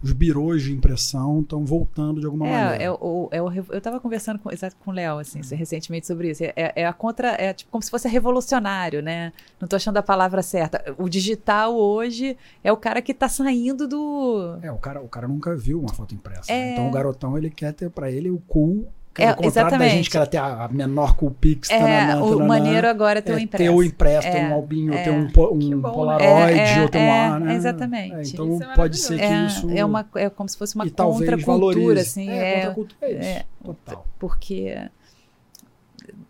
os 0.00 0.12
birôs 0.12 0.62
de 0.62 0.72
impressão 0.72 1.40
estão 1.40 1.64
voltando 1.64 2.20
de 2.20 2.26
alguma 2.26 2.46
é, 2.46 2.50
maneira. 2.50 2.84
É, 2.84 2.90
o, 2.90 3.28
é 3.32 3.42
o, 3.42 3.52
eu 3.52 3.78
estava 3.78 3.98
conversando 3.98 4.38
com, 4.38 4.48
com 4.50 4.90
o 4.90 4.94
Léo 4.94 5.18
assim, 5.18 5.40
uhum. 5.40 5.56
recentemente 5.56 6.06
sobre 6.06 6.30
isso. 6.30 6.44
É, 6.44 6.52
é, 6.56 6.86
a 6.86 6.92
contra. 6.92 7.30
É 7.30 7.52
tipo 7.52 7.70
como 7.70 7.82
se 7.82 7.90
fosse 7.90 8.08
revolucionário, 8.08 9.02
né? 9.02 9.32
Não 9.60 9.66
estou 9.66 9.76
achando 9.76 9.96
a 9.96 10.02
palavra 10.02 10.40
certa. 10.42 10.94
O 10.98 11.08
digital 11.08 11.76
hoje 11.76 12.36
é 12.62 12.72
o 12.72 12.76
cara 12.76 13.02
que 13.02 13.10
está 13.10 13.28
saindo 13.28 13.88
do. 13.88 14.58
É, 14.62 14.70
o 14.70 14.78
cara, 14.78 15.00
o 15.02 15.08
cara 15.08 15.26
nunca 15.26 15.56
viu 15.56 15.80
uma 15.80 15.92
foto 15.92 16.14
impressa. 16.14 16.52
Né? 16.52 16.70
É... 16.70 16.72
Então 16.72 16.88
o 16.88 16.92
garotão 16.92 17.36
ele 17.36 17.50
quer 17.50 17.72
ter 17.72 17.90
para 17.90 18.10
ele 18.10 18.30
o 18.30 18.38
cool 18.46 18.88
é, 19.18 19.28
ao 19.28 19.36
contrário 19.36 19.78
da 19.78 19.88
gente 19.88 20.08
que 20.08 20.16
ela 20.16 20.26
tem 20.26 20.40
a 20.40 20.68
menor 20.72 21.16
Coolpix. 21.16 21.68
É, 21.70 22.16
o 22.16 22.46
maneiro 22.46 22.88
agora 22.88 23.18
é 23.18 23.22
ter 23.22 23.34
o 23.34 23.38
é, 23.38 23.42
impresso. 23.42 23.64
Ter 23.64 23.70
o 23.70 23.82
impresso, 23.82 24.30
ter 24.30 24.38
um 24.38 24.48
é, 24.48 24.52
albinho, 24.52 24.94
é. 24.94 25.02
ter 25.02 25.10
um, 25.10 25.24
um 25.24 25.80
bom, 25.80 25.92
Polaroid, 25.92 26.58
é, 26.58 26.82
ou 26.82 26.88
ter 26.88 26.98
um 26.98 27.12
ar, 27.12 27.40
né? 27.40 27.54
Exatamente. 27.54 28.32
então 28.32 28.54
Isso 28.54 28.62
é 28.64 28.74
pode 28.74 28.96
ser 28.96 29.18
que 29.18 29.24
é, 29.24 29.46
isso... 29.46 29.70
É, 29.70 29.84
uma, 29.84 30.08
é 30.14 30.30
como 30.30 30.48
se 30.48 30.56
fosse 30.56 30.74
uma 30.74 30.88
contracultura, 30.88 32.00
assim. 32.00 32.30
É, 32.30 32.32
É, 32.32 32.60
contracultura 32.60 32.96
é 33.02 33.10
isso, 33.12 33.28
é, 33.28 33.44
total. 33.62 34.06
Porque 34.18 34.88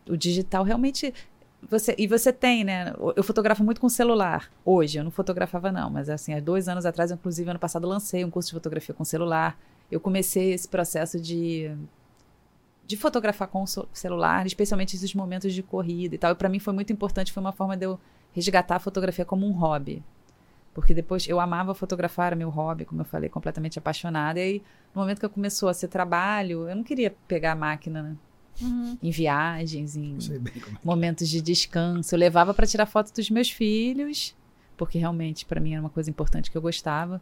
o 0.09 0.17
digital 0.17 0.65
realmente... 0.65 1.15
Você, 1.71 1.95
e 1.97 2.09
você 2.09 2.33
tem, 2.33 2.65
né? 2.65 2.93
Eu 3.15 3.23
fotografo 3.23 3.63
muito 3.63 3.81
com 3.81 3.89
celular 3.89 4.51
hoje. 4.65 4.99
Eu 4.99 5.05
não 5.05 5.13
fotografava, 5.13 5.71
não, 5.71 5.89
mas 5.89 6.11
assim, 6.11 6.35
há 6.35 6.41
dois 6.41 6.69
anos 6.69 6.85
atrás, 6.85 7.13
inclusive, 7.13 7.49
ano 7.49 7.59
passado, 7.59 7.87
lancei 7.87 8.25
um 8.25 8.31
curso 8.31 8.49
de 8.49 8.55
fotografia 8.55 8.93
com 8.93 9.05
celular. 9.05 9.57
Eu 9.89 10.01
comecei 10.01 10.53
esse 10.53 10.67
processo 10.67 11.21
de 11.21 11.71
de 12.87 12.97
fotografar 12.97 13.49
com 13.49 13.63
o 13.63 13.67
celular, 13.93 14.47
especialmente 14.47 14.97
esses 14.97 15.15
momentos 15.15 15.53
de 15.53 15.63
corrida 15.63 16.15
e 16.15 16.19
tal. 16.19 16.33
E 16.33 16.35
para 16.35 16.49
mim 16.49 16.59
foi 16.59 16.73
muito 16.73 16.93
importante, 16.93 17.33
foi 17.33 17.41
uma 17.41 17.53
forma 17.53 17.77
de 17.77 17.87
eu 17.87 17.99
resgatar 18.33 18.77
a 18.77 18.81
fotografia 18.81 19.25
como 19.25 19.47
um 19.47 19.53
hobby. 19.53 20.03
Porque 20.75 20.95
depois 20.95 21.29
eu 21.29 21.39
amava 21.39 21.75
fotografar, 21.75 22.29
era 22.29 22.37
meu 22.37 22.49
hobby, 22.49 22.85
como 22.85 23.03
eu 23.03 23.05
falei, 23.05 23.29
completamente 23.29 23.79
apaixonada. 23.79 24.41
E 24.41 24.43
aí, 24.43 24.63
no 24.95 25.03
momento 25.03 25.19
que 25.19 25.27
eu 25.27 25.31
começou 25.31 25.69
a 25.69 25.75
ser 25.75 25.89
trabalho, 25.89 26.69
eu 26.69 26.75
não 26.75 26.83
queria 26.83 27.15
pegar 27.29 27.53
a 27.53 27.57
máquina, 27.57 28.03
né? 28.03 28.17
Uhum. 28.61 28.99
Em 29.03 29.11
viagens, 29.11 29.97
em 29.97 30.17
é 30.31 30.41
momentos 30.85 31.29
de 31.29 31.41
descanso. 31.41 32.15
Eu 32.15 32.19
levava 32.19 32.53
para 32.55 32.67
tirar 32.67 32.87
foto 32.87 33.13
dos 33.13 33.31
meus 33.31 33.51
filhos, 33.51 34.35
porque 34.77 34.99
realmente 34.99 35.45
para 35.45 35.61
mim 35.61 35.73
era 35.73 35.81
uma 35.81 35.91
coisa 35.91 36.11
importante 36.11 36.51
que 36.51 36.57
eu 36.57 36.63
gostava. 36.63 37.21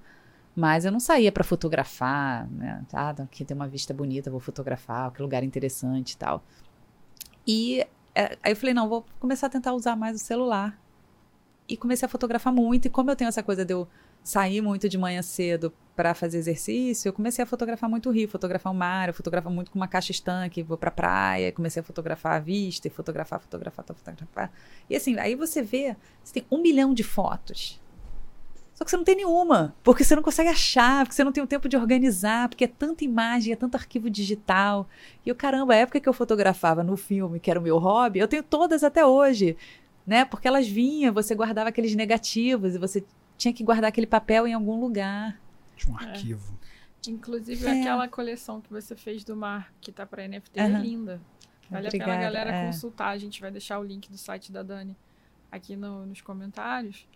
Mas 0.54 0.84
eu 0.84 0.92
não 0.92 1.00
saía 1.00 1.30
para 1.30 1.44
fotografar, 1.44 2.48
né? 2.50 2.84
Ah, 2.92 3.10
aqui 3.10 3.44
tem 3.44 3.54
uma 3.54 3.68
vista 3.68 3.94
bonita, 3.94 4.30
vou 4.30 4.40
fotografar, 4.40 5.10
que 5.12 5.22
lugar 5.22 5.44
interessante 5.44 6.12
e 6.12 6.16
tal. 6.16 6.42
E 7.46 7.86
é, 8.14 8.36
aí 8.42 8.52
eu 8.52 8.56
falei, 8.56 8.74
não, 8.74 8.88
vou 8.88 9.04
começar 9.18 9.46
a 9.46 9.50
tentar 9.50 9.72
usar 9.72 9.96
mais 9.96 10.16
o 10.16 10.18
celular. 10.18 10.78
E 11.68 11.76
comecei 11.76 12.06
a 12.06 12.08
fotografar 12.08 12.52
muito. 12.52 12.86
E 12.86 12.90
como 12.90 13.10
eu 13.10 13.16
tenho 13.16 13.28
essa 13.28 13.42
coisa 13.42 13.64
de 13.64 13.72
eu 13.72 13.86
sair 14.22 14.60
muito 14.60 14.88
de 14.88 14.98
manhã 14.98 15.22
cedo 15.22 15.72
para 15.94 16.14
fazer 16.14 16.38
exercício, 16.38 17.08
eu 17.08 17.12
comecei 17.12 17.42
a 17.42 17.46
fotografar 17.46 17.88
muito 17.88 18.08
o 18.08 18.12
rio, 18.12 18.28
fotografar 18.28 18.72
o 18.72 18.74
mar, 18.74 19.08
eu 19.08 19.14
fotografo 19.14 19.50
muito 19.50 19.70
com 19.70 19.78
uma 19.78 19.88
caixa 19.88 20.12
estanque, 20.12 20.62
vou 20.62 20.76
pra 20.76 20.90
praia, 20.90 21.52
comecei 21.52 21.80
a 21.80 21.82
fotografar 21.82 22.36
a 22.36 22.38
vista, 22.38 22.88
e 22.88 22.90
fotografar, 22.90 23.38
fotografar, 23.40 23.84
fotografar. 23.84 24.52
E 24.88 24.96
assim, 24.96 25.18
aí 25.18 25.34
você 25.34 25.62
vê, 25.62 25.96
você 26.22 26.34
tem 26.34 26.46
um 26.50 26.60
milhão 26.60 26.94
de 26.94 27.04
fotos 27.04 27.80
só 28.80 28.84
que 28.84 28.90
você 28.92 28.96
não 28.96 29.04
tem 29.04 29.16
nenhuma, 29.16 29.76
porque 29.84 30.02
você 30.02 30.16
não 30.16 30.22
consegue 30.22 30.48
achar, 30.48 31.04
porque 31.04 31.14
você 31.14 31.22
não 31.22 31.32
tem 31.32 31.44
o 31.44 31.46
tempo 31.46 31.68
de 31.68 31.76
organizar, 31.76 32.48
porque 32.48 32.64
é 32.64 32.66
tanta 32.66 33.04
imagem, 33.04 33.52
é 33.52 33.56
tanto 33.56 33.74
arquivo 33.74 34.08
digital. 34.08 34.88
E 35.24 35.28
eu, 35.28 35.34
caramba, 35.34 35.74
a 35.74 35.76
época 35.76 36.00
que 36.00 36.08
eu 36.08 36.14
fotografava 36.14 36.82
no 36.82 36.96
filme, 36.96 37.38
que 37.38 37.50
era 37.50 37.60
o 37.60 37.62
meu 37.62 37.76
hobby, 37.76 38.20
eu 38.20 38.26
tenho 38.26 38.42
todas 38.42 38.82
até 38.82 39.04
hoje, 39.04 39.54
né? 40.06 40.24
Porque 40.24 40.48
elas 40.48 40.66
vinham, 40.66 41.12
você 41.12 41.34
guardava 41.34 41.68
aqueles 41.68 41.94
negativos 41.94 42.74
e 42.74 42.78
você 42.78 43.04
tinha 43.36 43.52
que 43.52 43.62
guardar 43.62 43.90
aquele 43.90 44.06
papel 44.06 44.46
em 44.46 44.54
algum 44.54 44.80
lugar. 44.80 45.38
Tinha 45.76 45.92
um 45.94 45.98
arquivo. 45.98 46.58
É. 47.06 47.10
Inclusive 47.10 47.66
é. 47.66 47.82
aquela 47.82 48.08
coleção 48.08 48.62
que 48.62 48.70
você 48.70 48.96
fez 48.96 49.22
do 49.24 49.36
mar, 49.36 49.70
que 49.78 49.92
tá 49.92 50.06
para 50.06 50.26
NFT, 50.26 50.58
uhum. 50.58 50.64
é 50.64 50.80
linda. 50.80 51.20
Vale 51.68 51.88
Obrigada, 51.88 52.12
a 52.12 52.14
pena 52.14 52.26
a 52.26 52.30
galera 52.32 52.50
é. 52.50 52.66
consultar. 52.66 53.10
A 53.10 53.18
gente 53.18 53.42
vai 53.42 53.50
deixar 53.50 53.78
o 53.78 53.84
link 53.84 54.10
do 54.10 54.16
site 54.16 54.50
da 54.50 54.62
Dani 54.62 54.96
aqui 55.52 55.76
no, 55.76 56.06
nos 56.06 56.22
comentários. 56.22 57.06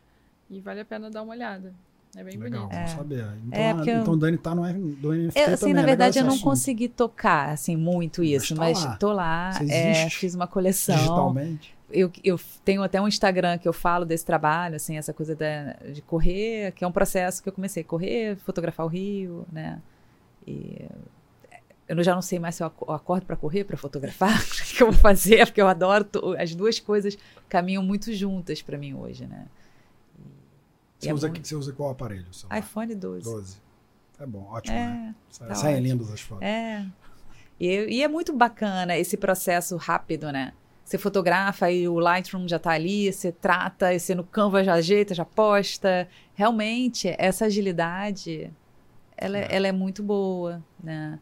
E 0.55 0.61
vale 0.61 0.81
a 0.81 0.85
pena 0.85 1.11
dar 1.11 1.23
uma 1.23 1.33
olhada. 1.33 1.75
É 2.17 2.23
bem 2.23 2.39
Legal, 2.39 2.69
bonito. 2.69 2.75
vamos 2.77 2.91
saber. 2.93 3.27
Então, 3.45 3.61
É, 3.61 3.71
a- 3.71 3.75
porque 3.75 3.91
eu- 3.91 4.01
então 4.03 4.17
Dani 4.17 4.39
tá 4.39 4.55
no, 4.55 4.65
F- 4.65 4.79
do 4.79 5.13
NFT 5.13 5.41
Eu, 5.41 5.47
assim, 5.47 5.57
também. 5.61 5.75
na 5.75 5.81
é 5.83 5.87
verdade, 5.87 6.19
eu 6.19 6.23
não 6.25 6.31
assunto. 6.35 6.45
consegui 6.45 6.89
tocar 6.89 7.49
assim 7.51 7.77
muito 7.77 8.23
isso, 8.23 8.55
tá 8.55 8.61
mas, 8.61 8.85
lá. 8.85 8.97
tô 8.97 9.13
lá, 9.13 9.51
é, 9.69 10.09
fiz 10.11 10.33
uma 10.35 10.47
coleção. 10.47 10.95
Digitalmente. 10.97 11.75
Eu, 11.91 12.11
eu 12.23 12.39
tenho 12.65 12.83
até 12.85 13.01
um 13.01 13.09
Instagram 13.09 13.59
que 13.59 13.67
eu 13.67 13.73
falo 13.73 14.05
desse 14.05 14.25
trabalho, 14.25 14.77
assim, 14.77 14.97
essa 14.97 15.13
coisa 15.13 15.35
da- 15.35 15.73
de 15.93 16.01
correr, 16.03 16.71
que 16.73 16.85
é 16.85 16.87
um 16.87 16.93
processo 16.93 17.43
que 17.43 17.49
eu 17.49 17.53
comecei 17.53 17.83
a 17.83 17.87
correr, 17.87 18.37
fotografar 18.37 18.87
o 18.87 18.89
Rio, 18.89 19.45
né? 19.53 19.81
E 20.47 20.87
eu 21.89 22.03
já 22.03 22.15
não 22.15 22.23
sei 22.23 22.39
mais 22.39 22.55
se 22.55 22.63
eu 22.63 22.69
aco- 22.69 22.93
acordo 22.93 23.27
para 23.27 23.37
correr, 23.37 23.65
para 23.65 23.77
fotografar, 23.77 24.31
o 24.41 24.77
que 24.77 24.83
eu 24.85 24.93
vou 24.93 25.01
fazer, 25.01 25.45
porque 25.47 25.61
eu 25.61 25.67
adoro, 25.69 26.07
as 26.39 26.55
duas 26.55 26.79
coisas 26.79 27.19
caminham 27.49 27.83
muito 27.83 28.13
juntas 28.13 28.63
para 28.63 28.79
mim 28.79 28.95
hoje, 28.95 29.27
né? 29.27 29.47
Você, 31.05 31.11
é 31.11 31.15
usa, 31.15 31.29
muito- 31.29 31.47
você 31.49 31.55
usa 31.55 31.73
qual 31.73 31.91
aparelho? 31.91 32.27
iPhone 32.59 32.95
12. 32.95 33.25
12. 33.25 33.57
É 34.19 34.27
bom, 34.27 34.45
ótimo, 34.51 34.75
né? 34.77 35.15
É, 35.15 35.33
Sa- 35.33 35.47
tá 35.47 35.55
Saem 35.55 35.75
ótimo. 35.77 35.89
lindas 35.89 36.13
as 36.13 36.21
fotos. 36.21 36.43
É. 36.45 36.85
E, 37.61 37.67
e 37.97 38.03
é 38.03 38.09
muito 38.09 38.33
bacana 38.33 38.97
esse 38.97 39.17
processo 39.17 39.77
rápido, 39.77 40.31
né? 40.33 40.53
Você 40.85 40.99
fotografa 40.99 41.71
e 41.71 41.89
o 41.89 41.99
Lightroom 41.99 42.47
já 42.47 42.59
tá 42.59 42.71
ali, 42.73 43.11
você 43.13 43.33
trata, 43.33 43.95
e 43.95 43.99
você 43.99 44.15
no 44.15 44.23
Canva 44.23 44.63
já 44.63 44.75
ajeita, 44.75 45.15
já 45.15 45.25
posta. 45.25 46.07
Realmente, 46.35 47.15
essa 47.19 47.47
agilidade, 47.47 48.53
ela, 49.17 49.39
é- 49.39 49.43
É. 49.51 49.57
ela 49.57 49.67
é 49.69 49.73
muito 49.73 50.03
boa, 50.03 50.63
né? 50.83 51.19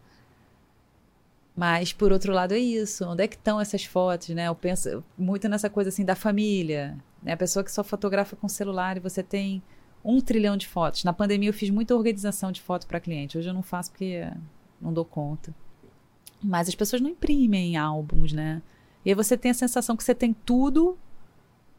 Mas, 1.54 1.92
por 1.92 2.12
outro 2.12 2.32
lado, 2.32 2.52
é 2.54 2.58
isso. 2.58 3.04
Onde 3.06 3.22
é 3.24 3.28
que 3.28 3.36
estão 3.36 3.60
essas 3.60 3.84
fotos, 3.84 4.30
né? 4.30 4.48
Eu 4.48 4.54
penso 4.54 5.04
muito 5.18 5.48
nessa 5.48 5.68
coisa, 5.68 5.90
assim, 5.90 6.04
da 6.04 6.14
família. 6.16 6.96
Né? 7.22 7.32
A 7.32 7.36
pessoa 7.36 7.64
que 7.64 7.70
só 7.70 7.84
fotografa 7.84 8.36
com 8.36 8.48
celular 8.48 8.96
e 8.96 9.00
você 9.00 9.22
tem 9.22 9.62
um 10.04 10.20
trilhão 10.20 10.56
de 10.56 10.66
fotos. 10.66 11.04
Na 11.04 11.12
pandemia, 11.12 11.48
eu 11.48 11.54
fiz 11.54 11.70
muita 11.70 11.94
organização 11.94 12.50
de 12.50 12.60
foto 12.60 12.86
para 12.86 13.00
cliente. 13.00 13.38
Hoje 13.38 13.48
eu 13.48 13.54
não 13.54 13.62
faço 13.62 13.90
porque 13.90 14.26
não 14.80 14.92
dou 14.92 15.04
conta. 15.04 15.54
Mas 16.42 16.68
as 16.68 16.74
pessoas 16.74 17.00
não 17.00 17.10
imprimem 17.10 17.76
álbuns, 17.76 18.32
né? 18.32 18.60
E 19.04 19.10
aí 19.10 19.14
você 19.14 19.36
tem 19.36 19.50
a 19.52 19.54
sensação 19.54 19.96
que 19.96 20.02
você 20.02 20.14
tem 20.14 20.32
tudo 20.32 20.98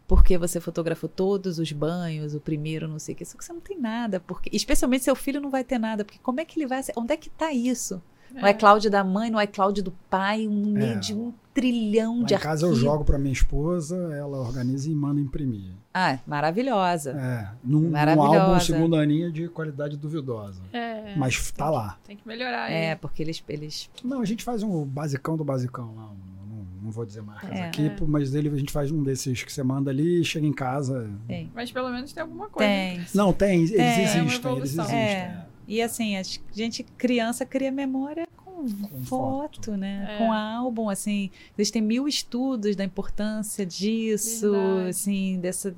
porque 0.07 0.37
você 0.37 0.59
fotografou 0.59 1.09
todos 1.09 1.59
os 1.59 1.71
banhos, 1.71 2.35
o 2.35 2.39
primeiro, 2.39 2.87
não 2.87 2.99
sei 2.99 3.13
o 3.13 3.17
que. 3.17 3.25
Só 3.25 3.37
que 3.37 3.43
você 3.43 3.51
não 3.51 3.59
tem 3.61 3.79
nada. 3.79 4.19
porque 4.19 4.49
Especialmente 4.53 5.03
seu 5.03 5.15
filho 5.15 5.41
não 5.41 5.49
vai 5.49 5.63
ter 5.63 5.77
nada. 5.77 6.05
Porque 6.05 6.19
como 6.21 6.39
é 6.39 6.45
que 6.45 6.59
ele 6.59 6.67
vai... 6.67 6.81
Onde 6.95 7.13
é 7.13 7.17
que 7.17 7.29
tá 7.29 7.51
isso? 7.51 8.01
No 8.31 8.47
iCloud 8.47 8.89
da 8.89 9.03
mãe, 9.03 9.29
no 9.29 9.41
iCloud 9.41 9.81
do 9.81 9.91
pai, 10.09 10.47
meio 10.47 10.93
É. 10.93 10.95
de 10.95 11.13
um 11.13 11.33
trilhão 11.53 12.19
Lá 12.21 12.25
de 12.25 12.33
em 12.33 12.37
casa 12.37 12.63
eu 12.65 12.69
arquivos. 12.69 12.79
jogo 12.91 13.05
para 13.05 13.17
minha 13.17 13.33
esposa, 13.33 13.95
ela 14.13 14.39
organiza 14.39 14.89
e 14.89 14.93
manda 14.95 15.19
imprimir. 15.21 15.71
Ah, 15.93 16.17
maravilhosa. 16.25 17.11
É, 17.11 17.49
num, 17.63 17.81
num 17.81 17.89
Maravilhosa. 17.91 18.41
álbum 18.41 18.59
segundo 18.59 18.95
aninha 18.95 19.31
de 19.31 19.47
qualidade 19.47 19.95
duvidosa. 19.95 20.61
É, 20.73 21.15
Mas 21.15 21.51
tá 21.51 21.69
lá. 21.69 21.97
tem 22.05 22.17
que 22.17 22.27
melhorar. 22.27 22.71
É, 22.71 22.85
É. 22.91 22.95
porque 22.95 23.21
eles, 23.21 23.43
eles 23.47 23.89
Não, 24.03 24.21
a 24.21 24.25
gente 24.25 24.43
faz 24.43 24.63
um 24.63 24.83
basicão 24.85 25.37
do 25.37 25.43
basicão 25.43 25.93
lá. 25.95 26.09
Não, 26.49 26.65
não 26.81 26.91
vou 26.91 27.05
dizer 27.05 27.21
marcas 27.21 27.51
É. 27.51 27.65
aqui, 27.67 27.85
É. 27.87 27.95
mas 28.07 28.31
dele 28.31 28.49
a 28.49 28.57
gente 28.57 28.71
faz 28.71 28.91
um 28.91 29.03
desses 29.03 29.43
que 29.43 29.53
você 29.53 29.61
manda 29.61 29.91
ali, 29.91 30.23
chega 30.23 30.45
em 30.47 30.51
casa. 30.53 31.09
têm. 31.27 31.51
Mas 31.53 31.71
pelo 31.71 31.89
menos 31.91 32.11
tem 32.11 32.21
alguma 32.23 32.49
coisa. 32.49 32.67
Tem. 32.69 33.05
Não, 33.13 33.31
tem, 33.31 33.59
eles 33.59 33.71
É, 33.73 34.01
existem, 34.01 34.21
uma 34.21 34.57
eles 34.57 34.69
existem. 34.73 34.95
É. 34.97 35.45
E 35.67 35.81
assim, 35.81 36.17
a 36.17 36.21
gente, 36.51 36.83
criança, 36.97 37.45
cria 37.45 37.71
memória 37.71 38.27
com, 38.67 38.87
Com 38.87 39.03
foto, 39.03 39.55
foto. 39.65 39.77
né? 39.77 40.07
É. 40.09 40.17
Com 40.17 40.31
álbum, 40.33 40.89
assim. 40.89 41.29
Existem 41.57 41.81
mil 41.81 42.07
estudos 42.07 42.75
da 42.75 42.83
importância 42.83 43.65
disso, 43.65 44.51
Verdade. 44.51 44.89
assim, 44.89 45.39
dessa, 45.39 45.75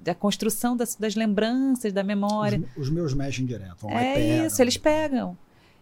da 0.00 0.14
construção 0.14 0.76
das, 0.76 0.94
das 0.94 1.14
lembranças, 1.14 1.92
da 1.92 2.02
memória. 2.02 2.62
Os, 2.76 2.84
os 2.84 2.90
meus 2.90 3.14
mexem 3.14 3.44
direto. 3.46 3.88
É 3.88 4.14
pegam. 4.14 4.46
isso, 4.46 4.62
eles 4.62 4.76
pegam. 4.76 5.36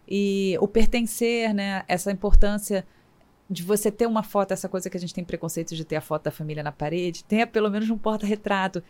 E 0.08 0.56
o 0.60 0.66
pertencer, 0.66 1.54
né? 1.54 1.84
Essa 1.86 2.10
importância 2.10 2.84
de 3.48 3.62
você 3.62 3.90
ter 3.90 4.06
uma 4.06 4.22
foto, 4.22 4.52
essa 4.52 4.68
coisa 4.68 4.88
que 4.88 4.96
a 4.96 5.00
gente 5.00 5.12
tem 5.14 5.24
preconceito 5.24 5.74
de 5.74 5.84
ter 5.84 5.96
a 5.96 6.00
foto 6.00 6.24
da 6.24 6.30
família 6.30 6.62
na 6.62 6.70
parede, 6.72 7.24
tenha 7.24 7.46
pelo 7.46 7.68
menos 7.68 7.90
um 7.90 7.98
porta-retrato. 7.98 8.82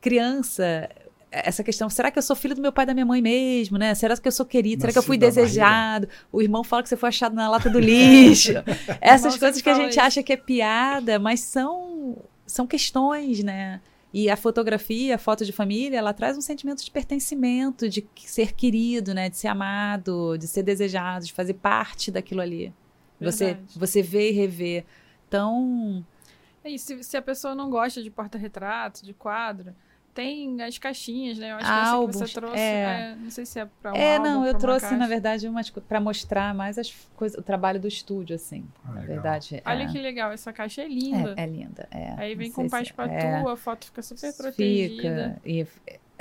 Criança, 0.00 0.88
essa 1.32 1.64
questão, 1.64 1.88
será 1.88 2.10
que 2.10 2.18
eu 2.18 2.22
sou 2.22 2.36
filho 2.36 2.54
do 2.54 2.60
meu 2.60 2.70
pai 2.70 2.84
e 2.84 2.86
da 2.86 2.92
minha 2.92 3.06
mãe 3.06 3.22
mesmo, 3.22 3.78
né? 3.78 3.94
Será 3.94 4.14
que 4.16 4.28
eu 4.28 4.32
sou 4.32 4.44
querido? 4.44 4.82
Será 4.82 4.92
que 4.92 4.98
eu 4.98 5.02
fui 5.02 5.16
desejado? 5.16 6.06
O 6.30 6.42
irmão 6.42 6.62
fala 6.62 6.82
que 6.82 6.90
você 6.90 6.96
foi 6.96 7.08
achado 7.08 7.34
na 7.34 7.48
lata 7.48 7.70
do 7.70 7.80
lixo. 7.80 8.52
Essas 9.00 9.38
coisas 9.38 9.62
que 9.62 9.70
a 9.70 9.74
gente 9.74 9.92
isso. 9.92 10.00
acha 10.00 10.22
que 10.22 10.34
é 10.34 10.36
piada, 10.36 11.18
mas 11.18 11.40
são, 11.40 12.18
são 12.46 12.66
questões, 12.66 13.42
né? 13.42 13.80
E 14.12 14.28
a 14.28 14.36
fotografia, 14.36 15.14
a 15.14 15.18
foto 15.18 15.42
de 15.42 15.52
família, 15.52 15.96
ela 15.96 16.12
traz 16.12 16.36
um 16.36 16.42
sentimento 16.42 16.84
de 16.84 16.90
pertencimento, 16.90 17.88
de 17.88 18.06
ser 18.26 18.52
querido, 18.52 19.14
né? 19.14 19.30
De 19.30 19.38
ser 19.38 19.48
amado, 19.48 20.36
de 20.36 20.46
ser 20.46 20.62
desejado, 20.62 21.24
de 21.24 21.32
fazer 21.32 21.54
parte 21.54 22.10
daquilo 22.10 22.42
ali. 22.42 22.74
Você, 23.18 23.46
Verdade. 23.46 23.78
você 23.78 24.02
vê 24.02 24.28
e 24.30 24.32
revê. 24.32 24.84
Então, 25.28 26.04
É 26.62 26.68
isso, 26.68 26.86
se, 26.88 27.02
se 27.02 27.16
a 27.16 27.22
pessoa 27.22 27.54
não 27.54 27.70
gosta 27.70 28.02
de 28.02 28.10
porta-retrato, 28.10 29.02
de 29.02 29.14
quadro, 29.14 29.74
tem 30.14 30.60
as 30.62 30.78
caixinhas, 30.78 31.38
né? 31.38 31.52
Eu 31.52 31.56
acho 31.56 31.64
que 31.66 31.72
essa 31.72 31.82
que 31.82 31.88
Álbuns, 31.88 32.16
você 32.16 32.34
trouxe. 32.34 32.58
é. 32.58 32.82
é, 33.12 33.16
não 33.18 33.30
sei 33.30 33.46
se 33.46 33.58
é 33.60 33.66
pra 33.80 33.92
um 33.92 33.96
é, 33.96 34.16
álbum, 34.16 34.28
não, 34.28 34.46
eu 34.46 34.54
trouxe, 34.58 34.82
caixa. 34.86 34.96
na 34.96 35.06
verdade, 35.06 35.48
umas 35.48 35.70
para 35.70 36.00
mostrar 36.00 36.54
mais 36.54 36.78
as 36.78 36.90
coisas, 37.16 37.38
o 37.38 37.42
trabalho 37.42 37.80
do 37.80 37.88
estúdio, 37.88 38.36
assim. 38.36 38.64
Ah, 38.84 38.88
na 38.88 39.00
legal. 39.00 39.06
verdade. 39.14 39.62
Olha 39.64 39.82
é, 39.84 39.86
que 39.86 39.98
legal, 39.98 40.32
essa 40.32 40.52
caixa 40.52 40.82
é 40.82 40.88
linda. 40.88 41.34
é, 41.36 41.42
é 41.42 41.46
linda. 41.46 41.88
é. 41.90 42.14
Aí 42.18 42.34
vem 42.34 42.50
com 42.52 42.68
paz 42.68 42.88
se- 42.88 42.94
pra 42.94 43.06
é. 43.06 43.40
tua, 43.40 43.54
a 43.54 43.56
foto 43.56 43.86
fica 43.86 44.02
super 44.02 44.32
protegida. 44.36 45.40
Fica. 45.42 45.48
E 45.48 45.66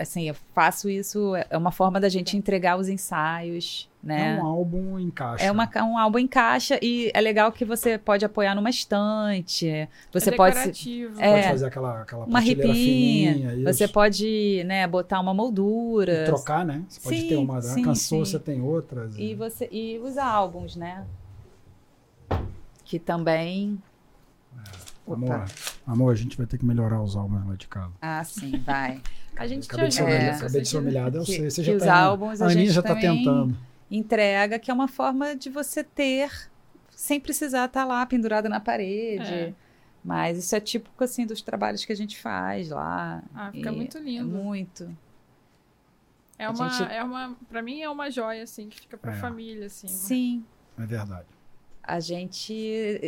assim, 0.02 0.28
eu 0.28 0.36
faço 0.54 0.90
isso, 0.90 1.34
é 1.50 1.58
uma 1.58 1.72
forma 1.72 2.00
da 2.00 2.10
gente 2.10 2.36
entregar 2.36 2.78
os 2.78 2.90
ensaios, 2.90 3.90
né? 4.04 4.38
É 4.38 4.42
um 4.42 4.46
álbum 4.46 5.00
em 5.00 5.10
caixa. 5.10 5.46
É 5.46 5.52
uma, 5.52 5.70
um 5.84 5.98
álbum 5.98 6.18
em 6.20 6.28
caixa 6.28 6.80
e 6.82 7.12
é 7.14 7.22
legal 7.22 7.52
que 7.52 7.64
você 7.64 7.98
pode 7.98 8.26
apoiar 8.26 8.56
numa 8.56 8.70
estante. 8.70 9.88
Você 10.12 10.30
é 10.30 10.36
pode 10.36 10.56
se- 10.56 10.62
decorativo. 10.62 11.14
Pode 11.16 11.26
é, 11.28 11.50
fazer 11.50 11.66
aquela, 11.66 12.02
aquela 12.02 12.26
uma 12.26 12.40
ripinha. 12.40 12.74
fininha. 12.74 13.54
Isso. 13.56 13.64
Você 13.64 13.88
pode, 13.88 14.64
né, 14.66 14.88
botar 14.88 15.20
uma 15.20 15.34
moldura. 15.34 16.24
E 16.24 16.26
trocar, 16.26 16.66
né? 16.66 16.84
Você 16.90 17.00
pode 17.00 17.22
Sim, 17.22 17.28
ter 17.28 17.36
uma, 17.38 17.62
sim, 17.62 17.84
cansou, 17.84 18.26
sim. 18.26 18.32
você 18.32 18.40
tem 18.40 18.62
outras. 18.62 19.16
E 19.18 19.36
você 19.36 19.70
e 19.72 20.00
os 20.00 20.18
álbuns, 20.18 20.76
né? 20.76 21.06
Que 22.84 23.00
também 23.00 23.82
Opa. 25.06 25.16
Amor, 25.16 25.46
amor, 25.88 26.12
a 26.12 26.16
gente 26.16 26.38
vai 26.38 26.46
ter 26.46 26.58
que 26.58 26.66
melhorar 26.66 27.02
os 27.02 27.16
álbuns 27.16 27.46
lá 27.46 27.56
de 27.56 27.68
casa. 27.68 27.92
Ah, 28.02 28.24
sim, 28.24 28.58
vai. 28.66 29.02
A 29.36 29.48
gente 29.48 29.64
te 29.68 29.72
Acabei 29.72 29.88
de 29.90 29.96
ser 29.96 30.02
ajuda. 30.04 30.16
humilhado, 30.18 30.38
se 30.38 30.44
acabei 30.44 30.62
de 30.62 30.68
você 30.68 30.70
ser 30.70 30.78
eu 31.20 31.24
Que- 31.24 31.32
sei. 31.32 31.50
Você 31.50 31.64
já 31.64 31.74
os 31.76 31.84
tá, 31.84 31.96
álbuns 31.96 32.42
a 32.42 32.46
a 32.46 32.50
Aninha 32.52 32.72
já 32.72 32.82
tá 32.82 32.90
também- 32.90 33.18
tentando. 33.18 33.58
Entrega, 33.90 34.60
que 34.60 34.70
é 34.72 34.74
uma 34.74 34.88
forma 34.88 35.36
de 35.36 35.50
você 35.50 35.84
ter 35.84 36.32
sem 36.92 37.20
precisar 37.20 37.66
estar 37.66 37.84
lá 37.86 38.06
pendurada 38.06 38.48
na 38.48 38.60
parede. 38.60 39.34
É. 39.34 39.54
Mas 40.04 40.38
isso 40.38 40.56
é 40.56 40.60
típico 40.60 41.04
assim 41.04 41.26
dos 41.26 41.42
trabalhos 41.42 41.84
que 41.86 41.92
a 41.92 41.96
gente 41.96 42.20
faz 42.20 42.70
lá. 42.70 43.24
Ah, 43.36 43.52
fica 43.52 43.72
E 43.72 43.76
muito 43.76 43.98
É 43.98 44.02
lindo. 44.02 44.28
muito. 44.28 44.96
É 46.38 46.46
A 46.46 46.52
uma, 46.52 46.70
gente- 46.70 46.92
é 46.92 47.04
uma, 47.04 47.36
pra 47.50 47.62
mim 47.62 47.82
é 47.82 47.90
uma 47.90 48.10
joia, 48.10 48.44
assim, 48.44 48.68
que 48.68 48.80
fica 48.80 48.98
pra 48.98 49.14
É. 49.14 49.16
família, 49.16 49.68
assim. 49.68 49.88
Sim. 49.88 50.44
É 50.78 50.86
verdade. 50.86 51.28
A 51.84 52.00
gente 52.00 52.54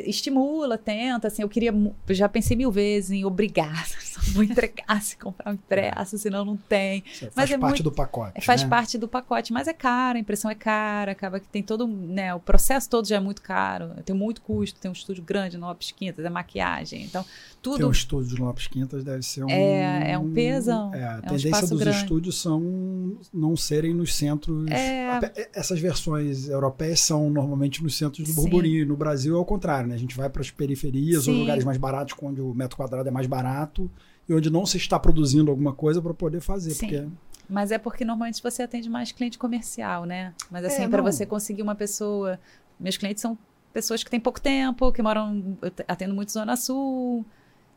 estimula, 0.05 0.77
tenta, 0.77 1.27
assim, 1.27 1.41
eu 1.43 1.49
queria, 1.49 1.73
já 2.09 2.27
pensei 2.27 2.57
mil 2.57 2.71
vezes 2.71 3.11
em 3.11 3.23
obrigar, 3.23 3.85
vou 4.33 4.43
entregar 4.43 5.01
se 5.01 5.15
comprar 5.17 5.51
um 5.51 5.53
impresso, 5.53 6.17
senão 6.17 6.43
não 6.43 6.57
tem. 6.57 7.03
Isso 7.05 7.25
Mas 7.25 7.33
faz 7.35 7.51
é 7.51 7.57
parte 7.57 7.69
muito- 7.69 7.83
do 7.83 7.91
pacote. 7.91 8.41
Faz 8.45 8.63
né? 8.63 8.69
parte 8.69 8.97
do 8.97 9.07
pacote, 9.07 9.53
mas 9.53 9.67
é 9.67 9.73
caro, 9.73 10.17
a 10.17 10.21
impressão 10.21 10.49
é 10.49 10.55
cara, 10.55 11.11
acaba 11.11 11.39
que 11.39 11.47
tem 11.47 11.61
todo, 11.61 11.87
né, 11.87 12.33
o 12.33 12.39
processo 12.39 12.89
todo 12.89 13.07
já 13.07 13.17
é 13.17 13.19
muito 13.19 13.41
caro, 13.41 13.91
tem 14.03 14.15
muito 14.15 14.41
custo, 14.41 14.79
tem 14.79 14.89
um 14.89 14.93
estúdio 14.93 15.23
grande 15.23 15.57
no 15.57 15.67
Lopes 15.67 15.91
Quintas, 15.91 16.25
é 16.25 16.29
maquiagem, 16.29 17.03
então 17.03 17.23
Ter 17.23 17.69
um 17.69 17.73
tudo 17.77 17.91
estúdio 17.91 18.37
no 18.39 18.45
Lopes 18.45 18.67
Quintas 18.67 19.03
deve 19.03 19.21
ser 19.23 19.43
um. 19.43 19.49
É, 19.49 20.11
é 20.11 20.17
um 20.17 20.33
pesão, 20.33 20.93
É, 20.93 21.03
a 21.03 21.11
é 21.13 21.17
um 21.17 21.21
tendência 21.21 21.47
espaço 21.47 21.69
dos 21.69 21.79
grande. 21.79 21.97
estúdios 21.97 22.41
são 22.41 23.17
não 23.33 23.55
serem 23.55 23.93
nos 23.93 24.13
centros. 24.15 24.67
É. 24.69 25.47
Essas 25.53 25.79
versões 25.79 26.49
europeias 26.49 26.99
são 26.99 27.29
normalmente 27.29 27.81
nos 27.83 27.95
centros 27.95 28.27
do 28.27 28.33
Sim. 28.33 28.41
burburinho. 28.41 28.62
E 28.67 28.85
No 28.85 28.95
Brasil 28.95 29.35
é 29.35 29.39
o 29.39 29.45
contrário, 29.45 29.87
né? 29.89 29.95
A 29.95 29.97
gente 29.97 30.15
vai 30.15 30.29
para 30.29 30.41
as 30.41 30.51
periferias 30.51 31.27
ou 31.27 31.33
Sim. 31.33 31.39
lugares 31.41 31.63
mais 31.63 31.77
baratos, 31.77 32.15
onde 32.21 32.41
o 32.41 32.53
metro 32.53 32.77
quadrado 32.77 33.07
é 33.07 33.11
mais 33.11 33.27
barato 33.27 33.89
e 34.27 34.33
onde 34.33 34.49
não 34.49 34.65
se 34.65 34.77
está 34.77 34.99
produzindo 34.99 35.49
alguma 35.51 35.73
coisa 35.73 36.01
para 36.01 36.13
poder 36.13 36.41
fazer. 36.41 36.71
Sim. 36.71 36.87
Porque 36.87 37.07
Mas 37.49 37.71
é 37.71 37.77
porque 37.77 38.05
normalmente 38.05 38.41
você 38.41 38.63
atende 38.63 38.89
mais 38.89 39.11
cliente 39.11 39.37
comercial, 39.37 40.05
né? 40.05 40.33
Mas 40.49 40.65
assim, 40.65 40.83
É, 40.83 40.87
para 40.87 41.01
você 41.01 41.25
conseguir 41.25 41.61
uma 41.61 41.75
pessoa. 41.75 42.39
Meus 42.79 42.97
clientes 42.97 43.21
são 43.21 43.37
pessoas 43.73 44.03
que 44.03 44.09
têm 44.09 44.19
pouco 44.19 44.39
tempo, 44.41 44.91
que 44.91 45.01
moram. 45.01 45.57
Eu 45.61 45.71
atendo 45.87 46.13
muito 46.13 46.31
Zona 46.31 46.55
Sul. 46.55 47.25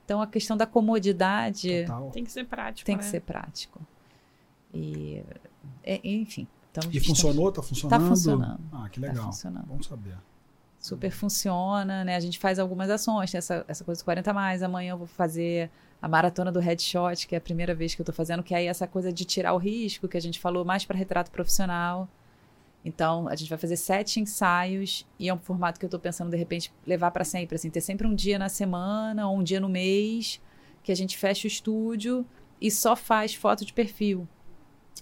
Então 0.05 0.23
a 0.23 0.27
questão 0.27 0.57
da 0.57 0.67
comodidade 0.67 1.83
total. 1.83 2.11
Tem 2.11 2.23
que 2.25 2.31
ser 2.31 2.45
prático, 2.47 2.87
tem 2.87 2.97
né? 2.97 3.03
que 3.03 3.09
ser 3.09 3.21
prático. 3.21 3.81
E. 4.73 5.23
é, 5.83 6.01
enfim. 6.05 6.47
Então, 6.71 6.91
E 6.93 7.01
funcionou? 7.01 7.51
Tá 7.51 7.63
funcionando? 7.63 8.09
funcionando. 8.09 8.61
Ah, 8.73 8.89
que 8.91 9.01
Tá 9.01 9.07
legal. 9.09 9.25
funcionando. 9.27 9.67
Bom 9.67 9.83
saber. 9.83 10.17
Super 10.87 11.11
funciona, 11.11 12.05
né? 12.05 12.15
A 12.15 12.21
gente 12.21 12.39
faz 12.39 12.61
algumas 12.61 12.89
ações, 12.89 13.33
tem 13.33 13.39
essa, 13.39 13.65
essa 13.67 13.85
coisa 13.85 13.99
dos 13.99 14.05
40 14.05 14.33
mais. 14.33 14.63
Amanhã 14.63 14.93
eu 14.93 14.99
vou 14.99 15.07
fazer 15.07 15.69
a 16.01 16.07
maratona 16.07 16.53
do 16.53 16.61
headshot, 16.61 17.27
que 17.27 17.35
é 17.35 17.39
a 17.39 17.41
primeira 17.41 17.75
vez 17.75 17.93
que 17.95 18.01
eu 18.01 18.07
tô 18.07 18.13
fazendo, 18.13 18.43
que 18.43 18.55
é 18.55 18.59
aí 18.59 18.67
essa 18.69 18.87
coisa 18.87 19.13
de 19.13 19.25
tirar 19.25 19.53
o 19.53 19.59
risco, 19.59 20.07
que 20.07 20.17
a 20.17 20.21
gente 20.21 20.39
falou 20.39 20.65
mais 20.65 20.85
para 20.85 20.97
retrato 20.97 21.31
profissional. 21.33 22.09
Então, 22.85 23.27
a 23.27 23.35
gente 23.35 23.49
vai 23.49 23.59
fazer 23.59 23.77
sete 23.77 24.21
ensaios 24.21 25.05
e 25.19 25.29
é 25.29 25.35
um 25.35 25.39
formato 25.39 25.81
que 25.81 25.85
eu 25.85 25.91
tô 25.91 25.99
pensando, 25.99 26.31
de 26.31 26.37
repente, 26.37 26.73
levar 26.87 27.11
para 27.11 27.25
sempre, 27.25 27.57
assim, 27.57 27.69
ter 27.69 27.81
sempre 27.81 28.07
um 28.07 28.15
dia 28.15 28.39
na 28.39 28.49
semana 28.49 29.29
ou 29.29 29.37
um 29.39 29.43
dia 29.43 29.59
no 29.59 29.69
mês 29.69 30.41
que 30.85 30.93
a 30.93 30.95
gente 30.95 31.19
fecha 31.19 31.49
o 31.49 31.51
estúdio 31.51 32.25
e 32.61 32.71
só 32.71 32.95
faz 32.95 33.35
foto 33.35 33.65
de 33.65 33.73
perfil. 33.73 34.29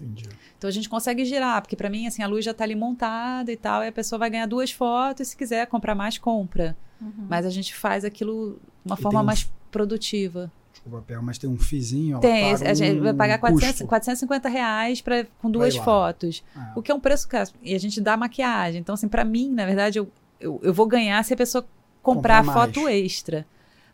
Entendi. 0.01 0.28
Então 0.59 0.68
a 0.68 0.72
gente 0.72 0.88
consegue 0.88 1.24
girar, 1.24 1.61
porque 1.62 1.76
para 1.76 1.88
mim 1.90 2.07
assim 2.07 2.22
a 2.22 2.26
luz 2.26 2.45
já 2.45 2.53
tá 2.55 2.64
ali 2.64 2.74
montada 2.74 3.51
e 3.53 3.57
tal, 3.57 3.82
e 3.84 3.88
a 3.88 3.92
pessoa 3.92 4.18
vai 4.18 4.30
ganhar 4.30 4.47
duas 4.47 4.70
fotos, 4.72 5.26
e 5.28 5.30
se 5.30 5.36
quiser 5.36 5.66
comprar 5.66 5.95
mais 5.95 6.18
compra. 6.18 6.76
Uhum. 7.01 7.26
Mas 7.28 7.45
a 7.47 7.51
gente 7.51 7.74
faz 7.74 8.05
aquilo 8.05 8.59
de 8.84 8.90
uma 8.92 8.99
E 8.99 9.03
forma 9.03 9.20
um- 9.20 9.24
mais 9.24 9.51
produtiva. 9.70 10.51
Desculpa, 10.72 11.03
Pel, 11.07 11.22
mas 11.22 11.38
tem 11.38 11.49
um 11.49 11.57
fizinho. 11.59 12.18
Tem, 12.20 12.53
a 12.53 12.74
gente 12.74 12.99
um 12.99 13.03
vai 13.05 13.14
pagar 13.14 13.38
400, 13.38 13.72
custo. 13.74 13.86
450 13.86 14.49
reais 14.49 15.01
pra, 15.01 15.24
com 15.40 15.51
duas 15.51 15.76
fotos. 15.76 16.42
Ah, 16.57 16.72
O 16.74 16.82
que 16.82 16.90
é 16.90 16.95
um 16.95 17.01
preço 17.01 17.28
caro. 17.28 17.51
E 17.62 17.74
a 17.74 17.78
gente 17.78 18.01
dá 18.01 18.16
maquiagem. 18.16 18.80
Então, 18.80 18.95
assim, 18.95 19.07
pra 19.09 19.24
mim, 19.24 19.51
na 19.51 19.64
verdade, 19.66 19.99
eu, 20.01 20.09
eu, 20.40 20.61
eu 20.62 20.74
vou 20.74 20.86
ganhar 20.86 21.22
se 21.24 21.32
a 21.32 21.36
pessoa 21.36 21.64
comprar 22.03 22.45
Comprar 22.45 22.53
foto 22.66 22.88
extra. 22.88 23.47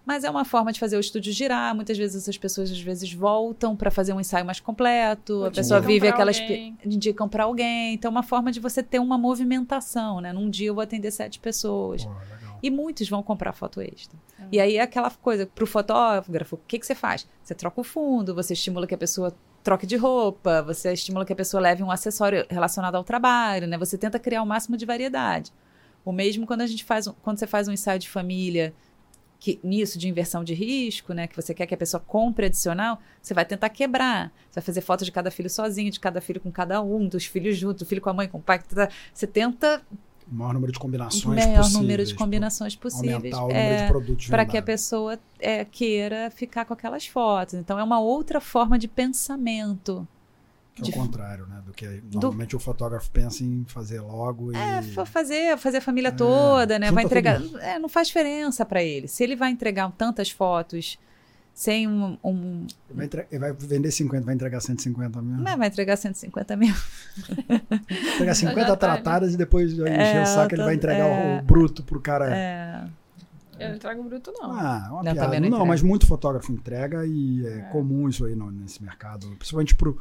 Mas 0.04 0.24
é 0.24 0.30
uma 0.30 0.44
forma 0.44 0.72
de 0.72 0.80
fazer 0.80 0.96
o 0.96 1.00
estúdio 1.00 1.32
girar. 1.32 1.74
Muitas 1.74 1.96
vezes 1.96 2.22
essas 2.22 2.36
pessoas 2.38 2.70
às 2.70 2.80
vezes 2.80 3.12
voltam 3.12 3.76
pra 3.76 3.90
fazer 3.90 4.12
um 4.12 4.20
ensaio 4.20 4.44
mais 4.44 4.58
completo. 4.58 5.42
A 5.42 5.44
Ou 5.46 5.50
pessoa 5.52 5.78
indicam 5.78 5.92
vive 5.94 6.06
pra 6.06 6.14
aquela 6.14 6.30
alguém. 6.32 6.78
indicam 6.84 7.28
pra 7.28 7.44
alguém. 7.44 7.94
Então 7.94 8.08
é 8.08 8.12
uma 8.12 8.22
forma 8.22 8.50
de 8.50 8.58
você 8.60 8.82
ter 8.82 8.98
uma 8.98 9.16
movimentação, 9.18 10.20
né? 10.20 10.32
Num 10.32 10.48
dia 10.48 10.68
eu 10.68 10.74
vou 10.74 10.82
atender 10.82 11.10
sete 11.10 11.38
pessoas. 11.38 12.04
pô. 12.04 12.12
E 12.62 12.70
muitos 12.70 13.08
vão 13.08 13.22
comprar 13.22 13.52
foto 13.52 13.80
extra. 13.80 14.18
É. 14.38 14.42
E 14.52 14.60
aí 14.60 14.76
é 14.76 14.82
aquela 14.82 15.10
coisa, 15.10 15.46
pro 15.46 15.66
fotógrafo, 15.66 16.56
o 16.56 16.60
que, 16.66 16.78
que 16.78 16.86
você 16.86 16.94
faz? 16.94 17.26
Você 17.42 17.54
troca 17.54 17.80
o 17.80 17.84
fundo, 17.84 18.34
você 18.34 18.52
estimula 18.52 18.86
que 18.86 18.94
a 18.94 18.98
pessoa 18.98 19.34
troque 19.62 19.86
de 19.86 19.96
roupa, 19.96 20.60
você 20.62 20.92
estimula 20.92 21.24
que 21.24 21.32
a 21.32 21.36
pessoa 21.36 21.60
leve 21.60 21.82
um 21.82 21.90
acessório 21.90 22.44
relacionado 22.50 22.96
ao 22.96 23.04
trabalho, 23.04 23.66
né? 23.66 23.78
Você 23.78 23.96
tenta 23.96 24.18
criar 24.18 24.42
o 24.42 24.46
máximo 24.46 24.76
de 24.76 24.84
variedade. 24.84 25.52
O 26.04 26.12
mesmo 26.12 26.46
quando 26.46 26.62
a 26.62 26.66
gente 26.66 26.84
faz, 26.84 27.06
um- 27.06 27.14
quando 27.22 27.38
você 27.38 27.46
faz 27.46 27.66
um 27.68 27.72
ensaio 27.72 27.98
de 27.98 28.08
família, 28.10 28.74
que 29.40 29.58
nisso 29.64 29.98
de 29.98 30.06
inversão 30.06 30.44
de 30.44 30.52
risco, 30.54 31.12
né, 31.14 31.26
que 31.26 31.34
você 31.34 31.54
quer 31.54 31.64
que 31.66 31.74
a 31.74 31.76
pessoa 31.78 32.00
compre 32.06 32.46
adicional, 32.46 33.00
você 33.22 33.32
vai 33.32 33.44
tentar 33.44 33.70
quebrar. 33.70 34.30
Você 34.50 34.60
vai 34.60 34.62
fazer 34.64 34.80
foto 34.82 35.02
de 35.04 35.10
cada 35.10 35.30
filho 35.30 35.48
sozinho, 35.48 35.90
de 35.90 35.98
cada 35.98 36.20
filho 36.20 36.38
com 36.40 36.52
cada 36.52 36.82
um, 36.82 37.08
dos 37.08 37.24
filhos 37.24 37.56
juntos, 37.56 37.80
do 37.82 37.86
filho 37.86 38.02
com 38.02 38.10
a 38.10 38.12
mãe, 38.12 38.28
com 38.28 38.36
o 38.38 38.42
pai. 38.42 38.60
Você 39.14 39.26
tenta 39.26 39.82
O 40.30 40.34
maior 40.34 40.52
número 40.52 40.70
de 40.70 40.78
o 40.78 40.80
combinações 40.80 41.24
maior 41.24 41.56
possíveis. 41.56 41.72
número 41.72 42.04
de 42.04 42.14
combinações 42.14 42.76
possíveis. 42.76 43.34
Aumentar 43.34 43.38
o 43.44 43.48
número 43.48 43.58
É, 43.58 43.82
de 43.82 43.88
produtos 43.88 44.26
para 44.28 44.44
que 44.44 44.58
a 44.58 44.62
pessoa 44.62 45.18
é, 45.38 45.64
queira 45.64 46.30
ficar 46.30 46.66
com 46.66 46.74
aquelas 46.74 47.06
fotos. 47.06 47.54
Então 47.54 47.78
é 47.78 47.82
uma 47.82 47.98
outra 47.98 48.40
forma 48.42 48.78
de 48.78 48.86
pensamento. 48.86 50.06
Que 50.82 50.90
é 50.92 50.94
o 50.94 50.96
contrário, 50.98 51.46
né? 51.46 51.60
Do 51.64 51.72
que 51.72 52.02
normalmente 52.12 52.54
o 52.56 52.58
fotógrafo 52.58 53.10
pensa 53.10 53.42
em 53.44 53.64
fazer 53.66 54.00
logo 54.00 54.52
e... 54.52 54.56
É, 54.56 54.82
fa- 54.82 55.04
fazer, 55.06 55.56
fazer 55.58 55.78
a 55.78 55.80
família 55.80 56.08
É, 56.08 56.12
toda, 56.12 56.78
né? 56.78 56.90
Vai 56.90 57.04
entregar. 57.04 57.40
É, 57.60 57.78
não 57.78 57.88
faz 57.88 58.08
diferença 58.08 58.64
para 58.64 58.82
ele. 58.82 59.08
Se 59.08 59.22
ele 59.24 59.36
vai 59.36 59.50
entregar 59.50 59.90
tantas 59.92 60.30
fotos 60.30 60.98
sem 61.52 61.86
um. 61.88 62.16
um 62.24 62.66
Ele 62.88 62.96
vai, 62.96 63.04
entre- 63.06 63.26
ele 63.30 63.38
vai 63.40 63.52
vender 63.52 63.90
50, 63.90 64.24
vai 64.24 64.34
entregar 64.34 64.60
150 64.60 65.20
mil. 65.20 65.36
não, 65.38 65.58
vai 65.58 65.68
entregar 65.68 65.96
150 65.96 66.56
mil. 66.56 66.74
Entregar 68.14 68.34
50 68.34 68.60
Já 68.60 68.76
tá, 68.76 68.88
né? 68.88 68.94
tratadas 68.94 69.34
e 69.34 69.36
depois 69.36 69.76
vai 69.76 69.90
encher 69.92 70.16
É, 70.16 70.22
o 70.22 70.26
saco, 70.26 70.54
ele 70.54 70.62
tá- 70.62 70.64
vai 70.66 70.74
entregar 70.74 71.06
o- 71.06 71.08
é. 71.10 71.40
o 71.40 71.42
bruto 71.44 71.82
pro 71.82 72.00
cara. 72.00 72.34
É, 72.34 72.84
Eu 73.58 73.70
não 73.72 73.78
trago 73.78 74.02
bruto, 74.04 74.32
não. 74.32 74.52
Ah, 74.52 74.84
é 74.86 74.90
uma 74.92 75.02
Não, 75.02 75.12
piada. 75.12 75.40
Não, 75.40 75.48
não 75.50 75.66
mas 75.66 75.82
muito 75.82 76.06
fotógrafo 76.06 76.50
entrega 76.52 77.04
e 77.04 77.44
é, 77.46 77.58
É. 77.58 77.60
comum 77.72 78.08
isso 78.08 78.24
aí 78.24 78.34
no- 78.34 78.50
nesse 78.50 78.82
mercado. 78.82 79.26
Principalmente 79.36 79.74
pro. 79.74 80.00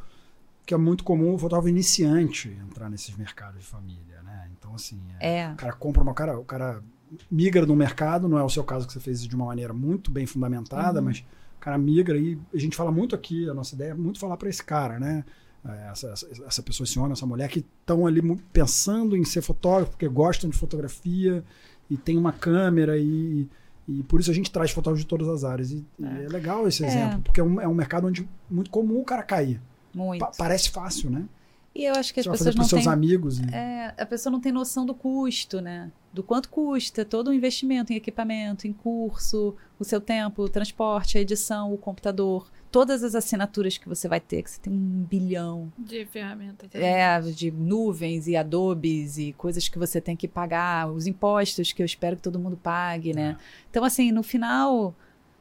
Que 0.66 0.74
é 0.74 0.76
muito 0.76 1.02
comum 1.04 1.34
o 1.34 1.38
fotógrafo 1.38 1.68
iniciante 1.68 2.48
entrar 2.66 2.88
nesses 2.88 3.16
mercados 3.16 3.60
de 3.60 3.66
família, 3.66 4.22
né? 4.22 4.48
Então, 4.58 4.74
assim, 4.74 5.00
é, 5.18 5.38
é. 5.40 5.52
o 5.52 5.56
cara 5.56 5.72
compra 5.72 6.02
uma. 6.02 6.14
Cara, 6.14 6.38
o 6.38 6.44
cara 6.44 6.82
migra 7.30 7.66
no 7.66 7.74
mercado, 7.74 8.28
não 8.28 8.38
é 8.38 8.42
o 8.44 8.48
seu 8.48 8.62
caso 8.62 8.86
que 8.86 8.92
você 8.92 9.00
fez 9.00 9.22
de 9.26 9.34
uma 9.34 9.46
maneira 9.46 9.72
muito 9.72 10.10
bem 10.10 10.26
fundamentada, 10.26 11.00
Uhum. 11.00 11.06
mas 11.06 11.18
o 11.56 11.60
cara 11.60 11.76
migra 11.76 12.16
e 12.16 12.38
a 12.54 12.58
gente 12.58 12.76
fala 12.76 12.92
muito 12.92 13.14
aqui, 13.16 13.48
a 13.50 13.54
nossa 13.54 13.74
ideia 13.74 13.90
é 13.90 13.94
muito 13.94 14.20
falar 14.20 14.36
para 14.36 14.48
esse 14.48 14.62
cara, 14.62 14.98
né? 15.00 15.24
É, 15.66 15.88
Essa, 15.90 16.08
essa, 16.10 16.26
essa 16.46 16.62
pessoa, 16.62 16.84
esse 16.86 16.98
homem, 16.98 17.12
essa 17.12 17.26
mulher 17.26 17.48
que 17.50 17.58
estão 17.80 18.06
ali 18.06 18.22
pensando 18.52 19.16
em 19.16 19.24
ser 19.24 19.42
fotógrafo, 19.42 19.90
porque 19.90 20.08
gostam 20.08 20.48
de 20.48 20.56
fotografia 20.56 21.44
e 21.90 21.96
tem 21.98 22.16
uma 22.16 22.32
câmera 22.32 22.96
e, 22.96 23.46
e 23.88 24.02
por 24.04 24.20
isso 24.20 24.30
a 24.30 24.34
gente 24.34 24.50
traz 24.50 24.70
fotógrafos 24.70 25.00
de 25.02 25.06
todas 25.06 25.28
as 25.28 25.42
áreas. 25.44 25.70
E 25.72 25.84
e 25.98 26.04
é, 26.04 26.24
É. 26.24 26.28
legal 26.28 26.66
esse 26.66 26.82
É. 26.84 26.86
exemplo, 26.86 27.20
porque 27.22 27.40
é 27.40 27.44
um, 27.44 27.60
é 27.60 27.68
um 27.68 27.74
mercado 27.74 28.06
onde 28.06 28.26
muito 28.48 28.70
comum 28.70 29.00
o 29.00 29.04
cara 29.04 29.22
cair. 29.22 29.60
Muito. 29.94 30.20
Pa- 30.20 30.32
parece 30.36 30.70
fácil, 30.70 31.10
né? 31.10 31.24
E 31.72 31.84
eu 31.84 31.94
acho 31.94 32.12
que 32.12 32.18
as 32.18 32.26
Você 32.26 32.32
pessoas 32.38 32.54
não 32.56 32.64
seus 32.64 32.82
têm. 32.82 32.92
amigos. 32.92 33.38
E... 33.38 33.54
É, 33.54 33.94
a 33.96 34.04
pessoa 34.04 34.32
não 34.32 34.40
tem 34.40 34.50
noção 34.50 34.84
do 34.84 34.92
custo, 34.92 35.60
né? 35.60 35.90
Do 36.12 36.20
quanto 36.22 36.48
custa 36.48 37.04
todo 37.04 37.28
o 37.28 37.32
investimento 37.32 37.92
em 37.92 37.96
equipamento, 37.96 38.66
em 38.66 38.72
curso, 38.72 39.54
o 39.78 39.84
seu 39.84 40.00
tempo, 40.00 40.42
o 40.42 40.48
transporte, 40.48 41.16
a 41.16 41.20
edição, 41.20 41.72
o 41.72 41.78
computador, 41.78 42.50
todas 42.72 43.04
as 43.04 43.14
assinaturas 43.14 43.78
que 43.78 43.88
você 43.88 44.08
vai 44.08 44.18
ter, 44.18 44.42
que 44.42 44.50
você 44.50 44.60
tem 44.60 44.72
um 44.72 45.06
bilhão. 45.08 45.72
De 45.78 46.04
ferramenta. 46.06 46.66
É, 46.76 47.20
de 47.20 47.52
nuvens 47.52 48.26
e 48.26 48.36
adobes 48.36 49.16
e 49.18 49.32
coisas 49.34 49.68
que 49.68 49.78
você 49.78 50.00
tem 50.00 50.16
que 50.16 50.26
pagar, 50.26 50.90
os 50.90 51.06
impostos 51.06 51.72
que 51.72 51.80
eu 51.80 51.86
espero 51.86 52.16
que 52.16 52.22
todo 52.22 52.38
mundo 52.40 52.56
pague, 52.56 53.12
né? 53.14 53.36
Então, 53.70 53.84
assim, 53.84 54.10
no 54.10 54.24
final, 54.24 54.92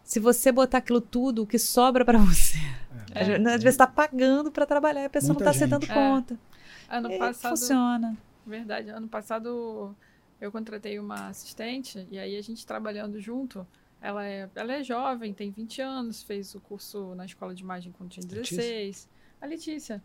se 0.10 0.20
você 0.20 0.52
botar 0.52 0.80
aquilo 0.80 1.00
tudo, 1.02 1.44
o 1.44 1.48
que 1.48 1.60
sobra 1.60 2.04
pra 2.04 2.18
você, 2.20 2.58
É. 3.14 3.22
às 3.22 3.28
vezes 3.28 3.46
às 3.46 3.52
vezes 3.64 3.66
está 3.76 3.86
pagando 3.88 4.52
pra 4.52 4.66
trabalhar 4.66 5.02
e 5.04 5.06
a 5.06 5.10
pessoa 5.10 5.34
Muita 5.34 5.46
não 5.46 5.52
tá 5.54 5.58
se 5.60 5.68
dando 5.68 5.82
gente. 5.86 5.92
É. 5.92 5.94
conta. 5.94 6.40
Ano 6.90 7.12
E 7.12 7.20
passado. 7.20 7.52
funciona. 7.52 8.18
Verdade. 8.46 8.90
Ano 8.90 9.08
passado 9.08 9.96
eu 10.42 10.52
contratei 10.52 10.98
uma 10.98 11.28
assistente 11.28 12.08
e 12.10 12.18
aí 12.18 12.36
a 12.36 12.42
gente 12.42 12.66
trabalhando 12.66 13.20
junto. 13.20 13.66
Ela 14.02 14.26
é, 14.26 14.50
ela 14.56 14.74
é 14.74 14.84
jovem, 14.84 15.34
tem 15.34 15.52
20 15.52 15.82
anos, 15.82 16.24
fez 16.24 16.56
o 16.56 16.60
curso 16.62 17.14
na 17.16 17.26
escola 17.26 17.54
de 17.54 17.62
imagem 17.62 17.92
quando 17.92 18.10
tinha 18.10 18.26
Letícia? 18.26 18.58
16. 18.58 19.10
A 19.42 19.46
Letícia. 19.46 20.04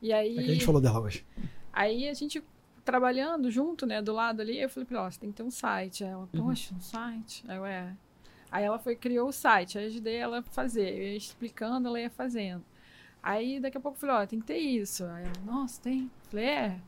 E 0.00 0.12
aí, 0.12 0.38
É 0.38 0.42
que 0.44 0.50
a 0.50 0.54
gente 0.54 0.64
falou 0.64 0.80
dela 0.80 1.00
hoje. 1.00 1.26
aí 1.72 2.08
a 2.08 2.14
gente 2.14 2.42
trabalhando 2.84 3.50
junto, 3.50 3.84
né, 3.86 4.00
do 4.00 4.12
lado 4.12 4.40
ali, 4.40 4.58
eu 4.58 4.68
falei 4.70 4.86
pra 4.86 4.98
ela, 4.98 5.06
ó, 5.06 5.10
você 5.10 5.18
tem 5.20 5.30
que 5.30 5.36
ter 5.36 5.42
um 5.42 5.50
site. 5.50 6.02
Aí 6.04 6.10
ela, 6.10 6.28
Uhum. 6.32 6.46
poxa, 6.46 6.74
um 6.74 6.80
site? 6.80 7.44
Aí 7.46 7.56
eu, 7.56 7.66
é. 7.66 7.94
Aí 8.52 8.64
ela 8.64 8.78
foi, 8.78 8.94
criou 8.94 9.30
o 9.30 9.32
site, 9.32 9.78
aí 9.78 9.84
eu 9.84 9.88
ajudei 9.88 10.16
ela 10.16 10.40
a 10.40 10.42
fazer. 10.42 10.90
Eu 10.90 11.02
ia 11.04 11.16
explicando, 11.16 11.88
ela 11.88 11.98
ia 11.98 12.10
fazendo. 12.10 12.62
Aí 13.22 13.58
daqui 13.58 13.78
a 13.78 13.80
pouco 13.80 13.96
eu 13.96 14.00
falei, 14.00 14.16
ó, 14.16 14.26
tem 14.26 14.40
que 14.40 14.46
ter 14.46 14.58
isso. 14.58 15.04
Aí 15.06 15.24
ela, 15.24 15.32
nossa, 15.46 15.80
tem? 15.80 16.10
Falei, 16.28 16.44
é. 16.44 16.80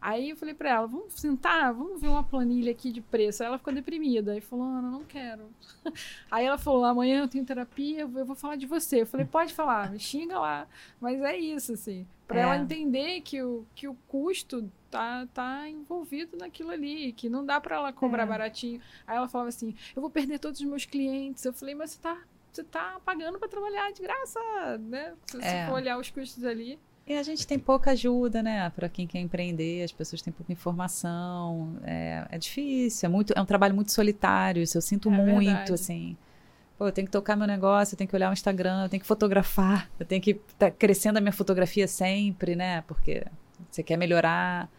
Aí 0.00 0.30
eu 0.30 0.36
falei 0.36 0.54
pra 0.54 0.70
ela, 0.70 0.86
vamos 0.86 1.12
sentar, 1.12 1.74
vamos 1.74 2.00
ver 2.00 2.08
uma 2.08 2.22
planilha 2.22 2.72
aqui 2.72 2.90
de 2.90 3.00
preço. 3.02 3.42
Aí 3.42 3.48
ela 3.48 3.58
ficou 3.58 3.72
deprimida. 3.74 4.32
Aí 4.32 4.40
falou, 4.40 4.64
Ana, 4.64 4.90
não 4.90 5.04
quero. 5.04 5.42
Aí 6.30 6.46
ela 6.46 6.56
falou, 6.56 6.84
amanhã 6.84 7.20
eu 7.20 7.28
tenho 7.28 7.44
terapia, 7.44 8.00
eu 8.00 8.24
vou 8.24 8.34
falar 8.34 8.56
de 8.56 8.64
você. 8.66 9.02
Eu 9.02 9.06
falei, 9.06 9.26
pode 9.26 9.52
falar, 9.52 9.90
me 9.90 9.98
xinga 9.98 10.38
lá. 10.38 10.66
Mas 11.00 11.20
é 11.20 11.36
isso, 11.36 11.74
assim. 11.74 12.06
Pra 12.26 12.38
É. 12.40 12.42
ela 12.44 12.56
entender 12.56 13.20
que 13.20 13.42
o, 13.42 13.66
que 13.74 13.86
o 13.88 13.94
custo 14.08 14.70
tá, 14.90 15.26
tá 15.34 15.68
envolvido 15.68 16.36
naquilo 16.38 16.70
ali, 16.70 17.12
que 17.12 17.28
não 17.28 17.44
dá 17.44 17.60
pra 17.60 17.76
ela 17.76 17.92
cobrar 17.92 18.22
É. 18.22 18.26
baratinho. 18.26 18.80
Aí 19.06 19.16
ela 19.16 19.28
falava 19.28 19.48
assim, 19.50 19.74
eu 19.94 20.00
vou 20.00 20.10
perder 20.10 20.38
todos 20.38 20.60
os 20.60 20.66
meus 20.66 20.86
clientes. 20.86 21.44
Eu 21.44 21.52
falei, 21.52 21.74
mas 21.74 21.90
você 21.90 22.00
tá, 22.00 22.16
você 22.50 22.64
tá 22.64 22.98
pagando 23.04 23.38
pra 23.38 23.48
trabalhar 23.48 23.92
de 23.92 24.00
graça, 24.00 24.40
né? 24.78 25.12
Se 25.26 25.36
você 25.36 25.46
É. 25.46 25.66
for 25.66 25.74
olhar 25.74 25.98
os 25.98 26.08
custos 26.08 26.42
ali. 26.44 26.78
E 27.10 27.16
a 27.16 27.24
gente 27.24 27.44
tem 27.44 27.58
pouca 27.58 27.90
ajuda, 27.90 28.40
né? 28.40 28.70
Para 28.70 28.88
quem 28.88 29.04
quer 29.04 29.18
empreender, 29.18 29.82
as 29.82 29.90
pessoas 29.90 30.22
têm 30.22 30.32
pouca 30.32 30.52
informação. 30.52 31.74
É, 31.82 32.24
é 32.30 32.38
difícil, 32.38 33.08
é 33.08 33.10
muito, 33.10 33.32
é 33.36 33.40
um 33.40 33.44
trabalho 33.44 33.74
muito 33.74 33.90
solitário. 33.90 34.62
Isso 34.62 34.78
eu 34.78 34.82
sinto 34.82 35.08
É 35.08 35.12
muito, 35.16 35.44
verdade. 35.48 35.72
assim. 35.72 36.16
Pô, 36.78 36.86
eu 36.86 36.92
tenho 36.92 37.06
que 37.06 37.10
tocar 37.12 37.34
meu 37.34 37.48
negócio, 37.48 37.94
eu 37.94 37.98
tenho 37.98 38.08
que 38.08 38.14
olhar 38.14 38.30
o 38.30 38.32
Instagram, 38.32 38.84
eu 38.84 38.88
tenho 38.88 39.00
que 39.00 39.06
fotografar, 39.08 39.90
eu 39.98 40.06
tenho 40.06 40.22
que 40.22 40.40
estar 40.52 40.70
crescendo 40.70 41.18
a 41.18 41.20
minha 41.20 41.32
fotografia 41.32 41.88
sempre, 41.88 42.54
né? 42.54 42.82
Porque 42.82 43.24
você 43.68 43.82
quer 43.82 43.96
melhorar 43.96 44.70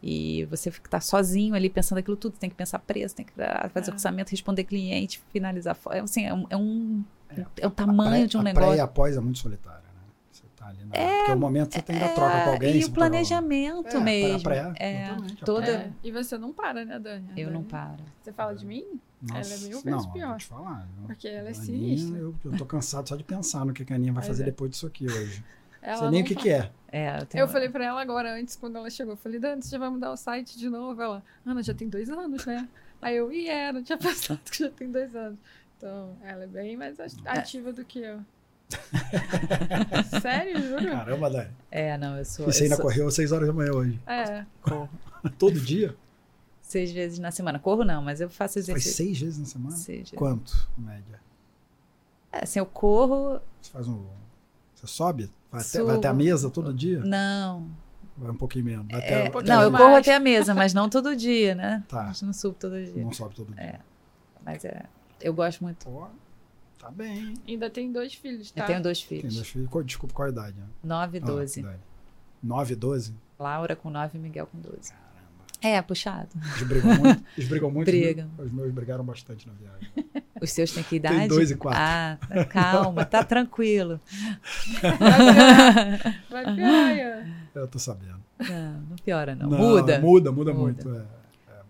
e 0.00 0.44
você 0.44 0.70
fica 0.70 0.88
tá 0.88 1.00
sozinho 1.00 1.56
ali 1.56 1.68
pensando 1.68 1.98
aquilo 1.98 2.16
tudo, 2.16 2.36
tem 2.38 2.48
que 2.48 2.56
pensar 2.56 2.78
preço, 2.78 3.16
tem 3.16 3.26
que 3.26 3.32
fazer 3.74 3.90
É. 3.90 3.92
orçamento, 3.92 4.30
responder 4.30 4.62
cliente, 4.62 5.20
finalizar. 5.32 5.76
É, 5.90 5.98
assim, 5.98 6.24
é 6.24 6.32
um, 6.32 6.46
é 6.48 6.56
um, 6.56 7.04
É. 7.36 7.44
é 7.62 7.66
o 7.66 7.70
tamanho 7.70 8.10
pré- 8.12 8.26
de 8.26 8.36
um 8.36 8.40
a 8.40 8.44
negócio. 8.44 8.68
pré 8.68 8.76
e 8.76 8.80
após 8.80 9.16
é 9.16 9.20
muito 9.20 9.38
solitária, 10.72 10.84
né? 10.84 10.90
Você 10.92 11.00
ali 11.00 11.08
na... 11.10 11.16
Porque 11.18 11.32
o 11.32 11.38
momento 11.38 11.74
você 11.74 11.82
tem 11.82 11.98
da 11.98 12.08
troca 12.08 12.44
com 12.44 12.50
alguém. 12.50 12.72
É, 12.72 12.76
E 12.76 12.82
você 12.82 12.88
o 12.88 12.92
planejamento 12.92 13.96
É, 13.96 14.00
mesmo. 14.00 14.50
é, 14.78 15.16
toda. 15.44 15.70
É, 15.70 15.90
E 16.02 16.10
você 16.12 16.38
não 16.38 16.52
para, 16.52 16.84
né, 16.84 16.98
Dani? 16.98 17.28
Eu 17.36 17.46
não 17.50 17.62
Dani- 17.62 17.68
paro. 17.68 18.02
Você 18.22 18.32
fala 18.32 18.54
de 18.54 18.66
mim? 18.66 18.84
Nossa, 19.22 19.38
Ela 19.54 19.54
é 19.54 19.68
mil 19.68 19.80
vezes 19.82 19.84
não, 20.06 20.12
pior. 20.12 20.28
Vou 20.28 20.38
te 20.38 20.46
falar. 20.46 20.88
viu? 20.96 21.06
Porque 21.06 21.28
ela 21.28 21.48
é 21.50 21.54
sinistra. 21.54 22.16
Eu, 22.18 22.34
eu 22.44 22.56
tô 22.56 22.64
cansado 22.64 23.08
só 23.08 23.16
de 23.16 23.24
pensar 23.24 23.64
no 23.66 23.72
que 23.72 23.90
a 23.92 23.96
Aninha 23.96 24.12
vai 24.12 24.22
fazer 24.22 24.42
é. 24.42 24.46
depois 24.46 24.70
disso 24.70 24.86
aqui 24.86 25.06
hoje. 25.06 25.44
Ela 25.82 25.96
Sei 25.96 26.10
nem 26.10 26.20
não 26.20 26.24
o 26.26 26.28
que, 26.28 26.34
que 26.34 26.50
é. 26.50 26.70
É, 26.92 27.20
eu, 27.20 27.26
tenho- 27.26 27.42
Eu 27.42 27.48
falei 27.48 27.68
pra 27.68 27.84
ela 27.84 28.00
agora, 28.02 28.34
antes, 28.34 28.54
quando 28.56 28.76
ela 28.76 28.90
chegou, 28.90 29.14
eu 29.14 29.16
falei, 29.16 29.38
Dani, 29.38 29.62
você 29.62 29.70
já 29.70 29.78
vai 29.78 29.88
mudar 29.88 30.10
o 30.12 30.16
site 30.16 30.58
de 30.58 30.68
novo? 30.68 31.00
Ela, 31.00 31.22
Ana, 31.44 31.62
já 31.62 31.72
tem 31.72 31.88
dois 31.88 32.10
anos, 32.10 32.44
né? 32.44 32.68
Aí 33.00 33.16
eu, 33.16 33.32
e 33.32 33.48
é, 33.48 33.72
não 33.72 33.82
tinha 33.82 33.96
pensado 33.98 34.40
que 34.50 34.58
já 34.58 34.70
tem 34.70 34.90
dois 34.90 35.14
anos. 35.16 35.38
Então, 35.78 36.16
ela 36.22 36.44
é 36.44 36.46
bem 36.46 36.76
mais 36.76 36.96
ativa 37.24 37.72
do 37.72 37.82
que 37.84 38.00
eu. 38.00 38.20
Sério, 40.20 40.60
juro? 40.62 40.84
Caramba, 40.90 41.30
Dani. 41.30 41.50
É, 41.70 41.96
não, 41.98 42.16
eu 42.16 42.24
sou. 42.24 42.48
E 42.48 42.52
você 42.52 42.64
ainda 42.64 42.76
sou- 42.76 42.84
correu 42.84 43.08
às 43.08 43.14
6 43.14 43.32
horas 43.32 43.46
da 43.48 43.52
manhã 43.52 43.72
hoje. 43.72 44.00
É. 44.06 44.44
corro 44.62 44.88
Todo 45.38 45.58
dia? 45.60 45.94
seis 46.62 46.92
vezes 46.92 47.18
na 47.18 47.32
semana. 47.32 47.58
Corro 47.58 47.84
não, 47.84 48.00
mas 48.00 48.20
eu 48.20 48.30
faço 48.30 48.54
Faz 48.54 48.68
exercício. 48.68 48.92
seis 48.94 49.18
vezes 49.20 49.38
na 49.40 49.44
semana? 49.44 49.76
Seis 49.76 49.98
vezes. 49.98 50.12
Quanto, 50.14 50.68
em 50.78 50.82
média? 50.82 51.20
É, 52.32 52.44
assim, 52.44 52.60
eu 52.60 52.66
corro. 52.66 53.40
Você 53.60 53.72
faz 53.72 53.88
um. 53.88 54.04
Você 54.76 54.86
sobe? 54.86 55.28
Vai 55.50 55.62
até, 55.62 55.82
vai 55.82 55.96
até 55.96 56.06
a 56.06 56.14
mesa 56.14 56.48
todo 56.48 56.72
dia? 56.72 57.00
Não. 57.00 57.66
Vai 58.16 58.30
um 58.30 58.36
pouquinho 58.36 58.64
menos. 58.66 58.86
Vai 58.88 59.00
É, 59.00 59.26
até, 59.26 59.42
não, 59.48 59.62
eu 59.62 59.70
mais. 59.72 59.82
corro 59.84 59.96
até 59.96 60.14
a 60.14 60.20
mesa, 60.20 60.54
mas 60.54 60.72
não 60.72 60.88
todo 60.88 61.16
dia, 61.16 61.56
né? 61.56 61.82
Tá. 61.88 62.02
A 62.04 62.12
gente 62.12 62.24
não 62.26 62.32
subo 62.32 62.54
todo 62.56 62.80
dia. 62.80 63.02
Não 63.02 63.12
sobe 63.12 63.34
todo 63.34 63.52
dia. 63.52 63.80
Mas 64.44 64.64
é. 64.64 64.84
Eu 65.20 65.34
gosto 65.34 65.64
muito. 65.64 65.84
Tá 66.80 66.90
bem. 66.90 67.34
Ainda 67.46 67.68
tem 67.70 67.92
dois 67.92 68.14
filhos, 68.14 68.50
tá? 68.50 68.62
Eu 68.62 68.66
tenho 68.66 68.82
dois 68.82 69.02
Tem 69.02 69.18
filhos. 69.20 69.34
dois 69.36 69.48
filhos. 69.48 69.68
Qual- 69.68 69.84
Desculpa, 69.84 70.14
qual 70.14 70.26
a 70.26 70.30
idade? 70.30 70.56
né? 70.58 70.66
9 70.82 71.18
e 71.18 71.20
Ah, 71.22 71.26
12. 71.26 71.60
idade. 71.60 71.78
9 72.42 72.72
e 72.72 72.76
12? 72.76 73.14
Laura 73.38 73.76
com 73.76 73.90
9 73.90 74.18
e 74.18 74.20
Miguel 74.20 74.46
com 74.46 74.58
12. 74.58 74.90
Caramba. 74.92 75.10
É, 75.62 75.82
puxado. 75.82 76.28
Eles 76.56 76.62
brigam 76.68 76.98
muito? 76.98 77.24
Eles 77.36 77.48
brigam 77.50 77.70
muito? 77.70 77.86
Brigam. 77.86 78.30
Os 78.38 78.50
meus 78.50 78.72
brigaram 78.72 79.04
bastante 79.04 79.46
na 79.46 79.52
viagem. 79.54 79.88
Os 80.40 80.50
seus 80.52 80.70
têm 80.72 80.82
que 80.82 80.96
idade? 80.96 81.28
dois 81.28 81.50
e 81.50 81.54
quatro. 81.56 81.78
Ah, 81.78 82.18
calma, 82.46 83.04
tá 83.04 83.22
tranquilo. 83.22 84.00
Vai 86.30 86.54
piorar, 86.54 86.96
Ian. 86.96 87.26
Eu 87.54 87.68
tô 87.68 87.78
sabendo. 87.78 88.20
Não, 88.38 88.72
não 88.90 88.96
piora, 89.04 89.34
não. 89.34 89.48
Muda. 89.50 89.98
Muda, 90.00 90.32
muda, 90.32 90.52
Muda. 90.52 90.54
muito. 90.54 90.88
É, 90.94 90.98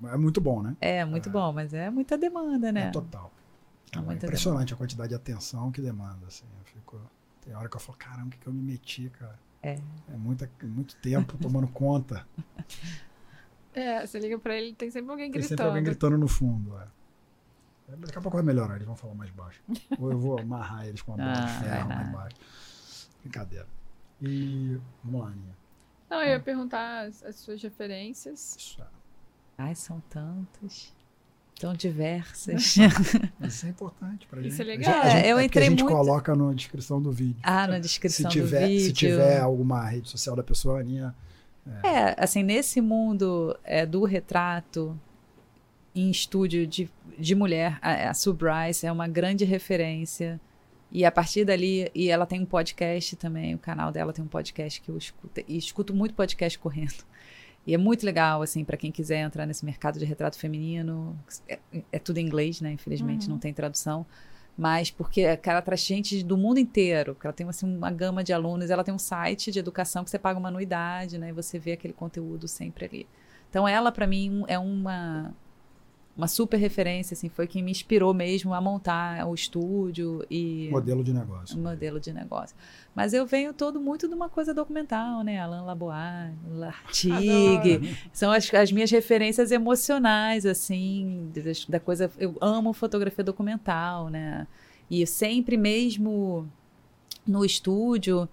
é- 0.08 0.14
é 0.14 0.16
muito 0.16 0.40
bom, 0.40 0.62
né? 0.62 0.76
É, 0.80 1.04
muito 1.04 1.28
bom, 1.30 1.52
mas 1.52 1.74
é 1.74 1.90
muita 1.90 2.16
demanda, 2.16 2.70
né? 2.70 2.88
É 2.88 2.90
total. 2.90 3.32
É 3.92 3.98
É 3.98 4.14
impressionante 4.14 4.72
a 4.72 4.76
quantidade 4.76 5.08
de 5.10 5.14
atenção 5.14 5.70
que 5.72 5.80
demanda. 5.80 6.26
Assim. 6.26 6.44
Eu 6.58 6.64
fico, 6.64 7.00
tem 7.44 7.54
hora 7.54 7.68
que 7.68 7.76
eu 7.76 7.80
falo, 7.80 7.98
caramba, 7.98 8.28
o 8.28 8.30
que, 8.30 8.38
que 8.38 8.46
eu 8.46 8.52
me 8.52 8.62
meti, 8.62 9.10
cara? 9.10 9.38
É. 9.62 9.78
É 10.08 10.16
muita, 10.16 10.50
muito 10.62 10.96
tempo 10.96 11.36
tomando 11.38 11.68
conta. 11.72 12.26
É, 13.74 14.04
você 14.06 14.18
liga 14.18 14.38
pra 14.38 14.54
ele, 14.56 14.74
tem 14.74 14.90
sempre 14.90 15.10
alguém 15.10 15.26
Tem 15.30 15.40
gritando. 15.40 15.48
sempre 15.48 15.64
alguém 15.66 15.82
gritando 15.84 16.18
no 16.18 16.28
fundo. 16.28 16.76
É. 16.78 16.88
É, 17.92 17.96
Daqui 17.96 18.18
a 18.18 18.20
pouco 18.20 18.36
vai 18.36 18.44
melhorar, 18.44 18.74
eles 18.76 18.86
vão 18.86 18.96
falar 18.96 19.14
mais 19.14 19.30
baixo. 19.30 19.62
Ou 19.98 20.10
eu 20.12 20.18
vou 20.18 20.38
amarrar 20.40 20.86
eles 20.86 21.02
com 21.02 21.12
uma 21.12 21.18
bola 21.18 21.32
Ah, 21.32 21.44
de 21.46 21.64
ferro 21.64 21.88
vai 21.88 21.96
mais 21.96 22.12
baixo. 22.12 22.36
Brincadeira. 23.20 23.66
E 24.22 24.78
vamos 25.04 25.20
lá, 25.20 25.26
Aninha. 25.28 25.56
Não, 26.08 26.22
eu 26.22 26.28
ia 26.30 26.40
perguntar 26.40 27.06
as, 27.06 27.22
as 27.22 27.36
suas 27.36 27.62
referências. 27.62 28.56
Isso 28.56 28.82
é, 28.82 28.86
Ai, 29.58 29.74
são 29.74 30.00
tantas. 30.08 30.94
Tão 31.60 31.74
diversas. 31.74 32.76
isso 33.46 33.66
é 33.66 33.68
importante 33.68 34.26
pra 34.26 34.40
Isso 34.40 34.56
gente. 34.56 34.60
é 34.62 34.64
legal. 34.64 35.00
A 35.02 35.08
gente- 35.10 35.26
É, 35.26 35.32
eu 35.32 35.40
entrei 35.40 35.66
a 35.66 35.70
gente 35.70 35.82
muito- 35.82 35.94
coloca 35.94 36.34
na 36.34 36.52
descrição 36.54 37.00
do 37.02 37.12
vídeo. 37.12 37.36
ah, 37.42 37.66
na 37.66 37.74
Se 37.74 37.80
descrição 37.80 38.30
tiver, 38.30 38.60
do 38.62 38.66
vídeo. 38.66 38.84
se 38.86 38.92
tiver 38.92 39.40
alguma 39.40 39.84
rede 39.86 40.08
social 40.08 40.34
da 40.34 40.42
pessoa, 40.42 40.78
a 40.78 40.80
Aninha. 40.80 41.14
É, 41.84 42.16
assim, 42.18 42.42
nesse 42.42 42.80
mundo 42.80 43.56
é, 43.62 43.84
do 43.84 44.04
retrato 44.04 44.98
em 45.94 46.10
estúdio 46.10 46.66
de, 46.66 46.88
de 47.18 47.34
mulher, 47.34 47.78
a, 47.82 48.08
a 48.10 48.14
Sue 48.14 48.32
Bryce 48.32 48.86
é 48.86 48.90
uma 48.92 49.06
grande 49.06 49.44
referência. 49.44 50.40
E 50.90 51.04
a 51.04 51.12
partir 51.12 51.44
dali, 51.44 51.88
e 51.94 52.08
ela 52.08 52.26
tem 52.26 52.40
um 52.40 52.44
podcast 52.46 53.14
também, 53.16 53.54
o 53.54 53.58
canal 53.58 53.92
dela 53.92 54.12
tem 54.12 54.24
um 54.24 54.28
podcast 54.28 54.80
que 54.80 54.88
eu 54.88 54.96
escuto, 54.96 55.40
e 55.46 55.56
escuto 55.56 55.94
muito 55.94 56.14
podcast 56.14 56.58
correndo. 56.58 57.04
E 57.70 57.74
é 57.74 57.78
muito 57.78 58.04
legal, 58.04 58.42
assim, 58.42 58.64
para 58.64 58.76
quem 58.76 58.90
quiser 58.90 59.20
entrar 59.20 59.46
nesse 59.46 59.64
mercado 59.64 59.96
de 59.96 60.04
retrato 60.04 60.36
feminino. 60.36 61.16
É, 61.48 61.56
é 61.92 61.98
tudo 62.00 62.18
em 62.18 62.26
inglês, 62.26 62.60
né? 62.60 62.72
Infelizmente 62.72 63.26
Uhum. 63.28 63.34
não 63.34 63.38
tem 63.38 63.54
tradução. 63.54 64.04
Mas 64.58 64.90
porque 64.90 65.24
a 65.24 65.36
cara 65.36 65.62
traz 65.62 65.80
gente 65.80 66.24
do 66.24 66.36
mundo 66.36 66.58
inteiro, 66.58 67.14
porque 67.14 67.28
ela 67.28 67.32
tem 67.32 67.48
assim, 67.48 67.72
uma 67.72 67.92
gama 67.92 68.24
de 68.24 68.32
alunos, 68.32 68.70
ela 68.70 68.82
tem 68.82 68.92
um 68.92 68.98
site 68.98 69.52
de 69.52 69.60
educação 69.60 70.02
que 70.02 70.10
você 70.10 70.18
paga 70.18 70.36
uma 70.36 70.48
anuidade, 70.48 71.16
né? 71.16 71.28
E 71.28 71.32
você 71.32 71.60
vê 71.60 71.70
aquele 71.70 71.94
conteúdo 71.94 72.48
sempre 72.48 72.86
ali. 72.86 73.06
Então 73.48 73.68
ela 73.68 73.92
para 73.92 74.04
mim 74.04 74.42
é 74.48 74.58
uma 74.58 75.32
uma 76.16 76.28
super 76.28 76.58
referência, 76.58 77.14
assim, 77.14 77.28
foi 77.28 77.46
quem 77.46 77.62
me 77.62 77.70
inspirou 77.70 78.12
mesmo 78.12 78.52
a 78.52 78.60
montar 78.60 79.26
o 79.26 79.34
estúdio 79.34 80.24
e 80.30 80.68
Modelo 80.70 81.02
de 81.02 81.12
negócio. 81.12 81.58
um 81.58 81.62
modelo 81.62 81.98
de 81.98 82.12
negócio. 82.12 82.54
Mas 82.94 83.12
eu 83.14 83.24
venho 83.24 83.54
todo 83.54 83.80
muito 83.80 84.06
de 84.08 84.14
uma 84.14 84.28
coisa 84.28 84.52
documental, 84.52 85.22
né? 85.22 85.40
Alain 85.40 85.64
Labois, 85.64 86.32
Lartigue, 86.50 87.96
são 88.12 88.30
as, 88.30 88.52
as 88.52 88.70
minhas 88.70 88.90
referências 88.90 89.50
emocionais, 89.50 90.44
assim, 90.44 91.30
da 91.68 91.80
coisa. 91.80 92.10
Eu 92.18 92.36
amo 92.40 92.72
fotografia 92.72 93.24
documental, 93.24 94.08
né? 94.08 94.46
E 94.90 95.06
sempre 95.06 95.56
mesmo 95.56 96.48
no 97.26 97.44
estúdio, 97.44 98.28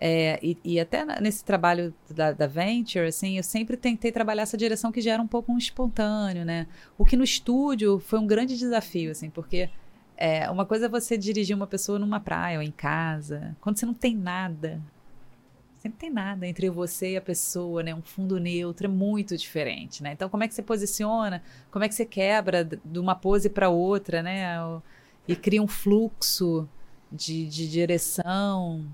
é, 0.00 0.38
e, 0.40 0.56
e 0.64 0.80
até 0.80 1.04
nesse 1.20 1.44
trabalho 1.44 1.92
da, 2.08 2.30
da 2.30 2.46
Venture, 2.46 3.06
assim, 3.06 3.36
eu 3.36 3.42
sempre 3.42 3.76
tentei 3.76 4.12
trabalhar 4.12 4.42
essa 4.42 4.56
direção 4.56 4.92
que 4.92 5.00
gera 5.00 5.20
um 5.20 5.26
pouco 5.26 5.52
um 5.52 5.58
espontâneo, 5.58 6.44
né? 6.44 6.68
O 6.96 7.04
que 7.04 7.16
no 7.16 7.24
estúdio 7.24 7.98
foi 7.98 8.20
um 8.20 8.26
grande 8.26 8.56
desafio, 8.56 9.10
assim, 9.10 9.28
porque 9.28 9.68
é, 10.16 10.48
uma 10.48 10.64
coisa 10.64 10.86
é 10.86 10.88
você 10.88 11.18
dirigir 11.18 11.56
uma 11.56 11.66
pessoa 11.66 11.98
numa 11.98 12.20
praia 12.20 12.58
ou 12.58 12.62
em 12.62 12.70
casa, 12.70 13.56
quando 13.60 13.76
você 13.76 13.86
não 13.86 13.94
tem 13.94 14.14
nada. 14.14 14.80
Você 15.76 15.88
não 15.88 15.96
tem 15.96 16.10
nada 16.10 16.46
entre 16.46 16.70
você 16.70 17.12
e 17.12 17.16
a 17.16 17.20
pessoa, 17.20 17.82
né? 17.82 17.92
Um 17.92 18.02
fundo 18.02 18.38
neutro 18.38 18.86
é 18.86 18.90
muito 18.90 19.36
diferente, 19.36 20.02
né? 20.02 20.12
Então, 20.12 20.28
como 20.28 20.44
é 20.44 20.48
que 20.48 20.54
você 20.54 20.62
posiciona? 20.62 21.42
Como 21.72 21.84
é 21.84 21.88
que 21.88 21.94
você 21.94 22.04
quebra 22.04 22.64
de 22.64 22.98
uma 22.98 23.16
pose 23.16 23.48
para 23.48 23.68
outra, 23.68 24.22
né? 24.22 24.58
E 25.26 25.34
cria 25.34 25.62
um 25.62 25.68
fluxo 25.68 26.68
de, 27.10 27.46
de 27.46 27.68
direção. 27.68 28.84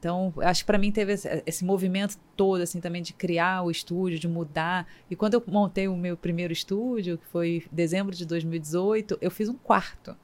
Então, 0.00 0.32
acho 0.38 0.62
que 0.62 0.66
para 0.66 0.78
mim 0.78 0.90
teve 0.90 1.12
esse, 1.12 1.42
esse 1.44 1.62
movimento 1.62 2.16
todo, 2.34 2.62
assim, 2.62 2.80
também 2.80 3.02
de 3.02 3.12
criar 3.12 3.62
o 3.62 3.70
estúdio, 3.70 4.18
de 4.18 4.26
mudar. 4.26 4.86
E 5.10 5.14
quando 5.14 5.34
eu 5.34 5.44
montei 5.46 5.88
o 5.88 5.94
meu 5.94 6.16
primeiro 6.16 6.54
estúdio, 6.54 7.18
que 7.18 7.26
foi 7.26 7.62
em 7.70 7.74
dezembro 7.74 8.16
de 8.16 8.24
2018, 8.24 9.18
eu 9.20 9.30
fiz 9.30 9.50
um 9.50 9.54
quarto. 9.54 10.16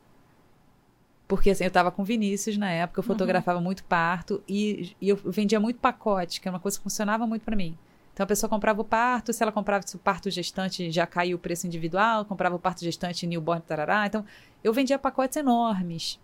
Porque 1.28 1.50
assim, 1.50 1.64
eu 1.64 1.68
estava 1.68 1.90
com 1.90 2.02
Vinícius 2.04 2.56
na 2.56 2.70
época, 2.70 3.00
eu 3.00 3.04
fotografava 3.04 3.60
muito 3.60 3.84
parto 3.84 4.42
e, 4.48 4.96
e 4.98 5.10
eu 5.10 5.16
vendia 5.16 5.60
muito 5.60 5.78
pacote, 5.78 6.40
que 6.40 6.48
é 6.48 6.50
uma 6.50 6.60
coisa 6.60 6.78
que 6.78 6.82
funcionava 6.82 7.26
muito 7.26 7.42
para 7.42 7.56
mim. 7.56 7.76
Então 8.14 8.24
a 8.24 8.26
pessoa 8.26 8.48
comprava 8.48 8.80
o 8.80 8.84
parto, 8.84 9.30
se 9.30 9.42
ela 9.42 9.52
comprava 9.52 9.84
o 9.92 9.98
parto 9.98 10.30
gestante, 10.30 10.90
já 10.90 11.06
caiu 11.06 11.36
o 11.36 11.40
preço 11.40 11.66
individual, 11.66 12.24
comprava 12.24 12.56
o 12.56 12.58
parto 12.58 12.82
gestante 12.82 13.26
newborn, 13.26 13.60
tarará. 13.60 14.06
Então 14.06 14.24
eu 14.64 14.72
vendia 14.72 14.98
pacotes 14.98 15.36
enormes. 15.36 16.18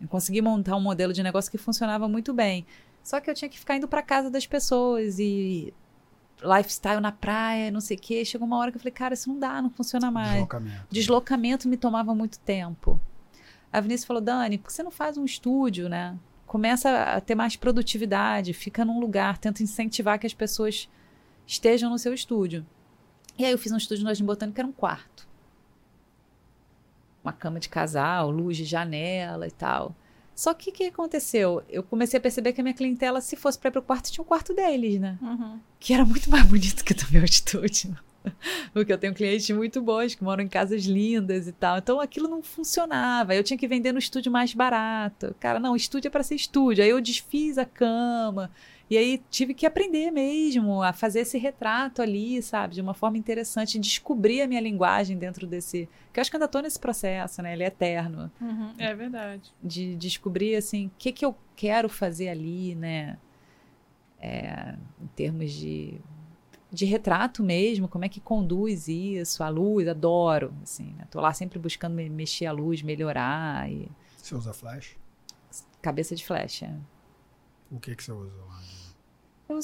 Eu 0.00 0.08
consegui 0.08 0.40
montar 0.40 0.76
um 0.76 0.80
modelo 0.80 1.12
de 1.12 1.22
negócio 1.22 1.50
que 1.50 1.58
funcionava 1.58 2.08
muito 2.08 2.32
bem. 2.32 2.64
Só 3.04 3.20
que 3.20 3.30
eu 3.30 3.34
tinha 3.34 3.50
que 3.50 3.58
ficar 3.58 3.76
indo 3.76 3.86
para 3.86 4.02
casa 4.02 4.30
das 4.30 4.46
pessoas 4.46 5.18
e 5.18 5.74
lifestyle 6.42 7.00
na 7.00 7.12
praia, 7.12 7.70
não 7.70 7.80
sei 7.80 7.98
o 7.98 8.00
quê. 8.00 8.24
Chegou 8.24 8.46
uma 8.46 8.56
hora 8.56 8.70
que 8.72 8.78
eu 8.78 8.80
falei, 8.80 8.92
cara, 8.92 9.12
isso 9.12 9.28
não 9.28 9.38
dá, 9.38 9.60
não 9.60 9.68
funciona 9.68 10.10
mais. 10.10 10.32
Deslocamento. 10.32 10.86
Deslocamento 10.90 11.68
me 11.68 11.76
tomava 11.76 12.14
muito 12.14 12.38
tempo. 12.40 12.98
A 13.70 13.78
Vinícius 13.78 14.06
falou, 14.06 14.22
Dani, 14.22 14.56
por 14.56 14.68
que 14.68 14.72
você 14.72 14.82
não 14.82 14.90
faz 14.90 15.18
um 15.18 15.24
estúdio, 15.24 15.86
né? 15.86 16.16
Começa 16.46 17.02
a 17.02 17.20
ter 17.20 17.34
mais 17.34 17.56
produtividade, 17.56 18.54
fica 18.54 18.84
num 18.86 18.98
lugar, 18.98 19.36
tenta 19.36 19.62
incentivar 19.62 20.18
que 20.18 20.26
as 20.26 20.32
pessoas 20.34 20.88
estejam 21.46 21.90
no 21.90 21.98
seu 21.98 22.14
estúdio. 22.14 22.64
E 23.36 23.44
aí 23.44 23.52
eu 23.52 23.58
fiz 23.58 23.70
um 23.70 23.76
estúdio 23.76 24.04
no 24.04 24.08
Jardim 24.08 24.24
Botânico 24.24 24.54
que 24.54 24.60
era 24.62 24.68
um 24.68 24.72
quarto. 24.72 25.28
Uma 27.22 27.32
cama 27.32 27.60
de 27.60 27.68
casal, 27.68 28.30
luz 28.30 28.56
de 28.56 28.64
janela 28.64 29.46
e 29.46 29.50
tal. 29.50 29.94
Só 30.34 30.52
que 30.52 30.70
o 30.70 30.72
que 30.72 30.84
aconteceu? 30.84 31.62
Eu 31.68 31.82
comecei 31.82 32.18
a 32.18 32.20
perceber 32.20 32.52
que 32.52 32.60
a 32.60 32.64
minha 32.64 32.74
clientela, 32.74 33.20
se 33.20 33.36
fosse 33.36 33.58
para 33.58 33.68
ir 33.68 33.72
pro 33.72 33.82
quarto, 33.82 34.10
tinha 34.10 34.22
um 34.22 34.26
quarto 34.26 34.52
deles, 34.52 35.00
né? 35.00 35.18
Uhum. 35.22 35.60
que 35.78 35.94
era 35.94 36.04
muito 36.04 36.28
mais 36.30 36.44
bonito 36.44 36.84
que 36.84 36.92
o 36.92 36.96
do 36.96 37.12
meu 37.12 37.24
estúdio. 37.24 37.96
Porque 38.72 38.92
eu 38.92 38.98
tenho 38.98 39.14
clientes 39.14 39.48
muito 39.50 39.80
bons 39.82 40.14
que 40.14 40.24
moram 40.24 40.42
em 40.42 40.48
casas 40.48 40.84
lindas 40.84 41.46
e 41.46 41.52
tal. 41.52 41.78
Então 41.78 42.00
aquilo 42.00 42.28
não 42.28 42.42
funcionava. 42.42 43.34
Eu 43.34 43.44
tinha 43.44 43.58
que 43.58 43.68
vender 43.68 43.92
no 43.92 43.98
estúdio 43.98 44.32
mais 44.32 44.54
barato. 44.54 45.34
Cara, 45.38 45.60
não, 45.60 45.76
estúdio 45.76 46.08
é 46.08 46.10
para 46.10 46.22
ser 46.22 46.34
estúdio. 46.34 46.82
Aí 46.82 46.90
eu 46.90 47.00
desfiz 47.00 47.58
a 47.58 47.64
cama. 47.64 48.50
E 48.90 48.98
aí 48.98 49.22
tive 49.30 49.54
que 49.54 49.64
aprender 49.64 50.10
mesmo 50.10 50.82
a 50.82 50.92
fazer 50.92 51.20
esse 51.20 51.38
retrato 51.38 52.02
ali, 52.02 52.42
sabe? 52.42 52.74
De 52.74 52.80
uma 52.82 52.92
forma 52.92 53.16
interessante. 53.16 53.78
Descobrir 53.78 54.42
a 54.42 54.46
minha 54.46 54.60
linguagem 54.60 55.16
dentro 55.16 55.46
desse. 55.46 55.88
Que 56.12 56.20
eu 56.20 56.22
acho 56.22 56.30
que 56.30 56.36
ainda 56.36 56.44
estou 56.46 56.60
nesse 56.60 56.78
processo, 56.78 57.40
né? 57.42 57.54
Ele 57.54 57.62
é 57.64 57.68
eterno 57.68 58.30
Uhum. 58.40 58.74
É 58.78 58.94
verdade. 58.94 59.50
de 59.62 59.96
descobrir 59.96 60.54
assim 60.56 60.86
o 60.88 60.90
que 60.98 61.12
que 61.12 61.24
eu 61.24 61.34
quero 61.56 61.88
fazer 61.88 62.28
ali, 62.28 62.74
né? 62.74 63.16
É, 64.20 64.74
em 65.02 65.06
termos 65.08 65.52
de, 65.52 65.98
de 66.70 66.84
retrato 66.84 67.42
mesmo, 67.42 67.88
como 67.88 68.04
é 68.04 68.08
que 68.08 68.20
conduz 68.20 68.88
isso, 68.88 69.42
a 69.42 69.48
luz, 69.48 69.86
adoro, 69.88 70.54
assim, 70.62 70.94
né? 70.96 71.06
Tô 71.10 71.20
lá 71.20 71.32
sempre 71.34 71.58
buscando 71.58 71.94
me- 71.94 72.08
mexer 72.08 72.46
a 72.46 72.52
luz, 72.52 72.80
melhorar 72.82 73.70
e 73.70 73.88
Você 74.16 74.34
usa 74.34 74.52
flash? 74.52 74.96
cabeça 75.82 76.14
de 76.16 76.24
flecha. 76.24 76.74
O 77.70 77.78
que 77.78 77.94
que 77.94 78.02
você 78.04 78.12
usa 78.12 78.34
lá? 78.46 78.60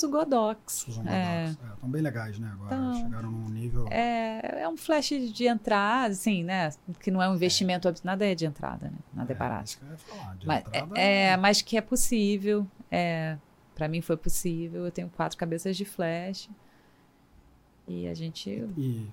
Uso 0.04 0.10
Godox. 0.10 0.86
Usam 0.88 1.06
É. 1.08 1.46
Godox. 1.48 1.74
Estão 1.74 1.90
bem 1.90 2.02
legais, 2.02 2.38
né? 2.38 2.50
Agora 2.52 2.70
Tão. 2.70 2.94
chegaram 2.94 3.30
num 3.30 3.48
nível. 3.48 3.86
É, 3.90 4.62
é 4.62 4.68
um 4.68 4.76
flash 4.76 5.08
de 5.32 5.46
entrada, 5.46 6.12
assim, 6.12 6.42
né? 6.44 6.70
Que 7.00 7.10
não 7.10 7.22
é 7.22 7.28
um 7.28 7.34
investimento, 7.34 7.86
abs- 7.88 8.02
nada 8.02 8.24
é 8.26 8.34
de 8.34 8.46
entrada, 8.46 8.88
né? 8.90 8.96
Nada 9.12 9.32
é, 9.32 9.36
barato. 9.36 9.64
Isso 9.66 9.78
que 9.78 9.84
eu 9.84 9.90
ia 9.90 9.96
falar. 9.98 10.36
De 10.36 10.46
Mas, 10.46 10.66
entrada, 10.66 10.98
é, 10.98 11.36
mas 11.36 11.62
que 11.62 11.76
é 11.76 11.80
possível. 11.80 12.66
É, 12.90 13.36
para 13.74 13.88
mim 13.88 14.00
foi 14.00 14.16
possível. 14.16 14.84
Eu 14.84 14.90
tenho 14.90 15.08
quatro 15.10 15.36
cabeças 15.38 15.76
de 15.76 15.84
flash. 15.84 16.48
E 17.88 18.06
a 18.08 18.14
gente. 18.14 18.48
E 18.76 19.08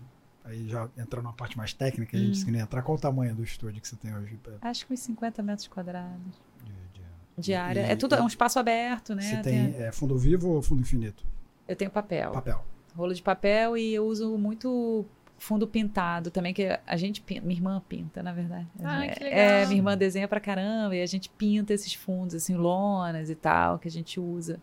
aí 0.46 0.68
já 0.70 0.88
entrando 0.98 1.24
numa 1.26 1.34
parte 1.34 1.58
mais 1.58 1.74
técnica, 1.74 2.16
a 2.16 2.20
gente 2.20 2.30
Hum. 2.30 2.32
disse 2.32 2.46
que 2.46 2.52
nem 2.52 2.62
entrar. 2.62 2.82
Qual 2.82 2.98
o 2.98 3.02
tamanho 3.02 3.34
do 3.36 3.44
estúdio 3.44 3.82
que 3.82 3.88
você 3.88 3.96
tem 3.96 4.16
hoje? 4.16 4.40
Acho 4.62 4.86
que 4.86 4.94
uns 4.94 5.00
50 5.02 5.42
metros 5.42 5.68
quadrados 5.68 6.40
Área. 7.54 7.82
E- 7.82 7.92
é 7.92 7.96
tudo 7.96 8.16
é 8.16 8.22
um 8.22 8.28
espaço 8.28 8.58
aberto, 8.60 9.14
né? 9.16 9.22
Você 9.22 9.38
tem 9.42 9.76
é, 9.78 9.92
fundo 9.92 10.18
vivo 10.18 10.50
ou 10.50 10.62
fundo 10.62 10.82
infinito? 10.82 11.24
eu 11.68 11.76
tenho 11.76 11.92
papel. 11.92 12.32
Papel. 12.32 12.64
Rolo 12.96 13.14
de 13.14 13.22
papel 13.22 13.78
e 13.78 13.94
eu 13.94 14.06
uso 14.06 14.38
muito 14.38 15.06
fundo 15.38 15.68
pintado 15.68 16.32
também, 16.32 16.52
que 16.54 16.68
a 16.88 16.98
gente 16.98 17.22
pinta. 17.22 17.42
Minha 17.46 17.60
irmã 17.60 17.84
pinta, 17.88 18.24
na 18.24 18.34
verdade. 18.34 18.66
Ah, 18.84 19.06
é, 19.06 19.10
que 19.10 19.24
legal. 19.24 19.40
é, 19.40 19.66
minha 19.66 19.78
irmã 19.78 19.96
desenha 19.98 20.28
pra 20.28 20.40
caramba 20.40 20.96
e 20.96 21.02
a 21.02 21.06
gente 21.06 21.30
pinta 21.30 21.74
esses 21.74 21.94
fundos, 21.94 22.34
assim, 22.36 22.56
lonas 22.56 23.30
e 23.30 23.36
tal, 23.36 23.78
que 23.78 23.88
a 23.88 23.92
gente 23.92 24.20
usa. 24.20 24.60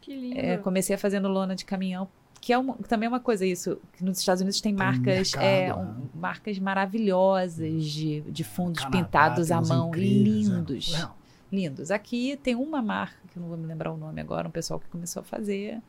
Que 0.00 0.14
lindo. 0.14 0.38
É, 0.38 0.56
comecei 0.58 0.94
a 0.94 0.98
fazendo 0.98 1.26
lona 1.28 1.56
de 1.56 1.64
caminhão, 1.64 2.06
que 2.40 2.52
é 2.52 2.58
uma- 2.58 2.74
também 2.86 3.06
é 3.06 3.08
uma 3.08 3.18
coisa 3.20 3.44
isso, 3.46 3.80
que 3.94 4.04
nos 4.04 4.18
Estados 4.20 4.42
Unidos 4.42 4.60
tem, 4.60 4.72
Tem 4.76 4.78
marcas, 4.86 5.32
mercado, 5.32 5.42
é, 5.42 5.66
né? 5.68 5.74
um- 5.74 6.08
marcas 6.14 6.58
maravilhosas 6.58 7.84
de, 7.84 8.20
de 8.20 8.44
fundos 8.44 8.80
Canadá 8.84 8.98
pintados 9.04 9.48
tem 9.48 9.56
à 9.56 9.60
mão, 9.62 9.88
incríveis, 9.88 10.46
é. 10.46 10.52
lindos, 10.52 10.94
Real. 10.94 11.16
Lindos. 11.54 11.90
Aqui 11.90 12.38
tem 12.42 12.54
uma 12.54 12.82
marca, 12.82 13.16
que 13.32 13.38
eu 13.38 13.40
não 13.42 13.48
vou 13.48 13.56
me 13.58 13.66
lembrar 13.66 13.92
o 13.92 13.96
nome 13.96 14.20
agora, 14.20 14.48
um 14.48 14.50
pessoal 14.50 14.80
que 14.80 14.88
começou 14.88 15.20
a 15.20 15.24
fazer. 15.24 15.80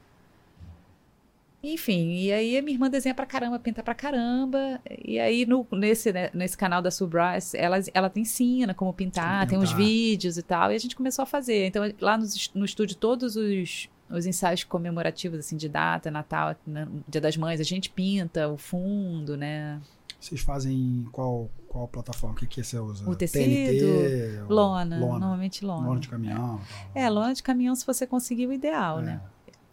Enfim, 1.63 2.17
e 2.19 2.31
aí 2.31 2.57
a 2.57 2.61
minha 2.61 2.75
irmã 2.75 2.87
desenha 2.89 3.15
pra 3.15 3.25
caramba, 3.25 3.57
pinta 3.57 3.81
pra 3.81 3.95
caramba. 3.95 4.79
E 5.03 5.19
aí 5.19 5.47
no, 5.47 5.65
nesse, 5.71 6.13
né, 6.13 6.29
nesse 6.31 6.55
canal 6.55 6.79
da 6.79 6.91
Sue 6.91 7.07
Bryce, 7.07 7.57
ela, 7.57 7.77
ela 7.91 8.07
te 8.09 8.19
ensina 8.19 8.73
como 8.73 8.93
pintar, 8.93 9.39
Como 9.39 9.49
tem 9.49 9.57
uns 9.57 9.71
pintar. 9.73 9.83
vídeos 9.85 10.37
e 10.37 10.43
tal. 10.43 10.71
E 10.71 10.75
a 10.75 10.77
gente 10.77 10.95
começou 10.95 11.23
a 11.23 11.25
fazer. 11.25 11.65
Então 11.65 11.83
lá 11.99 12.17
no, 12.17 12.25
no 12.53 12.65
estúdio, 12.65 12.95
todos 12.95 13.35
os, 13.35 13.89
os 14.11 14.25
ensaios 14.27 14.63
comemorativos, 14.63 15.39
assim, 15.39 15.57
de 15.57 15.67
data, 15.67 16.11
Natal, 16.11 16.55
Dia 17.07 17.21
das 17.21 17.35
Mães, 17.35 17.59
a 17.59 17.63
gente 17.63 17.89
pinta 17.89 18.47
o 18.47 18.57
fundo, 18.57 19.35
né? 19.35 19.81
Vocês 20.25 20.41
fazem 20.41 20.73
em 20.75 21.03
qual, 21.11 21.49
qual 21.67 21.87
plataforma? 21.87 22.35
O 22.35 22.37
que, 22.39 22.47
que 22.47 22.63
você 22.63 22.79
usa? 22.79 23.07
O 23.07 23.15
tecido, 23.15 23.43
TNT, 23.45 24.43
Lona, 24.49 24.97
lona. 24.97 25.19
normalmente 25.19 25.63
lona. 25.63 25.87
Lona 25.87 25.99
de 25.99 26.07
caminhão. 26.09 26.59
tal. 26.93 27.03
É, 27.03 27.07
lona 27.09 27.33
de 27.33 27.43
caminhão, 27.43 27.75
se 27.75 27.85
você 27.85 28.07
conseguir 28.07 28.47
o 28.47 28.53
ideal, 28.53 28.99
É. 28.99 29.03
né? 29.03 29.21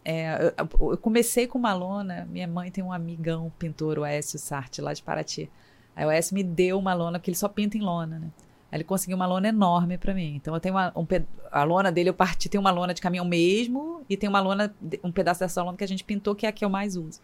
É, 0.05 0.53
eu, 0.59 0.91
eu 0.91 0.97
comecei 0.97 1.47
com 1.47 1.57
uma 1.57 1.73
lona, 1.73 2.27
minha 2.29 2.47
mãe 2.47 2.69
tem 2.69 2.83
um 2.83 2.91
amigão 2.91 3.51
pintor, 3.57 3.97
o 3.97 4.03
Aécio 4.03 4.37
Sartre, 4.37 4.81
lá 4.81 4.93
de 4.93 5.01
Paraty. 5.01 5.49
Aí 5.95 6.05
o 6.05 6.09
Aécio 6.09 6.35
me 6.35 6.43
deu 6.43 6.77
uma 6.77 6.93
lona, 6.93 7.17
porque 7.17 7.31
ele 7.31 7.37
só 7.37 7.47
pinta 7.47 7.77
em 7.77 7.81
lona, 7.81 8.19
né? 8.19 8.27
Aí 8.71 8.77
ele 8.77 8.83
conseguiu 8.83 9.15
uma 9.15 9.25
lona 9.25 9.47
enorme 9.47 9.97
pra 9.97 10.13
mim. 10.13 10.35
Então 10.35 10.53
eu 10.53 10.59
tenho 10.59 10.75
uma, 10.75 10.91
um 10.95 11.05
a 11.51 11.63
lona 11.63 11.91
dele, 11.91 12.09
eu 12.09 12.13
parti, 12.13 12.49
tem 12.49 12.59
uma 12.59 12.71
lona 12.71 12.93
de 12.93 13.01
caminhão 13.01 13.23
mesmo, 13.25 14.01
e 14.09 14.17
tem 14.17 14.27
uma 14.27 14.39
lona, 14.41 14.73
um 15.03 15.11
pedaço 15.11 15.39
dessa 15.39 15.63
lona 15.63 15.77
que 15.77 15.83
a 15.83 15.87
gente 15.87 16.03
pintou, 16.03 16.35
que 16.35 16.45
é 16.45 16.49
a 16.49 16.51
que 16.51 16.65
eu 16.65 16.69
mais 16.69 16.95
uso. 16.97 17.21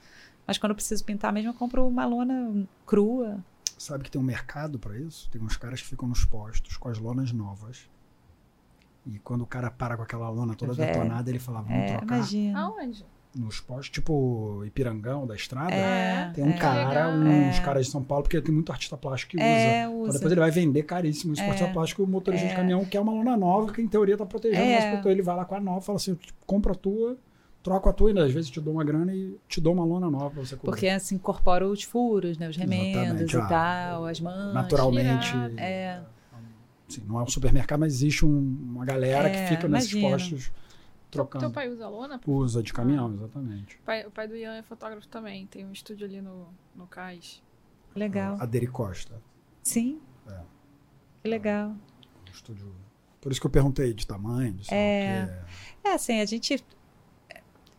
Mas 0.50 0.58
quando 0.58 0.72
eu 0.72 0.76
preciso 0.76 1.06
pintar 1.06 1.32
mesmo, 1.32 1.52
eu 1.52 1.54
compro 1.54 1.88
uma 1.88 2.08
lona 2.08 2.66
crua. 2.84 3.38
Sabe 3.78 4.04
que 4.04 4.10
tem 4.10 4.20
um 4.20 4.24
mercado 4.24 4.80
para 4.80 4.98
isso? 4.98 5.30
Tem 5.30 5.40
uns 5.40 5.56
caras 5.56 5.80
que 5.80 5.86
ficam 5.88 6.08
nos 6.10 6.26
postos 6.26 6.76
com 6.76 6.90
as 6.90 6.98
lonas 6.98 7.32
novas. 7.32 7.88
E 9.06 9.20
quando 9.20 9.42
o 9.44 9.46
cara 9.46 9.70
para 9.70 9.96
com 9.96 10.02
aquela 10.02 10.28
lona 10.28 10.56
toda 10.56 10.74
Velho. 10.74 10.92
detonada, 10.92 11.30
ele 11.30 11.38
fala, 11.38 11.62
vamos 11.62 11.78
É, 11.84 11.98
trocar 11.98 12.16
imagina. 12.18 12.60
Aonde? 12.62 13.06
nos 13.36 13.60
postos, 13.62 13.92
tipo 13.92 14.64
Ipirangão 14.66 15.28
da 15.28 15.36
estrada. 15.36 15.72
É, 15.72 16.32
Tem 16.34 16.44
um 16.44 16.50
é. 16.50 16.54
cara, 16.58 16.90
Legal. 16.90 17.12
uns 17.12 17.58
É. 17.58 17.62
caras 17.62 17.86
de 17.86 17.92
São 17.92 18.04
Paulo, 18.04 18.24
porque 18.24 18.42
tem 18.42 18.54
muito 18.54 18.72
artista 18.72 18.98
plástico 18.98 19.34
que 19.34 19.38
usa. 19.38 19.46
É, 19.46 19.84
Então 19.84 20.00
usa. 20.02 20.14
depois 20.14 20.32
ele 20.32 20.42
vai 20.42 20.50
vender 20.50 20.82
caríssimo 20.82 21.34
esse 21.34 21.42
É. 21.44 21.46
artista 21.48 21.72
plástico, 21.72 22.02
o 22.04 22.08
motorista 22.08 22.48
de 22.48 22.54
É. 22.54 22.56
caminhão 22.56 22.84
quer 22.86 23.00
uma 23.00 23.12
lona 23.14 23.38
nova, 23.38 23.72
que 23.72 23.84
em 23.84 23.88
teoria 23.88 24.18
tá 24.18 24.26
protegendo, 24.26 24.64
É. 24.64 24.90
mas 24.90 25.00
então 25.00 25.12
ele 25.12 25.22
vai 25.22 25.36
lá 25.36 25.46
com 25.46 25.54
a 25.54 25.60
nova 25.62 25.80
e 25.80 25.84
fala 25.86 25.98
assim, 25.98 26.18
compra 26.48 26.72
a 26.72 26.76
tua, 26.76 27.18
troco 27.62 27.90
a 27.90 27.94
tua, 27.94 28.12
e 28.12 28.20
às 28.20 28.32
vezes 28.32 28.50
te 28.50 28.60
dou 28.62 28.74
uma 28.74 28.84
grana 28.84 29.14
e 29.14 29.38
te 29.48 29.60
dou 29.60 29.74
uma 29.74 29.84
lona 29.86 30.10
nova 30.10 30.30
pra 30.32 30.40
você 30.46 30.56
cobrir. 30.56 30.72
Porque 30.72 30.88
assim 30.88 31.16
incorpora 31.16 31.68
os 31.68 31.84
furos, 31.84 32.38
né? 32.38 32.48
Os 32.50 32.56
remendos 32.58 33.02
Exatamente, 33.02 33.36
e 33.36 33.40
ah, 33.40 33.46
tal, 33.48 34.06
as 34.06 34.20
manchas. 34.20 34.54
Naturalmente. 34.54 35.34
É. 35.58 36.02
Assim, 36.88 37.04
não 37.06 37.20
é 37.20 37.24
um 37.24 37.28
supermercado, 37.28 37.80
mas 37.82 37.94
existe 37.94 38.26
um- 38.26 38.58
uma 38.72 38.84
galera 38.86 39.30
É, 39.30 39.32
que 39.44 39.56
fica 39.56 39.68
nesses 39.68 39.92
imagina. 39.92 40.12
postos 40.18 40.52
trocando. 41.12 41.46
Teu 41.46 41.52
pai 41.52 41.70
usa 41.70 41.88
lona? 41.88 42.20
Usa 42.26 42.64
de 42.64 42.74
caminhão, 42.74 43.14
exatamente. 43.14 43.76
O 43.78 43.82
pai, 43.86 44.06
o 44.08 44.12
pai 44.12 44.28
do 44.28 44.36
Ian 44.36 44.56
é 44.56 44.64
fotógrafo 44.64 45.08
também. 45.08 45.46
Tem 45.46 45.66
um 45.66 45.72
estúdio 45.72 46.08
ali 46.08 46.22
no, 46.22 46.48
no 46.76 46.88
cais. 46.88 47.44
Legal. 47.96 48.38
A 48.40 48.46
Deri 48.46 48.68
Costa. 48.68 49.22
Sim. 49.62 50.00
É. 50.28 50.40
Que 51.24 51.30
legal. 51.30 51.70
Um 51.70 52.32
estúdio. 52.32 52.74
Por 53.22 53.32
isso 53.32 53.42
que 53.42 53.46
eu 53.48 53.52
perguntei 53.52 53.94
de 53.94 54.08
tamanho, 54.08 54.54
de 54.54 54.74
É. 54.74 55.26
o 55.26 55.28
quê. 55.28 55.90
É, 55.90 55.94
assim, 55.94 56.22
a 56.22 56.26
gente. 56.26 56.64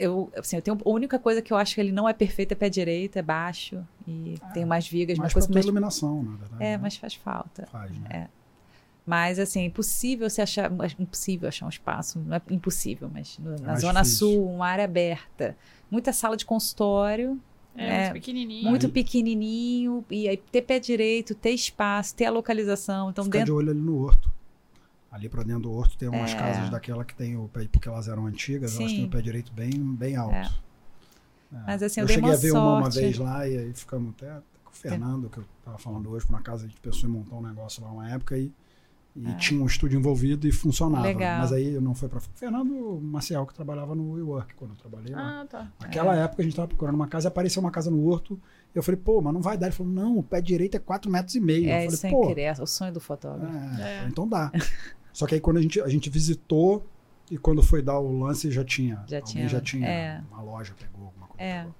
Eu, 0.00 0.32
assim, 0.36 0.56
eu 0.56 0.62
tenho. 0.62 0.78
A 0.84 0.88
única 0.88 1.18
coisa 1.18 1.42
que 1.42 1.52
eu 1.52 1.56
acho 1.56 1.74
que 1.74 1.80
ele 1.80 1.92
não 1.92 2.08
é 2.08 2.12
perfeito 2.12 2.52
é 2.52 2.54
pé 2.54 2.68
direito, 2.70 3.16
é 3.18 3.22
baixo. 3.22 3.86
E 4.08 4.34
tem 4.54 4.64
umas 4.64 4.88
vigas, 4.88 5.18
Mais 5.18 5.32
tua 5.32 5.42
Mas, 5.50 5.64
iluminação, 5.64 6.22
na 6.22 6.30
verdade. 6.36 6.62
é, 6.64 6.70
né? 6.72 6.78
mas 6.78 6.96
faz 6.96 7.14
falta. 7.14 7.66
Faz, 7.70 7.90
né? 7.98 8.08
É. 8.10 8.26
Mas, 9.06 9.38
assim, 9.38 9.64
impossível 9.64 10.28
você 10.30 10.40
achar. 10.42 10.70
Impossível 10.98 11.48
achar 11.48 11.66
um 11.66 11.68
espaço. 11.70 12.18
Não 12.18 12.36
é 12.36 12.42
impossível, 12.50 13.10
mas 13.12 13.38
no- 13.38 13.56
na 13.58 13.66
mais 13.68 13.80
Zona 13.80 14.02
difícil. 14.02 14.28
Sul, 14.28 14.52
uma 14.54 14.66
área 14.68 14.84
aberta. 14.84 15.56
Muita 15.90 16.12
sala 16.12 16.36
de 16.36 16.44
consultório. 16.46 17.38
É, 17.76 17.86
É, 17.86 18.00
muito 18.10 18.12
pequenininho. 18.14 18.68
muito 18.68 18.86
Aí- 18.86 18.92
pequenininho, 18.92 20.04
e 20.10 20.28
aí 20.28 20.36
ter 20.36 20.62
pé 20.62 20.78
direito, 20.80 21.34
ter 21.34 21.50
espaço, 21.50 22.14
ter 22.14 22.24
a 22.26 22.30
localização. 22.30 23.10
Então, 23.10 23.24
Ficar 23.24 23.38
dentro. 23.38 23.52
de 23.54 23.58
olho 23.58 23.70
ali 23.70 23.80
no 23.80 24.02
horto. 24.02 24.30
Ali 25.10 25.28
pra 25.28 25.42
dentro 25.42 25.62
do 25.62 25.72
horto 25.72 25.96
tem 25.98 26.08
umas 26.08 26.30
É. 26.32 26.36
casas 26.36 26.70
daquela 26.70 27.04
que 27.04 27.14
tem 27.14 27.36
o 27.36 27.48
pé, 27.48 27.66
porque 27.70 27.88
elas 27.88 28.06
eram 28.08 28.26
antigas, 28.26 28.76
elas 28.76 28.90
Sim. 28.90 28.96
têm 28.98 29.06
o 29.06 29.10
pé 29.10 29.20
direito 29.20 29.52
bem, 29.52 29.70
bem 29.72 30.14
alto. 30.16 30.34
É. 30.34 30.42
É. 31.52 31.58
Mas, 31.66 31.82
assim, 31.82 32.00
eu 32.00 32.04
eu 32.04 32.08
cheguei 32.08 32.28
uma 32.30 32.34
a 32.34 32.36
ver 32.38 32.52
uma, 32.52 32.72
uma 32.74 32.82
sorte. 32.92 33.00
vez 33.00 33.18
lá 33.18 33.48
e 33.48 33.58
aí 33.58 33.72
ficamos 33.74 34.10
até 34.10 34.32
com 34.64 34.70
o 34.70 34.74
Fernando, 34.74 35.28
que 35.28 35.38
eu 35.38 35.44
tava 35.64 35.78
falando 35.78 36.08
hoje, 36.10 36.24
por 36.24 36.34
uma 36.34 36.42
casa 36.42 36.68
de 36.68 36.76
pessoa 36.76 37.10
e 37.10 37.12
montou 37.12 37.40
um 37.40 37.42
negócio 37.42 37.82
lá 37.82 37.90
uma 37.90 38.08
época 38.08 38.38
e, 38.38 38.52
e 39.16 39.26
É. 39.26 39.34
tinha 39.34 39.60
um 39.60 39.66
estúdio 39.66 39.98
envolvido 39.98 40.46
e 40.46 40.52
funcionava. 40.52 41.02
Legal. 41.04 41.40
Mas 41.40 41.52
aí 41.52 41.72
não 41.80 41.92
foi 41.92 42.08
pra. 42.08 42.20
Fernando 42.20 43.00
Maciel, 43.02 43.44
que 43.46 43.52
trabalhava 43.52 43.96
no 43.96 44.12
WeWork 44.12 44.54
quando 44.54 44.70
eu 44.70 44.76
trabalhei 44.76 45.12
lá. 45.12 45.40
Ah, 45.40 45.46
tá. 45.46 45.72
Naquela 45.80 46.14
época 46.14 46.40
a 46.40 46.44
gente 46.44 46.54
tava 46.54 46.68
procurando 46.68 46.94
uma 46.94 47.08
casa 47.08 47.26
e 47.26 47.28
apareceu 47.30 47.60
uma 47.60 47.72
casa 47.72 47.90
no 47.90 48.06
horto. 48.06 48.40
Eu 48.72 48.84
falei, 48.84 49.00
pô, 49.00 49.20
mas 49.20 49.34
não 49.34 49.42
vai 49.42 49.58
dar. 49.58 49.66
Ele 49.66 49.74
falou, 49.74 49.92
não, 49.92 50.18
o 50.18 50.22
pé 50.22 50.40
direito 50.40 50.76
é 50.76 50.78
4 50.78 51.10
metros 51.10 51.34
e 51.34 51.40
meio. 51.40 51.68
É, 51.68 51.84
eu 51.84 51.88
isso 51.88 51.96
é 52.06 52.10
falei, 52.10 52.16
pô, 52.16 52.30
incrível. 52.30 52.54
É 52.60 52.62
o 52.62 52.66
sonho 52.68 52.92
do 52.92 53.00
fotógrafo. 53.00 53.52
é, 53.82 54.04
É. 54.04 54.06
então 54.06 54.28
dá. 54.28 54.52
Só 55.12 55.26
que 55.26 55.34
aí 55.34 55.40
quando 55.40 55.58
a 55.58 55.62
gente, 55.62 55.80
a 55.80 55.88
gente 55.88 56.08
visitou 56.08 56.86
e 57.30 57.38
quando 57.38 57.62
foi 57.62 57.82
dar 57.82 57.98
o 57.98 58.18
lance 58.18 58.50
já 58.50 58.64
tinha. 58.64 59.04
Já 59.06 59.20
tinha, 59.20 59.48
já 59.48 59.60
tinha. 59.60 59.86
é. 59.86 60.22
Uma 60.30 60.42
loja 60.42 60.74
pegou 60.78 61.06
alguma 61.06 61.26
coisa. 61.26 61.42
É. 61.42 61.58
pegou. 61.60 61.74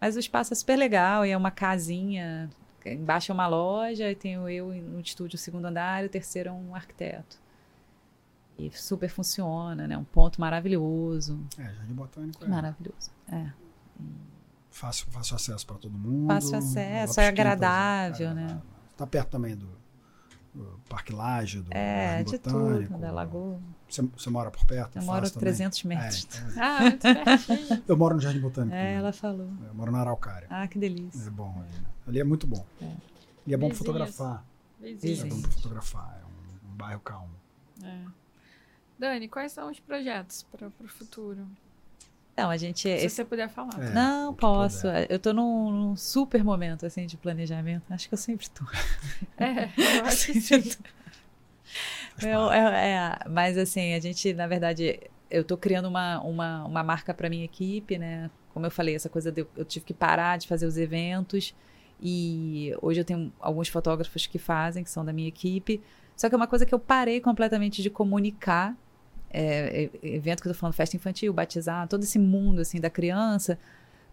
Mas 0.00 0.16
o 0.16 0.18
espaço 0.18 0.52
é 0.52 0.56
super 0.56 0.76
legal 0.76 1.26
e 1.26 1.30
é 1.30 1.36
uma 1.36 1.50
casinha. 1.50 2.50
Embaixo 2.84 3.30
é 3.30 3.34
uma 3.34 3.46
loja 3.46 4.10
e 4.10 4.14
tenho 4.14 4.48
eu 4.48 4.72
no 4.72 5.00
estúdio 5.00 5.38
segundo 5.38 5.66
andar 5.66 6.02
e 6.02 6.06
o 6.06 6.08
terceiro 6.08 6.48
é 6.48 6.52
um 6.52 6.74
arquiteto. 6.74 7.38
E 8.58 8.70
super 8.72 9.08
funciona, 9.08 9.86
né? 9.86 9.96
Um 9.96 10.04
ponto 10.04 10.40
maravilhoso. 10.40 11.38
É, 11.58 11.64
Jardim 11.74 11.94
Botânico 11.94 12.44
é 12.44 12.48
Maravilhoso. 12.48 13.10
É. 13.30 13.50
fácil, 14.70 15.06
fácil 15.10 15.36
acesso 15.36 15.66
para 15.66 15.76
todo 15.76 15.96
mundo. 15.96 16.28
Fácil 16.28 16.56
acesso, 16.56 17.20
é 17.20 17.28
agradável, 17.28 18.34
né? 18.34 18.44
agradável. 18.44 18.70
Tá 18.96 19.06
perto 19.06 19.28
também 19.28 19.56
do 19.56 19.79
Parque 20.88 21.12
Laje, 21.12 21.60
do 21.62 21.70
É, 21.72 22.16
Jardim 22.18 22.30
de 22.32 22.38
Botânico. 22.38 22.92
tudo, 22.92 23.00
da 23.00 23.12
lagoa. 23.12 23.60
Você, 23.88 24.02
você 24.02 24.30
mora 24.30 24.50
por 24.50 24.64
perto? 24.66 24.96
Eu 24.96 25.02
É 25.02 25.04
moro 25.04 25.20
fácil 25.20 25.34
também? 25.34 25.54
300 25.54 25.84
metros. 25.84 26.24
É, 26.24 26.38
então, 26.40 26.62
Ah, 26.62 26.80
muito 26.80 27.00
pertinho. 27.02 27.84
eu 27.88 27.96
moro 27.96 28.14
no 28.16 28.20
Jardim 28.20 28.40
Botânico. 28.40 28.74
É, 28.74 28.78
também. 28.80 28.94
ela 28.96 29.12
falou. 29.12 29.48
Eu 29.66 29.74
moro 29.74 29.92
na 29.92 30.00
Araucária. 30.00 30.46
Ah, 30.50 30.66
que 30.66 30.78
delícia. 30.78 31.26
É 31.26 31.30
bom 31.30 31.50
ali, 31.60 31.72
né? 31.80 31.84
Ali 32.08 32.20
é 32.20 32.24
muito 32.24 32.46
bom. 32.46 32.64
É. 32.82 32.92
E 33.46 33.54
é 33.54 33.56
bom 33.56 33.68
Vizinhos. 33.68 33.78
fotografar. 33.78 34.44
É 34.82 34.92
Vizinhos. 34.94 35.34
bom 35.34 35.42
pra 35.42 35.50
fotografar. 35.52 36.20
É 36.20 36.24
um, 36.26 36.72
um 36.72 36.76
bairro 36.76 37.00
calmo. 37.00 37.30
É. 37.84 38.04
Dani, 38.98 39.28
quais 39.28 39.52
são 39.52 39.70
os 39.70 39.78
projetos 39.80 40.42
para 40.50 40.66
o 40.68 40.88
futuro? 40.88 41.46
Não, 42.42 42.50
a 42.50 42.56
gente. 42.56 42.80
Se 42.82 42.88
esse- 42.88 43.10
você 43.16 43.24
puder 43.24 43.48
falar. 43.48 43.70
É, 43.80 43.90
Não, 43.92 44.32
posso. 44.34 44.82
puder. 44.82 45.06
Eu 45.10 45.18
tô 45.18 45.32
num, 45.32 45.70
num 45.70 45.96
super 45.96 46.42
momento 46.44 46.86
assim 46.86 47.06
de 47.06 47.16
planejamento. 47.16 47.92
Acho 47.92 48.08
que 48.08 48.14
eu 48.14 48.18
sempre 48.18 48.48
tô. 48.50 48.64
É, 49.38 49.64
eu 49.98 50.04
acho 50.06 50.26
que 50.32 50.40
Sempre 50.40 50.70
sim. 50.70 50.78
Eu- 52.22 52.50
é, 52.52 52.90
é, 52.90 53.18
mas 53.28 53.56
assim, 53.56 53.94
a 53.94 54.00
gente, 54.00 54.32
na 54.34 54.46
verdade, 54.46 55.00
eu 55.30 55.44
tô 55.44 55.56
criando 55.56 55.86
uma, 55.88 56.20
uma, 56.20 56.64
uma 56.64 56.82
marca 56.82 57.14
para 57.14 57.28
minha 57.30 57.44
equipe, 57.44 57.96
né? 57.98 58.30
Como 58.52 58.66
eu 58.66 58.70
falei, 58.70 58.94
essa 58.96 59.08
coisa 59.08 59.30
de 59.30 59.42
eu, 59.42 59.48
eu 59.56 59.64
tive 59.64 59.84
que 59.86 59.94
parar 59.94 60.36
de 60.36 60.46
fazer 60.48 60.66
os 60.66 60.76
eventos 60.76 61.54
e 62.02 62.74
hoje 62.82 63.00
eu 63.00 63.04
tenho 63.04 63.32
alguns 63.38 63.68
fotógrafos 63.68 64.26
que 64.26 64.38
fazem, 64.38 64.82
que 64.82 64.90
são 64.90 65.04
da 65.04 65.12
minha 65.12 65.28
equipe. 65.28 65.80
Só 66.16 66.28
que 66.28 66.34
é 66.34 66.36
uma 66.36 66.46
coisa 66.48 66.66
que 66.66 66.74
eu 66.74 66.78
parei 66.78 67.20
completamente 67.20 67.80
de 67.82 67.88
comunicar 67.88 68.76
é, 69.30 69.84
é, 69.84 70.08
evento 70.08 70.42
que 70.42 70.48
eu 70.48 70.52
tô 70.52 70.58
falando, 70.58 70.74
festa 70.74 70.96
infantil, 70.96 71.32
batizar, 71.32 71.86
todo 71.88 72.02
esse 72.02 72.18
mundo 72.18 72.60
assim 72.60 72.80
da 72.80 72.90
criança, 72.90 73.58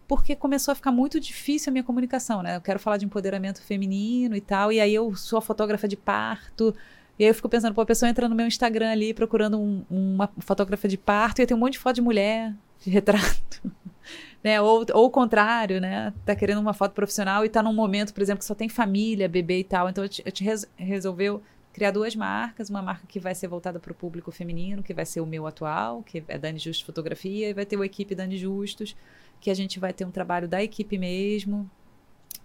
porque 0.07 0.35
começou 0.35 0.71
a 0.71 0.75
ficar 0.75 0.91
muito 0.91 1.19
difícil 1.19 1.69
a 1.69 1.73
minha 1.73 1.83
comunicação, 1.83 2.41
né? 2.41 2.55
Eu 2.55 2.61
quero 2.61 2.79
falar 2.79 2.97
de 2.97 3.05
empoderamento 3.05 3.61
feminino 3.61 4.35
e 4.35 4.41
tal, 4.41 4.71
e 4.71 4.79
aí 4.79 4.93
eu 4.93 5.13
sou 5.15 5.39
a 5.39 5.41
fotógrafa 5.41 5.87
de 5.87 5.97
parto, 5.97 6.73
e 7.19 7.23
aí 7.23 7.29
eu 7.29 7.35
fico 7.35 7.49
pensando, 7.49 7.73
pô, 7.73 7.81
a 7.81 7.85
pessoa 7.85 8.09
entra 8.09 8.29
no 8.29 8.35
meu 8.35 8.47
Instagram 8.47 8.91
ali 8.91 9.13
procurando 9.13 9.59
um, 9.59 9.83
uma 9.89 10.29
fotógrafa 10.39 10.87
de 10.87 10.97
parto, 10.97 11.39
e 11.39 11.41
eu 11.43 11.47
tenho 11.47 11.57
um 11.57 11.61
monte 11.61 11.73
de 11.73 11.79
foto 11.79 11.95
de 11.95 12.01
mulher, 12.01 12.53
de 12.79 12.89
retrato. 12.89 13.61
né? 14.43 14.61
Ou, 14.61 14.85
ou 14.93 15.05
o 15.05 15.09
contrário, 15.09 15.81
né? 15.81 16.13
Tá 16.25 16.35
querendo 16.35 16.59
uma 16.59 16.73
foto 16.73 16.93
profissional 16.93 17.43
e 17.43 17.49
tá 17.49 17.61
num 17.61 17.73
momento, 17.73 18.13
por 18.13 18.21
exemplo, 18.21 18.39
que 18.39 18.45
só 18.45 18.55
tem 18.55 18.69
família, 18.69 19.27
bebê 19.27 19.59
e 19.59 19.63
tal. 19.63 19.89
Então, 19.89 20.03
eu 20.03 20.09
te, 20.09 20.23
eu 20.25 20.31
te 20.31 20.43
res, 20.43 20.69
resolveu 20.77 21.41
criar 21.77 21.91
duas 21.91 22.15
marcas, 22.15 22.71
uma 22.71 22.81
marca 22.81 23.05
que 23.07 23.19
vai 23.19 23.35
ser 23.35 23.47
voltada 23.47 23.79
para 23.79 23.91
o 23.91 23.95
público 23.95 24.31
feminino, 24.31 24.81
que 24.81 24.95
vai 24.95 25.05
ser 25.05 25.21
o 25.21 25.27
meu 25.27 25.45
atual, 25.45 26.01
que 26.01 26.23
é 26.27 26.35
Dani 26.35 26.57
Justus 26.57 26.81
Fotografia, 26.81 27.51
e 27.51 27.53
vai 27.53 27.67
ter 27.67 27.77
o 27.77 27.83
equipe 27.83 28.15
Dani 28.15 28.35
Justus, 28.35 28.95
que 29.39 29.51
a 29.51 29.53
gente 29.53 29.79
vai 29.79 29.93
ter 29.93 30.03
um 30.03 30.09
trabalho 30.09 30.47
da 30.47 30.63
equipe 30.63 30.97
mesmo, 30.97 31.69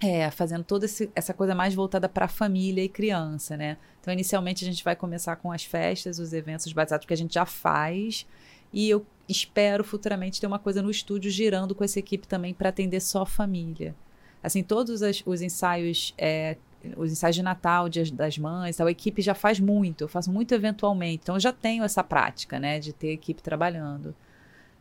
é, 0.03 0.31
fazendo 0.31 0.63
toda 0.63 0.85
esse, 0.85 1.11
essa 1.15 1.33
coisa 1.33 1.55
mais 1.55 1.73
voltada 1.73 2.11
para 2.11 2.27
a 2.27 2.29
família 2.29 2.85
e 2.85 2.91
criança, 2.91 3.57
né? 3.57 3.79
Então, 4.03 4.13
inicialmente, 4.13 4.67
a 4.67 4.69
gente 4.69 4.85
vai 4.85 4.95
começar 4.95 5.37
com 5.37 5.51
as 5.51 5.65
festas, 5.65 6.19
os 6.19 6.35
eventos, 6.35 6.67
os 6.67 6.75
batizados, 6.75 7.07
que 7.07 7.15
a 7.15 7.17
gente 7.17 7.33
já 7.33 7.47
faz. 7.47 8.27
E 8.71 8.91
eu 8.91 9.07
espero 9.27 9.83
futuramente 9.83 10.43
ter 10.43 10.47
uma 10.47 10.59
coisa 10.59 10.83
no 10.83 10.91
estúdio 10.91 11.31
girando 11.31 11.75
com 11.75 11.83
essa 11.83 11.99
equipe 11.99 12.29
também 12.29 12.53
para 12.53 12.69
atender 12.69 13.01
só 13.01 13.25
família. 13.25 13.95
Assim, 14.43 14.63
todos 14.63 15.01
os 15.25 15.41
ensaios, 15.41 16.13
é, 16.19 16.59
os 16.97 17.13
ensaios 17.13 17.37
de 17.37 17.43
Natal, 17.43 17.89
dias 17.89 18.11
das 18.11 18.39
mães, 18.39 18.81
a 18.81 18.91
equipe 18.91 19.23
já 19.23 19.35
faz 19.35 19.61
muito, 19.61 20.05
eu 20.05 20.09
faço 20.09 20.33
muito 20.33 20.55
eventualmente. 20.55 21.21
Então, 21.23 21.37
eu 21.37 21.41
já 21.41 21.53
tenho 21.53 21.85
essa 21.85 22.03
prática, 22.03 22.59
né, 22.59 22.79
de 22.79 22.93
ter 22.93 23.13
equipe 23.13 23.43
trabalhando. 23.43 24.15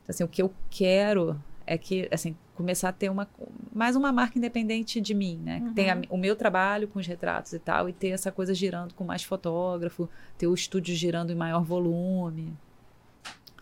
Então, 0.03 0.09
assim, 0.09 0.23
o 0.23 0.27
que 0.27 0.41
eu 0.41 0.53
quero 0.69 1.39
é 1.65 1.77
que, 1.77 2.07
assim, 2.11 2.35
começar 2.55 2.89
a 2.89 2.91
ter 2.91 3.09
uma 3.09 3.27
mais 3.73 3.95
uma 3.95 4.11
marca 4.11 4.37
independente 4.37 4.99
de 5.01 5.13
mim, 5.13 5.37
né? 5.37 5.59
Uhum. 5.63 5.73
Tem 5.73 5.87
o 6.09 6.17
meu 6.17 6.35
trabalho 6.35 6.87
com 6.87 6.99
os 6.99 7.07
retratos 7.07 7.53
e 7.53 7.59
tal 7.59 7.89
e 7.89 7.93
ter 7.93 8.09
essa 8.09 8.31
coisa 8.31 8.53
girando 8.53 8.93
com 8.93 9.03
mais 9.03 9.23
fotógrafo, 9.23 10.09
ter 10.37 10.47
o 10.47 10.53
estúdio 10.53 10.93
girando 10.95 11.31
em 11.31 11.35
maior 11.35 11.63
volume. 11.63 12.53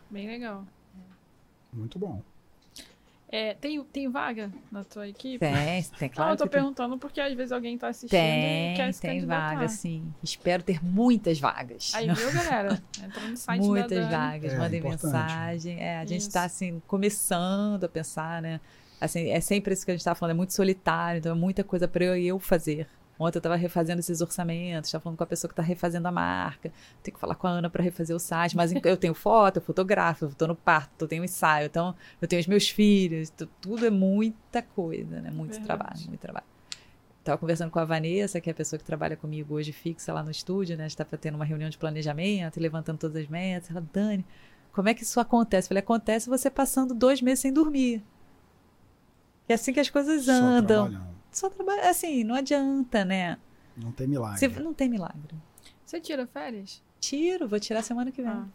Bem 0.10 0.28
legal. 0.28 0.66
Muito 1.72 2.00
bom. 2.00 2.22
É, 3.32 3.54
tem, 3.54 3.84
tem 3.84 4.10
vaga 4.10 4.52
na 4.72 4.84
tua 4.84 5.08
equipe? 5.08 5.38
Tem, 5.38 5.84
tem 6.00 6.10
claro. 6.10 6.30
Não, 6.30 6.34
eu 6.34 6.38
tô 6.38 6.48
perguntando 6.48 6.90
tem. 6.92 6.98
porque 7.00 7.22
às 7.22 7.32
vezes 7.34 7.52
alguém 7.52 7.78
tá 7.78 7.90
assistindo 7.90 8.10
tem, 8.20 8.74
e 8.74 8.76
quer 8.76 8.92
se 8.92 9.02
Tem 9.02 9.12
candidatar. 9.20 9.54
vaga, 9.54 9.68
sim. 9.68 10.12
Espero 10.24 10.64
ter 10.64 10.84
muitas 10.84 11.40
vagas. 11.40 11.94
Aí, 11.94 12.12
viu, 12.12 12.32
galera? 12.34 12.82
Entra 13.04 13.28
no 13.28 13.38
site 13.38 13.62
Muitas 13.62 14.08
vagas, 14.10 14.54
É, 14.54 14.58
mandem 14.58 14.80
importante. 14.80 15.04
mensagem. 15.14 15.80
É, 15.80 15.98
a 15.98 16.06
gente 16.06 16.22
Isso. 16.22 16.28
está 16.30 16.44
assim, 16.44 16.82
começando 16.88 17.84
a 17.84 17.88
pensar, 17.88 18.42
né? 18.42 18.60
Assim, 19.00 19.30
é 19.30 19.40
sempre 19.40 19.74
isso 19.74 19.86
que 19.86 19.92
a 19.92 19.94
gente 19.94 20.02
está 20.02 20.16
falando, 20.16 20.32
é 20.32 20.38
muito 20.38 20.54
solitário, 20.54 21.20
então 21.20 21.32
é 21.32 21.36
muita 21.36 21.64
coisa 21.64 21.88
para 21.88 22.04
eu 22.04 22.18
e 22.18 22.28
eu 22.28 22.40
fazer. 22.40 22.88
Ontem 23.20 23.38
eu 23.38 23.40
estava 23.40 23.58
refazendo 23.58 24.00
esses 24.00 24.22
orçamentos, 24.22 24.88
estava 24.88 25.04
falando 25.04 25.18
com 25.18 25.24
a 25.26 25.28
pessoa 25.28 25.50
que 25.50 25.52
está 25.52 25.62
refazendo 25.62 26.08
a 26.08 26.12
marca. 26.12 26.72
Tenho 27.04 27.14
que 27.16 27.20
falar 27.20 27.36
com 27.36 27.48
a 27.48 27.50
Ana 27.50 27.70
para 27.70 27.84
refazer 27.84 28.16
o 28.16 28.20
site, 28.20 28.56
mas 28.56 28.74
eu 28.74 28.96
tenho 28.96 29.14
foto, 29.14 29.58
eu 29.58 29.62
fotografo, 29.62 30.24
eu 30.26 30.30
estou 30.30 30.48
no 30.48 30.56
parto, 30.56 31.04
eu 31.04 31.08
tenho 31.08 31.24
ensaio, 31.26 31.66
então 31.66 31.94
eu 32.22 32.28
tenho 32.30 32.40
os 32.40 32.48
meus 32.48 32.70
filhos, 32.70 33.30
tu- 33.30 33.50
tudo 33.60 33.86
é 33.86 33.90
muita 33.90 34.62
coisa, 34.62 35.20
né? 35.20 35.30
Muito 35.32 35.52
Verdade. 35.52 35.66
trabalho, 35.66 36.00
muito 36.08 36.22
trabalho. 36.22 36.46
Estava 37.20 37.38
conversando 37.38 37.70
com 37.70 37.80
a 37.80 37.86
Vanessa, 37.86 38.40
que 38.40 38.50
é 38.50 38.54
a 38.54 38.56
pessoa 38.56 38.80
que 38.80 38.86
trabalha 38.86 39.18
comigo 39.18 39.54
hoje 39.54 39.74
fixa 39.74 40.14
lá 40.14 40.24
no 40.24 40.32
estúdio, 40.32 40.78
né? 40.78 40.86
A 40.86 40.88
gente 40.88 41.00
está 41.00 41.18
tendo 41.18 41.36
uma 41.36 41.46
reunião 41.46 41.70
de 41.70 41.78
planejamento 41.78 42.58
e 42.58 42.60
levantando 42.62 42.98
todas 42.98 43.18
as 43.18 43.28
metas. 43.28 43.70
Ela, 43.70 43.86
Dani, 43.94 44.26
como 44.72 44.88
é 44.88 44.94
que 44.94 45.04
isso 45.04 45.20
acontece? 45.20 45.66
Eu 45.66 45.70
falei, 45.70 45.84
acontece 45.84 46.30
você 46.30 46.50
passando 46.50 46.94
dois 46.94 47.22
meses 47.22 47.42
sem 47.42 47.52
dormir. 47.52 48.02
É 49.50 49.56
assim 49.56 49.74
que 49.74 49.80
as 49.80 49.90
coisas 49.90 50.26
Só 50.26 50.32
andam. 50.32 51.09
Só 51.32 51.50
trabalha, 51.50 51.90
assim, 51.90 52.24
não 52.24 52.36
adianta, 52.36 53.06
né? 53.06 53.38
Não 53.78 53.92
tem 53.92 54.08
milagre. 54.08 54.40
Se- 54.40 54.48
não 54.60 54.74
tem 54.74 54.90
milagre. 54.90 55.36
Você 55.86 56.00
tira 56.00 56.28
férias? 56.28 56.82
Tiro, 57.00 57.48
vou 57.48 57.60
tirar 57.60 57.82
semana 57.82 58.12
que 58.12 58.22
vem. 58.22 58.32
Ah, 58.32 58.46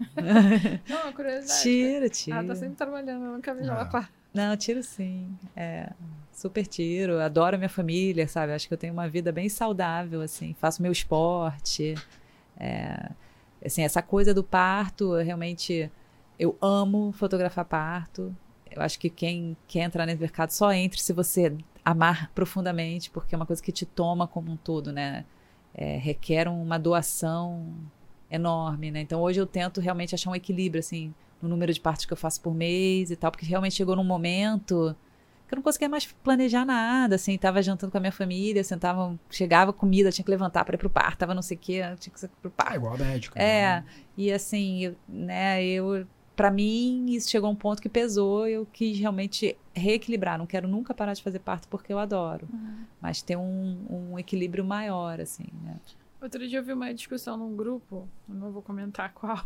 Não, 0.88 1.08
é 1.08 1.12
curiosidade. 1.12 1.62
tiro, 1.62 2.10
tiro. 2.10 2.36
Ela 2.36 2.48
tá 2.48 2.54
sempre 2.56 2.74
trabalhando, 2.76 3.24
eu 3.24 3.32
nunca 3.32 3.54
vejo 3.54 3.70
Ah. 3.70 3.74
ela 3.74 3.84
par. 3.86 4.12
Não, 4.34 4.56
tiro 4.56 4.82
sim. 4.82 5.36
É, 5.54 5.90
super 6.32 6.66
tiro. 6.66 7.20
Adoro 7.20 7.54
a 7.56 7.58
minha 7.58 7.68
família, 7.68 8.26
sabe? 8.26 8.52
Acho 8.52 8.66
que 8.66 8.74
eu 8.74 8.78
tenho 8.78 8.92
uma 8.92 9.08
vida 9.08 9.30
bem 9.30 9.48
saudável, 9.48 10.20
assim. 10.22 10.54
Faço 10.58 10.82
meu 10.82 10.90
esporte. 10.90 11.94
É, 12.58 13.10
assim, 13.64 13.82
essa 13.82 14.02
coisa 14.02 14.32
do 14.34 14.42
parto, 14.42 15.16
eu 15.16 15.24
realmente 15.24 15.90
eu 16.38 16.56
amo 16.60 17.12
fotografar 17.12 17.64
parto. 17.64 18.34
Eu 18.74 18.82
acho 18.82 18.98
que 18.98 19.08
quem 19.10 19.56
quer 19.66 19.80
entrar 19.82 20.06
nesse 20.06 20.20
mercado 20.20 20.50
só 20.50 20.72
entre 20.72 21.00
se 21.00 21.12
você 21.12 21.54
amar 21.84 22.30
profundamente, 22.34 23.10
porque 23.10 23.34
é 23.34 23.36
uma 23.36 23.46
coisa 23.46 23.62
que 23.62 23.72
te 23.72 23.84
toma 23.84 24.26
como 24.26 24.50
um 24.52 24.56
todo, 24.56 24.92
né? 24.92 25.24
É, 25.74 25.96
requer 25.96 26.48
uma 26.48 26.78
doação 26.78 27.74
enorme, 28.30 28.90
né? 28.90 29.00
Então 29.00 29.20
hoje 29.20 29.40
eu 29.40 29.46
tento 29.46 29.80
realmente 29.80 30.14
achar 30.14 30.30
um 30.30 30.34
equilíbrio, 30.34 30.80
assim, 30.80 31.14
no 31.40 31.48
número 31.48 31.72
de 31.72 31.80
partes 31.80 32.06
que 32.06 32.12
eu 32.12 32.16
faço 32.16 32.40
por 32.40 32.54
mês 32.54 33.10
e 33.10 33.16
tal, 33.16 33.30
porque 33.30 33.44
realmente 33.46 33.74
chegou 33.74 33.96
num 33.96 34.04
momento 34.04 34.96
que 35.48 35.54
eu 35.54 35.56
não 35.56 35.62
conseguia 35.62 35.88
mais 35.88 36.06
planejar 36.06 36.64
nada, 36.64 37.16
assim, 37.16 37.36
tava 37.36 37.60
jantando 37.62 37.90
com 37.92 37.98
a 37.98 38.00
minha 38.00 38.12
família, 38.12 38.64
sentava, 38.64 39.18
chegava 39.28 39.70
comida, 39.72 40.10
tinha 40.10 40.24
que 40.24 40.30
levantar 40.30 40.64
para 40.64 40.76
ir 40.76 40.78
pro 40.78 40.88
parto, 40.88 41.18
tava 41.18 41.34
não 41.34 41.42
sei 41.42 41.56
o 41.58 41.60
quê, 41.60 41.82
tinha 42.00 42.14
que 42.14 42.24
ir 42.24 42.28
pro 42.40 42.48
É 42.48 42.54
parto. 42.56 42.76
igual 42.76 42.94
a 42.94 42.98
médico. 42.98 43.38
É, 43.38 43.80
né? 43.80 43.84
e 44.16 44.32
assim, 44.32 44.84
eu, 44.84 44.96
né, 45.06 45.62
eu 45.62 46.06
para 46.36 46.50
mim 46.50 47.06
isso 47.10 47.30
chegou 47.30 47.48
a 47.48 47.52
um 47.52 47.56
ponto 47.56 47.80
que 47.80 47.88
pesou, 47.88 48.46
eu 48.46 48.66
quis 48.72 48.98
realmente 48.98 49.56
reequilibrar, 49.74 50.38
não 50.38 50.46
quero 50.46 50.66
nunca 50.68 50.94
parar 50.94 51.14
de 51.14 51.22
fazer 51.22 51.38
parto 51.38 51.68
porque 51.68 51.92
eu 51.92 51.98
adoro, 51.98 52.48
mas 53.00 53.22
ter 53.22 53.36
um, 53.36 53.86
um 53.88 54.18
equilíbrio 54.18 54.64
maior 54.64 55.20
assim, 55.20 55.46
né? 55.62 55.76
Outro 56.20 56.46
dia 56.46 56.60
eu 56.60 56.62
vi 56.62 56.72
uma 56.72 56.94
discussão 56.94 57.36
num 57.36 57.56
grupo, 57.56 58.08
eu 58.28 58.34
não 58.34 58.52
vou 58.52 58.62
comentar 58.62 59.12
qual, 59.14 59.44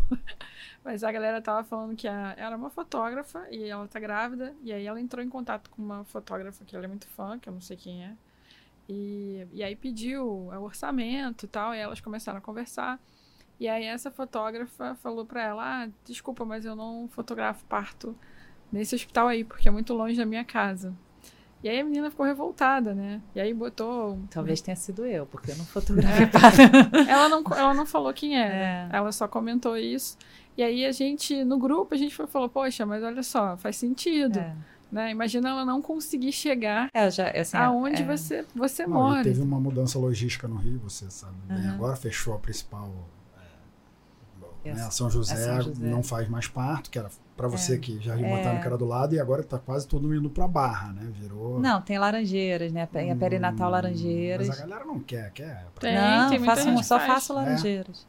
mas 0.85 1.03
a 1.03 1.11
galera 1.11 1.41
tava 1.41 1.65
falando 1.65 1.97
que 1.97 2.07
a, 2.07 2.35
ela 2.37 2.55
é 2.55 2.57
uma 2.57 2.69
fotógrafa 2.69 3.47
e 3.51 3.65
ela 3.65 3.89
tá 3.89 3.99
grávida, 3.99 4.55
e 4.63 4.73
aí 4.73 4.87
ela 4.87 5.01
entrou 5.01 5.25
em 5.25 5.29
contato 5.29 5.71
com 5.71 5.83
uma 5.83 6.05
fotógrafa 6.05 6.65
que 6.65 6.77
ela 6.77 6.85
é 6.85 6.89
muito 6.89 7.09
fã, 7.09 7.39
que 7.39 7.49
eu 7.49 7.53
não 7.53 7.63
sei 7.63 7.79
quem 7.79 8.05
é, 8.05 8.13
e, 8.89 9.47
e 9.53 9.63
aí 9.63 9.75
pediu 9.75 10.27
o 10.27 10.63
orçamento 10.63 11.45
e 11.45 11.49
tal, 11.49 11.75
e 11.75 11.79
elas 11.79 12.01
começaram 12.01 12.39
a 12.39 12.41
conversar. 12.41 13.01
E 13.59 13.69
aí 13.69 13.85
essa 13.85 14.11
fotógrafa 14.11 14.95
falou 14.97 15.25
pra 15.25 15.43
ela: 15.43 15.85
ah, 15.85 15.89
desculpa, 16.05 16.45
mas 16.45 16.65
eu 16.65 16.77
não 16.77 17.09
fotografo 17.09 17.65
parto 17.65 18.15
nesse 18.71 18.95
hospital 18.95 19.29
aí, 19.29 19.45
porque 19.45 19.69
é 19.69 19.73
muito 19.73 19.95
longe 19.95 20.17
da 20.17 20.27
minha 20.27 20.45
casa. 20.45 20.95
E 21.63 21.69
aí 21.69 21.81
a 21.81 21.85
menina 21.85 22.11
ficou 22.11 22.27
revoltada, 22.27 22.95
né? 22.95 23.21
E 23.35 23.41
aí 23.41 23.53
botou. 23.53 24.19
Talvez 24.31 24.61
tenha 24.61 24.77
sido 24.77 25.05
eu, 25.07 25.27
porque 25.27 25.51
eu 25.51 25.57
não 25.57 25.65
fotografei 25.67 26.27
parto. 26.27 26.61
Ela 27.09 27.29
não, 27.29 27.43
ela 27.57 27.75
não 27.75 27.87
falou 27.87 28.13
quem 28.13 28.39
era. 28.39 28.55
É. 28.55 28.89
Ela 28.93 29.11
só 29.11 29.27
comentou 29.27 29.77
isso. 29.77 30.17
E 30.57 30.63
aí 30.63 30.85
a 30.87 30.93
gente, 30.93 31.45
no 31.45 31.59
grupo, 31.59 31.95
a 31.95 31.99
gente 31.99 32.15
foi, 32.15 32.27
falou, 32.27 32.49
poxa, 32.49 32.87
mas 32.87 33.03
olha 33.03 33.23
só, 33.23 33.57
faz 33.57 33.77
sentido. 33.77 34.39
É. 34.39 34.55
Né? 34.91 35.11
Imagina 35.11 35.49
ela 35.49 35.65
não 35.65 35.83
conseguir 35.83 36.31
chegar 36.31 36.89
É, 36.95 37.11
já, 37.11 37.29
assim, 37.31 37.57
aonde 37.57 38.03
é, 38.03 38.07
você, 38.07 38.45
você 38.55 38.87
Não, 38.87 38.95
mora. 38.95 39.25
teve 39.25 39.43
uma 39.43 39.59
mudança 39.59 39.99
logística 39.99 40.47
no 40.47 40.57
Rio, 40.57 40.79
você 40.79 41.11
sabe. 41.11 41.35
Uhum. 41.51 41.71
Agora 41.73 41.97
fechou 41.97 42.35
a 42.35 42.39
principal. 42.39 42.95
É, 44.71 44.75
né, 44.75 44.89
São 44.91 45.09
José, 45.11 45.35
a 45.35 45.37
São 45.37 45.63
José. 45.63 45.87
não 45.87 46.03
faz 46.03 46.29
mais 46.29 46.47
parto, 46.49 46.91
que 46.91 46.99
era 46.99 47.09
para 47.37 47.49
você 47.49 47.75
É. 47.75 47.79
que 47.79 48.01
Jardim 48.01 48.25
É. 48.25 48.37
Botânico 48.37 48.67
era 48.67 48.79
do 48.79 48.85
lado, 48.87 49.15
e 49.15 49.21
agora 49.21 49.43
tá 49.43 49.59
quase 49.59 49.87
todo 49.87 50.03
mundo 50.03 50.15
indo 50.17 50.31
pra 50.31 50.49
Barra, 50.49 50.93
né? 50.93 51.11
Virou. 51.21 51.61
Não, 51.61 51.81
tem 51.83 51.99
laranjeiras, 51.99 52.73
né? 52.73 52.87
Tem 52.87 53.11
a 53.13 53.17
perinatal 53.17 53.69
Hum, 53.69 53.73
laranjeiras. 53.73 54.49
Mas 54.49 54.59
a 54.61 54.63
galera 54.67 54.85
não 54.85 55.01
quer, 55.01 55.31
quer. 55.33 55.67
Tem, 55.81 55.95
não, 55.95 56.29
tem 56.31 56.39
muita 56.39 56.55
faço, 56.57 56.69
gente 56.69 56.79
que 56.79 56.85
só 56.87 56.99
faz. 56.99 57.13
faço 57.13 57.33
laranjeiras. 57.35 58.07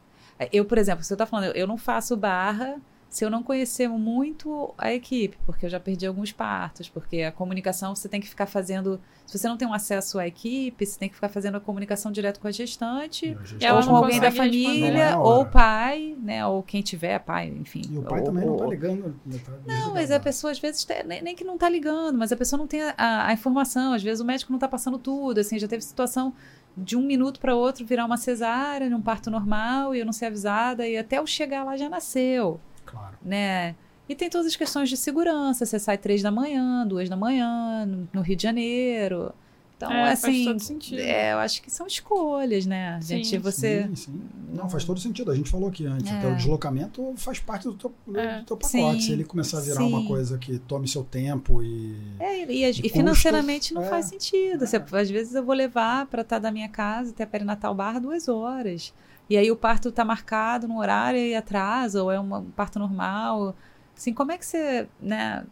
Eu, 0.51 0.65
por 0.65 0.77
exemplo, 0.77 1.03
você 1.03 1.15
tá 1.15 1.25
falando, 1.25 1.55
eu 1.55 1.65
não 1.67 1.77
faço 1.77 2.15
barra 2.15 2.75
se 3.09 3.23
eu 3.23 3.29
não 3.29 3.41
conhecer 3.41 3.87
muito 3.87 4.73
a 4.77 4.93
equipe, 4.93 5.37
porque 5.45 5.65
eu 5.65 5.69
já 5.69 5.79
perdi 5.79 6.05
alguns 6.05 6.31
partos, 6.31 6.89
porque 6.89 7.21
a 7.21 7.31
comunicação 7.31 7.95
você 7.95 8.07
tem 8.09 8.19
que 8.21 8.27
ficar 8.27 8.45
fazendo. 8.45 8.99
Se 9.25 9.37
você 9.37 9.47
não 9.47 9.57
tem 9.57 9.67
um 9.67 9.73
acesso 9.73 10.19
à 10.19 10.27
equipe, 10.27 10.85
você 10.85 10.97
tem 10.99 11.09
que 11.09 11.15
ficar 11.15 11.29
fazendo 11.29 11.55
a 11.55 11.59
comunicação 11.59 12.11
direto 12.11 12.39
com 12.39 12.47
a 12.47 12.51
gestante, 12.51 13.37
E 13.59 13.65
ela 13.65 13.79
ou 13.79 13.85
não 13.85 13.91
com 13.93 13.97
alguém 13.97 14.19
da. 14.19 14.29
Não 14.29 14.35
é 14.35 14.37
família, 14.37 15.13
a 15.15 15.19
ou 15.19 15.45
pai, 15.45 16.15
né? 16.21 16.45
Ou 16.45 16.61
quem 16.63 16.81
tiver, 16.81 17.19
pai, 17.19 17.47
enfim. 17.49 17.81
E 17.89 17.97
o 17.97 18.03
pai 18.03 18.19
ou- 18.19 18.25
também 18.25 18.45
não 18.45 18.57
tá 18.57 18.65
ligando. 18.67 19.15
né, 19.25 19.37
tá 19.43 19.51
Não, 19.51 19.57
desligado, 19.65 19.93
mas 19.93 20.11
a 20.11 20.19
pessoa 20.19 20.51
às 20.51 20.59
vezes 20.59 20.83
tem- 20.85 21.03
nem, 21.05 21.21
nem 21.21 21.35
que 21.35 21.43
não 21.43 21.57
tá 21.57 21.67
ligando, 21.69 22.17
mas 22.17 22.31
a 22.31 22.35
pessoa 22.37 22.57
não 22.57 22.67
tem 22.67 22.81
a, 22.83 22.93
a- 22.97 23.27
a 23.27 23.33
informação. 23.33 23.93
Às 23.93 24.03
vezes 24.03 24.19
o 24.21 24.25
médico 24.25 24.51
não 24.51 24.59
tá 24.59 24.67
passando 24.67 24.97
tudo. 24.97 25.39
Assim, 25.39 25.57
já 25.59 25.67
teve 25.67 25.81
situação 25.83 26.33
de 26.77 26.95
um 26.95 27.01
minuto 27.01 27.39
para 27.39 27.55
outro 27.55 27.85
virar 27.85 28.05
uma 28.05 28.17
cesárea 28.17 28.89
num 28.89 29.01
parto 29.01 29.31
normal 29.31 29.95
e 29.95 29.99
eu 29.99 30.05
não 30.05 30.13
ser 30.13 30.25
avisada 30.27 30.87
e 30.87 30.95
até 30.97 31.17
eu 31.17 31.25
chegar 31.25 31.63
lá 31.63 31.75
já 31.75 31.89
nasceu, 31.89 32.59
Claro. 32.87 33.15
né? 33.21 33.75
E 34.09 34.15
tem 34.15 34.29
todas 34.29 34.47
as 34.47 34.55
questões 34.55 34.89
de 34.89 34.95
segurança. 34.97 35.65
Você 35.65 35.77
sai 35.77 35.97
três 35.97 36.21
da 36.23 36.31
manhã, 36.31 36.87
duas 36.87 37.09
da 37.09 37.17
manhã, 37.17 37.85
no, 37.85 38.07
no 38.13 38.21
Rio 38.21 38.35
de 38.37 38.43
Janeiro. 38.43 39.33
Então, 39.75 39.91
É, 39.91 40.05
faz 40.15 40.23
assim, 40.23 40.45
todo 40.45 40.59
sentido. 40.59 40.99
é, 41.01 41.33
eu 41.33 41.37
acho 41.37 41.61
que 41.61 41.69
são 41.69 41.85
escolhas, 41.85 42.65
né? 42.65 42.97
Sim. 42.99 43.17
Gente, 43.23 43.37
você. 43.37 43.83
Sim, 43.89 43.95
sim. 43.95 44.21
Não, 44.51 44.67
faz 44.67 44.83
todo 44.85 44.99
sentido. 44.99 45.29
A 45.29 45.35
gente 45.35 45.51
falou 45.51 45.69
aqui 45.69 45.85
antes. 45.85 46.11
É. 46.11 46.25
O 46.25 46.35
deslocamento 46.35 47.13
faz 47.17 47.37
parte 47.37 47.65
do 47.65 47.73
teu, 47.75 47.93
do 48.07 48.17
É. 48.19 48.41
teu 48.47 48.57
pacote. 48.57 48.71
Sim, 48.71 48.99
Se 49.01 49.11
ele 49.11 49.23
começar 49.23 49.59
a 49.59 49.61
virar 49.61 49.83
uma 49.83 50.03
coisa 50.07 50.37
que 50.39 50.57
tome 50.57 50.87
seu 50.87 51.03
tempo 51.03 51.61
e. 51.61 51.95
É, 52.19 52.43
e, 52.51 52.63
e 52.65 52.71
de 52.71 52.89
financeiramente 52.89 53.71
não 53.73 53.83
é. 53.83 53.87
faz 53.89 54.05
sentido. 54.07 54.65
Você- 54.65 54.77
É. 54.77 54.85
às 54.99 55.09
vezes 55.11 55.35
eu 55.35 55.43
vou 55.43 55.53
levar 55.53 56.07
para 56.07 56.21
estar 56.23 56.39
da 56.39 56.49
minha 56.49 56.69
casa 56.69 57.11
até 57.11 57.23
perinatal 57.25 57.75
barra 57.75 57.99
duas 57.99 58.27
horas. 58.27 58.91
E 59.29 59.35
aí 59.37 59.51
o 59.51 59.55
parto 59.55 59.91
tá 59.91 60.05
marcado 60.05 60.67
no 60.67 60.79
horário 60.79 61.19
e 61.19 61.35
atrasa, 61.35 62.01
ou 62.03 62.11
é 62.11 62.19
uma- 62.19 62.39
um 62.39 62.51
parto 62.51 62.79
normal. 62.79 63.55
Assim, 63.95 64.13
como 64.13 64.31
é 64.31 64.37
que 64.37 64.45
você, 64.45 64.87
né, 65.01 65.43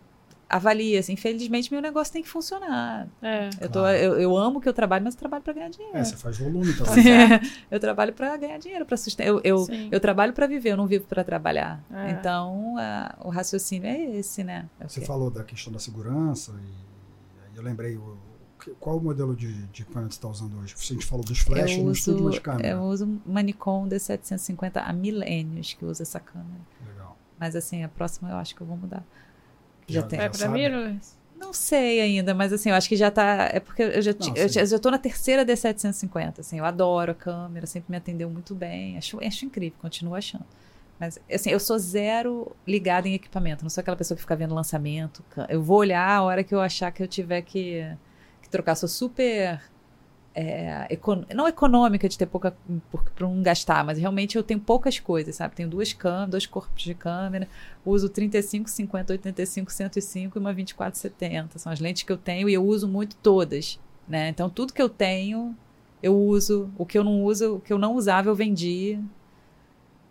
avalia? 0.47 0.99
Assim, 0.99 1.13
infelizmente, 1.13 1.71
meu 1.71 1.81
negócio 1.81 2.13
tem 2.13 2.21
que 2.21 2.29
funcionar. 2.29 3.07
É. 3.21 3.49
Eu, 3.59 3.67
tô, 3.69 3.79
Claro. 3.79 3.97
eu, 3.97 4.19
eu 4.21 4.37
amo 4.37 4.61
que 4.61 4.69
eu 4.69 4.73
trabalho, 4.73 5.03
mas 5.03 5.15
eu 5.15 5.19
trabalho 5.19 5.43
para 5.43 5.53
ganhar 5.53 5.69
dinheiro. 5.69 5.97
É, 5.97 6.03
você 6.03 6.15
faz 6.15 6.37
volume 6.37 6.71
também. 6.77 7.03
eu 7.69 7.79
trabalho 7.79 8.13
para 8.13 8.37
ganhar 8.37 8.59
dinheiro, 8.59 8.85
para 8.85 8.95
sustentar. 8.95 9.27
Eu, 9.27 9.41
eu, 9.43 9.57
Sim. 9.65 9.89
eu 9.91 9.99
trabalho 9.99 10.31
para 10.33 10.45
viver, 10.47 10.71
eu 10.73 10.77
não 10.77 10.85
vivo 10.87 11.05
para 11.07 11.23
trabalhar. 11.23 11.83
É. 11.91 12.11
Então, 12.11 12.75
a- 12.77 13.15
o 13.23 13.29
raciocínio 13.29 13.87
é 13.89 13.99
esse, 14.17 14.43
né? 14.43 14.69
É 14.79 14.87
Você 14.87 15.01
falou 15.01 15.29
da 15.31 15.43
questão 15.43 15.73
da 15.73 15.79
segurança 15.79 16.51
e 16.53 17.45
aí 17.49 17.55
eu 17.57 17.63
lembrei 17.63 17.97
o, 17.97 18.15
qual 18.79 18.97
o 18.97 19.01
modelo 19.01 19.35
de, 19.35 19.51
de 19.67 19.83
equipamento 19.83 20.13
você 20.13 20.17
está 20.17 20.27
usando 20.27 20.57
hoje? 20.59 20.75
A 20.77 20.93
gente 20.93 21.05
falou 21.05 21.23
dos 21.25 21.39
flash 21.39 21.77
eu 21.77 21.83
no 21.83 21.91
uso, 21.91 21.99
estúdio, 21.99 22.23
mas 22.25 22.39
câmera. 22.39 22.67
eu 22.69 22.81
uso 22.81 23.19
uma 23.25 23.41
Nikon 23.41 23.87
D750 23.87 24.81
há 24.83 24.91
milênios 24.93 25.73
que 25.73 25.85
usa 25.85 26.03
essa 26.03 26.19
câmera. 26.19 26.61
Legal. 26.87 27.17
Mas 27.39 27.55
assim, 27.55 27.83
a 27.83 27.89
próxima 27.89 28.29
eu 28.31 28.37
acho 28.37 28.55
que 28.55 28.61
eu 28.61 28.67
vou 28.67 28.77
mudar. 28.77 29.03
Já- 29.87 30.01
Já, 30.01 30.07
tem. 30.07 30.19
Vai 30.19 30.33
sabe? 30.33 30.53
mirrorless? 30.53 31.15
Não 31.37 31.53
sei 31.53 31.99
ainda, 32.01 32.33
mas 32.33 32.53
assim, 32.53 32.69
eu 32.69 32.75
acho 32.75 32.87
que 32.87 32.95
já 32.95 33.11
tá. 33.11 33.49
É 33.51 33.59
porque 33.59 33.83
eu 33.83 34.01
já, 34.01 34.13
Não, 34.17 34.27
eu, 34.35 34.47
sim. 34.47 34.53
já- 34.55 34.61
eu 34.61 34.65
já 34.67 34.79
tô 34.79 34.89
na 34.89 34.97
terceira 34.97 35.45
D750, 35.45 36.39
assim, 36.39 36.57
eu 36.59 36.65
adoro 36.65 37.11
a 37.11 37.15
câmera, 37.15 37.67
sempre 37.67 37.91
me 37.91 37.97
atendeu 37.97 38.29
muito 38.29 38.55
bem. 38.55 38.97
Acho, 38.97 39.19
acho 39.23 39.45
incrível, 39.45 39.77
continuo 39.81 40.15
achando. 40.15 40.45
Mas, 40.97 41.19
assim, 41.29 41.49
eu 41.49 41.59
sou 41.59 41.77
zero 41.77 42.55
ligada 42.65 43.05
em 43.09 43.13
equipamento, 43.15 43.63
não 43.63 43.69
sou 43.69 43.81
aquela 43.81 43.97
pessoa 43.97 44.15
que 44.15 44.21
fica 44.21 44.33
vendo 44.35 44.55
lançamento. 44.55 45.21
Eu 45.49 45.61
vou 45.61 45.77
olhar 45.79 46.09
a 46.09 46.23
hora 46.23 46.41
que 46.41 46.55
eu 46.55 46.61
achar 46.61 46.89
que 46.89 47.03
eu 47.03 47.07
tiver 47.07 47.41
que 47.41 47.85
trocar. 48.55 48.75
Sou 48.75 48.87
super. 48.89 49.61
é, 50.37 50.87
econ- 50.89 51.23
não 51.33 51.47
econômica 51.47 52.09
de 52.09 52.17
ter 52.17 52.25
pouca. 52.25 52.55
para 53.15 53.27
não 53.27 53.41
gastar, 53.41 53.85
mas 53.85 53.97
realmente 53.97 54.35
eu 54.35 54.43
tenho 54.43 54.59
poucas 54.59 54.99
coisas, 54.99 55.35
sabe? 55.37 55.55
Tenho 55.55 55.69
duas 55.69 55.93
câmeras, 55.93 56.29
dois 56.31 56.45
corpos 56.45 56.83
de 56.83 56.93
câmera, 56.93 57.47
uso 57.85 58.09
35, 58.09 58.69
50, 58.69 59.13
85, 59.13 59.71
105 59.71 60.37
e 60.37 60.39
uma 60.39 60.53
2470. 60.53 61.57
São 61.59 61.71
as 61.71 61.79
lentes 61.79 62.03
que 62.03 62.11
eu 62.11 62.17
tenho 62.17 62.49
e 62.49 62.53
eu 62.53 62.65
uso 62.65 62.87
muito 62.87 63.15
todas, 63.17 63.79
né? 64.07 64.27
Então 64.29 64.49
tudo 64.49 64.73
que 64.73 64.81
eu 64.81 64.89
tenho, 64.89 65.55
eu 66.03 66.15
uso. 66.19 66.69
O 66.77 66.85
que 66.85 66.97
eu 66.97 67.03
não 67.03 67.23
uso, 67.23 67.55
o 67.55 67.59
que 67.61 67.71
eu 67.71 67.77
não 67.77 67.95
usava, 67.95 68.27
eu 68.29 68.35
vendi. 68.35 68.99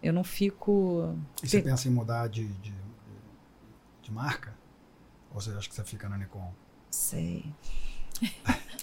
Eu 0.02 0.12
não 0.12 0.24
fico. 0.24 1.14
E 1.42 1.48
você 1.48 1.60
pensa 1.62 1.88
em 1.88 1.90
mudar 1.90 2.28
de, 2.28 2.44
de, 2.46 2.72
de 4.02 4.10
marca? 4.12 4.52
Ou 5.34 5.40
você 5.40 5.50
acha 5.50 5.68
que 5.68 5.74
você 5.74 5.84
fica 5.84 6.08
na 6.08 6.16
Nikon? 6.18 6.50
Sei. 6.90 7.44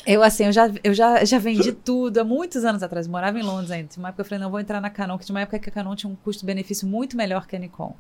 Eu, 0.06 0.24
assim, 0.24 0.46
eu 0.46 0.52
já, 0.52 0.72
eu 0.84 0.94
já, 0.94 1.24
já 1.24 1.38
vendi 1.38 1.72
tudo 1.72 2.20
há 2.20 2.24
muitos 2.24 2.66
anos 2.66 2.82
atrás. 2.82 3.06
Eu 3.06 3.12
morava 3.12 3.40
em 3.40 3.44
Londres 3.44 3.70
ainda. 3.72 3.88
Tinha 3.88 4.02
uma 4.02 4.10
época 4.10 4.22
eu 4.22 4.26
falei, 4.26 4.44
não, 4.44 4.50
vou 4.50 4.60
entrar 4.60 4.82
na 4.82 4.90
Canon, 4.90 5.18
que 5.18 5.26
tinha 5.26 5.36
uma 5.36 5.42
época 5.42 5.60
que 5.60 5.70
a 5.70 5.72
Canon 5.72 5.96
tinha 5.96 6.12
um 6.12 6.16
custo-benefício 6.16 6.88
muito 6.88 7.16
melhor 7.16 7.46
que 7.46 7.56
a 7.56 7.60
Nikon. 7.60 7.96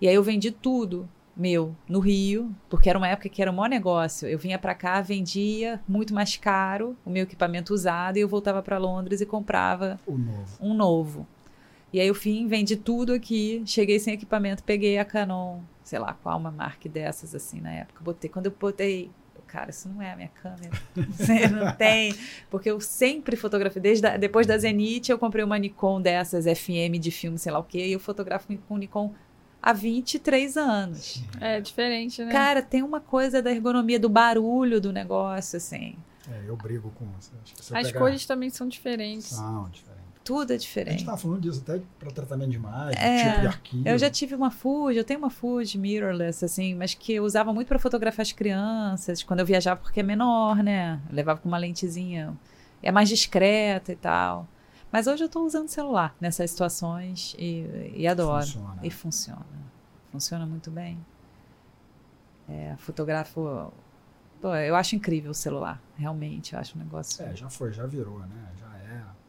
E 0.00 0.08
aí 0.08 0.14
eu 0.14 0.22
vendi 0.22 0.50
tudo 0.50 1.08
meu 1.36 1.74
no 1.88 1.98
Rio, 1.98 2.54
porque 2.68 2.88
era 2.88 2.98
uma 2.98 3.08
época 3.08 3.28
que 3.28 3.40
era 3.40 3.50
um 3.50 3.54
maior 3.54 3.68
negócio. 3.68 4.28
Eu 4.28 4.38
vinha 4.38 4.58
pra 4.58 4.74
cá, 4.74 5.00
vendia 5.00 5.80
muito 5.88 6.14
mais 6.14 6.36
caro 6.36 6.96
o 7.04 7.10
meu 7.10 7.24
equipamento 7.24 7.72
usado 7.72 8.16
e 8.16 8.20
eu 8.20 8.28
voltava 8.28 8.62
pra 8.62 8.78
Londres 8.78 9.20
e 9.20 9.26
comprava 9.26 9.98
novo. 10.06 10.58
um 10.60 10.74
novo. 10.74 11.26
E 11.92 12.00
aí 12.00 12.08
eu 12.08 12.14
fim, 12.14 12.46
vendi 12.46 12.76
tudo 12.76 13.12
aqui, 13.12 13.62
cheguei 13.66 13.98
sem 13.98 14.14
equipamento, 14.14 14.64
peguei 14.64 14.98
a 14.98 15.04
Canon, 15.04 15.60
sei 15.82 15.98
lá, 15.98 16.14
qual 16.14 16.38
uma 16.38 16.50
marca 16.50 16.88
dessas 16.88 17.34
assim 17.34 17.60
na 17.60 17.70
época. 17.70 18.02
Botei, 18.02 18.30
quando 18.30 18.46
eu 18.46 18.54
botei, 18.58 19.10
cara, 19.52 19.70
isso 19.70 19.88
não 19.88 20.00
é 20.00 20.12
a 20.12 20.16
minha 20.16 20.28
câmera. 20.42 20.70
Você 21.12 21.46
não 21.48 21.72
tem, 21.76 22.14
porque 22.50 22.70
eu 22.70 22.80
sempre 22.80 23.36
fotografei 23.36 23.82
desde 23.82 24.06
a- 24.06 24.16
depois 24.16 24.46
da 24.46 24.56
Zenith, 24.56 25.08
eu 25.10 25.18
comprei 25.18 25.44
uma 25.44 25.58
Nikon 25.58 26.00
dessas 26.00 26.44
FM 26.46 26.98
de 26.98 27.10
filme, 27.10 27.38
sei 27.38 27.52
lá 27.52 27.58
o 27.58 27.64
quê, 27.64 27.86
e 27.88 27.92
eu 27.92 28.00
fotografo 28.00 28.48
com 28.66 28.78
Nikon 28.78 29.12
há 29.62 29.72
23 29.72 30.56
anos. 30.56 31.22
É 31.40 31.60
diferente, 31.60 32.24
né? 32.24 32.32
Cara, 32.32 32.62
tem 32.62 32.82
uma 32.82 33.00
coisa 33.00 33.42
da 33.42 33.50
ergonomia 33.52 34.00
do 34.00 34.08
barulho 34.08 34.80
do 34.80 34.92
negócio 34.92 35.56
assim. 35.58 35.94
É, 36.30 36.44
eu 36.48 36.56
brigo 36.56 36.90
com 36.92 37.04
você. 37.20 37.30
Acho 37.42 37.54
que 37.54 37.64
você 37.64 37.76
As 37.76 37.86
pega- 37.88 37.98
cores 37.98 38.24
também 38.26 38.48
são 38.48 38.66
diferentes. 38.68 39.26
São 39.26 39.68
diferentes. 39.70 39.91
Tudo 40.24 40.52
é 40.52 40.54
A 40.54 40.58
gente 40.58 40.66
diferente. 40.68 40.98
estava 41.00 41.16
falando 41.16 41.40
disso 41.40 41.62
até 41.66 41.80
para 41.98 42.10
tratamento 42.12 42.50
de 42.50 42.56
imagem, 42.56 42.96
É, 43.02 43.24
tipo 43.28 43.40
de 43.40 43.46
arquivo. 43.48 43.88
Eu 43.88 43.98
já 43.98 44.08
tive 44.10 44.34
uma 44.34 44.50
Fuji, 44.50 44.96
eu 44.98 45.04
tenho 45.04 45.18
uma 45.18 45.30
Fuji 45.30 45.76
mirrorless, 45.78 46.44
assim, 46.44 46.74
mas 46.74 46.94
que 46.94 47.14
eu 47.14 47.24
usava 47.24 47.52
muito 47.52 47.66
para 47.68 47.78
fotografar 47.78 48.22
as 48.22 48.30
crianças, 48.32 49.22
quando 49.22 49.40
eu 49.40 49.46
viajava, 49.46 49.80
porque 49.80 50.00
é 50.00 50.02
menor, 50.02 50.62
né? 50.62 51.00
Eu 51.10 51.16
levava 51.16 51.40
com 51.40 51.48
uma 51.48 51.58
lentezinha, 51.58 52.36
é 52.82 52.92
mais 52.92 53.08
discreta 53.08 53.90
e 53.92 53.96
tal. 53.96 54.46
Mas 54.92 55.06
hoje 55.06 55.24
eu 55.24 55.28
tô 55.28 55.40
usando 55.44 55.68
celular 55.68 56.14
nessas 56.20 56.50
situações 56.50 57.34
e, 57.38 57.92
e 57.96 58.06
adoro. 58.06 58.44
Funciona. 58.46 58.78
E 58.82 58.90
funciona. 58.90 59.46
Funciona 60.12 60.46
muito 60.46 60.70
bem. 60.70 60.98
É, 62.48 62.74
fotografo. 62.78 63.72
Pô, 64.40 64.54
eu 64.56 64.74
acho 64.76 64.96
incrível 64.96 65.30
o 65.30 65.34
celular, 65.34 65.80
realmente. 65.96 66.52
Eu 66.52 66.58
acho 66.60 66.76
um 66.76 66.80
negócio. 66.82 67.24
É, 67.24 67.34
já 67.34 67.48
foi, 67.48 67.72
já 67.72 67.86
virou, 67.86 68.18
né? 68.20 68.48
Já 68.60 68.66
é. 68.78 68.81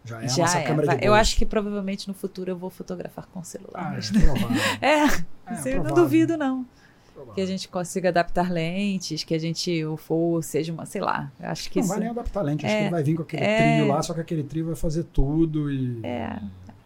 Já 0.05 0.21
é 0.21 0.25
a 0.25 0.27
Já 0.27 0.41
nossa 0.43 0.59
é. 0.59 0.63
câmera 0.63 0.97
de 0.97 1.05
Eu 1.05 1.13
acho 1.13 1.35
que 1.37 1.45
provavelmente 1.45 2.07
no 2.07 2.13
futuro 2.13 2.51
eu 2.51 2.57
vou 2.57 2.69
fotografar 2.69 3.25
com 3.27 3.43
celular. 3.43 3.93
Ah, 3.93 3.97
é 3.97 4.19
provável. 4.19 4.57
É, 4.81 5.69
É, 5.69 5.77
eu 5.77 5.83
não 5.83 5.93
duvido, 5.93 6.37
não. 6.37 6.65
provável. 7.13 7.33
Que 7.35 7.41
a 7.41 7.45
gente 7.45 7.67
consiga 7.69 8.09
adaptar 8.09 8.51
lentes, 8.51 9.23
que 9.23 9.33
a 9.33 9.39
gente, 9.39 9.83
o 9.85 9.95
for, 9.97 10.43
seja 10.43 10.73
uma, 10.73 10.85
sei 10.85 10.99
lá. 11.01 11.31
Acho 11.39 11.69
que 11.69 11.79
Não 11.79 11.83
isso. 11.85 11.89
vai 11.93 11.99
nem 12.01 12.09
adaptar 12.09 12.41
lente, 12.41 12.65
acho 12.65 12.73
É, 12.73 12.77
que 12.79 12.83
ele 12.83 12.91
vai 12.91 13.03
vir 13.03 13.15
com 13.15 13.21
aquele 13.23 13.43
é. 13.43 13.57
trilho 13.77 13.87
lá, 13.93 14.01
só 14.01 14.13
que 14.13 14.21
aquele 14.21 14.43
trilho 14.43 14.65
vai 14.67 14.75
fazer 14.75 15.03
tudo 15.05 15.71
e, 15.71 15.99
É, 16.03 16.39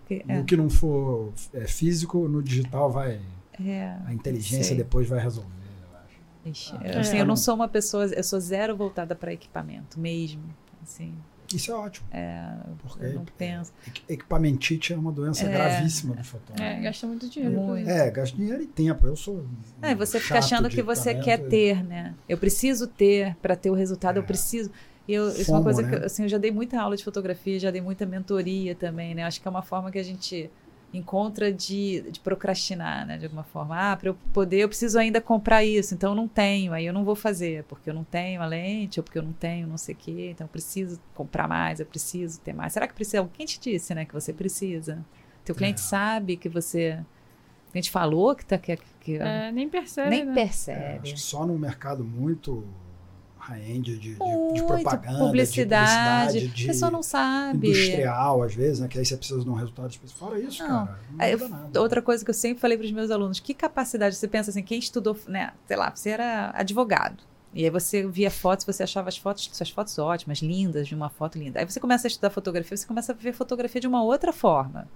e 0.09 0.23
é, 0.27 0.39
o 0.39 0.43
que 0.45 0.55
não 0.55 0.69
for 0.69 1.31
é, 1.53 1.65
físico, 1.67 2.27
no 2.27 2.41
digital 2.43 2.91
vai. 2.91 3.19
é, 3.65 3.95
A 4.05 4.13
inteligência 4.13 4.75
depois 4.75 5.07
vai 5.09 5.19
resolver, 5.19 5.49
eu 5.91 5.97
acho. 5.97 6.49
Ixi, 6.49 6.75
Ah, 6.81 6.87
eu, 6.87 6.99
assim, 6.99 7.17
é. 7.17 7.21
eu 7.21 7.25
não 7.25 7.35
sou 7.35 7.55
uma 7.55 7.67
pessoa, 7.67 8.05
eu 8.05 8.23
sou 8.23 8.39
zero 8.39 8.75
voltada 8.77 9.15
para 9.15 9.33
equipamento 9.33 9.99
mesmo. 9.99 10.43
Assim, 10.83 11.13
Isso 11.53 11.71
é 11.71 11.75
ótimo. 11.75 12.07
porque 12.79 13.05
eu 13.05 13.13
não 13.13 13.25
penso. 13.37 13.71
equi- 13.87 14.03
equipamentite 14.09 14.93
é 14.93 14.97
uma 14.97 15.11
doença 15.11 15.45
É. 15.45 15.51
gravíssima 15.51 16.15
do 16.15 16.23
fotógrafo. 16.23 16.61
É, 16.61 16.81
gasta 16.81 17.07
muito 17.07 17.29
dinheiro. 17.29 17.55
Muito. 17.55 17.89
É, 17.89 18.11
gasta 18.11 18.35
dinheiro 18.35 18.61
e 18.61 18.67
tempo. 18.67 19.07
Eu 19.07 19.15
sou. 19.15 19.45
É, 19.81 19.95
você 19.95 20.19
fica 20.19 20.39
achando 20.39 20.67
que 20.69 20.81
você 20.81 21.15
quer 21.15 21.37
ter, 21.47 21.83
né? 21.83 22.13
Eu 22.27 22.37
preciso 22.37 22.87
ter 22.87 23.35
para 23.41 23.55
ter 23.55 23.69
o 23.69 23.73
resultado, 23.73 24.17
eu 24.17 24.23
É. 24.23 24.25
preciso. 24.25 24.69
E 25.07 25.13
eu, 25.13 25.29
isso 25.29 25.49
é 25.51 25.53
uma 25.53 25.63
coisa 25.63 25.81
né? 25.81 25.89
que 25.89 25.95
eu, 25.95 26.05
assim, 26.05 26.23
eu 26.23 26.29
já 26.29 26.37
dei 26.37 26.51
muita 26.51 26.81
aula 26.81 26.97
de 26.97 27.03
fotografia, 27.03 27.57
já 27.57 27.71
dei 27.71 27.79
muita 27.81 28.05
mentoria 28.05 28.75
também, 28.75 29.15
né? 29.15 29.23
Acho 29.23 29.39
que 29.41 29.47
é 29.47 29.51
uma 29.51 29.61
forma 29.61 29.89
que 29.89 29.97
a 29.97 30.03
gente 30.03 30.49
encontra 30.93 31.51
de, 31.51 32.01
de 32.09 32.19
procrastinar, 32.19 33.05
né? 33.05 33.17
De 33.17 33.25
alguma 33.25 33.43
forma. 33.43 33.91
Ah, 33.91 33.95
para 33.97 34.09
eu 34.09 34.17
poder, 34.33 34.59
eu 34.59 34.67
preciso 34.69 34.97
ainda 34.97 35.19
comprar 35.19 35.63
isso, 35.63 35.93
então 35.93 36.11
eu 36.11 36.15
não 36.15 36.27
tenho, 36.27 36.71
aí 36.73 36.85
eu 36.85 36.93
não 36.93 37.03
vou 37.03 37.15
fazer, 37.15 37.63
porque 37.65 37.89
eu 37.89 37.93
não 37.93 38.03
tenho 38.03 38.41
a 38.41 38.45
lente, 38.45 38.99
ou 38.99 39.03
porque 39.03 39.17
eu 39.19 39.23
não 39.23 39.33
tenho 39.33 39.67
não 39.67 39.77
sei 39.77 39.93
o 39.93 39.97
quê, 39.97 40.29
então 40.31 40.45
eu 40.45 40.49
preciso 40.49 40.99
comprar 41.13 41.47
mais, 41.47 41.79
eu 41.79 41.85
preciso 41.85 42.39
ter 42.39 42.53
mais. 42.53 42.73
Será 42.73 42.87
que 42.87 42.93
precisa? 42.93 43.29
Quem 43.33 43.45
te 43.45 43.59
disse, 43.59 43.93
né, 43.93 44.05
que 44.05 44.13
você 44.13 44.31
precisa? 44.33 45.05
Teu 45.43 45.53
cliente 45.53 45.79
É. 45.81 45.83
sabe 45.83 46.37
que 46.37 46.49
você. 46.49 46.99
O 47.67 47.71
cliente 47.71 47.91
falou 47.91 48.33
que 48.33 48.45
tá 48.45 48.57
que, 48.57 48.77
que 49.01 49.17
É, 49.17 49.51
nem 49.51 49.67
percebe, 49.69 50.09
nem 50.09 50.25
né? 50.25 50.31
É, 50.31 50.35
percebe. 50.35 50.99
acho 51.03 51.13
que 51.15 51.19
só 51.19 51.45
num 51.45 51.57
mercado 51.57 52.03
muito 52.03 52.63
high-end 53.47 53.81
de, 53.81 53.97
de, 53.97 54.13
de 54.13 54.19
Muito, 54.19 54.65
propaganda, 54.65 55.19
publicidade, 55.19 56.33
de, 56.33 56.39
publicidade, 56.39 56.63
a 56.63 56.67
pessoa 56.67 56.91
não 56.91 57.01
sabe. 57.01 57.69
industrial, 57.69 58.43
às 58.43 58.53
vezes, 58.53 58.79
né? 58.79 58.87
Que 58.87 58.99
aí 58.99 59.05
você 59.05 59.15
precisa 59.15 59.41
de 59.41 59.49
um 59.49 59.53
resultado 59.53 59.89
específico. 59.89 60.25
Fora 60.25 60.39
isso, 60.39 60.61
Não. 60.63 60.85
cara, 60.85 60.99
não 61.11 61.25
Aí, 61.25 61.35
nada. 61.35 61.81
Outra 61.81 62.01
coisa 62.01 62.23
que 62.23 62.29
eu 62.29 62.35
sempre 62.35 62.59
falei 62.59 62.77
para 62.77 62.85
os 62.85 62.91
meus 62.91 63.09
alunos, 63.09 63.39
que 63.39 63.53
capacidade, 63.53 64.15
você 64.15 64.27
pensa 64.27 64.49
assim, 64.51 64.61
quem 64.61 64.79
estudou, 64.79 65.17
né, 65.27 65.53
sei 65.65 65.77
lá, 65.77 65.91
você 65.95 66.09
era 66.09 66.51
advogado, 66.53 67.23
e 67.53 67.63
aí 67.63 67.69
você 67.69 68.05
via 68.05 68.29
fotos, 68.29 68.65
você 68.65 68.83
achava 68.83 69.09
as 69.09 69.17
fotos, 69.17 69.49
suas 69.51 69.69
fotos 69.69 69.97
ótimas, 69.97 70.39
lindas, 70.39 70.87
de 70.87 70.93
uma 70.93 71.09
foto 71.09 71.39
linda. 71.39 71.59
Aí 71.59 71.65
você 71.65 71.79
começa 71.79 72.07
a 72.07 72.09
estudar 72.09 72.29
fotografia, 72.29 72.75
você 72.75 72.85
começa 72.85 73.13
a 73.13 73.15
ver 73.15 73.33
fotografia 73.33 73.81
de 73.81 73.87
uma 73.87 74.03
outra 74.03 74.33
forma. 74.33 74.87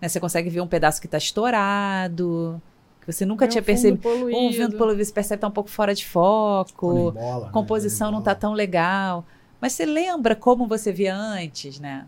Né? 0.00 0.08
Você 0.08 0.18
consegue 0.18 0.48
ver 0.48 0.60
um 0.60 0.66
pedaço 0.66 1.00
que 1.00 1.06
está 1.06 1.18
estourado, 1.18 2.60
que 3.00 3.10
você 3.12 3.24
nunca 3.24 3.44
Vê 3.44 3.48
um 3.48 3.50
tinha 3.50 3.62
fundo 3.62 3.66
percebido. 3.66 4.02
Poluído. 4.02 4.38
Ou 4.38 4.52
vendo 4.52 4.76
poluído, 4.76 5.04
você 5.04 5.12
percebe 5.12 5.38
que 5.38 5.40
tá 5.42 5.48
um 5.48 5.52
pouco 5.52 5.70
fora 5.70 5.94
de 5.94 6.04
foco. 6.06 7.10
embola, 7.10 7.46
né? 7.46 7.52
composição 7.52 8.08
Quando 8.08 8.14
não 8.16 8.22
tá 8.22 8.30
embola. 8.32 8.40
tão 8.40 8.52
legal. 8.52 9.24
Mas 9.60 9.72
você 9.72 9.84
lembra 9.84 10.34
como 10.36 10.66
você 10.66 10.92
via 10.92 11.14
antes, 11.16 11.78
né? 11.80 12.06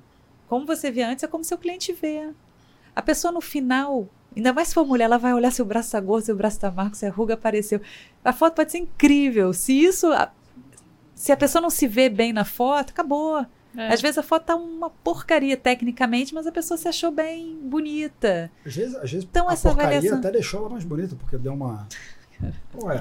Como 0.49 0.67
você 0.67 0.91
via 0.91 1.09
antes 1.09 1.25
é 1.25 1.27
como 1.27 1.43
seu 1.45 1.59
cliente 1.59 1.93
vê. 1.93 2.31
A 2.95 3.01
pessoa 3.03 3.33
no 3.33 3.41
final, 3.41 4.07
ainda 4.37 4.53
mais 4.53 4.69
se 4.69 4.75
for 4.75 4.87
mulher, 4.87 5.05
ela 5.05 5.19
vai 5.19 5.33
olhar 5.33 5.51
seu 5.51 5.65
braço 5.65 5.93
tá 5.93 6.01
gordo, 6.01 6.25
seu 6.25 6.37
braço 6.37 6.61
tá 6.61 6.71
marco, 6.71 6.95
se 6.97 7.07
a 7.07 7.11
ruga 7.11 7.35
apareceu. 7.35 7.81
A 8.25 8.33
foto 8.33 8.55
pode 8.55 8.71
ser 8.73 8.79
incrível. 8.79 9.53
Se 9.53 9.73
isso. 9.73 10.07
a- 10.13 10.31
Se 11.15 11.31
a 11.31 11.37
pessoa 11.37 11.63
não 11.63 11.71
se 11.71 11.87
vê 11.87 12.09
bem 12.09 12.33
na 12.33 12.45
foto, 12.45 12.91
acabou. 12.91 13.47
É. 13.77 13.89
Às 13.93 14.01
vezes 14.03 14.19
a 14.19 14.23
foto 14.23 14.45
tá 14.45 14.55
uma 14.57 14.91
porcaria 14.91 15.57
tecnicamente, 15.57 16.35
mas 16.35 16.47
a 16.47 16.53
pessoa 16.53 16.77
se 16.77 16.87
achou 16.89 17.11
bem 17.11 17.57
bonita. 17.63 18.51
Às 18.67 18.75
vezes, 18.77 18.95
às 18.97 19.11
vezes 19.11 19.27
Então, 19.29 19.49
a 19.49 19.53
essa 19.55 19.69
porcaria 19.69 19.97
avaliação- 19.99 20.19
até 20.19 20.31
deixou 20.31 20.61
ela 20.61 20.69
mais 20.71 20.85
bonita, 20.85 21.17
porque 21.17 21.37
deu 21.39 21.55
uma. 21.55 21.87
Ué, 22.83 23.01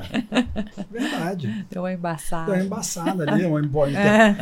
verdade. 0.91 1.65
Deu 1.69 1.81
uma 1.81 1.91
embaçada. 1.93 2.45
Deu 2.45 2.55
uma 2.55 2.63
embaçada 2.65 3.31
ali, 3.31 3.45
uma, 3.45 3.59
embo- 3.65 3.85
É, 3.87 4.35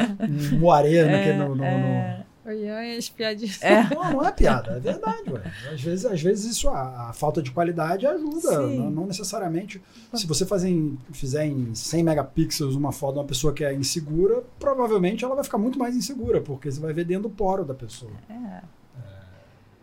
um 0.53 0.59
moaré 0.59 1.03
naquele- 1.05 1.37
no, 1.37 1.49
no- 1.49 1.55
no- 1.55 1.63
é, 1.63 2.25
O 2.49 2.51
Ian 2.51 2.83
e 2.83 2.97
as 2.97 3.07
piadinhas. 3.09 3.61
é. 3.61 3.83
Não, 3.93 4.11
não 4.13 4.25
é 4.25 4.31
piada, 4.31 4.71
é 4.71 4.79
verdade, 4.79 5.29
ué. 5.31 5.41
Às 5.71 5.81
vezes, 5.81 6.05
às 6.05 6.21
vezes 6.21 6.51
isso, 6.51 6.67
a, 6.69 7.09
a 7.09 7.13
falta 7.13 7.41
de 7.43 7.51
qualidade 7.51 8.07
ajuda. 8.07 8.59
Não, 8.59 8.89
não 8.89 9.05
necessariamente. 9.05 9.81
Se 10.13 10.25
você 10.25 10.45
fazer 10.45 10.69
em- 10.69 10.97
fizer 11.11 11.45
em 11.45 11.75
100 11.75 12.03
megapixels 12.03 12.75
uma 12.75 12.91
foto 12.91 13.13
de 13.13 13.19
uma 13.19 13.25
pessoa 13.25 13.53
que 13.53 13.63
é 13.63 13.73
insegura, 13.73 14.41
provavelmente 14.59 15.23
ela 15.23 15.35
vai 15.35 15.43
ficar 15.43 15.57
muito 15.59 15.77
mais 15.77 15.95
insegura, 15.95 16.41
porque 16.41 16.71
você 16.71 16.79
vai 16.79 16.91
ver 16.93 17.05
dentro 17.05 17.23
do 17.23 17.29
poro 17.29 17.63
da 17.63 17.73
pessoa. 17.73 18.11
É. 18.29 18.61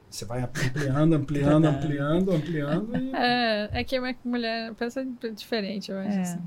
Você 0.09 0.25
vai 0.25 0.41
ampliando, 0.43 1.15
ampliando, 1.15 1.67
ampliando, 1.67 2.33
ampliando 2.33 2.97
e. 2.97 3.15
É, 3.15 3.71
é 3.81 3.85
que 3.85 3.99
uma 3.99 4.15
mulher 4.25 4.73
pensa 4.75 5.07
diferente, 5.35 5.91
eu 5.91 5.99
acho. 5.99 6.09
É. 6.19 6.21
Assim. 6.23 6.39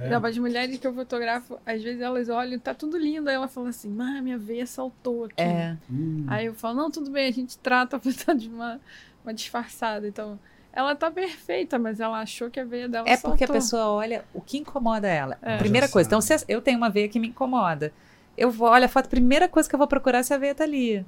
É. 0.00 0.08
Não, 0.08 0.24
as 0.24 0.38
mulheres 0.38 0.78
que 0.78 0.86
eu 0.86 0.94
fotografo, 0.94 1.58
às 1.66 1.82
vezes 1.82 2.00
elas 2.00 2.28
olham, 2.28 2.58
tá 2.58 2.72
tudo 2.74 2.96
lindo, 2.96 3.28
aí 3.28 3.34
ela 3.34 3.48
fala 3.48 3.68
assim, 3.70 3.94
ah, 4.00 4.22
minha 4.22 4.38
veia 4.38 4.66
saltou 4.66 5.24
aqui. 5.24 5.34
É. 5.42 5.76
Hum. 5.90 6.24
Aí 6.28 6.46
eu 6.46 6.54
falo, 6.54 6.76
não, 6.76 6.90
tudo 6.90 7.10
bem, 7.10 7.28
a 7.28 7.32
gente 7.32 7.58
trata 7.58 7.98
pra 8.00 8.12
dar 8.26 8.34
de 8.34 8.48
uma, 8.48 8.80
uma 9.24 9.34
disfarçada. 9.34 10.06
Então, 10.06 10.38
ela 10.72 10.94
tá 10.94 11.10
perfeita, 11.10 11.78
mas 11.78 11.98
ela 12.00 12.20
achou 12.20 12.48
que 12.50 12.60
a 12.60 12.64
veia 12.64 12.88
dela 12.88 13.08
É 13.08 13.16
porque 13.16 13.44
a 13.44 13.46
saltou. 13.46 13.54
pessoa 13.54 13.86
olha 13.88 14.24
o 14.32 14.40
que 14.40 14.58
incomoda 14.58 15.08
ela. 15.08 15.36
É. 15.42 15.56
Primeira 15.56 15.88
coisa. 15.88 16.08
Então, 16.08 16.20
se 16.20 16.34
eu 16.48 16.60
tenho 16.62 16.78
uma 16.78 16.90
veia 16.90 17.08
que 17.08 17.18
me 17.18 17.28
incomoda, 17.28 17.92
eu 18.36 18.50
vou, 18.50 18.68
olha 18.68 18.86
a 18.86 18.88
foto, 18.88 19.08
primeira 19.08 19.48
coisa 19.48 19.68
que 19.68 19.74
eu 19.74 19.78
vou 19.78 19.88
procurar 19.88 20.18
é 20.18 20.22
se 20.22 20.32
a 20.32 20.38
veia 20.38 20.54
tá 20.54 20.62
ali. 20.64 21.04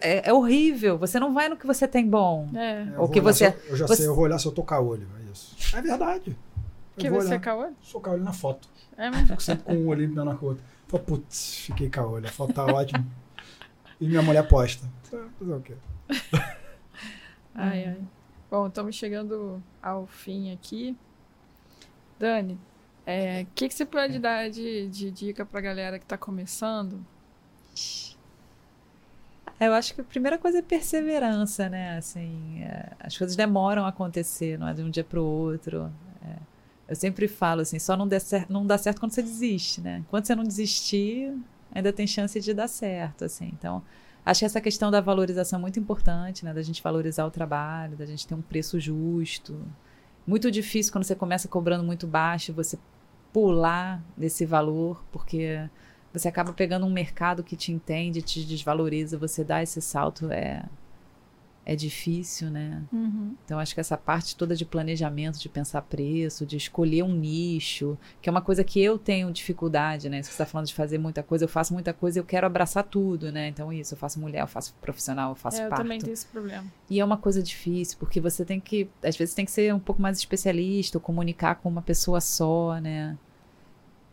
É, 0.00 0.28
é 0.28 0.32
horrível. 0.32 0.98
Você 0.98 1.20
não 1.20 1.32
vai 1.32 1.48
no 1.48 1.56
que 1.56 1.66
você 1.66 1.86
tem 1.86 2.06
bom. 2.06 2.48
É. 2.54 2.58
É, 2.58 2.82
eu 2.82 2.92
o 2.94 2.96
vou 2.96 3.08
que 3.10 3.20
você- 3.20 3.46
eu, 3.46 3.54
eu 3.70 3.76
já 3.76 3.86
você- 3.86 3.96
sei, 3.96 4.06
eu 4.08 4.14
vou 4.14 4.24
olhar 4.24 4.38
se 4.38 4.46
eu 4.46 4.52
tô 4.52 4.62
caolho. 4.64 5.06
É 5.20 5.30
isso. 5.32 5.56
É 5.76 5.80
verdade. 5.80 6.36
Eu 6.98 7.02
Que 7.02 7.10
vou 7.10 7.20
você 7.20 7.28
olhar. 7.28 7.40
caô? 7.40 7.72
Sou 7.82 8.00
caolho 8.00 8.24
na 8.24 8.32
foto. 8.32 8.68
É 8.96 9.10
mesmo? 9.10 9.26
Fico 9.28 9.42
sempre 9.42 9.64
com 9.64 9.74
um 9.74 9.88
olhinho 9.88 10.14
dando 10.14 10.32
na 10.32 10.38
outra. 10.40 10.64
Falo, 10.88 11.02
putz, 11.04 11.58
fiquei 11.66 11.88
caolho. 11.88 12.26
A 12.26 12.30
foto 12.30 12.52
tá 12.52 12.64
ótima. 12.64 13.04
E 14.00 14.06
minha 14.06 14.22
mulher 14.22 14.46
posta. 14.48 14.86
Fazer 15.38 15.52
o 15.52 15.60
quê? 15.60 15.74
Ai, 17.54 17.86
ai. 17.86 18.00
Bom, 18.50 18.68
estamos 18.68 18.94
chegando 18.94 19.60
ao 19.82 20.06
fim 20.06 20.52
aqui. 20.52 20.96
Dani, 22.18 22.54
o 22.54 23.46
que, 23.54 23.68
que 23.68 23.74
você 23.74 23.84
pode 23.84 24.18
dar 24.20 24.48
de, 24.48 24.88
de 24.88 25.10
dica 25.10 25.44
pra 25.44 25.60
galera 25.60 25.98
que 25.98 26.06
tá 26.06 26.16
começando? 26.16 27.04
Eu 29.60 29.72
acho 29.74 29.92
que 29.94 30.00
a 30.00 30.04
primeira 30.04 30.38
coisa 30.38 30.58
é 30.58 30.62
perseverança, 30.62 31.68
né? 31.68 31.98
Assim, 31.98 32.62
é, 32.62 32.92
as 33.00 33.18
coisas 33.18 33.34
demoram 33.34 33.84
a 33.84 33.88
acontecer, 33.88 34.56
não 34.56 34.68
é 34.68 34.74
de 34.74 34.82
um 34.82 34.90
dia 34.90 35.02
para 35.02 35.20
o 35.20 35.24
outro. 35.24 35.90
É. 36.24 36.36
Eu 36.88 36.96
sempre 36.96 37.28
falo 37.28 37.60
assim, 37.60 37.78
só 37.78 37.96
não, 37.96 38.08
não 38.48 38.66
dá 38.66 38.78
certo 38.78 38.98
quando 38.98 39.12
você 39.12 39.22
desiste, 39.22 39.80
né? 39.80 39.98
Enquanto 39.98 40.26
você 40.26 40.34
não 40.34 40.42
desistir, 40.44 41.36
ainda 41.70 41.92
tem 41.92 42.06
chance 42.06 42.40
de 42.40 42.54
dar 42.54 42.66
certo, 42.66 43.24
assim. 43.24 43.50
Então, 43.52 43.82
acho 44.24 44.40
que 44.40 44.46
essa 44.46 44.60
questão 44.60 44.90
da 44.90 45.00
valorização 45.00 45.58
é 45.58 45.62
muito 45.62 45.78
importante, 45.78 46.44
né? 46.44 46.54
Da 46.54 46.62
gente 46.62 46.82
valorizar 46.82 47.26
o 47.26 47.30
trabalho, 47.30 47.96
da 47.96 48.06
gente 48.06 48.26
ter 48.26 48.34
um 48.34 48.40
preço 48.40 48.80
justo. 48.80 49.60
Muito 50.26 50.50
difícil 50.50 50.90
quando 50.90 51.04
você 51.04 51.14
começa 51.14 51.46
cobrando 51.46 51.84
muito 51.84 52.06
baixo, 52.06 52.52
você 52.54 52.78
pular 53.32 54.02
desse 54.16 54.46
valor, 54.46 55.04
porque 55.12 55.68
você 56.12 56.28
acaba 56.28 56.52
pegando 56.54 56.86
um 56.86 56.90
mercado 56.90 57.44
que 57.44 57.54
te 57.54 57.70
entende, 57.70 58.22
te 58.22 58.44
desvaloriza, 58.44 59.18
você 59.18 59.44
dá 59.44 59.62
esse 59.62 59.80
salto 59.82 60.30
é 60.30 60.64
é 61.68 61.76
difícil, 61.76 62.50
né? 62.50 62.82
Então 63.44 63.58
acho 63.58 63.74
que 63.74 63.80
essa 63.80 63.94
parte 63.94 64.34
toda 64.34 64.56
de 64.56 64.64
planejamento, 64.64 65.38
de 65.38 65.50
pensar 65.50 65.82
preço, 65.82 66.46
de 66.46 66.56
escolher 66.56 67.02
um 67.02 67.12
nicho, 67.12 67.98
que 68.22 68.28
é 68.28 68.32
uma 68.32 68.40
coisa 68.40 68.64
que 68.64 68.80
eu 68.82 68.98
tenho 68.98 69.30
dificuldade, 69.30 70.08
né? 70.08 70.22
Você 70.22 70.30
está 70.30 70.46
falando 70.46 70.66
de 70.66 70.72
fazer 70.72 70.96
muita 70.96 71.22
coisa, 71.22 71.44
eu 71.44 71.48
faço 71.48 71.74
muita 71.74 71.92
coisa, 71.92 72.18
eu 72.18 72.24
quero 72.24 72.46
abraçar 72.46 72.84
tudo, 72.84 73.30
né? 73.30 73.48
Então 73.48 73.70
isso, 73.70 73.92
eu 73.92 73.98
faço 73.98 74.18
mulher, 74.18 74.40
eu 74.40 74.46
faço 74.46 74.74
profissional, 74.80 75.32
eu 75.32 75.34
faço 75.34 75.60
É, 75.60 75.66
eu 75.66 75.68
parto. 75.68 75.82
também 75.82 75.98
tenho 75.98 76.14
esse 76.14 76.26
problema. 76.26 76.64
E 76.88 76.98
é 76.98 77.04
uma 77.04 77.18
coisa 77.18 77.42
difícil, 77.42 77.98
porque 77.98 78.18
você 78.18 78.46
tem 78.46 78.58
que, 78.58 78.88
às 79.04 79.14
vezes, 79.14 79.34
tem 79.34 79.44
que 79.44 79.50
ser 79.50 79.74
um 79.74 79.78
pouco 79.78 80.00
mais 80.00 80.16
especialista, 80.16 80.96
ou 80.96 81.02
comunicar 81.02 81.56
com 81.56 81.68
uma 81.68 81.82
pessoa 81.82 82.18
só, 82.22 82.78
né? 82.80 83.18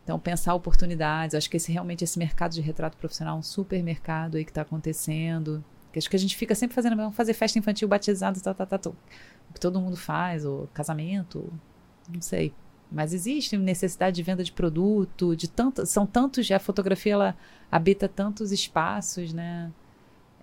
Então, 0.04 0.20
pensar 0.20 0.54
oportunidades. 0.54 1.34
Acho 1.34 1.48
que 1.48 1.56
esse 1.56 1.72
realmente 1.72 2.04
esse 2.04 2.18
mercado 2.18 2.52
de 2.52 2.60
retrato 2.60 2.98
profissional 2.98 3.36
é 3.36 3.38
um 3.40 3.42
super 3.42 3.82
mercado 3.82 4.36
aí 4.36 4.44
que 4.44 4.50
está 4.50 4.60
acontecendo. 4.60 5.64
Acho 5.98 6.10
que 6.10 6.16
a 6.16 6.18
gente 6.18 6.36
fica 6.36 6.54
sempre 6.54 6.74
fazendo, 6.74 6.96
vamos 6.96 7.16
fazer 7.16 7.32
festa 7.34 7.58
infantil, 7.58 7.88
batizado, 7.88 8.40
tá, 8.40 8.52
tá, 8.54 8.66
tá, 8.66 8.78
tá, 8.78 8.90
o 8.90 9.52
que 9.54 9.60
todo 9.60 9.80
mundo 9.80 9.96
faz, 9.96 10.44
ou 10.44 10.68
casamento, 10.74 11.52
não 12.12 12.20
sei. 12.20 12.52
Mas 12.90 13.12
existe 13.12 13.56
necessidade 13.56 14.14
de 14.16 14.22
venda 14.22 14.44
de 14.44 14.52
produto, 14.52 15.34
de 15.34 15.48
tanto, 15.48 15.84
são 15.86 16.06
tantos, 16.06 16.48
a 16.50 16.58
fotografia 16.58 17.14
ela 17.14 17.36
habita 17.70 18.08
tantos 18.08 18.52
espaços, 18.52 19.32
né? 19.32 19.72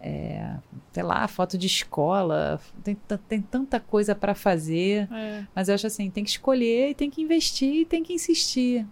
É, 0.05 0.57
sei 0.91 1.01
lá, 1.01 1.25
foto 1.29 1.57
de 1.57 1.65
escola, 1.65 2.59
tem, 2.83 2.97
tem 3.29 3.41
tanta 3.41 3.79
coisa 3.79 4.13
para 4.13 4.35
fazer, 4.35 5.07
É. 5.09 5.47
mas 5.55 5.69
eu 5.69 5.75
acho 5.75 5.87
assim, 5.87 6.09
tem 6.09 6.25
que 6.25 6.29
escolher 6.31 6.93
tem 6.95 7.09
que 7.09 7.21
investir 7.21 7.85
tem 7.87 8.03
que 8.03 8.11
insistir. 8.11 8.85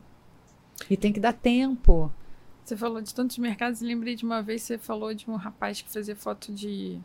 E 0.89 0.95
tem 0.95 1.11
que 1.11 1.19
dar 1.19 1.33
tempo. 1.33 2.09
Você 2.63 2.77
falou 2.77 3.01
de 3.01 3.13
tantos 3.13 3.37
mercados, 3.37 3.81
e 3.81 3.85
lembrei 3.85 4.15
de 4.15 4.23
uma 4.23 4.41
vez 4.41 4.61
você 4.61 4.77
falou 4.77 5.13
de 5.13 5.29
um 5.29 5.35
rapaz 5.35 5.81
que 5.81 5.89
fazia 5.89 6.15
foto 6.15 6.53
de 6.53 6.99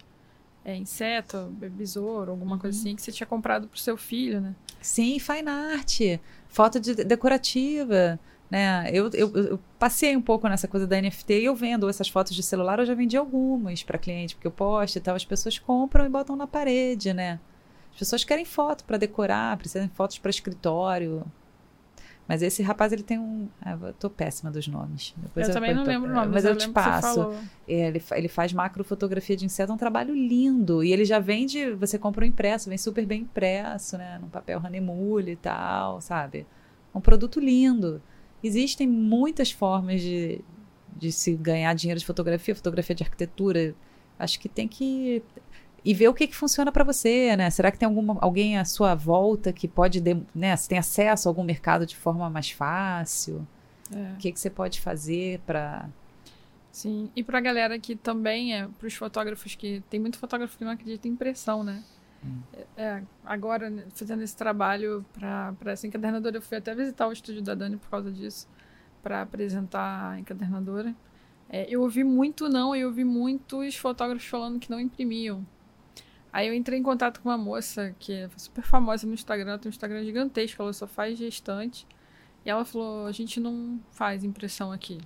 é, 0.65 0.77
inseto, 0.77 1.49
besouro, 1.73 2.33
alguma 2.33 2.59
coisa 2.59 2.79
assim, 2.79 2.95
que 2.97 3.03
você 3.03 3.13
tinha 3.13 3.27
comprado 3.27 3.69
pro 3.69 3.79
seu 3.79 3.97
filho, 3.97 4.41
né? 4.41 4.55
Sim, 4.81 5.19
fine 5.19 5.49
art, 5.49 6.01
foto 6.49 6.79
de 6.79 6.95
decorativa, 6.95 8.19
né? 8.51 8.89
Eu, 8.93 9.11
eu, 9.13 9.33
eu 9.35 9.61
passei 9.79 10.17
um 10.17 10.23
pouco 10.23 10.49
nessa 10.49 10.69
coisa 10.69 10.87
da 10.87 11.01
NFT 11.01 11.41
e 11.41 11.45
eu 11.45 11.55
vendo 11.55 11.89
essas 11.89 12.09
fotos 12.09 12.35
de 12.35 12.43
celular, 12.43 12.79
eu 12.79 12.87
já 12.87 12.95
vendi 12.95 13.17
algumas 13.17 13.83
para 13.83 13.97
cliente, 13.99 14.35
porque 14.35 14.47
eu 14.47 14.51
posto 14.51 14.97
e 14.97 15.01
tal, 15.01 15.15
as 15.15 15.25
pessoas 15.25 15.59
compram 15.59 16.05
e 16.05 16.09
botam 16.09 16.37
na 16.37 16.47
parede, 16.47 17.13
né? 17.13 17.41
As 17.93 17.99
pessoas 18.01 18.25
querem 18.25 18.45
foto 18.45 18.85
para 18.85 18.99
decorar, 18.99 19.57
precisam 19.57 19.87
de 19.87 19.95
fotos 19.95 20.19
para 20.19 20.31
escritório. 20.31 21.25
Mas 22.29 22.43
esse 22.43 22.63
rapaz, 22.63 22.93
ele 22.93 23.05
tem 23.05 23.19
um. 23.19 23.49
Ah, 23.61 23.79
eu 23.81 23.93
tô 23.93 24.11
péssima 24.11 24.51
dos 24.51 24.67
nomes. 24.67 25.15
Depois 25.17 25.49
eu 25.49 25.55
também 25.55 25.73
não 25.73 25.85
lembro 25.85 26.11
o 26.11 26.15
nome, 26.15 26.33
Mas 26.33 26.45
eu, 26.45 26.53
eu 26.53 26.57
te 26.57 26.69
passo. 26.71 27.15
falou. 27.15 27.35
É, 27.69 27.87
ele, 27.87 28.03
ele 28.13 28.29
faz 28.29 28.53
macrofotografia 28.53 29.37
de 29.37 29.45
inseto, 29.45 29.71
é 29.71 29.75
um 29.75 29.79
trabalho 29.79 30.13
lindo. 30.13 30.83
E 30.83 30.93
ele 30.93 31.05
já 31.05 31.21
vende, 31.21 31.71
você 31.73 31.99
compra 31.99 32.25
o 32.25 32.27
impresso, 32.27 32.69
vem 32.69 32.79
super 32.79 33.07
bem 33.07 33.23
impresso, 33.23 33.97
né? 33.97 34.19
Num 34.21 34.29
papel 34.29 34.61
Hanemule 34.65 35.33
e 35.33 35.37
tal, 35.37 36.01
sabe? 36.01 36.47
É 36.93 36.99
um 36.99 37.01
produto 37.01 37.39
lindo. 37.39 38.03
Existem 38.43 38.89
muitas 38.89 39.53
formas 39.53 40.01
de, 40.01 40.41
de 40.97 41.13
se 41.13 41.35
ganhar 41.35 41.73
dinheiro 41.75 42.01
de 42.01 42.07
fotografia, 42.07 42.57
fotografia 42.57 42.95
de 42.95 43.05
arquitetura. 43.05 43.73
Acho 44.19 44.41
que 44.41 44.49
tem 44.49 44.67
que. 44.67 45.23
E 45.87 45.95
ver 45.95 46.09
o 46.09 46.15
que, 46.15 46.27
que 46.27 46.35
funciona 46.35 46.73
para 46.73 46.83
você, 46.83 47.37
né? 47.37 47.49
Será 47.49 47.71
que 47.71 47.79
tem 47.79 47.87
alguma, 47.87 48.19
alguém 48.21 48.59
à 48.59 48.65
sua 48.65 48.97
volta 48.97 49.53
que 49.53 49.69
pode, 49.69 50.01
de- 50.01 50.21
né? 50.35 50.57
Você 50.57 50.69
tem 50.69 50.79
acesso 50.79 51.29
a 51.29 51.31
algum 51.31 51.45
mercado 51.45 51.87
de 51.87 51.97
forma 51.97 52.29
mais 52.29 52.51
fácil? 52.51 53.47
É. 53.95 54.15
O 54.15 54.17
que, 54.17 54.33
que 54.33 54.41
você 54.41 54.51
pode 54.51 54.81
fazer 54.81 55.39
para 55.47 55.89
Sim, 56.73 57.09
e 57.15 57.23
pra 57.23 57.41
galera 57.41 57.79
que 57.79 57.95
também 57.95 58.53
é, 58.53 58.69
pros 58.79 58.95
fotógrafos 58.95 59.55
que 59.55 59.81
tem 59.89 60.01
muito 60.01 60.19
fotógrafo 60.19 60.59
que 60.59 60.65
não 60.65 60.73
acredita 60.73 61.07
em 61.07 61.13
impressão, 61.13 61.63
né? 61.63 61.85
Hum. 62.25 62.41
É, 62.77 63.03
agora, 63.25 63.71
né, 63.71 63.85
fazendo 63.95 64.23
esse 64.23 64.37
trabalho 64.37 65.07
pra 65.15 65.55
essa 65.67 65.87
encadernadora, 65.87 66.37
eu 66.37 66.43
fui 66.43 66.59
até 66.59 66.75
visitar 66.75 67.07
o 67.07 67.13
estúdio 67.13 67.43
da 67.43 67.55
Dani 67.55 67.77
por 67.77 67.89
causa 67.89 68.11
disso, 68.11 68.49
pra 69.05 69.23
apresentar 69.23 70.11
a 70.11 70.19
encadernadora. 70.19 70.93
É, 71.49 71.65
eu 71.71 71.81
ouvi 71.83 72.03
muito 72.03 72.49
não, 72.49 72.75
e 72.75 72.81
eu 72.81 72.89
ouvi 72.89 73.05
muitos 73.05 73.77
fotógrafos 73.77 74.27
falando 74.27 74.59
que 74.59 74.69
não 74.69 74.81
imprimiam. 74.81 75.47
Aí 76.37 76.49
eu 76.49 76.53
entrei 76.53 76.79
em 76.79 76.83
contato 76.83 77.23
com 77.23 77.31
uma 77.31 77.39
moça 77.39 77.97
que 77.99 78.13
é 78.13 78.29
super 78.37 78.63
famosa 78.63 79.07
no 79.07 79.15
Instagram, 79.15 79.53
ela 79.53 79.59
tem 79.59 79.71
um 79.71 79.73
Instagram 79.73 80.05
gigantesco, 80.05 80.61
ela 80.61 80.71
só 80.75 80.87
faz 80.87 81.17
gestante. 81.17 81.87
E 82.45 82.51
ela 82.51 82.63
falou: 82.63 83.07
a 83.07 83.13
gente 83.13 83.41
não 83.41 83.81
faz 83.91 84.23
impressão 84.23 84.71
aqui. 84.71 84.99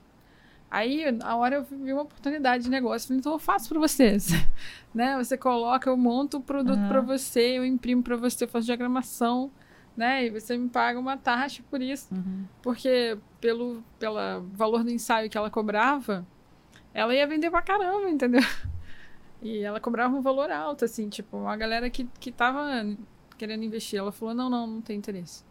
Aí, 0.69 1.05
a 1.23 1.37
hora 1.37 1.55
eu 1.55 1.63
vi 1.63 1.93
uma 1.93 2.03
oportunidade 2.03 2.65
de 2.65 2.71
negócio. 2.71 3.07
Falei, 3.07 3.21
então 3.21 3.31
eu 3.31 3.39
faço 3.39 3.69
pra 3.69 3.79
vocês. 3.79 4.31
né? 4.93 5.17
Você 5.19 5.39
coloca, 5.39 5.89
eu 5.89 5.97
monto 5.97 6.39
o 6.39 6.41
produto 6.41 6.81
Aham. 6.81 6.89
pra 6.89 7.01
você, 7.01 7.59
eu 7.59 7.65
imprimo 7.65 8.03
pra 8.03 8.17
você, 8.17 8.43
eu 8.43 8.49
faço 8.49 8.67
diagramação, 8.67 9.53
né? 9.97 10.27
E 10.27 10.31
você 10.31 10.59
me 10.59 10.69
paga 10.69 10.99
uma 10.99 11.17
taxa 11.17 11.63
por 11.71 11.81
isso. 11.81 12.13
Porque 12.61 13.17
pelo 13.41 13.85
pela 14.01 14.45
valor 14.53 14.83
do 14.83 14.91
ensaio 14.91 15.31
que 15.31 15.39
ela 15.39 15.49
cobrava, 15.49 16.27
ela 16.93 17.15
ia 17.15 17.25
vender 17.25 17.53
pra 17.53 17.63
caramba, 17.63 18.11
entendeu? 18.11 18.43
E 19.43 19.59
ela 19.63 19.81
cobrava 19.81 20.15
um 20.15 20.21
valor 20.21 20.51
alto, 20.51 20.85
assim, 20.85 21.09
tipo, 21.09 21.47
a 21.47 21.57
galera 21.57 21.89
que, 21.89 22.05
que 22.21 22.31
tava 22.31 22.63
querendo 23.39 23.65
investir, 23.65 23.99
ela 23.99 24.13
falou, 24.13 24.35
não, 24.35 24.51
não, 24.51 24.67
não 24.67 24.81
tem 24.83 24.99
interesse. 24.99 25.43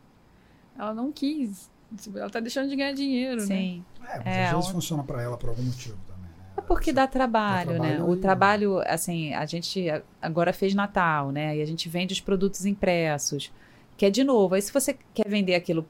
Ela 0.78 0.94
não 0.94 1.11
quis 1.11 1.70
Ela 2.16 2.30
tá 2.30 2.40
deixando 2.40 2.70
de 2.70 2.76
ganhar 2.76 2.94
dinheiro, 2.94 3.41
Sim. 3.41 3.84
né? 3.99 4.07
É, 4.11 4.18
mas 4.18 4.28
É, 4.28 4.45
às 4.48 4.56
vezes 4.56 4.70
funciona 4.70 5.03
para 5.03 5.22
ela 5.24 5.36
por 5.38 5.49
algum 5.49 5.64
motivo 5.64 5.98
também. 6.06 6.22
Né? 6.30 6.53
É 6.57 6.61
porque 6.61 6.94
dá 6.94 7.07
trabalho, 7.07 7.74
Dá 7.74 7.80
né? 7.80 7.90
trabalho 7.95 8.10
O 8.11 8.16
e- 8.16 8.20
trabalho, 8.20 8.80
assim, 8.86 9.34
a 9.34 9.45
gente 9.48 9.86
agora 10.22 10.53
fez 10.53 10.76
Natal, 10.76 11.32
né? 11.32 11.57
E 11.57 11.61
a 11.61 11.66
gente 11.66 11.90
vende 11.90 12.14
os 12.14 12.22
produtos 12.22 12.66
impressos. 12.66 13.52
Que 13.98 14.06
é 14.06 14.10
de 14.11 14.24
novo, 14.24 14.53
aí 14.56 14.61
se 14.61 14.72
você 14.72 14.95
quer 15.14 15.28
vender 15.28 15.56
aquilo 15.56 15.86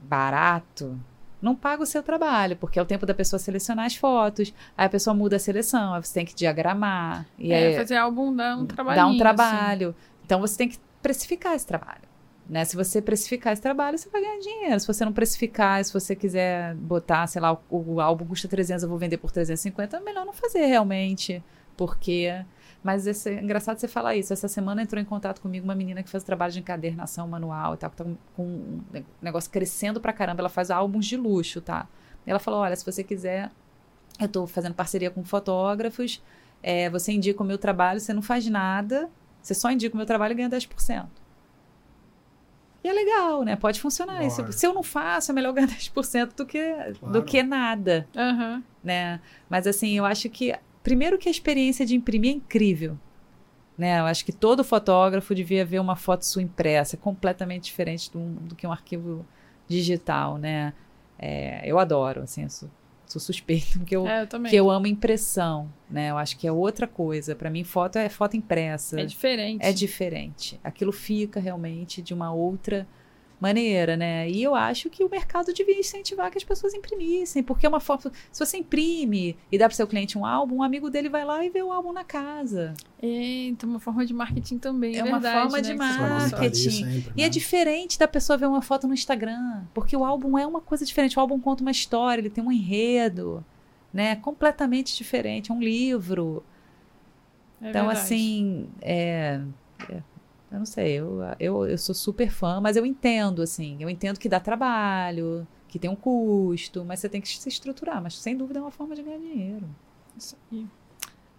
barato, 0.00 0.98
não 1.44 1.54
paga 1.54 1.82
o 1.82 1.86
seu 1.86 2.02
trabalho, 2.02 2.56
porque 2.56 2.78
é 2.78 2.82
o 2.82 2.86
tempo 2.86 3.04
da 3.06 3.14
pessoa 3.14 3.38
selecionar 3.38 3.86
as 3.86 3.94
fotos, 3.96 4.52
aí 4.76 4.86
a 4.86 4.88
pessoa 4.88 5.14
muda 5.14 5.36
a 5.36 5.38
seleção, 5.38 5.94
aí 5.94 6.02
você 6.02 6.14
tem 6.14 6.24
que 6.26 6.34
diagramar. 6.34 7.26
E 7.38 7.52
É, 7.52 7.68
aí 7.68 7.76
fazer 7.76 7.96
álbum 7.96 8.34
dá 8.34 8.56
um 8.56 8.66
trabalho. 8.66 8.96
dá 8.96 9.06
um 9.06 9.16
trabalho. 9.18 9.94
Então 10.24 10.40
você 10.40 10.56
tem 10.56 10.68
que 10.68 10.78
precificar 11.02 11.54
esse 11.54 11.66
trabalho. 11.66 12.02
Né? 12.48 12.64
Se 12.64 12.76
você 12.76 13.00
precificar 13.00 13.52
esse 13.52 13.62
trabalho, 13.62 13.96
você 13.96 14.08
vai 14.10 14.20
ganhar 14.20 14.38
dinheiro. 14.38 14.78
Se 14.80 14.86
você 14.86 15.04
não 15.04 15.12
precificar, 15.12 15.82
se 15.84 15.92
você 15.92 16.14
quiser 16.16 16.74
botar, 16.74 17.26
sei 17.26 17.40
lá, 17.40 17.52
o, 17.52 17.94
o 17.94 18.00
álbum 18.00 18.26
custa 18.26 18.46
300, 18.48 18.82
eu 18.82 18.88
vou 18.88 18.98
vender 18.98 19.16
por 19.16 19.30
350, 19.30 19.96
é 19.96 20.00
melhor 20.00 20.26
não 20.26 20.32
fazer 20.32 20.66
realmente. 20.66 21.42
Porque. 21.76 22.32
Mas 22.84 23.06
esse, 23.06 23.30
é 23.30 23.42
engraçado 23.42 23.78
você 23.78 23.88
falar 23.88 24.14
isso. 24.14 24.30
Essa 24.30 24.46
semana 24.46 24.82
entrou 24.82 25.00
em 25.00 25.06
contato 25.06 25.40
comigo 25.40 25.64
uma 25.64 25.74
menina 25.74 26.02
que 26.02 26.10
faz 26.10 26.22
trabalho 26.22 26.52
de 26.52 26.60
encadernação 26.60 27.26
manual 27.26 27.72
e 27.72 27.76
tal, 27.78 27.88
que 27.90 27.96
tá 27.96 28.04
com 28.36 28.42
um 28.44 28.80
negócio 29.22 29.50
crescendo 29.50 30.02
pra 30.02 30.12
caramba. 30.12 30.42
Ela 30.42 30.50
faz 30.50 30.70
álbuns 30.70 31.06
de 31.06 31.16
luxo, 31.16 31.62
tá? 31.62 31.88
E 32.26 32.30
ela 32.30 32.38
falou: 32.38 32.60
olha, 32.60 32.76
se 32.76 32.84
você 32.84 33.02
quiser, 33.02 33.50
eu 34.20 34.28
tô 34.28 34.46
fazendo 34.46 34.74
parceria 34.74 35.10
com 35.10 35.24
fotógrafos, 35.24 36.22
é, 36.62 36.90
você 36.90 37.10
indica 37.12 37.42
o 37.42 37.46
meu 37.46 37.56
trabalho, 37.56 37.98
você 38.00 38.12
não 38.12 38.20
faz 38.20 38.46
nada, 38.48 39.08
você 39.40 39.54
só 39.54 39.70
indica 39.70 39.94
o 39.94 39.96
meu 39.96 40.04
trabalho 40.06 40.32
e 40.32 40.34
ganha 40.34 40.50
10%. 40.50 41.06
E 42.82 42.88
é 42.88 42.92
legal, 42.92 43.44
né? 43.44 43.56
Pode 43.56 43.80
funcionar. 43.80 44.22
isso. 44.26 44.42
Lógico. 44.42 44.52
Se 44.58 44.66
eu 44.66 44.74
não 44.74 44.82
faço, 44.82 45.30
é 45.32 45.34
melhor 45.34 45.54
ganhar 45.54 45.68
10% 45.68 46.34
do 46.36 46.44
que, 46.44 46.60
do 46.92 46.98
Claro. 47.00 47.22
que 47.24 47.42
nada, 47.42 48.06
Aham. 48.14 48.62
né? 48.82 49.20
Mas 49.48 49.66
assim, 49.66 49.96
eu 49.96 50.04
acho 50.04 50.28
que 50.28 50.54
primeiro 50.84 51.18
que 51.18 51.28
a 51.28 51.32
experiência 51.32 51.84
de 51.84 51.96
imprimir 51.96 52.30
é 52.30 52.34
incrível. 52.36 52.96
Né? 53.76 53.98
Eu 53.98 54.04
acho 54.04 54.24
que 54.24 54.30
todo 54.30 54.62
fotógrafo 54.62 55.34
devia 55.34 55.64
ver 55.64 55.80
uma 55.80 55.96
foto 55.96 56.24
sua 56.24 56.42
impressa, 56.42 56.94
é 56.94 56.98
completamente 56.98 57.64
diferente 57.64 58.12
do, 58.12 58.20
do 58.20 58.54
que 58.54 58.64
um 58.64 58.70
arquivo 58.70 59.26
digital, 59.66 60.38
né? 60.38 60.72
É, 61.18 61.62
eu 61.64 61.78
adoro, 61.78 62.22
assim, 62.22 62.44
eu 62.44 62.50
sou, 62.50 62.70
sou 63.06 63.20
suspeita, 63.20 63.78
porque 63.78 63.96
eu, 63.96 64.06
É, 64.06 64.22
eu 64.22 64.42
que 64.42 64.54
eu 64.54 64.70
amo 64.70 64.86
impressão, 64.86 65.72
né? 65.90 66.10
Eu 66.10 66.18
acho 66.18 66.38
que 66.38 66.46
é 66.46 66.52
outra 66.52 66.86
coisa. 66.86 67.34
Para 67.34 67.50
mim, 67.50 67.64
foto 67.64 67.96
é 67.96 68.08
foto 68.08 68.36
impressa. 68.36 69.00
É 69.00 69.04
diferente. 69.04 69.64
É 69.64 69.72
diferente. 69.72 70.60
Aquilo 70.62 70.92
fica 70.92 71.40
realmente 71.40 72.00
de 72.00 72.14
uma 72.14 72.32
outra 72.32 72.86
maneira, 73.40 73.96
né? 73.96 74.28
E 74.30 74.42
eu 74.42 74.54
acho 74.54 74.88
que 74.88 75.04
o 75.04 75.10
mercado 75.10 75.52
devia 75.52 75.78
incentivar 75.78 76.30
que 76.30 76.38
as 76.38 76.44
pessoas 76.44 76.72
imprimissem, 76.72 77.42
porque 77.42 77.66
é 77.66 77.68
uma 77.68 77.80
foto. 77.80 78.10
Se 78.32 78.44
você 78.44 78.56
imprime 78.56 79.36
e 79.52 79.58
dá 79.58 79.66
para 79.68 79.74
seu 79.76 79.86
cliente 79.86 80.16
um 80.16 80.24
álbum, 80.24 80.56
um 80.56 80.62
amigo 80.62 80.88
dele 80.88 81.08
vai 81.08 81.24
lá 81.24 81.44
e 81.44 81.50
vê 81.50 81.62
o 81.62 81.70
álbum 81.72 81.92
na 81.92 82.04
casa. 82.04 82.72
Eita, 83.02 83.66
uma 83.66 83.78
forma 83.80 84.06
de 84.06 84.14
marketing 84.14 84.58
também. 84.58 84.94
É 84.96 84.98
É 85.00 85.04
uma 85.04 85.18
verdade, 85.20 85.40
forma 85.42 85.56
né, 85.58 85.62
de 85.62 85.74
marketing. 85.74 86.70
sempre, 86.70 87.12
E 87.16 87.20
é 87.22 87.24
né? 87.24 87.28
diferente 87.28 87.98
da 87.98 88.08
pessoa 88.08 88.36
ver 88.38 88.46
uma 88.46 88.62
foto 88.62 88.86
no 88.88 88.94
Instagram, 88.94 89.64
porque 89.74 89.96
o 89.96 90.04
álbum 90.04 90.38
é 90.38 90.46
uma 90.46 90.60
coisa 90.60 90.84
diferente. 90.86 91.18
O 91.18 91.20
álbum 91.20 91.38
conta 91.38 91.62
uma 91.62 91.70
história, 91.72 92.20
ele 92.22 92.30
tem 92.30 92.42
um 92.42 92.50
enredo, 92.52 93.44
né? 93.92 94.16
Completamente 94.16 94.96
diferente. 94.96 95.50
É 95.50 95.54
um 95.54 95.60
livro. 95.60 96.42
É 97.60 97.68
Então, 97.70 97.86
verdade. 97.86 97.98
assim, 98.06 98.68
é, 98.80 99.40
é, 99.90 100.02
eu 100.54 100.58
não 100.60 100.66
sei, 100.66 100.92
eu, 100.92 101.20
eu, 101.40 101.66
eu 101.66 101.78
sou 101.78 101.94
super 101.94 102.30
fã, 102.30 102.60
mas 102.60 102.76
eu 102.76 102.86
entendo, 102.86 103.42
assim, 103.42 103.76
eu 103.80 103.90
entendo 103.90 104.18
que 104.18 104.28
dá 104.28 104.38
trabalho, 104.38 105.46
que 105.68 105.78
tem 105.78 105.90
um 105.90 105.96
custo, 105.96 106.84
mas 106.84 107.00
você 107.00 107.08
tem 107.08 107.20
que 107.20 107.28
se 107.28 107.48
estruturar. 107.48 108.00
Mas, 108.00 108.16
sem 108.18 108.36
dúvida, 108.36 108.60
é 108.60 108.62
uma 108.62 108.70
forma 108.70 108.94
de 108.94 109.02
ganhar 109.02 109.18
dinheiro. 109.18 109.68
Isso 110.16 110.36
aí. 110.52 110.66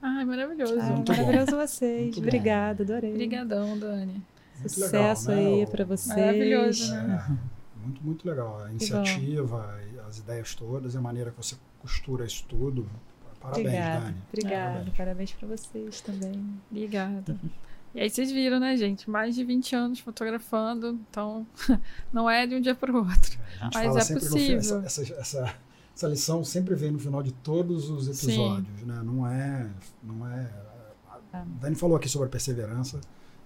Ai, 0.02 0.26
maravilhoso. 0.26 0.76
Ah, 0.80 0.92
Muito 0.92 1.12
bom. 1.12 1.18
maravilhoso 1.18 1.56
vocês. 1.58 2.02
Muito 2.04 2.16
bom. 2.16 2.28
Obrigada, 2.28 2.84
adorei. 2.84 3.12
Obrigadão, 3.12 3.80
Dani. 3.80 4.22
Muito 4.60 4.70
Sucesso 4.70 5.30
legal, 5.30 5.44
né? 5.46 5.54
aí 5.62 5.68
pra 5.68 5.86
vocês. 5.86 6.16
Maravilhoso, 6.18 6.94
né? 6.94 7.26
É, 7.30 7.80
muito, 7.80 8.04
muito 8.04 8.28
legal. 8.28 8.64
A 8.64 8.70
iniciativa, 8.70 9.80
as 10.08 10.20
ideias 10.20 10.54
todas, 10.54 10.94
e 10.94 10.98
a 10.98 11.02
maneira 11.02 11.32
que 11.32 11.38
você 11.38 11.56
costura 11.80 12.26
isso 12.26 12.46
tudo. 12.48 12.86
Parabéns, 13.40 13.68
Obrigada, 13.68 14.00
Dani. 14.02 14.18
obrigada. 14.30 14.74
Parabéns. 14.74 14.98
Parabéns 14.98 15.32
pra 15.34 15.48
vocês 15.48 16.02
também. 16.02 16.46
Obrigada. 16.70 17.40
E 17.96 18.02
aí 18.02 18.10
vocês 18.10 18.30
viram, 18.32 18.60
né, 18.60 18.76
gente? 18.76 19.10
Mais 19.10 19.34
de 19.36 19.44
20 19.46 19.74
anos 19.76 20.00
fotografando, 20.00 21.00
então 21.10 21.48
não 22.12 22.30
é 22.30 22.46
de 22.46 22.54
um 22.56 22.60
dia 22.62 22.76
para 22.76 22.92
o 22.92 22.98
outro. 22.98 23.40
A 23.62 23.66
gente 23.66 23.74
Mas 23.74 24.12
é 24.12 24.14
possível. 24.16 24.40
fim- 24.40 24.54
essa, 24.56 24.78
essa, 24.86 25.14
essa, 25.14 25.56
essa 25.96 26.08
lição 26.08 26.44
sempre 26.44 26.76
vem 26.76 26.92
no 26.92 27.00
final 27.00 27.24
de 27.24 27.32
todos 27.32 27.90
os 27.90 28.08
episódios, 28.08 28.82
né? 28.82 29.02
Não 29.04 29.26
é, 29.26 29.70
não 30.04 30.28
é. 30.28 30.52
A 31.10 31.18
Ah. 31.40 31.46
Dani 31.62 31.76
falou 31.76 31.96
aqui 31.96 32.10
sobre 32.10 32.28
a 32.28 32.30
perseverança. 32.32 33.00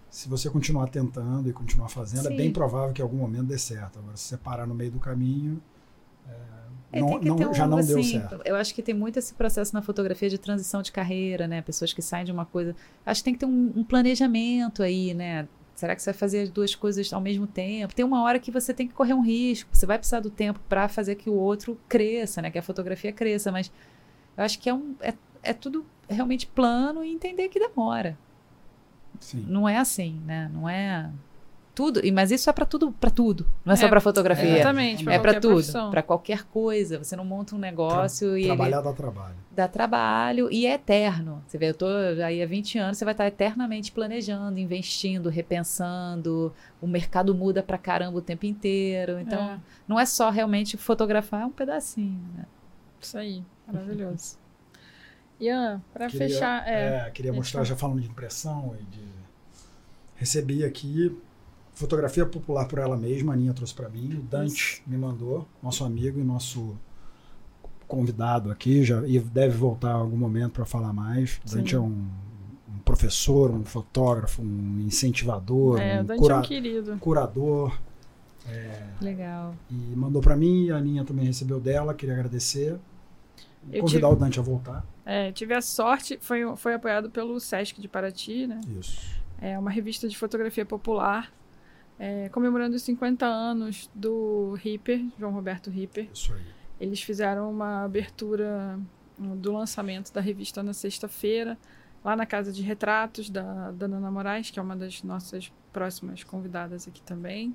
Se 0.09 0.27
você 0.27 0.49
continuar 0.49 0.88
tentando 0.88 1.47
e 1.47 1.53
continuar 1.53 1.88
fazendo, 1.89 2.27
é 2.27 2.31
Sim. 2.31 2.38
bem 2.38 2.51
provável 2.51 2.91
que 2.93 3.01
em 3.01 3.03
algum 3.03 3.17
momento 3.17 3.45
dê 3.45 3.57
certo. 3.59 3.99
Agora, 3.99 4.17
se 4.17 4.23
você 4.30 4.38
parar 4.38 4.65
no 4.65 4.73
meio 4.73 4.89
do 4.89 4.99
caminho, 4.99 5.61
é, 6.91 6.99
não, 6.99 7.07
tem 7.09 7.19
que 7.19 7.25
não- 7.29 7.35
ter 7.35 7.47
um, 7.47 7.53
já 7.53 7.67
não 7.67 7.77
deu 7.77 7.99
assim, 7.99 8.19
certo. 8.19 8.41
Eu 8.43 8.55
acho 8.55 8.73
que 8.73 8.81
tem 8.81 8.95
muito 8.95 9.17
esse 9.19 9.33
processo 9.33 9.73
na 9.73 9.81
fotografia 9.81 10.29
de 10.29 10.37
transição 10.37 10.81
de 10.81 10.91
carreira, 10.91 11.47
né? 11.47 11.61
Pessoas 11.61 11.93
que 11.93 12.01
saem 12.01 12.25
de 12.25 12.31
uma 12.31 12.45
coisa. 12.45 12.75
Acho 13.05 13.21
que 13.21 13.25
tem 13.25 13.33
que 13.33 13.39
ter 13.39 13.45
um, 13.45 13.71
um 13.75 13.83
planejamento 13.83 14.81
aí, 14.81 15.13
né? 15.13 15.47
Será 15.75 15.95
que 15.95 16.01
você 16.01 16.11
vai 16.11 16.17
fazer 16.17 16.41
as 16.41 16.49
duas 16.49 16.75
coisas 16.75 17.13
ao 17.13 17.21
mesmo 17.21 17.47
tempo? 17.47 17.93
Tem 17.95 18.03
uma 18.03 18.21
hora 18.23 18.37
que 18.39 18.51
você 18.51 18.73
tem 18.73 18.87
que 18.87 18.93
correr 18.93 19.13
um 19.13 19.21
risco. 19.21 19.69
Você 19.71 19.85
vai 19.85 19.97
precisar 19.97 20.19
do 20.19 20.29
tempo 20.29 20.59
para 20.67 20.89
fazer 20.89 21.15
que 21.15 21.29
o 21.29 21.33
outro 21.33 21.79
cresça, 21.87 22.41
né? 22.41 22.51
Que 22.51 22.57
a 22.57 22.61
fotografia 22.63 23.13
cresça. 23.13 23.51
Mas 23.51 23.71
eu 24.35 24.43
acho 24.43 24.59
que 24.59 24.67
é, 24.67 24.73
um, 24.73 24.95
é, 24.99 25.13
é 25.41 25.53
tudo 25.53 25.85
realmente 26.09 26.47
plano 26.47 27.03
e 27.03 27.13
entender 27.13 27.47
que 27.49 27.59
demora. 27.59 28.17
Sim. 29.19 29.45
Não 29.47 29.69
é 29.69 29.77
assim, 29.77 30.19
né? 30.25 30.49
Não 30.53 30.67
é 30.67 31.09
tudo. 31.80 32.06
e- 32.06 32.11
Mas 32.11 32.30
isso 32.31 32.49
é 32.49 32.53
para 32.53 32.65
tudo, 32.65 32.91
para 32.91 33.10
tudo. 33.10 33.47
Não 33.64 33.73
é, 33.73 33.76
só 33.77 33.85
É, 33.85 33.89
para 33.89 34.01
fotografia. 34.01 34.49
Exatamente. 34.56 35.01
É 35.10 35.18
para 35.18 35.34
qualquer 35.34 35.39
tudo, 35.39 35.89
para 35.91 36.03
qualquer 36.03 36.43
coisa. 36.43 36.97
Você 37.01 37.15
não 37.15 37.23
monta 37.23 37.56
um 37.56 37.57
negócio 37.57 38.35
e 38.38 38.41
ele 38.41 38.47
Trabalhar 38.47 38.81
dá 38.81 38.91
trabalho. 38.93 39.35
dá 39.51 39.68
trabalho 39.68 40.51
e 40.51 40.65
é 40.65 40.73
eterno. 40.73 41.41
Você 41.47 41.57
vê, 41.57 41.69
eu 41.69 41.73
tô 41.73 41.85
aí 42.26 42.41
há 42.43 42.45
20 42.45 42.77
anos, 42.77 42.97
você 42.97 43.06
vai 43.06 43.14
estar 43.14 43.27
eternamente 43.27 43.91
planejando, 43.93 44.60
investindo, 44.60 45.30
repensando. 45.30 46.53
O 46.81 46.88
mercado 46.88 47.34
muda 47.34 47.64
pra 47.64 47.77
caramba 47.77 48.18
o 48.18 48.22
tempo 48.22 48.45
inteiro. 48.45 49.19
Então, 49.19 49.39
É, 49.51 49.60
não 49.88 49.97
é 49.99 50.06
só 50.06 50.30
realmente 50.30 50.76
fotografar 50.76 51.45
um 51.45 51.51
pedacinho, 51.51 52.19
né? 52.35 52.45
isso 52.99 53.18
aí. 53.18 53.41
Maravilhoso. 53.65 54.38
Ian, 55.39 55.81
para 55.93 56.10
fechar. 56.10 56.68
É, 56.68 57.07
É, 57.07 57.10
queria 57.11 57.31
mostrar, 57.31 57.64
já 57.64 57.76
falando 57.76 58.01
de 58.01 58.07
impressão 58.10 58.76
e 58.80 58.84
de. 58.84 59.10
Recebi 60.15 60.65
aqui 60.65 61.15
fotografia 61.80 62.26
popular 62.26 62.68
por 62.68 62.77
ela 62.80 62.97
mesma, 62.97 63.31
a 63.31 63.35
Aninha 63.35 63.53
trouxe 63.53 63.73
para 63.73 63.88
mim, 63.89 64.15
o 64.15 64.22
Dante 64.22 64.84
me 64.85 64.97
mandou, 64.97 65.47
nosso 65.64 65.84
amigo 65.85 66.19
e 66.19 66.23
nosso 66.23 66.77
convidado 67.88 68.51
aqui, 68.51 68.84
já 68.84 69.06
e 69.07 69.18
deve 69.19 69.56
voltar 69.57 69.89
em 69.91 69.93
algum 70.01 70.18
momento 70.18 70.51
para 70.53 70.65
falar 70.65 70.93
mais. 70.93 71.39
O 71.45 71.49
Sim. 71.49 71.57
Dante 71.57 71.76
é 71.76 71.80
um, 71.80 72.06
um 72.68 72.80
professor, 72.85 73.49
um 73.51 73.64
fotógrafo, 73.64 74.41
um 74.41 74.80
incentivador, 74.81 75.80
é, 75.80 76.01
um 76.01 76.06
cura- 76.18 76.35
é 76.35 76.38
um 76.38 76.41
querido. 76.41 76.97
curador. 76.99 77.77
Legal. 79.01 79.53
E 79.69 79.73
mandou 79.95 80.22
para 80.22 80.35
mim, 80.35 80.69
a 80.72 80.77
Aninha 80.77 81.03
também 81.06 81.26
recebeu 81.26 81.60
dela, 81.60 81.93
queria 81.93 82.15
agradecer. 82.15 82.77
Eu 83.72 83.81
Convidar 83.81 84.07
tive- 84.07 84.18
o 84.18 84.19
Dante 84.19 84.39
a 84.39 84.43
voltar. 84.43 84.85
É, 85.06 85.31
tive 85.31 85.53
a 85.53 85.61
sorte, 85.61 86.18
foi, 86.22 86.56
foi 86.56 86.73
apoiado 86.73 87.10
pelo 87.10 87.39
Sesc 87.39 87.80
de 87.80 87.88
Paraty, 87.88 88.47
né? 88.47 88.60
Isso. 88.80 89.18
É 89.41 89.57
uma 89.57 89.69
revista 89.69 90.07
de 90.07 90.18
fotografia 90.18 90.65
popular, 90.65 91.31
é, 91.99 92.30
comemorando 92.30 92.77
os 92.77 92.81
50 92.84 93.26
anos 93.26 93.89
do 93.93 94.53
Ripper, 94.53 95.05
João 95.19 95.34
Roberto 95.34 95.69
Ripper. 95.69 96.09
Isso 96.13 96.34
aí. 96.34 96.41
Eles 96.80 97.01
fizeram 97.01 97.51
uma 97.51 97.84
abertura 97.84 98.80
do 99.17 99.51
lançamento 99.51 100.13
da 100.13 100.21
revista 100.21 100.63
na 100.63 100.71
sexta-feira, 100.71 101.57
lá 102.03 102.15
na 102.15 102.26
Casa 102.26 102.53
de 102.53 102.61
Retratos 102.61 103.30
da, 103.30 103.71
da 103.71 103.85
Nana 103.85 104.09
Moraes, 104.09 104.49
que 104.49 104.57
é 104.57 104.61
uma 104.61 104.77
das 104.77 105.03
nossas 105.03 105.51
próximas 105.73 106.23
convidadas 106.23 106.88
aqui 106.88 107.01
também. 107.01 107.53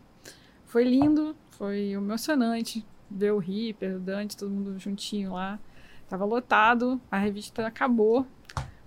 Foi 0.66 0.85
lindo, 0.85 1.35
foi 1.53 1.93
emocionante 1.93 2.85
ver 3.11 3.33
o 3.33 3.39
Ripper, 3.39 3.97
o 3.97 4.01
Dante, 4.01 4.37
todo 4.37 4.51
mundo 4.51 4.79
juntinho 4.79 5.33
lá. 5.33 5.59
Tava 6.07 6.27
lotado, 6.27 7.01
a 7.11 7.16
revista 7.16 7.66
acabou. 7.66 8.27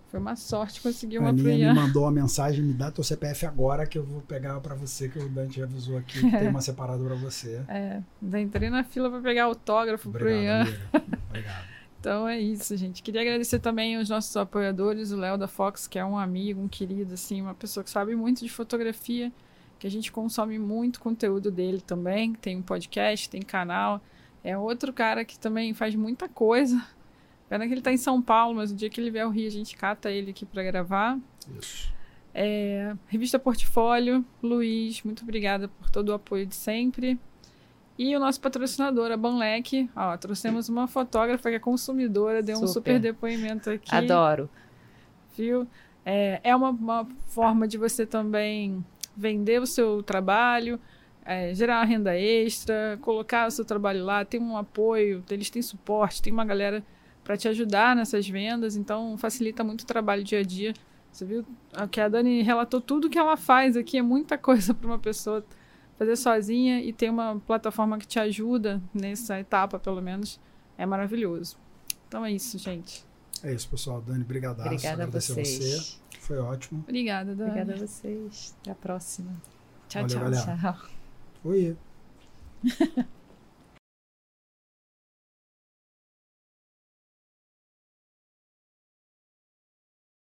Foi 0.08 0.20
uma 0.20 0.36
sorte 0.36 0.82
conseguir 0.82 1.20
uma 1.20 1.34
pro 1.34 1.42
Aninha 1.42 1.56
me 1.58 1.64
Ian. 1.64 1.74
mandou 1.74 2.04
uma 2.04 2.12
mensagem, 2.12 2.64
me 2.64 2.74
dá 2.74 2.90
teu 2.90 3.04
CPF 3.04 3.46
agora 3.46 3.86
que 3.86 3.98
eu 3.98 4.04
vou 4.04 4.22
pegar 4.22 4.60
pra 4.62 4.74
você, 4.74 5.10
que 5.10 5.20
o 5.20 5.28
Dante 5.28 5.62
avisou 5.62 5.98
aqui 5.98 6.20
que 6.20 6.32
tem 6.32 6.48
uma 6.48 6.62
separada 6.62 7.04
pra 7.04 7.16
você. 7.16 7.62
É, 7.68 8.02
entrei 8.40 8.70
na 8.70 8.84
fila 8.84 9.10
para 9.10 9.20
pegar 9.20 9.46
autógrafo 9.46 10.10
pro 10.10 10.22
Obrigado, 10.22 10.44
Ian. 10.44 10.62
amiga. 10.62 11.20
Obrigado. 11.30 11.68
Então 12.00 12.28
é 12.28 12.40
isso, 12.40 12.78
gente. 12.78 13.02
Queria 13.02 13.22
agradecer 13.22 13.58
também 13.60 13.98
os 13.98 14.08
nossos 14.08 14.38
apoiadores, 14.38 15.12
o 15.12 15.18
Léo 15.18 15.36
da 15.36 15.48
Fox, 15.48 15.88
que 15.88 15.98
é 15.98 16.06
um 16.06 16.18
amigo, 16.18 16.62
um 16.62 16.68
querido, 16.68 17.16
assim, 17.16 17.42
uma 17.42 17.56
pessoa 17.56 17.84
que 17.84 17.90
sabe 17.90 18.16
muito 18.16 18.46
de 18.46 18.50
fotografia 18.50 19.32
que 19.80 19.88
a 19.88 19.92
gente 19.92 20.12
consome 20.12 20.58
muito 20.58 21.00
conteúdo 21.00 21.52
dele 21.52 21.82
também. 21.82 22.34
Tem 22.34 22.58
um 22.58 22.62
podcast, 22.62 23.30
tem 23.30 23.42
canal. 23.42 24.02
É 24.44 24.58
outro 24.58 24.92
cara 24.94 25.24
que 25.26 25.38
também 25.38 25.74
faz 25.74 25.96
muita 25.96 26.28
coisa. 26.28 26.82
Pena 27.50 27.66
que 27.68 27.74
ele 27.74 27.82
tá 27.82 27.92
em 27.92 27.98
São 27.98 28.22
Paulo, 28.22 28.56
mas 28.56 28.72
o 28.72 28.76
dia 28.76 28.90
que 28.90 29.00
ele 29.00 29.10
vier 29.10 29.24
ao 29.24 29.32
Rio, 29.32 29.48
a 29.48 29.52
gente 29.52 29.76
cata 29.78 30.12
ele 30.12 30.32
aqui 30.32 30.46
para 30.46 30.64
gravar. 30.64 31.18
Isso. 31.60 31.94
É, 32.34 32.94
Revista 33.08 33.40
Portfólio, 33.40 34.24
Luiz, 34.44 35.02
muito 35.02 35.24
obrigada 35.24 35.68
por 35.68 35.90
todo 35.90 36.10
o 36.10 36.14
apoio 36.14 36.46
de 36.46 36.56
sempre. 36.56 37.18
E 37.98 38.16
o 38.16 38.20
nosso 38.20 38.40
patrocinador, 38.40 39.12
a 39.12 39.18
Banlec, 39.18 39.90
ó, 39.96 40.16
trouxemos 40.18 40.70
uma 40.70 40.88
fotógrafa 40.88 41.50
que 41.50 41.56
é 41.56 41.60
consumidora, 41.60 42.44
deu 42.44 42.58
um 42.58 42.68
Super. 42.68 42.74
super 42.74 43.00
depoimento 43.00 43.72
aqui. 43.72 43.94
Adoro. 43.94 44.48
Viu? 45.36 45.68
É, 46.06 46.40
é 46.44 46.56
uma, 46.56 46.70
uma 46.70 47.08
forma 47.28 47.68
de 47.68 47.78
você 47.78 48.06
também 48.06 48.86
vender 49.16 49.60
o 49.60 49.66
seu 49.66 50.04
trabalho, 50.04 50.80
é, 51.26 51.54
gerar 51.56 51.80
uma 51.80 51.86
renda 51.86 52.16
extra, 52.16 53.00
colocar 53.02 53.48
o 53.48 53.52
seu 53.52 53.66
trabalho 53.66 54.06
lá, 54.06 54.24
tem 54.24 54.40
um 54.40 54.56
apoio, 54.56 55.24
eles 55.30 55.50
têm 55.50 55.62
suporte, 55.64 56.22
tem 56.22 56.32
uma 56.32 56.46
galera 56.46 56.84
para 57.28 57.36
te 57.36 57.46
ajudar 57.50 57.94
nessas 57.94 58.26
vendas, 58.26 58.78
então 58.78 59.18
facilita 59.18 59.62
muito 59.62 59.82
o 59.82 59.86
trabalho 59.86 60.24
dia 60.24 60.40
a 60.40 60.44
dia. 60.44 60.72
Você 61.12 61.26
viu 61.26 61.46
a- 61.74 61.86
que 61.86 62.00
a 62.00 62.08
Dani 62.08 62.42
relatou 62.42 62.80
tudo 62.80 63.10
que 63.10 63.20
ela 63.20 63.36
faz 63.36 63.76
aqui, 63.76 63.98
é 63.98 64.02
muita 64.02 64.38
coisa 64.40 64.74
para 64.74 64.88
uma 64.88 64.98
pessoa 64.98 65.44
fazer 65.98 66.16
sozinha 66.16 66.80
e 66.80 66.94
ter 66.94 67.10
uma 67.10 67.38
plataforma 67.46 67.98
que 67.98 68.08
te 68.08 68.18
ajuda 68.18 68.82
nessa 68.94 69.38
etapa, 69.42 69.78
pelo 69.78 70.02
menos, 70.02 70.40
é 70.78 70.86
maravilhoso. 70.86 71.58
Então 72.08 72.24
é 72.26 72.32
isso, 72.32 72.58
gente. 72.58 73.04
É 73.44 73.54
isso, 73.54 73.68
pessoal. 73.68 74.02
Dani, 74.02 74.24
brigadaço. 74.24 74.70
Obrigada 74.70 75.04
a 75.04 75.06
Agradecer 75.08 75.34
vocês. 75.34 76.00
você. 76.12 76.20
Foi 76.22 76.38
ótimo. 76.40 76.80
Obrigada, 76.88 77.36
Dani. 77.36 77.50
Obrigada 77.52 77.74
a 77.84 77.88
vocês. 77.88 78.56
Até 78.62 78.72
a 78.72 78.76
próxima. 78.76 79.32
Tchau, 79.90 80.04
Valeu, 80.04 80.08
tchau. 80.18 80.32
galera. 80.32 80.62
Tchau. 80.74 80.90
Oi. 81.44 81.76